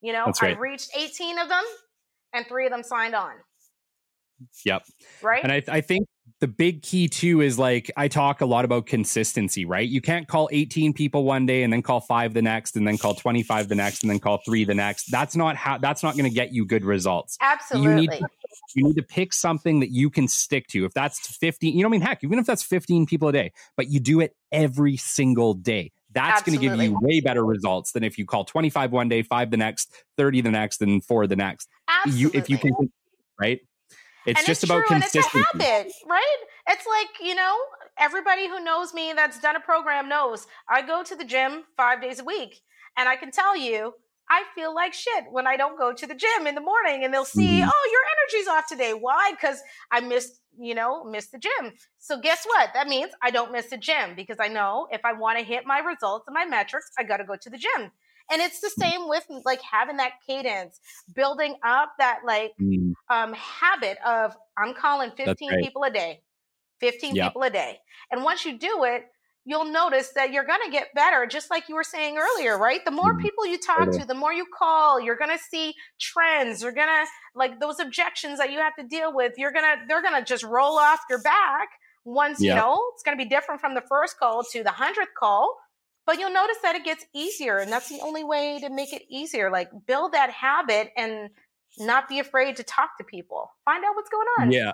You 0.00 0.12
know, 0.12 0.32
right. 0.42 0.56
I 0.56 0.58
reached 0.60 0.90
18 0.96 1.38
of 1.38 1.48
them, 1.48 1.62
and 2.34 2.46
three 2.46 2.66
of 2.66 2.72
them 2.72 2.82
signed 2.82 3.14
on. 3.14 3.34
Yep. 4.64 4.82
Right. 5.22 5.42
And 5.42 5.52
I, 5.52 5.62
I 5.68 5.80
think 5.80 6.08
the 6.42 6.48
big 6.48 6.82
key 6.82 7.06
too 7.06 7.40
is 7.40 7.56
like 7.56 7.88
I 7.96 8.08
talk 8.08 8.40
a 8.40 8.46
lot 8.46 8.64
about 8.64 8.86
consistency, 8.86 9.64
right? 9.64 9.88
You 9.88 10.00
can't 10.00 10.26
call 10.26 10.48
18 10.50 10.92
people 10.92 11.22
one 11.22 11.46
day 11.46 11.62
and 11.62 11.72
then 11.72 11.82
call 11.82 12.00
five 12.00 12.34
the 12.34 12.42
next 12.42 12.74
and 12.74 12.86
then 12.86 12.98
call 12.98 13.14
25 13.14 13.68
the 13.68 13.76
next 13.76 14.02
and 14.02 14.10
then 14.10 14.18
call 14.18 14.38
three 14.44 14.64
the 14.64 14.74
next. 14.74 15.10
That's 15.12 15.36
not 15.36 15.54
how 15.54 15.78
that's 15.78 16.02
not 16.02 16.16
going 16.16 16.28
to 16.28 16.34
get 16.34 16.52
you 16.52 16.66
good 16.66 16.84
results. 16.84 17.38
Absolutely. 17.40 17.90
You 17.90 17.96
need, 17.96 18.10
to, 18.10 18.26
you 18.74 18.84
need 18.84 18.96
to 18.96 19.04
pick 19.04 19.32
something 19.32 19.78
that 19.80 19.90
you 19.90 20.10
can 20.10 20.26
stick 20.26 20.66
to. 20.68 20.84
If 20.84 20.94
that's 20.94 21.36
15, 21.36 21.76
you 21.76 21.82
know, 21.82 21.88
I 21.88 21.90
mean, 21.92 22.00
heck, 22.00 22.24
even 22.24 22.40
if 22.40 22.46
that's 22.46 22.64
15 22.64 23.06
people 23.06 23.28
a 23.28 23.32
day, 23.32 23.52
but 23.76 23.88
you 23.88 24.00
do 24.00 24.18
it 24.18 24.34
every 24.50 24.96
single 24.96 25.54
day. 25.54 25.92
That's 26.10 26.42
going 26.42 26.58
to 26.58 26.60
give 26.60 26.76
you 26.76 26.98
way 27.00 27.20
better 27.20 27.44
results 27.44 27.92
than 27.92 28.02
if 28.02 28.18
you 28.18 28.26
call 28.26 28.44
25 28.44 28.90
one 28.90 29.08
day, 29.08 29.22
five 29.22 29.50
the 29.50 29.56
next, 29.56 29.94
30 30.16 30.42
the 30.42 30.50
next, 30.50 30.82
and 30.82 31.02
four 31.04 31.26
the 31.26 31.36
next. 31.36 31.68
Absolutely. 31.88 32.20
You, 32.20 32.30
if 32.34 32.50
you 32.50 32.58
can, 32.58 32.92
right? 33.40 33.60
It's 34.26 34.40
and 34.40 34.46
just 34.46 34.62
it's 34.62 34.70
about 34.70 34.86
true, 34.86 34.98
consistency. 34.98 35.38
And 35.38 35.60
it's 35.60 35.64
a 35.64 35.72
habit, 35.72 35.92
right? 36.08 36.36
It's 36.68 36.86
like, 36.86 37.26
you 37.26 37.34
know, 37.34 37.56
everybody 37.98 38.48
who 38.48 38.62
knows 38.62 38.94
me 38.94 39.12
that's 39.14 39.40
done 39.40 39.56
a 39.56 39.60
program 39.60 40.08
knows 40.08 40.46
I 40.68 40.82
go 40.82 41.02
to 41.02 41.16
the 41.16 41.24
gym 41.24 41.64
five 41.76 42.00
days 42.00 42.20
a 42.20 42.24
week. 42.24 42.60
And 42.96 43.08
I 43.08 43.16
can 43.16 43.30
tell 43.30 43.56
you, 43.56 43.94
I 44.30 44.44
feel 44.54 44.74
like 44.74 44.94
shit 44.94 45.24
when 45.30 45.46
I 45.46 45.56
don't 45.56 45.78
go 45.78 45.92
to 45.92 46.06
the 46.06 46.14
gym 46.14 46.46
in 46.46 46.54
the 46.54 46.60
morning 46.60 47.04
and 47.04 47.12
they'll 47.12 47.24
see, 47.24 47.60
mm-hmm. 47.60 47.68
oh, 47.68 47.90
your 47.90 48.00
energy's 48.38 48.48
off 48.48 48.66
today. 48.68 48.92
Why? 48.98 49.32
Because 49.32 49.60
I 49.90 50.00
missed, 50.00 50.40
you 50.58 50.74
know, 50.74 51.04
missed 51.04 51.32
the 51.32 51.38
gym. 51.38 51.72
So 51.98 52.20
guess 52.20 52.44
what? 52.44 52.70
That 52.74 52.86
means 52.86 53.12
I 53.22 53.30
don't 53.30 53.52
miss 53.52 53.66
the 53.66 53.76
gym 53.76 54.14
because 54.16 54.38
I 54.40 54.48
know 54.48 54.86
if 54.90 55.04
I 55.04 55.12
want 55.12 55.38
to 55.38 55.44
hit 55.44 55.66
my 55.66 55.80
results 55.80 56.24
and 56.28 56.34
my 56.34 56.44
metrics, 56.44 56.90
I 56.98 57.02
got 57.02 57.18
to 57.18 57.24
go 57.24 57.36
to 57.40 57.50
the 57.50 57.58
gym. 57.58 57.90
And 58.30 58.40
it's 58.40 58.60
the 58.60 58.70
mm. 58.78 58.82
same 58.82 59.08
with 59.08 59.24
like 59.44 59.60
having 59.62 59.96
that 59.98 60.12
cadence, 60.26 60.80
building 61.14 61.56
up 61.64 61.92
that 61.98 62.20
like 62.26 62.52
mm. 62.60 62.92
um, 63.10 63.32
habit 63.34 63.98
of 64.06 64.36
I'm 64.56 64.74
calling 64.74 65.10
15 65.16 65.50
right. 65.50 65.62
people 65.62 65.84
a 65.84 65.90
day, 65.90 66.22
15 66.80 67.14
yep. 67.14 67.28
people 67.28 67.42
a 67.42 67.50
day. 67.50 67.78
And 68.10 68.22
once 68.22 68.44
you 68.44 68.58
do 68.58 68.84
it, 68.84 69.04
you'll 69.44 69.64
notice 69.64 70.10
that 70.14 70.32
you're 70.32 70.44
going 70.44 70.60
to 70.64 70.70
get 70.70 70.94
better 70.94 71.26
just 71.26 71.50
like 71.50 71.68
you 71.68 71.74
were 71.74 71.84
saying 71.84 72.16
earlier 72.16 72.56
right 72.56 72.84
the 72.84 72.90
more 72.90 73.14
mm. 73.14 73.20
people 73.20 73.44
you 73.46 73.58
talk 73.58 73.90
to 73.90 74.04
the 74.06 74.14
more 74.14 74.32
you 74.32 74.46
call 74.56 75.00
you're 75.00 75.16
going 75.16 75.30
to 75.30 75.42
see 75.50 75.74
trends 76.00 76.62
you're 76.62 76.72
going 76.72 76.86
to 76.86 77.04
like 77.34 77.58
those 77.58 77.80
objections 77.80 78.38
that 78.38 78.52
you 78.52 78.58
have 78.58 78.74
to 78.76 78.84
deal 78.84 79.14
with 79.14 79.32
you're 79.36 79.52
going 79.52 79.64
to 79.64 79.84
they're 79.88 80.02
going 80.02 80.14
to 80.14 80.24
just 80.24 80.44
roll 80.44 80.78
off 80.78 81.00
your 81.10 81.20
back 81.22 81.68
once 82.04 82.40
you 82.40 82.54
know 82.54 82.80
it's 82.94 83.02
going 83.02 83.16
to 83.16 83.22
be 83.22 83.28
different 83.28 83.60
from 83.60 83.74
the 83.74 83.82
first 83.88 84.18
call 84.18 84.42
to 84.44 84.62
the 84.62 84.70
100th 84.70 85.12
call 85.18 85.56
but 86.06 86.18
you'll 86.18 86.32
notice 86.32 86.58
that 86.62 86.74
it 86.74 86.84
gets 86.84 87.04
easier 87.14 87.58
and 87.58 87.70
that's 87.70 87.88
the 87.88 88.00
only 88.02 88.24
way 88.24 88.58
to 88.60 88.70
make 88.70 88.92
it 88.92 89.02
easier 89.10 89.50
like 89.50 89.68
build 89.86 90.12
that 90.12 90.30
habit 90.30 90.90
and 90.96 91.30
not 91.78 92.08
be 92.08 92.18
afraid 92.18 92.56
to 92.56 92.62
talk 92.62 92.96
to 92.98 93.04
people 93.04 93.50
find 93.64 93.84
out 93.84 93.94
what's 93.94 94.10
going 94.10 94.26
on 94.38 94.52
yeah 94.52 94.72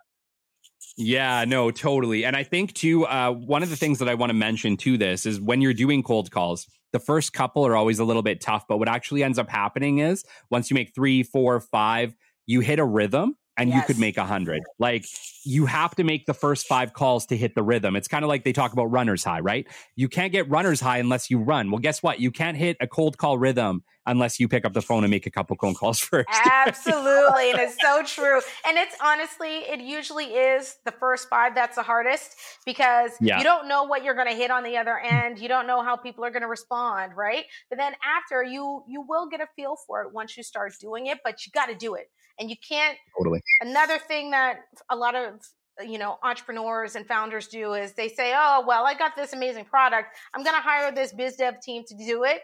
yeah, 0.96 1.44
no, 1.46 1.70
totally. 1.70 2.24
And 2.24 2.34
I 2.36 2.42
think 2.42 2.74
too, 2.74 3.06
uh, 3.06 3.30
one 3.30 3.62
of 3.62 3.70
the 3.70 3.76
things 3.76 4.00
that 4.00 4.08
I 4.08 4.14
want 4.14 4.30
to 4.30 4.34
mention 4.34 4.76
to 4.78 4.98
this 4.98 5.26
is 5.26 5.40
when 5.40 5.60
you're 5.60 5.74
doing 5.74 6.02
cold 6.02 6.30
calls, 6.30 6.66
the 6.92 6.98
first 6.98 7.32
couple 7.32 7.64
are 7.66 7.76
always 7.76 7.98
a 7.98 8.04
little 8.04 8.22
bit 8.22 8.40
tough. 8.40 8.64
But 8.68 8.78
what 8.78 8.88
actually 8.88 9.22
ends 9.22 9.38
up 9.38 9.48
happening 9.48 9.98
is 9.98 10.24
once 10.50 10.70
you 10.70 10.74
make 10.74 10.94
three, 10.94 11.22
four, 11.22 11.60
five, 11.60 12.14
you 12.46 12.60
hit 12.60 12.78
a 12.78 12.84
rhythm 12.84 13.36
and 13.58 13.68
yes. 13.68 13.76
you 13.76 13.86
could 13.86 14.00
make 14.00 14.16
a 14.16 14.24
hundred. 14.24 14.62
Like 14.78 15.04
you 15.44 15.66
have 15.66 15.94
to 15.96 16.04
make 16.04 16.26
the 16.26 16.34
first 16.34 16.66
five 16.66 16.92
calls 16.92 17.26
to 17.26 17.36
hit 17.36 17.54
the 17.54 17.62
rhythm. 17.62 17.96
It's 17.96 18.08
kind 18.08 18.24
of 18.24 18.28
like 18.28 18.44
they 18.44 18.52
talk 18.52 18.72
about 18.72 18.86
runner's 18.86 19.24
high, 19.24 19.40
right? 19.40 19.66
You 19.96 20.08
can't 20.08 20.32
get 20.32 20.48
runner's 20.48 20.80
high 20.80 20.98
unless 20.98 21.30
you 21.30 21.38
run. 21.40 21.70
Well, 21.70 21.80
guess 21.80 22.02
what? 22.02 22.20
You 22.20 22.30
can't 22.30 22.56
hit 22.56 22.76
a 22.80 22.86
cold 22.86 23.18
call 23.18 23.36
rhythm 23.36 23.82
unless 24.08 24.40
you 24.40 24.48
pick 24.48 24.64
up 24.64 24.72
the 24.72 24.82
phone 24.82 25.04
and 25.04 25.10
make 25.10 25.26
a 25.26 25.30
couple 25.30 25.56
phone 25.60 25.74
calls 25.74 25.98
first. 26.00 26.28
Absolutely. 26.30 27.50
and 27.50 27.60
it's 27.60 27.76
so 27.80 28.02
true. 28.04 28.40
And 28.66 28.76
it's 28.76 28.96
honestly, 29.02 29.58
it 29.58 29.80
usually 29.80 30.26
is 30.26 30.76
the 30.84 30.92
first 30.92 31.28
five 31.28 31.54
that's 31.54 31.76
the 31.76 31.82
hardest 31.82 32.34
because 32.66 33.12
yeah. 33.20 33.38
you 33.38 33.44
don't 33.44 33.68
know 33.68 33.84
what 33.84 34.04
you're 34.04 34.14
going 34.14 34.28
to 34.28 34.34
hit 34.34 34.50
on 34.50 34.64
the 34.64 34.76
other 34.76 34.98
end. 34.98 35.38
You 35.38 35.48
don't 35.48 35.66
know 35.66 35.82
how 35.82 35.96
people 35.96 36.24
are 36.24 36.30
going 36.30 36.42
to 36.42 36.48
respond, 36.48 37.16
right? 37.16 37.44
But 37.70 37.78
then 37.78 37.92
after 38.04 38.42
you 38.42 38.82
you 38.88 39.04
will 39.06 39.28
get 39.28 39.40
a 39.40 39.46
feel 39.56 39.76
for 39.86 40.02
it 40.02 40.12
once 40.12 40.36
you 40.36 40.42
start 40.42 40.72
doing 40.80 41.06
it, 41.06 41.18
but 41.24 41.46
you 41.46 41.52
got 41.52 41.66
to 41.66 41.74
do 41.74 41.94
it 41.94 42.10
and 42.38 42.50
you 42.50 42.56
can't 42.66 42.96
totally 43.16 43.42
another 43.60 43.98
thing 43.98 44.30
that 44.30 44.60
a 44.90 44.96
lot 44.96 45.14
of 45.14 45.40
you 45.86 45.98
know 45.98 46.18
entrepreneurs 46.22 46.96
and 46.96 47.06
founders 47.06 47.48
do 47.48 47.74
is 47.74 47.92
they 47.92 48.08
say 48.08 48.32
oh 48.34 48.64
well 48.66 48.84
i 48.84 48.94
got 48.94 49.14
this 49.16 49.32
amazing 49.32 49.64
product 49.64 50.08
i'm 50.34 50.42
going 50.42 50.56
to 50.56 50.62
hire 50.62 50.92
this 50.92 51.12
biz 51.12 51.36
dev 51.36 51.60
team 51.60 51.84
to 51.86 51.94
do 51.94 52.24
it 52.24 52.42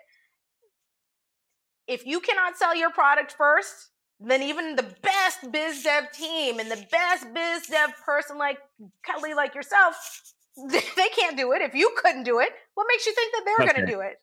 if 1.87 2.07
you 2.07 2.21
cannot 2.21 2.57
sell 2.57 2.75
your 2.75 2.91
product 2.91 3.33
first 3.33 3.91
then 4.21 4.43
even 4.43 4.77
the 4.77 4.95
best 5.03 5.51
biz 5.51 5.83
dev 5.83 6.11
team 6.13 6.59
and 6.59 6.71
the 6.71 6.87
best 6.91 7.27
biz 7.35 7.67
dev 7.67 7.91
person 8.05 8.39
like 8.39 8.59
kelly 9.05 9.35
like 9.35 9.55
yourself 9.55 10.35
they 10.71 11.09
can't 11.09 11.37
do 11.37 11.53
it. 11.53 11.63
If 11.63 11.75
you 11.75 11.93
couldn't 11.97 12.23
do 12.23 12.39
it, 12.39 12.51
what 12.75 12.87
makes 12.89 13.07
you 13.07 13.13
think 13.13 13.33
that 13.33 13.43
they're 13.45 13.73
going 13.73 13.87
to 13.87 13.93
do 13.93 14.01
it? 14.01 14.21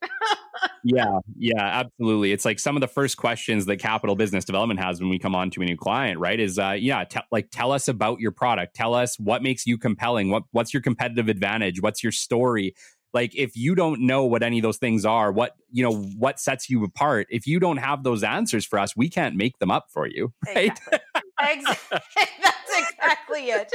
yeah, 0.83 1.19
yeah, 1.37 1.61
absolutely. 1.61 2.31
It's 2.31 2.45
like 2.45 2.57
some 2.57 2.77
of 2.77 2.81
the 2.81 2.87
first 2.87 3.17
questions 3.17 3.65
that 3.65 3.77
capital 3.77 4.15
business 4.15 4.45
development 4.45 4.79
has 4.79 5.01
when 5.01 5.09
we 5.09 5.19
come 5.19 5.35
on 5.35 5.49
to 5.51 5.61
a 5.61 5.65
new 5.65 5.75
client, 5.75 6.19
right? 6.19 6.39
Is 6.39 6.57
uh, 6.57 6.75
yeah, 6.79 7.03
te- 7.03 7.19
like 7.31 7.49
tell 7.51 7.73
us 7.73 7.89
about 7.89 8.21
your 8.21 8.31
product. 8.31 8.75
Tell 8.75 8.93
us 8.93 9.19
what 9.19 9.43
makes 9.43 9.67
you 9.67 9.77
compelling. 9.77 10.29
What 10.29 10.43
what's 10.51 10.73
your 10.73 10.81
competitive 10.81 11.27
advantage? 11.27 11.81
What's 11.81 12.01
your 12.01 12.13
story? 12.13 12.75
Like 13.13 13.35
if 13.35 13.55
you 13.55 13.75
don't 13.75 14.01
know 14.01 14.25
what 14.25 14.43
any 14.43 14.59
of 14.59 14.63
those 14.63 14.77
things 14.77 15.05
are, 15.05 15.31
what 15.31 15.55
you 15.71 15.83
know, 15.83 15.95
what 15.95 16.39
sets 16.39 16.69
you 16.69 16.83
apart. 16.83 17.27
If 17.29 17.47
you 17.47 17.59
don't 17.59 17.77
have 17.77 18.03
those 18.03 18.23
answers 18.23 18.65
for 18.65 18.79
us, 18.79 18.95
we 18.95 19.09
can't 19.09 19.35
make 19.35 19.59
them 19.59 19.71
up 19.71 19.87
for 19.89 20.07
you, 20.07 20.33
right? 20.47 20.71
Exactly. 20.71 20.99
exactly. 21.39 21.97
exactly 22.77 23.49
it. 23.49 23.73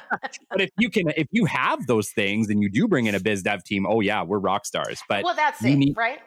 but 0.50 0.60
if 0.60 0.70
you 0.78 0.90
can, 0.90 1.08
if 1.16 1.28
you 1.30 1.44
have 1.46 1.86
those 1.86 2.10
things 2.10 2.48
and 2.48 2.62
you 2.62 2.68
do 2.68 2.88
bring 2.88 3.06
in 3.06 3.14
a 3.14 3.20
biz 3.20 3.42
dev 3.42 3.64
team, 3.64 3.86
oh 3.86 4.00
yeah, 4.00 4.22
we're 4.22 4.38
rock 4.38 4.66
stars. 4.66 5.02
But 5.08 5.24
well, 5.24 5.34
that's 5.34 5.64
it, 5.64 5.76
need, 5.76 5.96
right? 5.96 6.20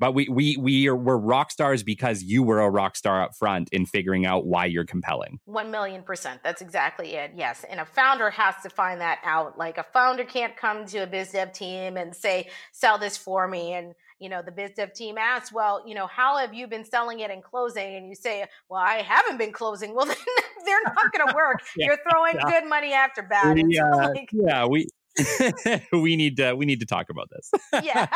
But 0.00 0.14
we 0.14 0.28
we 0.28 0.56
we 0.56 0.88
are 0.88 0.96
we're 0.96 1.18
rock 1.18 1.50
stars 1.50 1.82
because 1.82 2.22
you 2.22 2.42
were 2.42 2.60
a 2.60 2.70
rock 2.70 2.96
star 2.96 3.22
up 3.22 3.36
front 3.36 3.68
in 3.70 3.84
figuring 3.84 4.24
out 4.24 4.46
why 4.46 4.64
you're 4.64 4.86
compelling. 4.86 5.38
One 5.44 5.70
million 5.70 6.02
percent. 6.02 6.40
That's 6.42 6.62
exactly 6.62 7.14
it. 7.14 7.32
Yes, 7.36 7.64
and 7.68 7.78
a 7.78 7.84
founder 7.84 8.30
has 8.30 8.54
to 8.62 8.70
find 8.70 9.00
that 9.02 9.20
out. 9.24 9.58
Like 9.58 9.76
a 9.76 9.84
founder 9.84 10.24
can't 10.24 10.56
come 10.56 10.86
to 10.86 11.00
a 11.00 11.06
biz 11.06 11.32
dev 11.32 11.52
team 11.52 11.98
and 11.98 12.16
say, 12.16 12.48
"Sell 12.72 12.96
this 12.96 13.18
for 13.18 13.46
me," 13.46 13.74
and 13.74 13.94
you 14.20 14.28
know, 14.28 14.42
the 14.42 14.52
biz 14.52 14.72
dev 14.72 14.92
team 14.92 15.16
asks, 15.18 15.50
well, 15.50 15.82
you 15.86 15.94
know, 15.94 16.06
how 16.06 16.36
have 16.36 16.52
you 16.52 16.66
been 16.66 16.84
selling 16.84 17.20
it 17.20 17.30
and 17.30 17.42
closing? 17.42 17.96
And 17.96 18.06
you 18.06 18.14
say, 18.14 18.44
well, 18.68 18.80
I 18.80 18.96
haven't 18.96 19.38
been 19.38 19.52
closing. 19.52 19.94
Well, 20.00 20.06
then 20.06 20.16
they're 20.64 20.82
not 20.84 21.12
going 21.12 21.26
to 21.28 21.34
work. 21.34 21.60
yeah, 21.76 21.86
You're 21.86 21.98
throwing 22.10 22.36
yeah. 22.36 22.60
good 22.60 22.68
money 22.68 22.92
after 22.92 23.22
bad. 23.22 23.56
We, 23.56 23.80
like, 23.80 24.28
yeah, 24.32 24.66
we 24.66 24.88
we 25.92 26.16
need 26.16 26.36
to 26.36 26.54
we 26.54 26.64
need 26.64 26.80
to 26.80 26.86
talk 26.86 27.10
about 27.10 27.28
this. 27.30 27.50
yeah. 27.82 28.06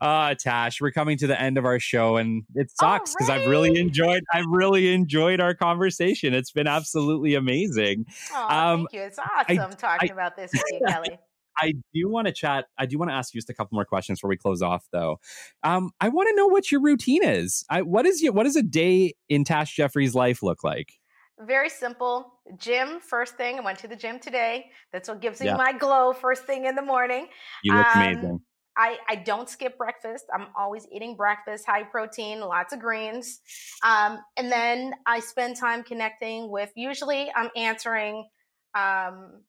Uh 0.00 0.34
Tash, 0.38 0.80
we're 0.80 0.92
coming 0.92 1.18
to 1.18 1.26
the 1.26 1.40
end 1.40 1.58
of 1.58 1.64
our 1.64 1.80
show 1.80 2.16
and 2.16 2.44
it 2.54 2.70
sucks 2.78 3.14
because 3.14 3.28
right. 3.28 3.40
I've 3.40 3.48
really 3.48 3.78
enjoyed 3.78 4.22
I've 4.32 4.46
really 4.48 4.92
enjoyed 4.92 5.40
our 5.40 5.54
conversation. 5.54 6.34
It's 6.34 6.52
been 6.52 6.66
absolutely 6.66 7.34
amazing. 7.34 8.06
Oh, 8.32 8.48
um, 8.48 8.78
thank 8.78 8.92
you. 8.92 9.00
It's 9.02 9.18
awesome 9.18 9.58
I, 9.58 9.74
talking 9.74 10.10
I, 10.10 10.12
about 10.12 10.36
this 10.36 10.52
with 10.52 10.62
you, 10.70 10.80
Kelly. 10.88 11.18
I 11.60 11.74
do 11.92 12.08
want 12.08 12.28
to 12.28 12.32
chat. 12.32 12.66
I 12.78 12.86
do 12.86 12.98
want 12.98 13.10
to 13.10 13.14
ask 13.14 13.34
you 13.34 13.38
just 13.38 13.50
a 13.50 13.54
couple 13.54 13.74
more 13.74 13.84
questions 13.84 14.18
before 14.18 14.30
we 14.30 14.36
close 14.36 14.62
off, 14.62 14.86
though. 14.92 15.18
Um, 15.64 15.90
I 16.00 16.08
want 16.08 16.28
to 16.28 16.36
know 16.36 16.46
what 16.46 16.70
your 16.70 16.80
routine 16.80 17.24
is. 17.24 17.64
I, 17.68 17.82
what 17.82 18.06
is 18.06 18.22
your, 18.22 18.32
what 18.32 18.44
does 18.44 18.56
a 18.56 18.62
day 18.62 19.14
in 19.28 19.44
Tash 19.44 19.74
Jefferies' 19.74 20.14
life 20.14 20.42
look 20.42 20.62
like? 20.62 20.92
Very 21.40 21.68
simple. 21.68 22.32
Gym 22.56 23.00
first 23.00 23.36
thing. 23.36 23.58
I 23.58 23.60
went 23.60 23.78
to 23.80 23.88
the 23.88 23.96
gym 23.96 24.18
today. 24.18 24.70
That's 24.92 25.08
what 25.08 25.20
gives 25.20 25.40
me 25.40 25.46
yeah. 25.46 25.56
my 25.56 25.72
glow 25.72 26.12
first 26.12 26.44
thing 26.44 26.64
in 26.64 26.74
the 26.74 26.82
morning. 26.82 27.28
You 27.62 27.74
look 27.74 27.96
um, 27.96 28.02
amazing. 28.02 28.40
I, 28.78 28.96
I 29.08 29.16
don't 29.16 29.48
skip 29.48 29.76
breakfast. 29.76 30.26
I'm 30.32 30.46
always 30.56 30.86
eating 30.92 31.16
breakfast, 31.16 31.66
high 31.66 31.82
protein, 31.82 32.40
lots 32.40 32.72
of 32.72 32.78
greens. 32.78 33.40
Um, 33.84 34.20
and 34.36 34.50
then 34.50 34.94
I 35.04 35.18
spend 35.18 35.56
time 35.56 35.82
connecting 35.82 36.48
with, 36.48 36.70
usually, 36.76 37.30
I'm 37.34 37.50
answering 37.56 38.28
um, 38.76 39.42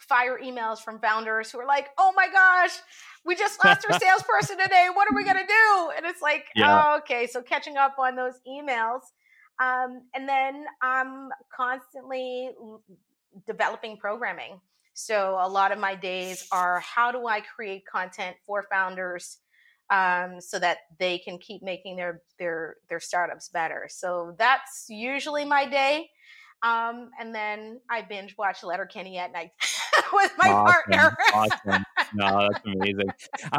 fire 0.00 0.38
emails 0.42 0.78
from 0.78 1.00
founders 1.00 1.52
who 1.52 1.60
are 1.60 1.66
like, 1.66 1.90
oh 1.98 2.12
my 2.16 2.28
gosh, 2.28 2.72
we 3.26 3.36
just 3.36 3.62
lost 3.64 3.84
our 3.90 3.98
salesperson 3.98 4.56
today. 4.58 4.88
What 4.92 5.06
are 5.12 5.14
we 5.14 5.22
going 5.24 5.36
to 5.36 5.46
do? 5.46 5.90
And 5.94 6.06
it's 6.06 6.22
like, 6.22 6.46
yeah. 6.56 6.82
oh, 6.82 6.98
okay. 6.98 7.26
So 7.26 7.42
catching 7.42 7.76
up 7.76 7.96
on 7.98 8.16
those 8.16 8.40
emails. 8.48 9.00
Um, 9.62 10.02
and 10.14 10.26
then 10.26 10.64
I'm 10.80 11.28
constantly 11.54 12.50
developing 13.46 13.98
programming. 13.98 14.60
So 14.94 15.38
a 15.40 15.48
lot 15.48 15.72
of 15.72 15.78
my 15.78 15.94
days 15.94 16.46
are 16.52 16.80
how 16.80 17.12
do 17.12 17.26
I 17.26 17.40
create 17.40 17.84
content 17.86 18.36
for 18.46 18.66
founders 18.70 19.38
um, 19.90 20.40
so 20.40 20.58
that 20.58 20.78
they 20.98 21.18
can 21.18 21.38
keep 21.38 21.62
making 21.62 21.96
their 21.96 22.22
their 22.38 22.76
their 22.88 23.00
startups 23.00 23.48
better. 23.48 23.86
So 23.90 24.34
that's 24.38 24.86
usually 24.88 25.44
my 25.44 25.68
day. 25.68 26.08
Um, 26.62 27.10
and 27.18 27.34
then 27.34 27.80
I 27.90 28.02
binge 28.02 28.36
watch 28.38 28.62
Letterkenny 28.62 29.18
at 29.18 29.32
night 29.32 29.50
with 30.12 30.32
my 30.38 30.48
awesome. 30.48 30.92
partner. 30.92 31.16
awesome. 31.34 31.84
No, 32.14 32.48
that's 32.48 32.64
amazing. 32.64 33.10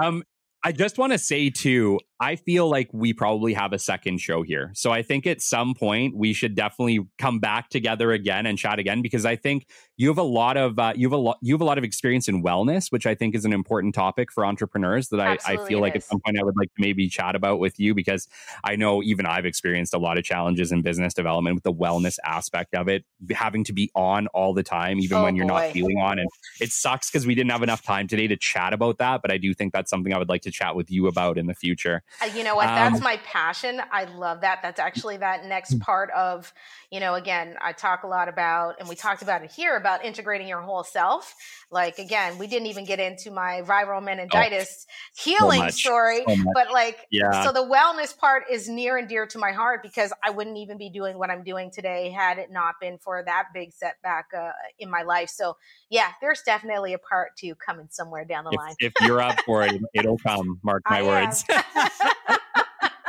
Um, 0.02 0.24
I 0.66 0.72
just 0.72 0.98
want 0.98 1.12
to 1.12 1.18
say 1.18 1.50
too, 1.50 2.00
I 2.22 2.38
feel 2.38 2.70
like 2.70 2.90
we 2.94 3.12
probably 3.12 3.54
have 3.54 3.74
a 3.74 3.80
second 3.80 4.20
show 4.20 4.44
here. 4.44 4.72
So 4.74 4.92
I 4.92 5.02
think 5.02 5.28
at 5.28 5.42
some 5.42 5.74
point 5.74 6.16
we 6.16 6.32
should 6.32 6.56
definitely 6.56 7.02
come 7.18 7.40
back 7.40 7.70
together 7.70 8.14
again 8.14 8.46
and 8.46 8.58
chat 8.58 8.80
again 8.80 9.02
because 9.02 9.26
I 9.26 9.36
think 9.36 9.68
you 10.04 10.10
have 10.10 10.18
a 10.18 10.24
lot 10.24 10.58
of 10.58 10.78
uh, 10.78 10.92
you 10.98 11.08
have 11.08 11.14
a 11.14 11.18
lot 11.18 11.38
you 11.42 11.54
have 11.54 11.62
a 11.62 11.66
lot 11.66 11.78
of 11.78 11.86
experience 11.86 12.28
in 12.28 12.44
wellness, 12.44 12.92
which 12.92 13.06
I 13.06 13.16
think 13.16 13.36
is 13.36 13.46
an 13.46 13.54
important 13.54 13.96
topic 13.96 14.34
for 14.34 14.46
entrepreneurs 14.46 15.08
that 15.10 15.22
I, 15.22 15.38
I, 15.46 15.66
feel 15.66 15.80
like 15.80 15.96
is. 15.96 16.04
at 16.04 16.10
some 16.10 16.20
point 16.20 16.38
I 16.38 16.44
would 16.44 16.58
like 16.58 16.68
to 16.76 16.82
maybe 16.82 17.08
chat 17.08 17.36
about 17.36 17.60
with 17.60 17.80
you 17.80 17.96
because 17.96 18.28
I 18.66 18.76
know 18.76 19.02
even 19.02 19.26
I've 19.26 19.46
experienced 19.46 19.94
a 19.94 19.98
lot 19.98 20.18
of 20.18 20.26
challenges 20.26 20.74
in 20.74 20.82
business 20.82 21.14
development 21.14 21.56
with 21.56 21.64
the 21.64 21.72
wellness 21.72 22.18
aspect 22.26 22.76
of 22.76 22.90
it, 22.90 23.06
having 23.32 23.64
to 23.64 23.72
be 23.72 23.92
on 23.96 24.28
all 24.28 24.54
the 24.54 24.62
time, 24.62 25.00
even 25.00 25.20
oh, 25.20 25.24
when 25.24 25.38
you're 25.38 25.48
boy. 25.48 25.54
not 25.54 25.72
feeling 25.72 25.98
on. 26.00 26.20
And 26.20 26.28
it 26.60 26.74
sucks 26.74 27.10
because 27.10 27.26
we 27.26 27.34
didn't 27.34 27.52
have 27.52 27.64
enough 27.64 27.82
time 27.82 28.10
today 28.10 28.28
to 28.28 28.36
chat 28.36 28.74
about 28.74 28.98
that. 28.98 29.22
But 29.22 29.32
I 29.32 29.38
do 29.38 29.54
think 29.54 29.72
that's 29.72 29.90
something 29.90 30.14
I 30.14 30.18
would 30.18 30.30
like 30.30 30.42
to 30.42 30.52
chat 30.52 30.76
with 30.76 30.92
you 30.92 31.08
about 31.08 31.38
in 31.38 31.48
the 31.48 31.56
future. 31.56 32.04
Uh, 32.22 32.26
you 32.26 32.44
know 32.44 32.56
what? 32.56 32.66
That's 32.66 32.98
um, 32.98 33.04
my 33.04 33.22
passion. 33.24 33.82
I 33.90 34.04
love 34.04 34.42
that. 34.42 34.60
That's 34.64 34.82
actually 34.82 35.16
that 35.18 35.46
next 35.46 35.76
mm. 35.76 35.80
part 35.80 36.12
of, 36.12 36.54
you 36.92 37.00
know, 37.00 37.14
again, 37.14 37.56
I 37.62 37.72
talk 37.72 38.04
a 38.04 38.08
lot 38.08 38.28
about, 38.28 38.76
and 38.82 38.90
we 38.90 38.96
talked 38.96 39.22
about 39.22 39.44
it 39.46 39.52
here 39.52 39.78
about 39.78 39.93
integrating 40.04 40.48
your 40.48 40.62
whole 40.62 40.84
self. 40.84 41.36
Like, 41.72 42.00
again, 42.00 42.38
we 42.38 42.48
didn't 42.48 42.68
even 42.68 42.86
get 42.86 43.00
into 43.00 43.32
my 43.32 43.62
viral 43.66 43.98
oh, 43.98 44.02
meningitis 44.02 44.86
oh, 44.88 45.22
healing 45.24 45.62
so 45.64 45.70
story, 45.70 46.24
so 46.28 46.36
but 46.54 46.72
like, 46.72 47.00
yeah. 47.12 47.44
so 47.44 47.52
the 47.52 47.64
wellness 47.64 48.16
part 48.18 48.44
is 48.50 48.70
near 48.70 48.98
and 48.98 49.08
dear 49.08 49.26
to 49.28 49.38
my 49.38 49.52
heart 49.52 49.82
because 49.84 50.14
I 50.24 50.30
wouldn't 50.30 50.58
even 50.58 50.78
be 50.78 50.90
doing 50.90 51.18
what 51.18 51.30
I'm 51.30 51.44
doing 51.44 51.72
today 51.72 52.12
had 52.12 52.38
it 52.38 52.52
not 52.52 52.76
been 52.80 52.98
for 52.98 53.24
that 53.26 53.46
big 53.54 53.74
setback 53.74 54.28
uh, 54.38 54.52
in 54.80 54.90
my 54.90 55.02
life. 55.02 55.30
So, 55.30 55.58
yeah, 55.90 56.12
there's 56.22 56.42
definitely 56.46 56.94
a 56.94 57.00
part 57.00 57.36
two 57.38 57.56
coming 57.56 57.88
somewhere 57.90 58.26
down 58.26 58.44
the 58.44 58.52
if, 58.52 58.58
line. 58.58 58.76
If 58.80 58.94
you're 59.02 59.22
up 59.22 59.40
for 59.46 59.64
it, 59.64 59.82
it'll 59.94 60.18
come. 60.20 60.60
Mark 60.64 60.84
my 60.90 61.00
I 61.00 61.04
words. 61.04 61.44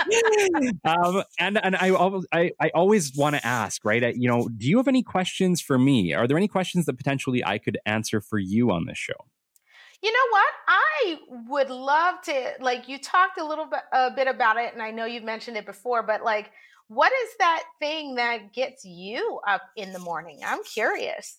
um, 0.85 1.23
and 1.39 1.59
and 1.65 1.77
I, 1.77 1.91
I 2.33 2.53
I 2.61 2.71
always 2.75 3.15
want 3.17 3.37
to 3.37 3.47
ask, 3.47 3.85
right? 3.85 4.15
You 4.15 4.29
know, 4.29 4.49
do 4.49 4.69
you 4.69 4.77
have 4.79 4.89
any 4.89 5.03
questions 5.03 5.61
for 5.61 5.79
me? 5.79 6.13
Are 6.13 6.27
there 6.27 6.37
any 6.37 6.49
questions 6.49 6.87
that 6.87 6.97
potentially 6.97 7.45
I 7.45 7.59
could 7.59 7.79
answer 7.87 8.21
for 8.21 8.39
you 8.39 8.71
on 8.71 8.87
this 8.87 8.99
show? 8.99 9.15
You 10.03 10.13
know 10.13 10.29
what? 10.31 10.53
I 10.69 11.17
would 11.49 11.71
love 11.71 12.17
to. 12.25 12.53
Like 12.61 12.89
you 12.89 12.99
talked 12.99 13.39
a 13.41 13.45
little 13.45 13.67
bit 13.67 13.81
a 13.93 14.11
bit 14.11 14.29
about 14.29 14.57
it, 14.57 14.73
and 14.73 14.83
I 14.83 14.91
know 14.91 15.05
you've 15.05 15.25
mentioned 15.25 15.57
it 15.57 15.67
before, 15.67 16.03
but 16.03 16.23
like, 16.23 16.51
what 16.89 17.13
is 17.13 17.31
that 17.39 17.63
thing 17.81 18.17
that 18.17 18.53
gets 18.53 18.85
you 18.85 19.41
up 19.47 19.63
in 19.77 19.93
the 19.93 19.99
morning? 19.99 20.41
I'm 20.45 20.63
curious 20.65 21.39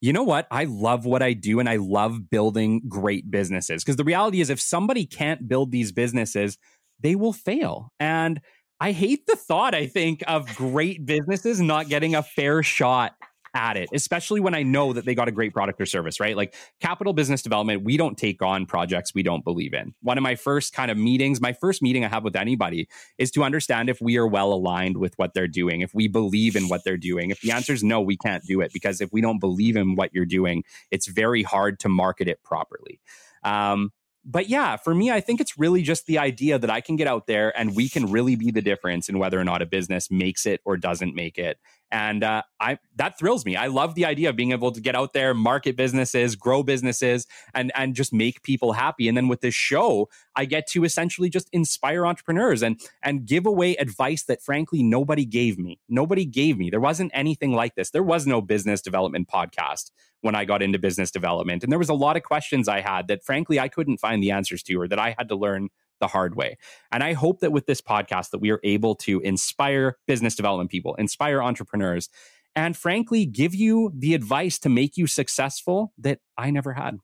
you 0.00 0.12
know 0.12 0.22
what? 0.22 0.46
I 0.50 0.64
love 0.64 1.04
what 1.04 1.22
I 1.22 1.32
do 1.32 1.58
and 1.58 1.68
I 1.68 1.76
love 1.76 2.30
building 2.30 2.82
great 2.88 3.30
businesses. 3.30 3.82
Because 3.82 3.96
the 3.96 4.04
reality 4.04 4.40
is, 4.40 4.50
if 4.50 4.60
somebody 4.60 5.04
can't 5.06 5.48
build 5.48 5.72
these 5.72 5.90
businesses, 5.90 6.56
they 7.00 7.14
will 7.14 7.32
fail. 7.32 7.92
And 8.00 8.40
I 8.80 8.92
hate 8.92 9.26
the 9.26 9.36
thought, 9.36 9.74
I 9.74 9.86
think, 9.86 10.22
of 10.26 10.46
great 10.54 11.04
businesses 11.04 11.60
not 11.60 11.88
getting 11.88 12.14
a 12.14 12.22
fair 12.22 12.62
shot 12.62 13.14
at 13.54 13.76
it, 13.76 13.88
especially 13.92 14.40
when 14.40 14.54
I 14.54 14.62
know 14.62 14.92
that 14.92 15.04
they 15.04 15.14
got 15.14 15.26
a 15.28 15.32
great 15.32 15.52
product 15.52 15.80
or 15.80 15.86
service, 15.86 16.20
right? 16.20 16.36
Like 16.36 16.54
capital 16.80 17.12
business 17.12 17.42
development, 17.42 17.82
we 17.82 17.96
don't 17.96 18.16
take 18.16 18.42
on 18.42 18.66
projects 18.66 19.14
we 19.14 19.22
don't 19.22 19.44
believe 19.44 19.74
in. 19.74 19.94
One 20.02 20.18
of 20.18 20.22
my 20.22 20.34
first 20.34 20.72
kind 20.72 20.90
of 20.90 20.96
meetings, 20.96 21.40
my 21.40 21.52
first 21.52 21.82
meeting 21.82 22.04
I 22.04 22.08
have 22.08 22.24
with 22.24 22.36
anybody 22.36 22.88
is 23.16 23.30
to 23.32 23.42
understand 23.42 23.88
if 23.88 24.00
we 24.00 24.16
are 24.16 24.26
well 24.26 24.52
aligned 24.52 24.98
with 24.98 25.14
what 25.16 25.34
they're 25.34 25.48
doing, 25.48 25.80
if 25.80 25.94
we 25.94 26.08
believe 26.08 26.56
in 26.56 26.68
what 26.68 26.84
they're 26.84 26.96
doing. 26.96 27.30
If 27.30 27.40
the 27.40 27.52
answer 27.52 27.72
is 27.72 27.82
no, 27.82 28.00
we 28.00 28.16
can't 28.16 28.44
do 28.44 28.60
it 28.60 28.72
because 28.72 29.00
if 29.00 29.10
we 29.12 29.20
don't 29.20 29.40
believe 29.40 29.76
in 29.76 29.96
what 29.96 30.12
you're 30.12 30.26
doing, 30.26 30.62
it's 30.90 31.06
very 31.06 31.42
hard 31.42 31.80
to 31.80 31.88
market 31.88 32.28
it 32.28 32.42
properly. 32.42 33.00
Um, 33.44 33.92
but 34.30 34.50
yeah, 34.50 34.76
for 34.76 34.94
me, 34.94 35.10
I 35.10 35.20
think 35.20 35.40
it's 35.40 35.58
really 35.58 35.80
just 35.80 36.04
the 36.04 36.18
idea 36.18 36.58
that 36.58 36.68
I 36.68 36.82
can 36.82 36.96
get 36.96 37.06
out 37.06 37.26
there 37.26 37.58
and 37.58 37.74
we 37.74 37.88
can 37.88 38.10
really 38.12 38.36
be 38.36 38.50
the 38.50 38.60
difference 38.60 39.08
in 39.08 39.18
whether 39.18 39.40
or 39.40 39.44
not 39.44 39.62
a 39.62 39.66
business 39.66 40.10
makes 40.10 40.44
it 40.44 40.60
or 40.66 40.76
doesn't 40.76 41.14
make 41.14 41.38
it 41.38 41.58
and 41.90 42.22
uh, 42.22 42.42
I 42.60 42.78
that 42.96 43.18
thrills 43.18 43.44
me. 43.44 43.56
I 43.56 43.66
love 43.66 43.94
the 43.94 44.04
idea 44.04 44.30
of 44.30 44.36
being 44.36 44.52
able 44.52 44.72
to 44.72 44.80
get 44.80 44.94
out 44.94 45.12
there, 45.12 45.32
market 45.34 45.76
businesses, 45.76 46.36
grow 46.36 46.62
businesses, 46.62 47.26
and 47.54 47.72
and 47.74 47.94
just 47.94 48.12
make 48.12 48.42
people 48.42 48.72
happy. 48.72 49.08
And 49.08 49.16
then 49.16 49.28
with 49.28 49.40
this 49.40 49.54
show, 49.54 50.08
I 50.36 50.44
get 50.44 50.66
to 50.68 50.84
essentially 50.84 51.30
just 51.30 51.48
inspire 51.52 52.06
entrepreneurs 52.06 52.62
and 52.62 52.80
and 53.02 53.26
give 53.26 53.46
away 53.46 53.76
advice 53.76 54.24
that 54.24 54.42
frankly 54.42 54.82
nobody 54.82 55.24
gave 55.24 55.58
me. 55.58 55.80
Nobody 55.88 56.26
gave 56.26 56.58
me. 56.58 56.70
There 56.70 56.80
wasn't 56.80 57.10
anything 57.14 57.52
like 57.52 57.74
this. 57.74 57.90
There 57.90 58.02
was 58.02 58.26
no 58.26 58.40
business 58.40 58.82
development 58.82 59.28
podcast 59.28 59.90
when 60.20 60.34
I 60.34 60.44
got 60.44 60.62
into 60.62 60.78
business 60.78 61.10
development, 61.10 61.62
and 61.62 61.72
there 61.72 61.78
was 61.78 61.88
a 61.88 61.94
lot 61.94 62.16
of 62.16 62.22
questions 62.22 62.68
I 62.68 62.80
had 62.80 63.08
that 63.08 63.24
frankly 63.24 63.58
I 63.58 63.68
couldn't 63.68 63.98
find 63.98 64.22
the 64.22 64.32
answers 64.32 64.62
to, 64.64 64.74
or 64.74 64.88
that 64.88 64.98
I 64.98 65.14
had 65.16 65.28
to 65.28 65.36
learn 65.36 65.68
the 66.00 66.06
hard 66.06 66.34
way. 66.34 66.58
And 66.92 67.02
I 67.02 67.12
hope 67.12 67.40
that 67.40 67.52
with 67.52 67.66
this 67.66 67.80
podcast 67.80 68.30
that 68.30 68.38
we 68.38 68.50
are 68.50 68.60
able 68.64 68.94
to 68.96 69.20
inspire 69.20 69.98
business 70.06 70.34
development 70.34 70.70
people, 70.70 70.94
inspire 70.96 71.42
entrepreneurs, 71.42 72.08
and 72.54 72.76
frankly 72.76 73.24
give 73.24 73.54
you 73.54 73.92
the 73.94 74.14
advice 74.14 74.58
to 74.60 74.68
make 74.68 74.96
you 74.96 75.06
successful 75.06 75.92
that 75.98 76.20
I 76.36 76.50
never 76.50 76.72
had. 76.72 76.98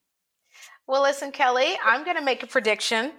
Well, 0.87 1.03
listen, 1.03 1.33
Kelly, 1.33 1.77
I'm 1.85 2.05
going 2.05 2.17
to 2.17 2.23
make 2.23 2.43
a 2.43 2.47
prediction. 2.47 3.13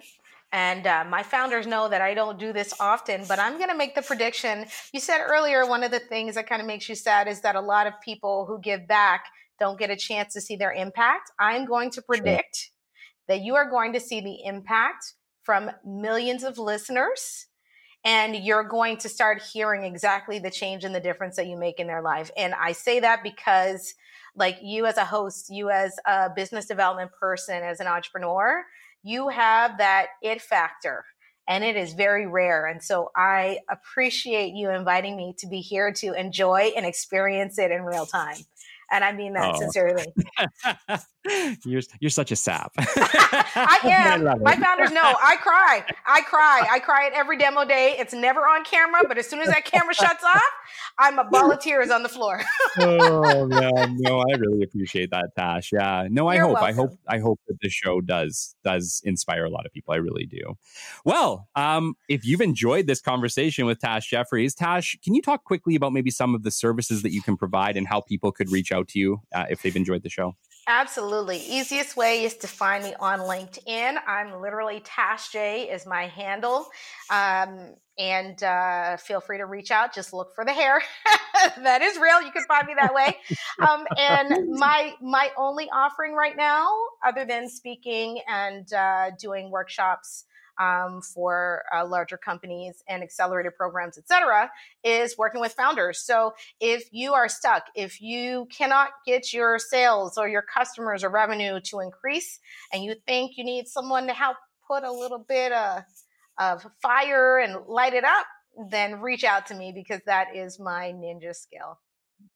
And 0.52 0.86
uh, 0.86 1.04
my 1.08 1.22
founders 1.22 1.66
know 1.66 1.88
that 1.88 2.00
I 2.00 2.14
don't 2.14 2.38
do 2.38 2.52
this 2.52 2.72
often, 2.78 3.24
but 3.26 3.38
I'm 3.38 3.56
going 3.58 3.68
to 3.68 3.76
make 3.76 3.94
the 3.94 4.02
prediction. 4.02 4.66
You 4.92 5.00
said 5.00 5.20
earlier, 5.20 5.66
one 5.66 5.82
of 5.82 5.90
the 5.90 5.98
things 5.98 6.36
that 6.36 6.48
kind 6.48 6.60
of 6.60 6.68
makes 6.68 6.88
you 6.88 6.94
sad 6.94 7.26
is 7.26 7.40
that 7.40 7.56
a 7.56 7.60
lot 7.60 7.86
of 7.86 7.94
people 8.00 8.46
who 8.46 8.60
give 8.60 8.86
back 8.86 9.24
don't 9.58 9.78
get 9.78 9.90
a 9.90 9.96
chance 9.96 10.32
to 10.34 10.40
see 10.40 10.56
their 10.56 10.72
impact. 10.72 11.32
I'm 11.40 11.64
going 11.66 11.90
to 11.90 12.02
predict 12.02 12.56
sure. 12.56 12.70
that 13.28 13.40
you 13.42 13.56
are 13.56 13.68
going 13.68 13.92
to 13.94 14.00
see 14.00 14.20
the 14.20 14.44
impact 14.44 15.14
from 15.46 15.70
millions 15.84 16.42
of 16.42 16.58
listeners 16.58 17.46
and 18.04 18.36
you're 18.36 18.64
going 18.64 18.96
to 18.98 19.08
start 19.08 19.40
hearing 19.40 19.84
exactly 19.84 20.38
the 20.38 20.50
change 20.50 20.84
and 20.84 20.94
the 20.94 21.00
difference 21.00 21.36
that 21.36 21.46
you 21.46 21.56
make 21.56 21.80
in 21.80 21.86
their 21.86 22.02
life. 22.02 22.30
And 22.36 22.52
I 22.54 22.72
say 22.72 23.00
that 23.00 23.22
because, 23.22 23.94
like, 24.34 24.58
you 24.62 24.86
as 24.86 24.96
a 24.96 25.04
host, 25.04 25.46
you 25.50 25.70
as 25.70 25.96
a 26.06 26.30
business 26.34 26.66
development 26.66 27.12
person, 27.18 27.62
as 27.62 27.80
an 27.80 27.86
entrepreneur, 27.86 28.64
you 29.02 29.28
have 29.28 29.78
that 29.78 30.06
it 30.22 30.42
factor. 30.42 31.04
And 31.48 31.62
it 31.62 31.76
is 31.76 31.94
very 31.94 32.26
rare. 32.26 32.66
And 32.66 32.82
so 32.82 33.10
I 33.16 33.60
appreciate 33.70 34.52
you 34.54 34.70
inviting 34.70 35.16
me 35.16 35.34
to 35.38 35.46
be 35.46 35.60
here 35.60 35.92
to 35.94 36.12
enjoy 36.12 36.72
and 36.76 36.84
experience 36.84 37.56
it 37.56 37.70
in 37.70 37.82
real 37.82 38.06
time. 38.06 38.38
And 38.90 39.04
I 39.04 39.12
mean 39.12 39.34
that 39.34 39.54
oh. 39.54 39.58
sincerely. 39.58 40.06
you're 41.64 41.82
you're 42.00 42.10
such 42.10 42.32
a 42.32 42.36
sap. 42.36 42.72
I 42.78 43.78
am. 43.84 44.26
I 44.28 44.34
My 44.36 44.56
founders 44.56 44.90
know 44.90 45.02
I 45.02 45.36
cry. 45.36 45.84
I 46.06 46.20
cry. 46.22 46.66
I 46.70 46.78
cry 46.78 47.06
at 47.06 47.12
every 47.12 47.38
demo 47.38 47.64
day. 47.64 47.96
It's 47.98 48.14
never 48.14 48.40
on 48.40 48.64
camera, 48.64 49.02
but 49.06 49.18
as 49.18 49.26
soon 49.28 49.40
as 49.40 49.48
that 49.48 49.64
camera 49.64 49.94
shuts 49.94 50.24
off, 50.24 50.42
I'm 50.98 51.18
a 51.18 51.24
ball 51.24 51.52
of 51.52 51.60
tears 51.60 51.90
on 51.90 52.02
the 52.02 52.08
floor. 52.08 52.42
oh 52.78 53.46
man, 53.46 53.96
no, 53.98 54.20
I 54.20 54.36
really 54.36 54.62
appreciate 54.62 55.10
that, 55.10 55.30
Tash. 55.36 55.72
Yeah, 55.72 56.08
no, 56.10 56.28
I 56.28 56.36
You're 56.36 56.44
hope, 56.44 56.54
welcome. 56.54 56.68
I 56.68 56.72
hope, 56.72 56.98
I 57.08 57.18
hope 57.18 57.40
that 57.48 57.58
this 57.60 57.72
show 57.72 58.00
does 58.00 58.54
does 58.64 59.02
inspire 59.04 59.44
a 59.44 59.50
lot 59.50 59.66
of 59.66 59.72
people. 59.72 59.94
I 59.94 59.98
really 59.98 60.26
do. 60.26 60.56
Well, 61.04 61.48
um, 61.56 61.94
if 62.08 62.24
you've 62.24 62.40
enjoyed 62.40 62.86
this 62.86 63.00
conversation 63.00 63.66
with 63.66 63.78
Tash 63.78 64.10
Jefferies, 64.10 64.54
Tash, 64.54 64.96
can 65.04 65.14
you 65.14 65.22
talk 65.22 65.44
quickly 65.44 65.74
about 65.74 65.92
maybe 65.92 66.10
some 66.10 66.34
of 66.34 66.42
the 66.42 66.50
services 66.50 67.02
that 67.02 67.12
you 67.12 67.22
can 67.22 67.36
provide 67.36 67.76
and 67.76 67.86
how 67.86 68.00
people 68.00 68.32
could 68.32 68.50
reach 68.50 68.72
out 68.72 68.88
to 68.88 68.98
you 68.98 69.20
uh, 69.34 69.46
if 69.50 69.62
they've 69.62 69.76
enjoyed 69.76 70.02
the 70.02 70.10
show? 70.10 70.34
Absolutely. 70.68 71.38
Easiest 71.38 71.96
way 71.96 72.24
is 72.24 72.36
to 72.38 72.48
find 72.48 72.82
me 72.82 72.92
on 72.98 73.20
LinkedIn. 73.20 73.98
I'm 74.06 74.40
literally 74.40 74.80
Tash 74.80 75.30
J 75.30 75.70
is 75.70 75.86
my 75.86 76.08
handle. 76.08 76.66
Um, 77.08 77.74
and 77.98 78.42
uh, 78.42 78.96
feel 78.96 79.20
free 79.20 79.38
to 79.38 79.46
reach 79.46 79.70
out. 79.70 79.94
Just 79.94 80.12
look 80.12 80.34
for 80.34 80.44
the 80.44 80.52
hair. 80.52 80.82
that 81.62 81.82
is 81.82 81.98
real. 81.98 82.20
You 82.20 82.32
can 82.32 82.44
find 82.46 82.66
me 82.66 82.74
that 82.78 82.92
way. 82.92 83.16
Um, 83.60 83.86
and 83.96 84.50
my 84.50 84.94
my 85.00 85.30
only 85.38 85.70
offering 85.70 86.14
right 86.14 86.36
now, 86.36 86.68
other 87.06 87.24
than 87.24 87.48
speaking 87.48 88.20
and 88.28 88.70
uh, 88.72 89.12
doing 89.20 89.50
workshops 89.50 90.24
um, 90.58 91.02
for 91.02 91.62
uh, 91.74 91.86
larger 91.86 92.16
companies 92.16 92.82
and 92.88 93.02
accelerator 93.02 93.50
programs, 93.50 93.98
et 93.98 94.08
cetera, 94.08 94.50
is 94.84 95.16
working 95.18 95.40
with 95.40 95.52
founders. 95.52 96.00
So 96.00 96.32
if 96.60 96.84
you 96.92 97.14
are 97.14 97.28
stuck, 97.28 97.64
if 97.74 98.00
you 98.00 98.46
cannot 98.56 98.90
get 99.06 99.32
your 99.32 99.58
sales 99.58 100.18
or 100.18 100.28
your 100.28 100.42
customers 100.42 101.04
or 101.04 101.10
revenue 101.10 101.60
to 101.64 101.80
increase, 101.80 102.38
and 102.72 102.84
you 102.84 102.94
think 103.06 103.32
you 103.36 103.44
need 103.44 103.68
someone 103.68 104.06
to 104.06 104.12
help 104.12 104.36
put 104.66 104.82
a 104.84 104.92
little 104.92 105.24
bit 105.28 105.52
of, 105.52 105.82
of 106.38 106.66
fire 106.82 107.38
and 107.38 107.66
light 107.66 107.94
it 107.94 108.04
up, 108.04 108.26
then 108.70 109.00
reach 109.00 109.24
out 109.24 109.46
to 109.46 109.54
me 109.54 109.72
because 109.74 110.00
that 110.06 110.34
is 110.34 110.58
my 110.58 110.92
ninja 110.92 111.34
skill. 111.34 111.78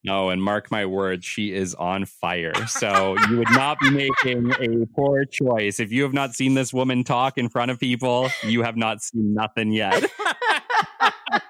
No, 0.02 0.30
and 0.30 0.42
mark 0.42 0.70
my 0.70 0.86
words, 0.86 1.26
she 1.26 1.52
is 1.52 1.74
on 1.74 2.06
fire. 2.06 2.54
So 2.66 3.16
you 3.28 3.36
would 3.36 3.50
not 3.50 3.78
be 3.80 3.90
making 3.90 4.50
a 4.52 4.86
poor 4.94 5.26
choice. 5.26 5.78
If 5.78 5.92
you 5.92 6.04
have 6.04 6.14
not 6.14 6.34
seen 6.34 6.54
this 6.54 6.72
woman 6.72 7.04
talk 7.04 7.36
in 7.36 7.50
front 7.50 7.70
of 7.70 7.78
people, 7.78 8.30
you 8.42 8.62
have 8.62 8.76
not 8.76 9.02
seen 9.02 9.34
nothing 9.34 9.72
yet. 9.72 10.02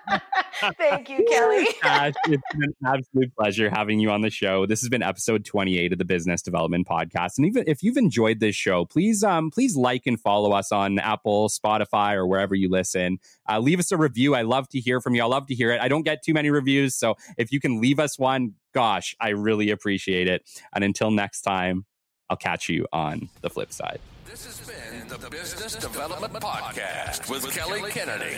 Thank 0.77 1.09
you, 1.09 1.25
Kelly. 1.29 1.67
Tash, 1.83 2.15
it's 2.27 2.43
been 2.53 2.63
an 2.63 2.75
absolute 2.85 3.35
pleasure 3.37 3.71
having 3.71 4.01
you 4.01 4.11
on 4.11 4.21
the 4.21 4.31
show. 4.31 4.67
This 4.67 4.81
has 4.81 4.89
been 4.89 5.03
episode 5.03 5.45
28 5.45 5.93
of 5.93 5.99
the 5.99 6.05
Business 6.05 6.43
Development 6.43 6.87
Podcast. 6.87 7.39
And 7.39 7.47
even 7.47 7.65
if 7.67 7.83
you've 7.83 7.97
enjoyed 7.97 8.41
this 8.41 8.55
show, 8.57 8.85
please 8.85 9.23
um 9.25 9.51
please 9.51 9.77
like 9.77 10.07
and 10.07 10.21
follow 10.21 10.53
us 10.53 10.73
on 10.73 10.99
Apple, 10.99 11.49
Spotify, 11.49 12.15
or 12.15 12.27
wherever 12.27 12.55
you 12.55 12.69
listen. 12.69 13.19
Uh, 13.49 13.59
leave 13.59 13.79
us 13.79 13.93
a 13.93 13.97
review. 13.97 14.35
I 14.35 14.43
love 14.43 14.69
to 14.71 14.81
hear 14.81 15.01
from 15.01 15.15
you. 15.15 15.23
I 15.23 15.27
love 15.27 15.47
to 15.47 15.55
hear 15.55 15.73
it. 15.73 15.81
I 15.81 15.89
don't 15.89 16.03
get 16.03 16.23
too 16.23 16.35
many 16.35 16.51
reviews, 16.51 16.95
so 16.95 17.17
if 17.39 17.53
you 17.53 17.61
can 17.61 17.81
leave 17.81 17.99
us 17.99 18.19
one, 18.19 18.55
gosh, 18.75 19.17
I 19.21 19.31
really 19.31 19.71
appreciate 19.71 20.29
it. 20.29 20.49
And 20.75 20.85
until 20.85 21.11
next 21.11 21.43
time, 21.43 21.87
I'll 22.29 22.37
catch 22.37 22.69
you 22.69 22.87
on 22.93 23.29
the 23.41 23.51
flip 23.51 23.73
side. 23.73 24.01
This 24.25 24.47
has 24.47 24.61
been 24.61 25.09
the 25.09 25.29
Business 25.29 25.75
Development 25.75 26.33
Podcast 26.35 27.29
with 27.29 27.53
Kelly 27.53 27.91
Kennedy. 27.91 28.37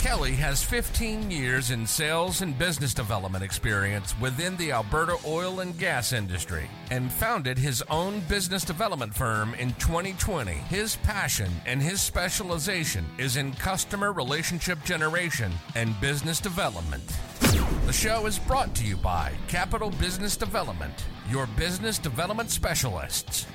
Kelly 0.00 0.32
has 0.32 0.62
15 0.62 1.30
years 1.30 1.70
in 1.70 1.86
sales 1.86 2.40
and 2.40 2.58
business 2.58 2.94
development 2.94 3.44
experience 3.44 4.18
within 4.18 4.56
the 4.56 4.72
Alberta 4.72 5.18
oil 5.26 5.60
and 5.60 5.78
gas 5.78 6.14
industry 6.14 6.70
and 6.90 7.12
founded 7.12 7.58
his 7.58 7.82
own 7.90 8.20
business 8.20 8.64
development 8.64 9.14
firm 9.14 9.52
in 9.56 9.74
2020. 9.74 10.52
His 10.52 10.96
passion 10.96 11.50
and 11.66 11.82
his 11.82 12.00
specialization 12.00 13.04
is 13.18 13.36
in 13.36 13.52
customer 13.52 14.14
relationship 14.14 14.82
generation 14.84 15.52
and 15.74 16.00
business 16.00 16.40
development. 16.40 17.04
The 17.84 17.92
show 17.92 18.24
is 18.24 18.38
brought 18.38 18.74
to 18.76 18.86
you 18.86 18.96
by 18.96 19.34
Capital 19.48 19.90
Business 19.90 20.34
Development, 20.34 20.94
your 21.28 21.46
business 21.58 21.98
development 21.98 22.50
specialists. 22.50 23.46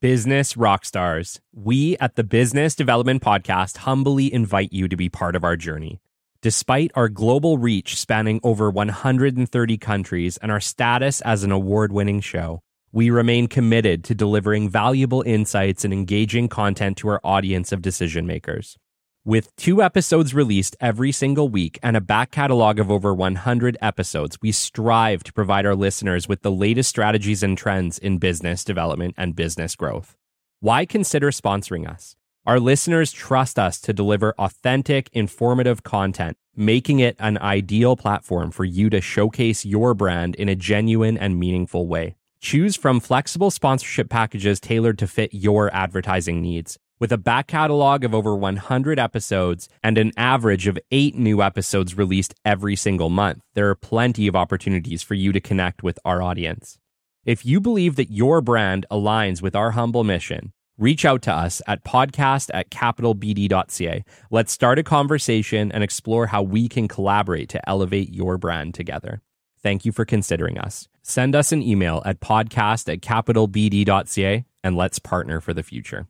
Business 0.00 0.56
rock 0.56 0.84
stars, 0.84 1.40
we 1.52 1.96
at 1.98 2.16
the 2.16 2.24
Business 2.24 2.74
Development 2.74 3.22
Podcast 3.22 3.76
humbly 3.78 4.32
invite 4.32 4.72
you 4.72 4.88
to 4.88 4.96
be 4.96 5.08
part 5.08 5.36
of 5.36 5.44
our 5.44 5.56
journey. 5.56 6.00
Despite 6.44 6.90
our 6.94 7.08
global 7.08 7.56
reach 7.56 7.98
spanning 7.98 8.38
over 8.42 8.68
130 8.68 9.78
countries 9.78 10.36
and 10.36 10.52
our 10.52 10.60
status 10.60 11.22
as 11.22 11.42
an 11.42 11.50
award 11.50 11.90
winning 11.90 12.20
show, 12.20 12.60
we 12.92 13.08
remain 13.08 13.46
committed 13.46 14.04
to 14.04 14.14
delivering 14.14 14.68
valuable 14.68 15.22
insights 15.22 15.86
and 15.86 15.94
engaging 15.94 16.48
content 16.48 16.98
to 16.98 17.08
our 17.08 17.20
audience 17.24 17.72
of 17.72 17.80
decision 17.80 18.26
makers. 18.26 18.76
With 19.24 19.56
two 19.56 19.80
episodes 19.80 20.34
released 20.34 20.76
every 20.82 21.12
single 21.12 21.48
week 21.48 21.78
and 21.82 21.96
a 21.96 22.02
back 22.02 22.30
catalog 22.30 22.78
of 22.78 22.90
over 22.90 23.14
100 23.14 23.78
episodes, 23.80 24.36
we 24.42 24.52
strive 24.52 25.24
to 25.24 25.32
provide 25.32 25.64
our 25.64 25.74
listeners 25.74 26.28
with 26.28 26.42
the 26.42 26.52
latest 26.52 26.90
strategies 26.90 27.42
and 27.42 27.56
trends 27.56 27.96
in 27.96 28.18
business 28.18 28.64
development 28.64 29.14
and 29.16 29.34
business 29.34 29.74
growth. 29.74 30.14
Why 30.60 30.84
consider 30.84 31.30
sponsoring 31.30 31.88
us? 31.88 32.16
Our 32.46 32.60
listeners 32.60 33.10
trust 33.10 33.58
us 33.58 33.80
to 33.80 33.94
deliver 33.94 34.34
authentic, 34.38 35.08
informative 35.14 35.82
content, 35.82 36.36
making 36.54 36.98
it 36.98 37.16
an 37.18 37.38
ideal 37.38 37.96
platform 37.96 38.50
for 38.50 38.66
you 38.66 38.90
to 38.90 39.00
showcase 39.00 39.64
your 39.64 39.94
brand 39.94 40.34
in 40.34 40.50
a 40.50 40.54
genuine 40.54 41.16
and 41.16 41.40
meaningful 41.40 41.86
way. 41.86 42.16
Choose 42.42 42.76
from 42.76 43.00
flexible 43.00 43.50
sponsorship 43.50 44.10
packages 44.10 44.60
tailored 44.60 44.98
to 44.98 45.06
fit 45.06 45.32
your 45.32 45.74
advertising 45.74 46.42
needs. 46.42 46.78
With 47.00 47.12
a 47.12 47.16
back 47.16 47.46
catalog 47.46 48.04
of 48.04 48.14
over 48.14 48.36
100 48.36 48.98
episodes 48.98 49.70
and 49.82 49.96
an 49.96 50.12
average 50.18 50.66
of 50.66 50.78
eight 50.90 51.14
new 51.14 51.40
episodes 51.42 51.96
released 51.96 52.34
every 52.44 52.76
single 52.76 53.08
month, 53.08 53.40
there 53.54 53.70
are 53.70 53.74
plenty 53.74 54.26
of 54.26 54.36
opportunities 54.36 55.02
for 55.02 55.14
you 55.14 55.32
to 55.32 55.40
connect 55.40 55.82
with 55.82 55.98
our 56.04 56.20
audience. 56.20 56.78
If 57.24 57.46
you 57.46 57.58
believe 57.58 57.96
that 57.96 58.12
your 58.12 58.42
brand 58.42 58.84
aligns 58.90 59.40
with 59.40 59.56
our 59.56 59.70
humble 59.70 60.04
mission, 60.04 60.52
reach 60.78 61.04
out 61.04 61.22
to 61.22 61.32
us 61.32 61.62
at 61.66 61.84
podcast 61.84 62.50
at 62.52 62.70
capitalbd.ca. 62.70 64.04
Let's 64.30 64.52
start 64.52 64.78
a 64.78 64.82
conversation 64.82 65.72
and 65.72 65.84
explore 65.84 66.26
how 66.26 66.42
we 66.42 66.68
can 66.68 66.88
collaborate 66.88 67.48
to 67.50 67.68
elevate 67.68 68.12
your 68.12 68.38
brand 68.38 68.74
together. 68.74 69.22
Thank 69.62 69.84
you 69.84 69.92
for 69.92 70.04
considering 70.04 70.58
us. 70.58 70.88
Send 71.02 71.34
us 71.34 71.52
an 71.52 71.62
email 71.62 72.02
at 72.04 72.20
podcast 72.20 72.92
at 72.92 73.00
capitalbd.ca 73.00 74.44
and 74.62 74.76
let's 74.76 74.98
partner 74.98 75.40
for 75.40 75.54
the 75.54 75.62
future. 75.62 76.06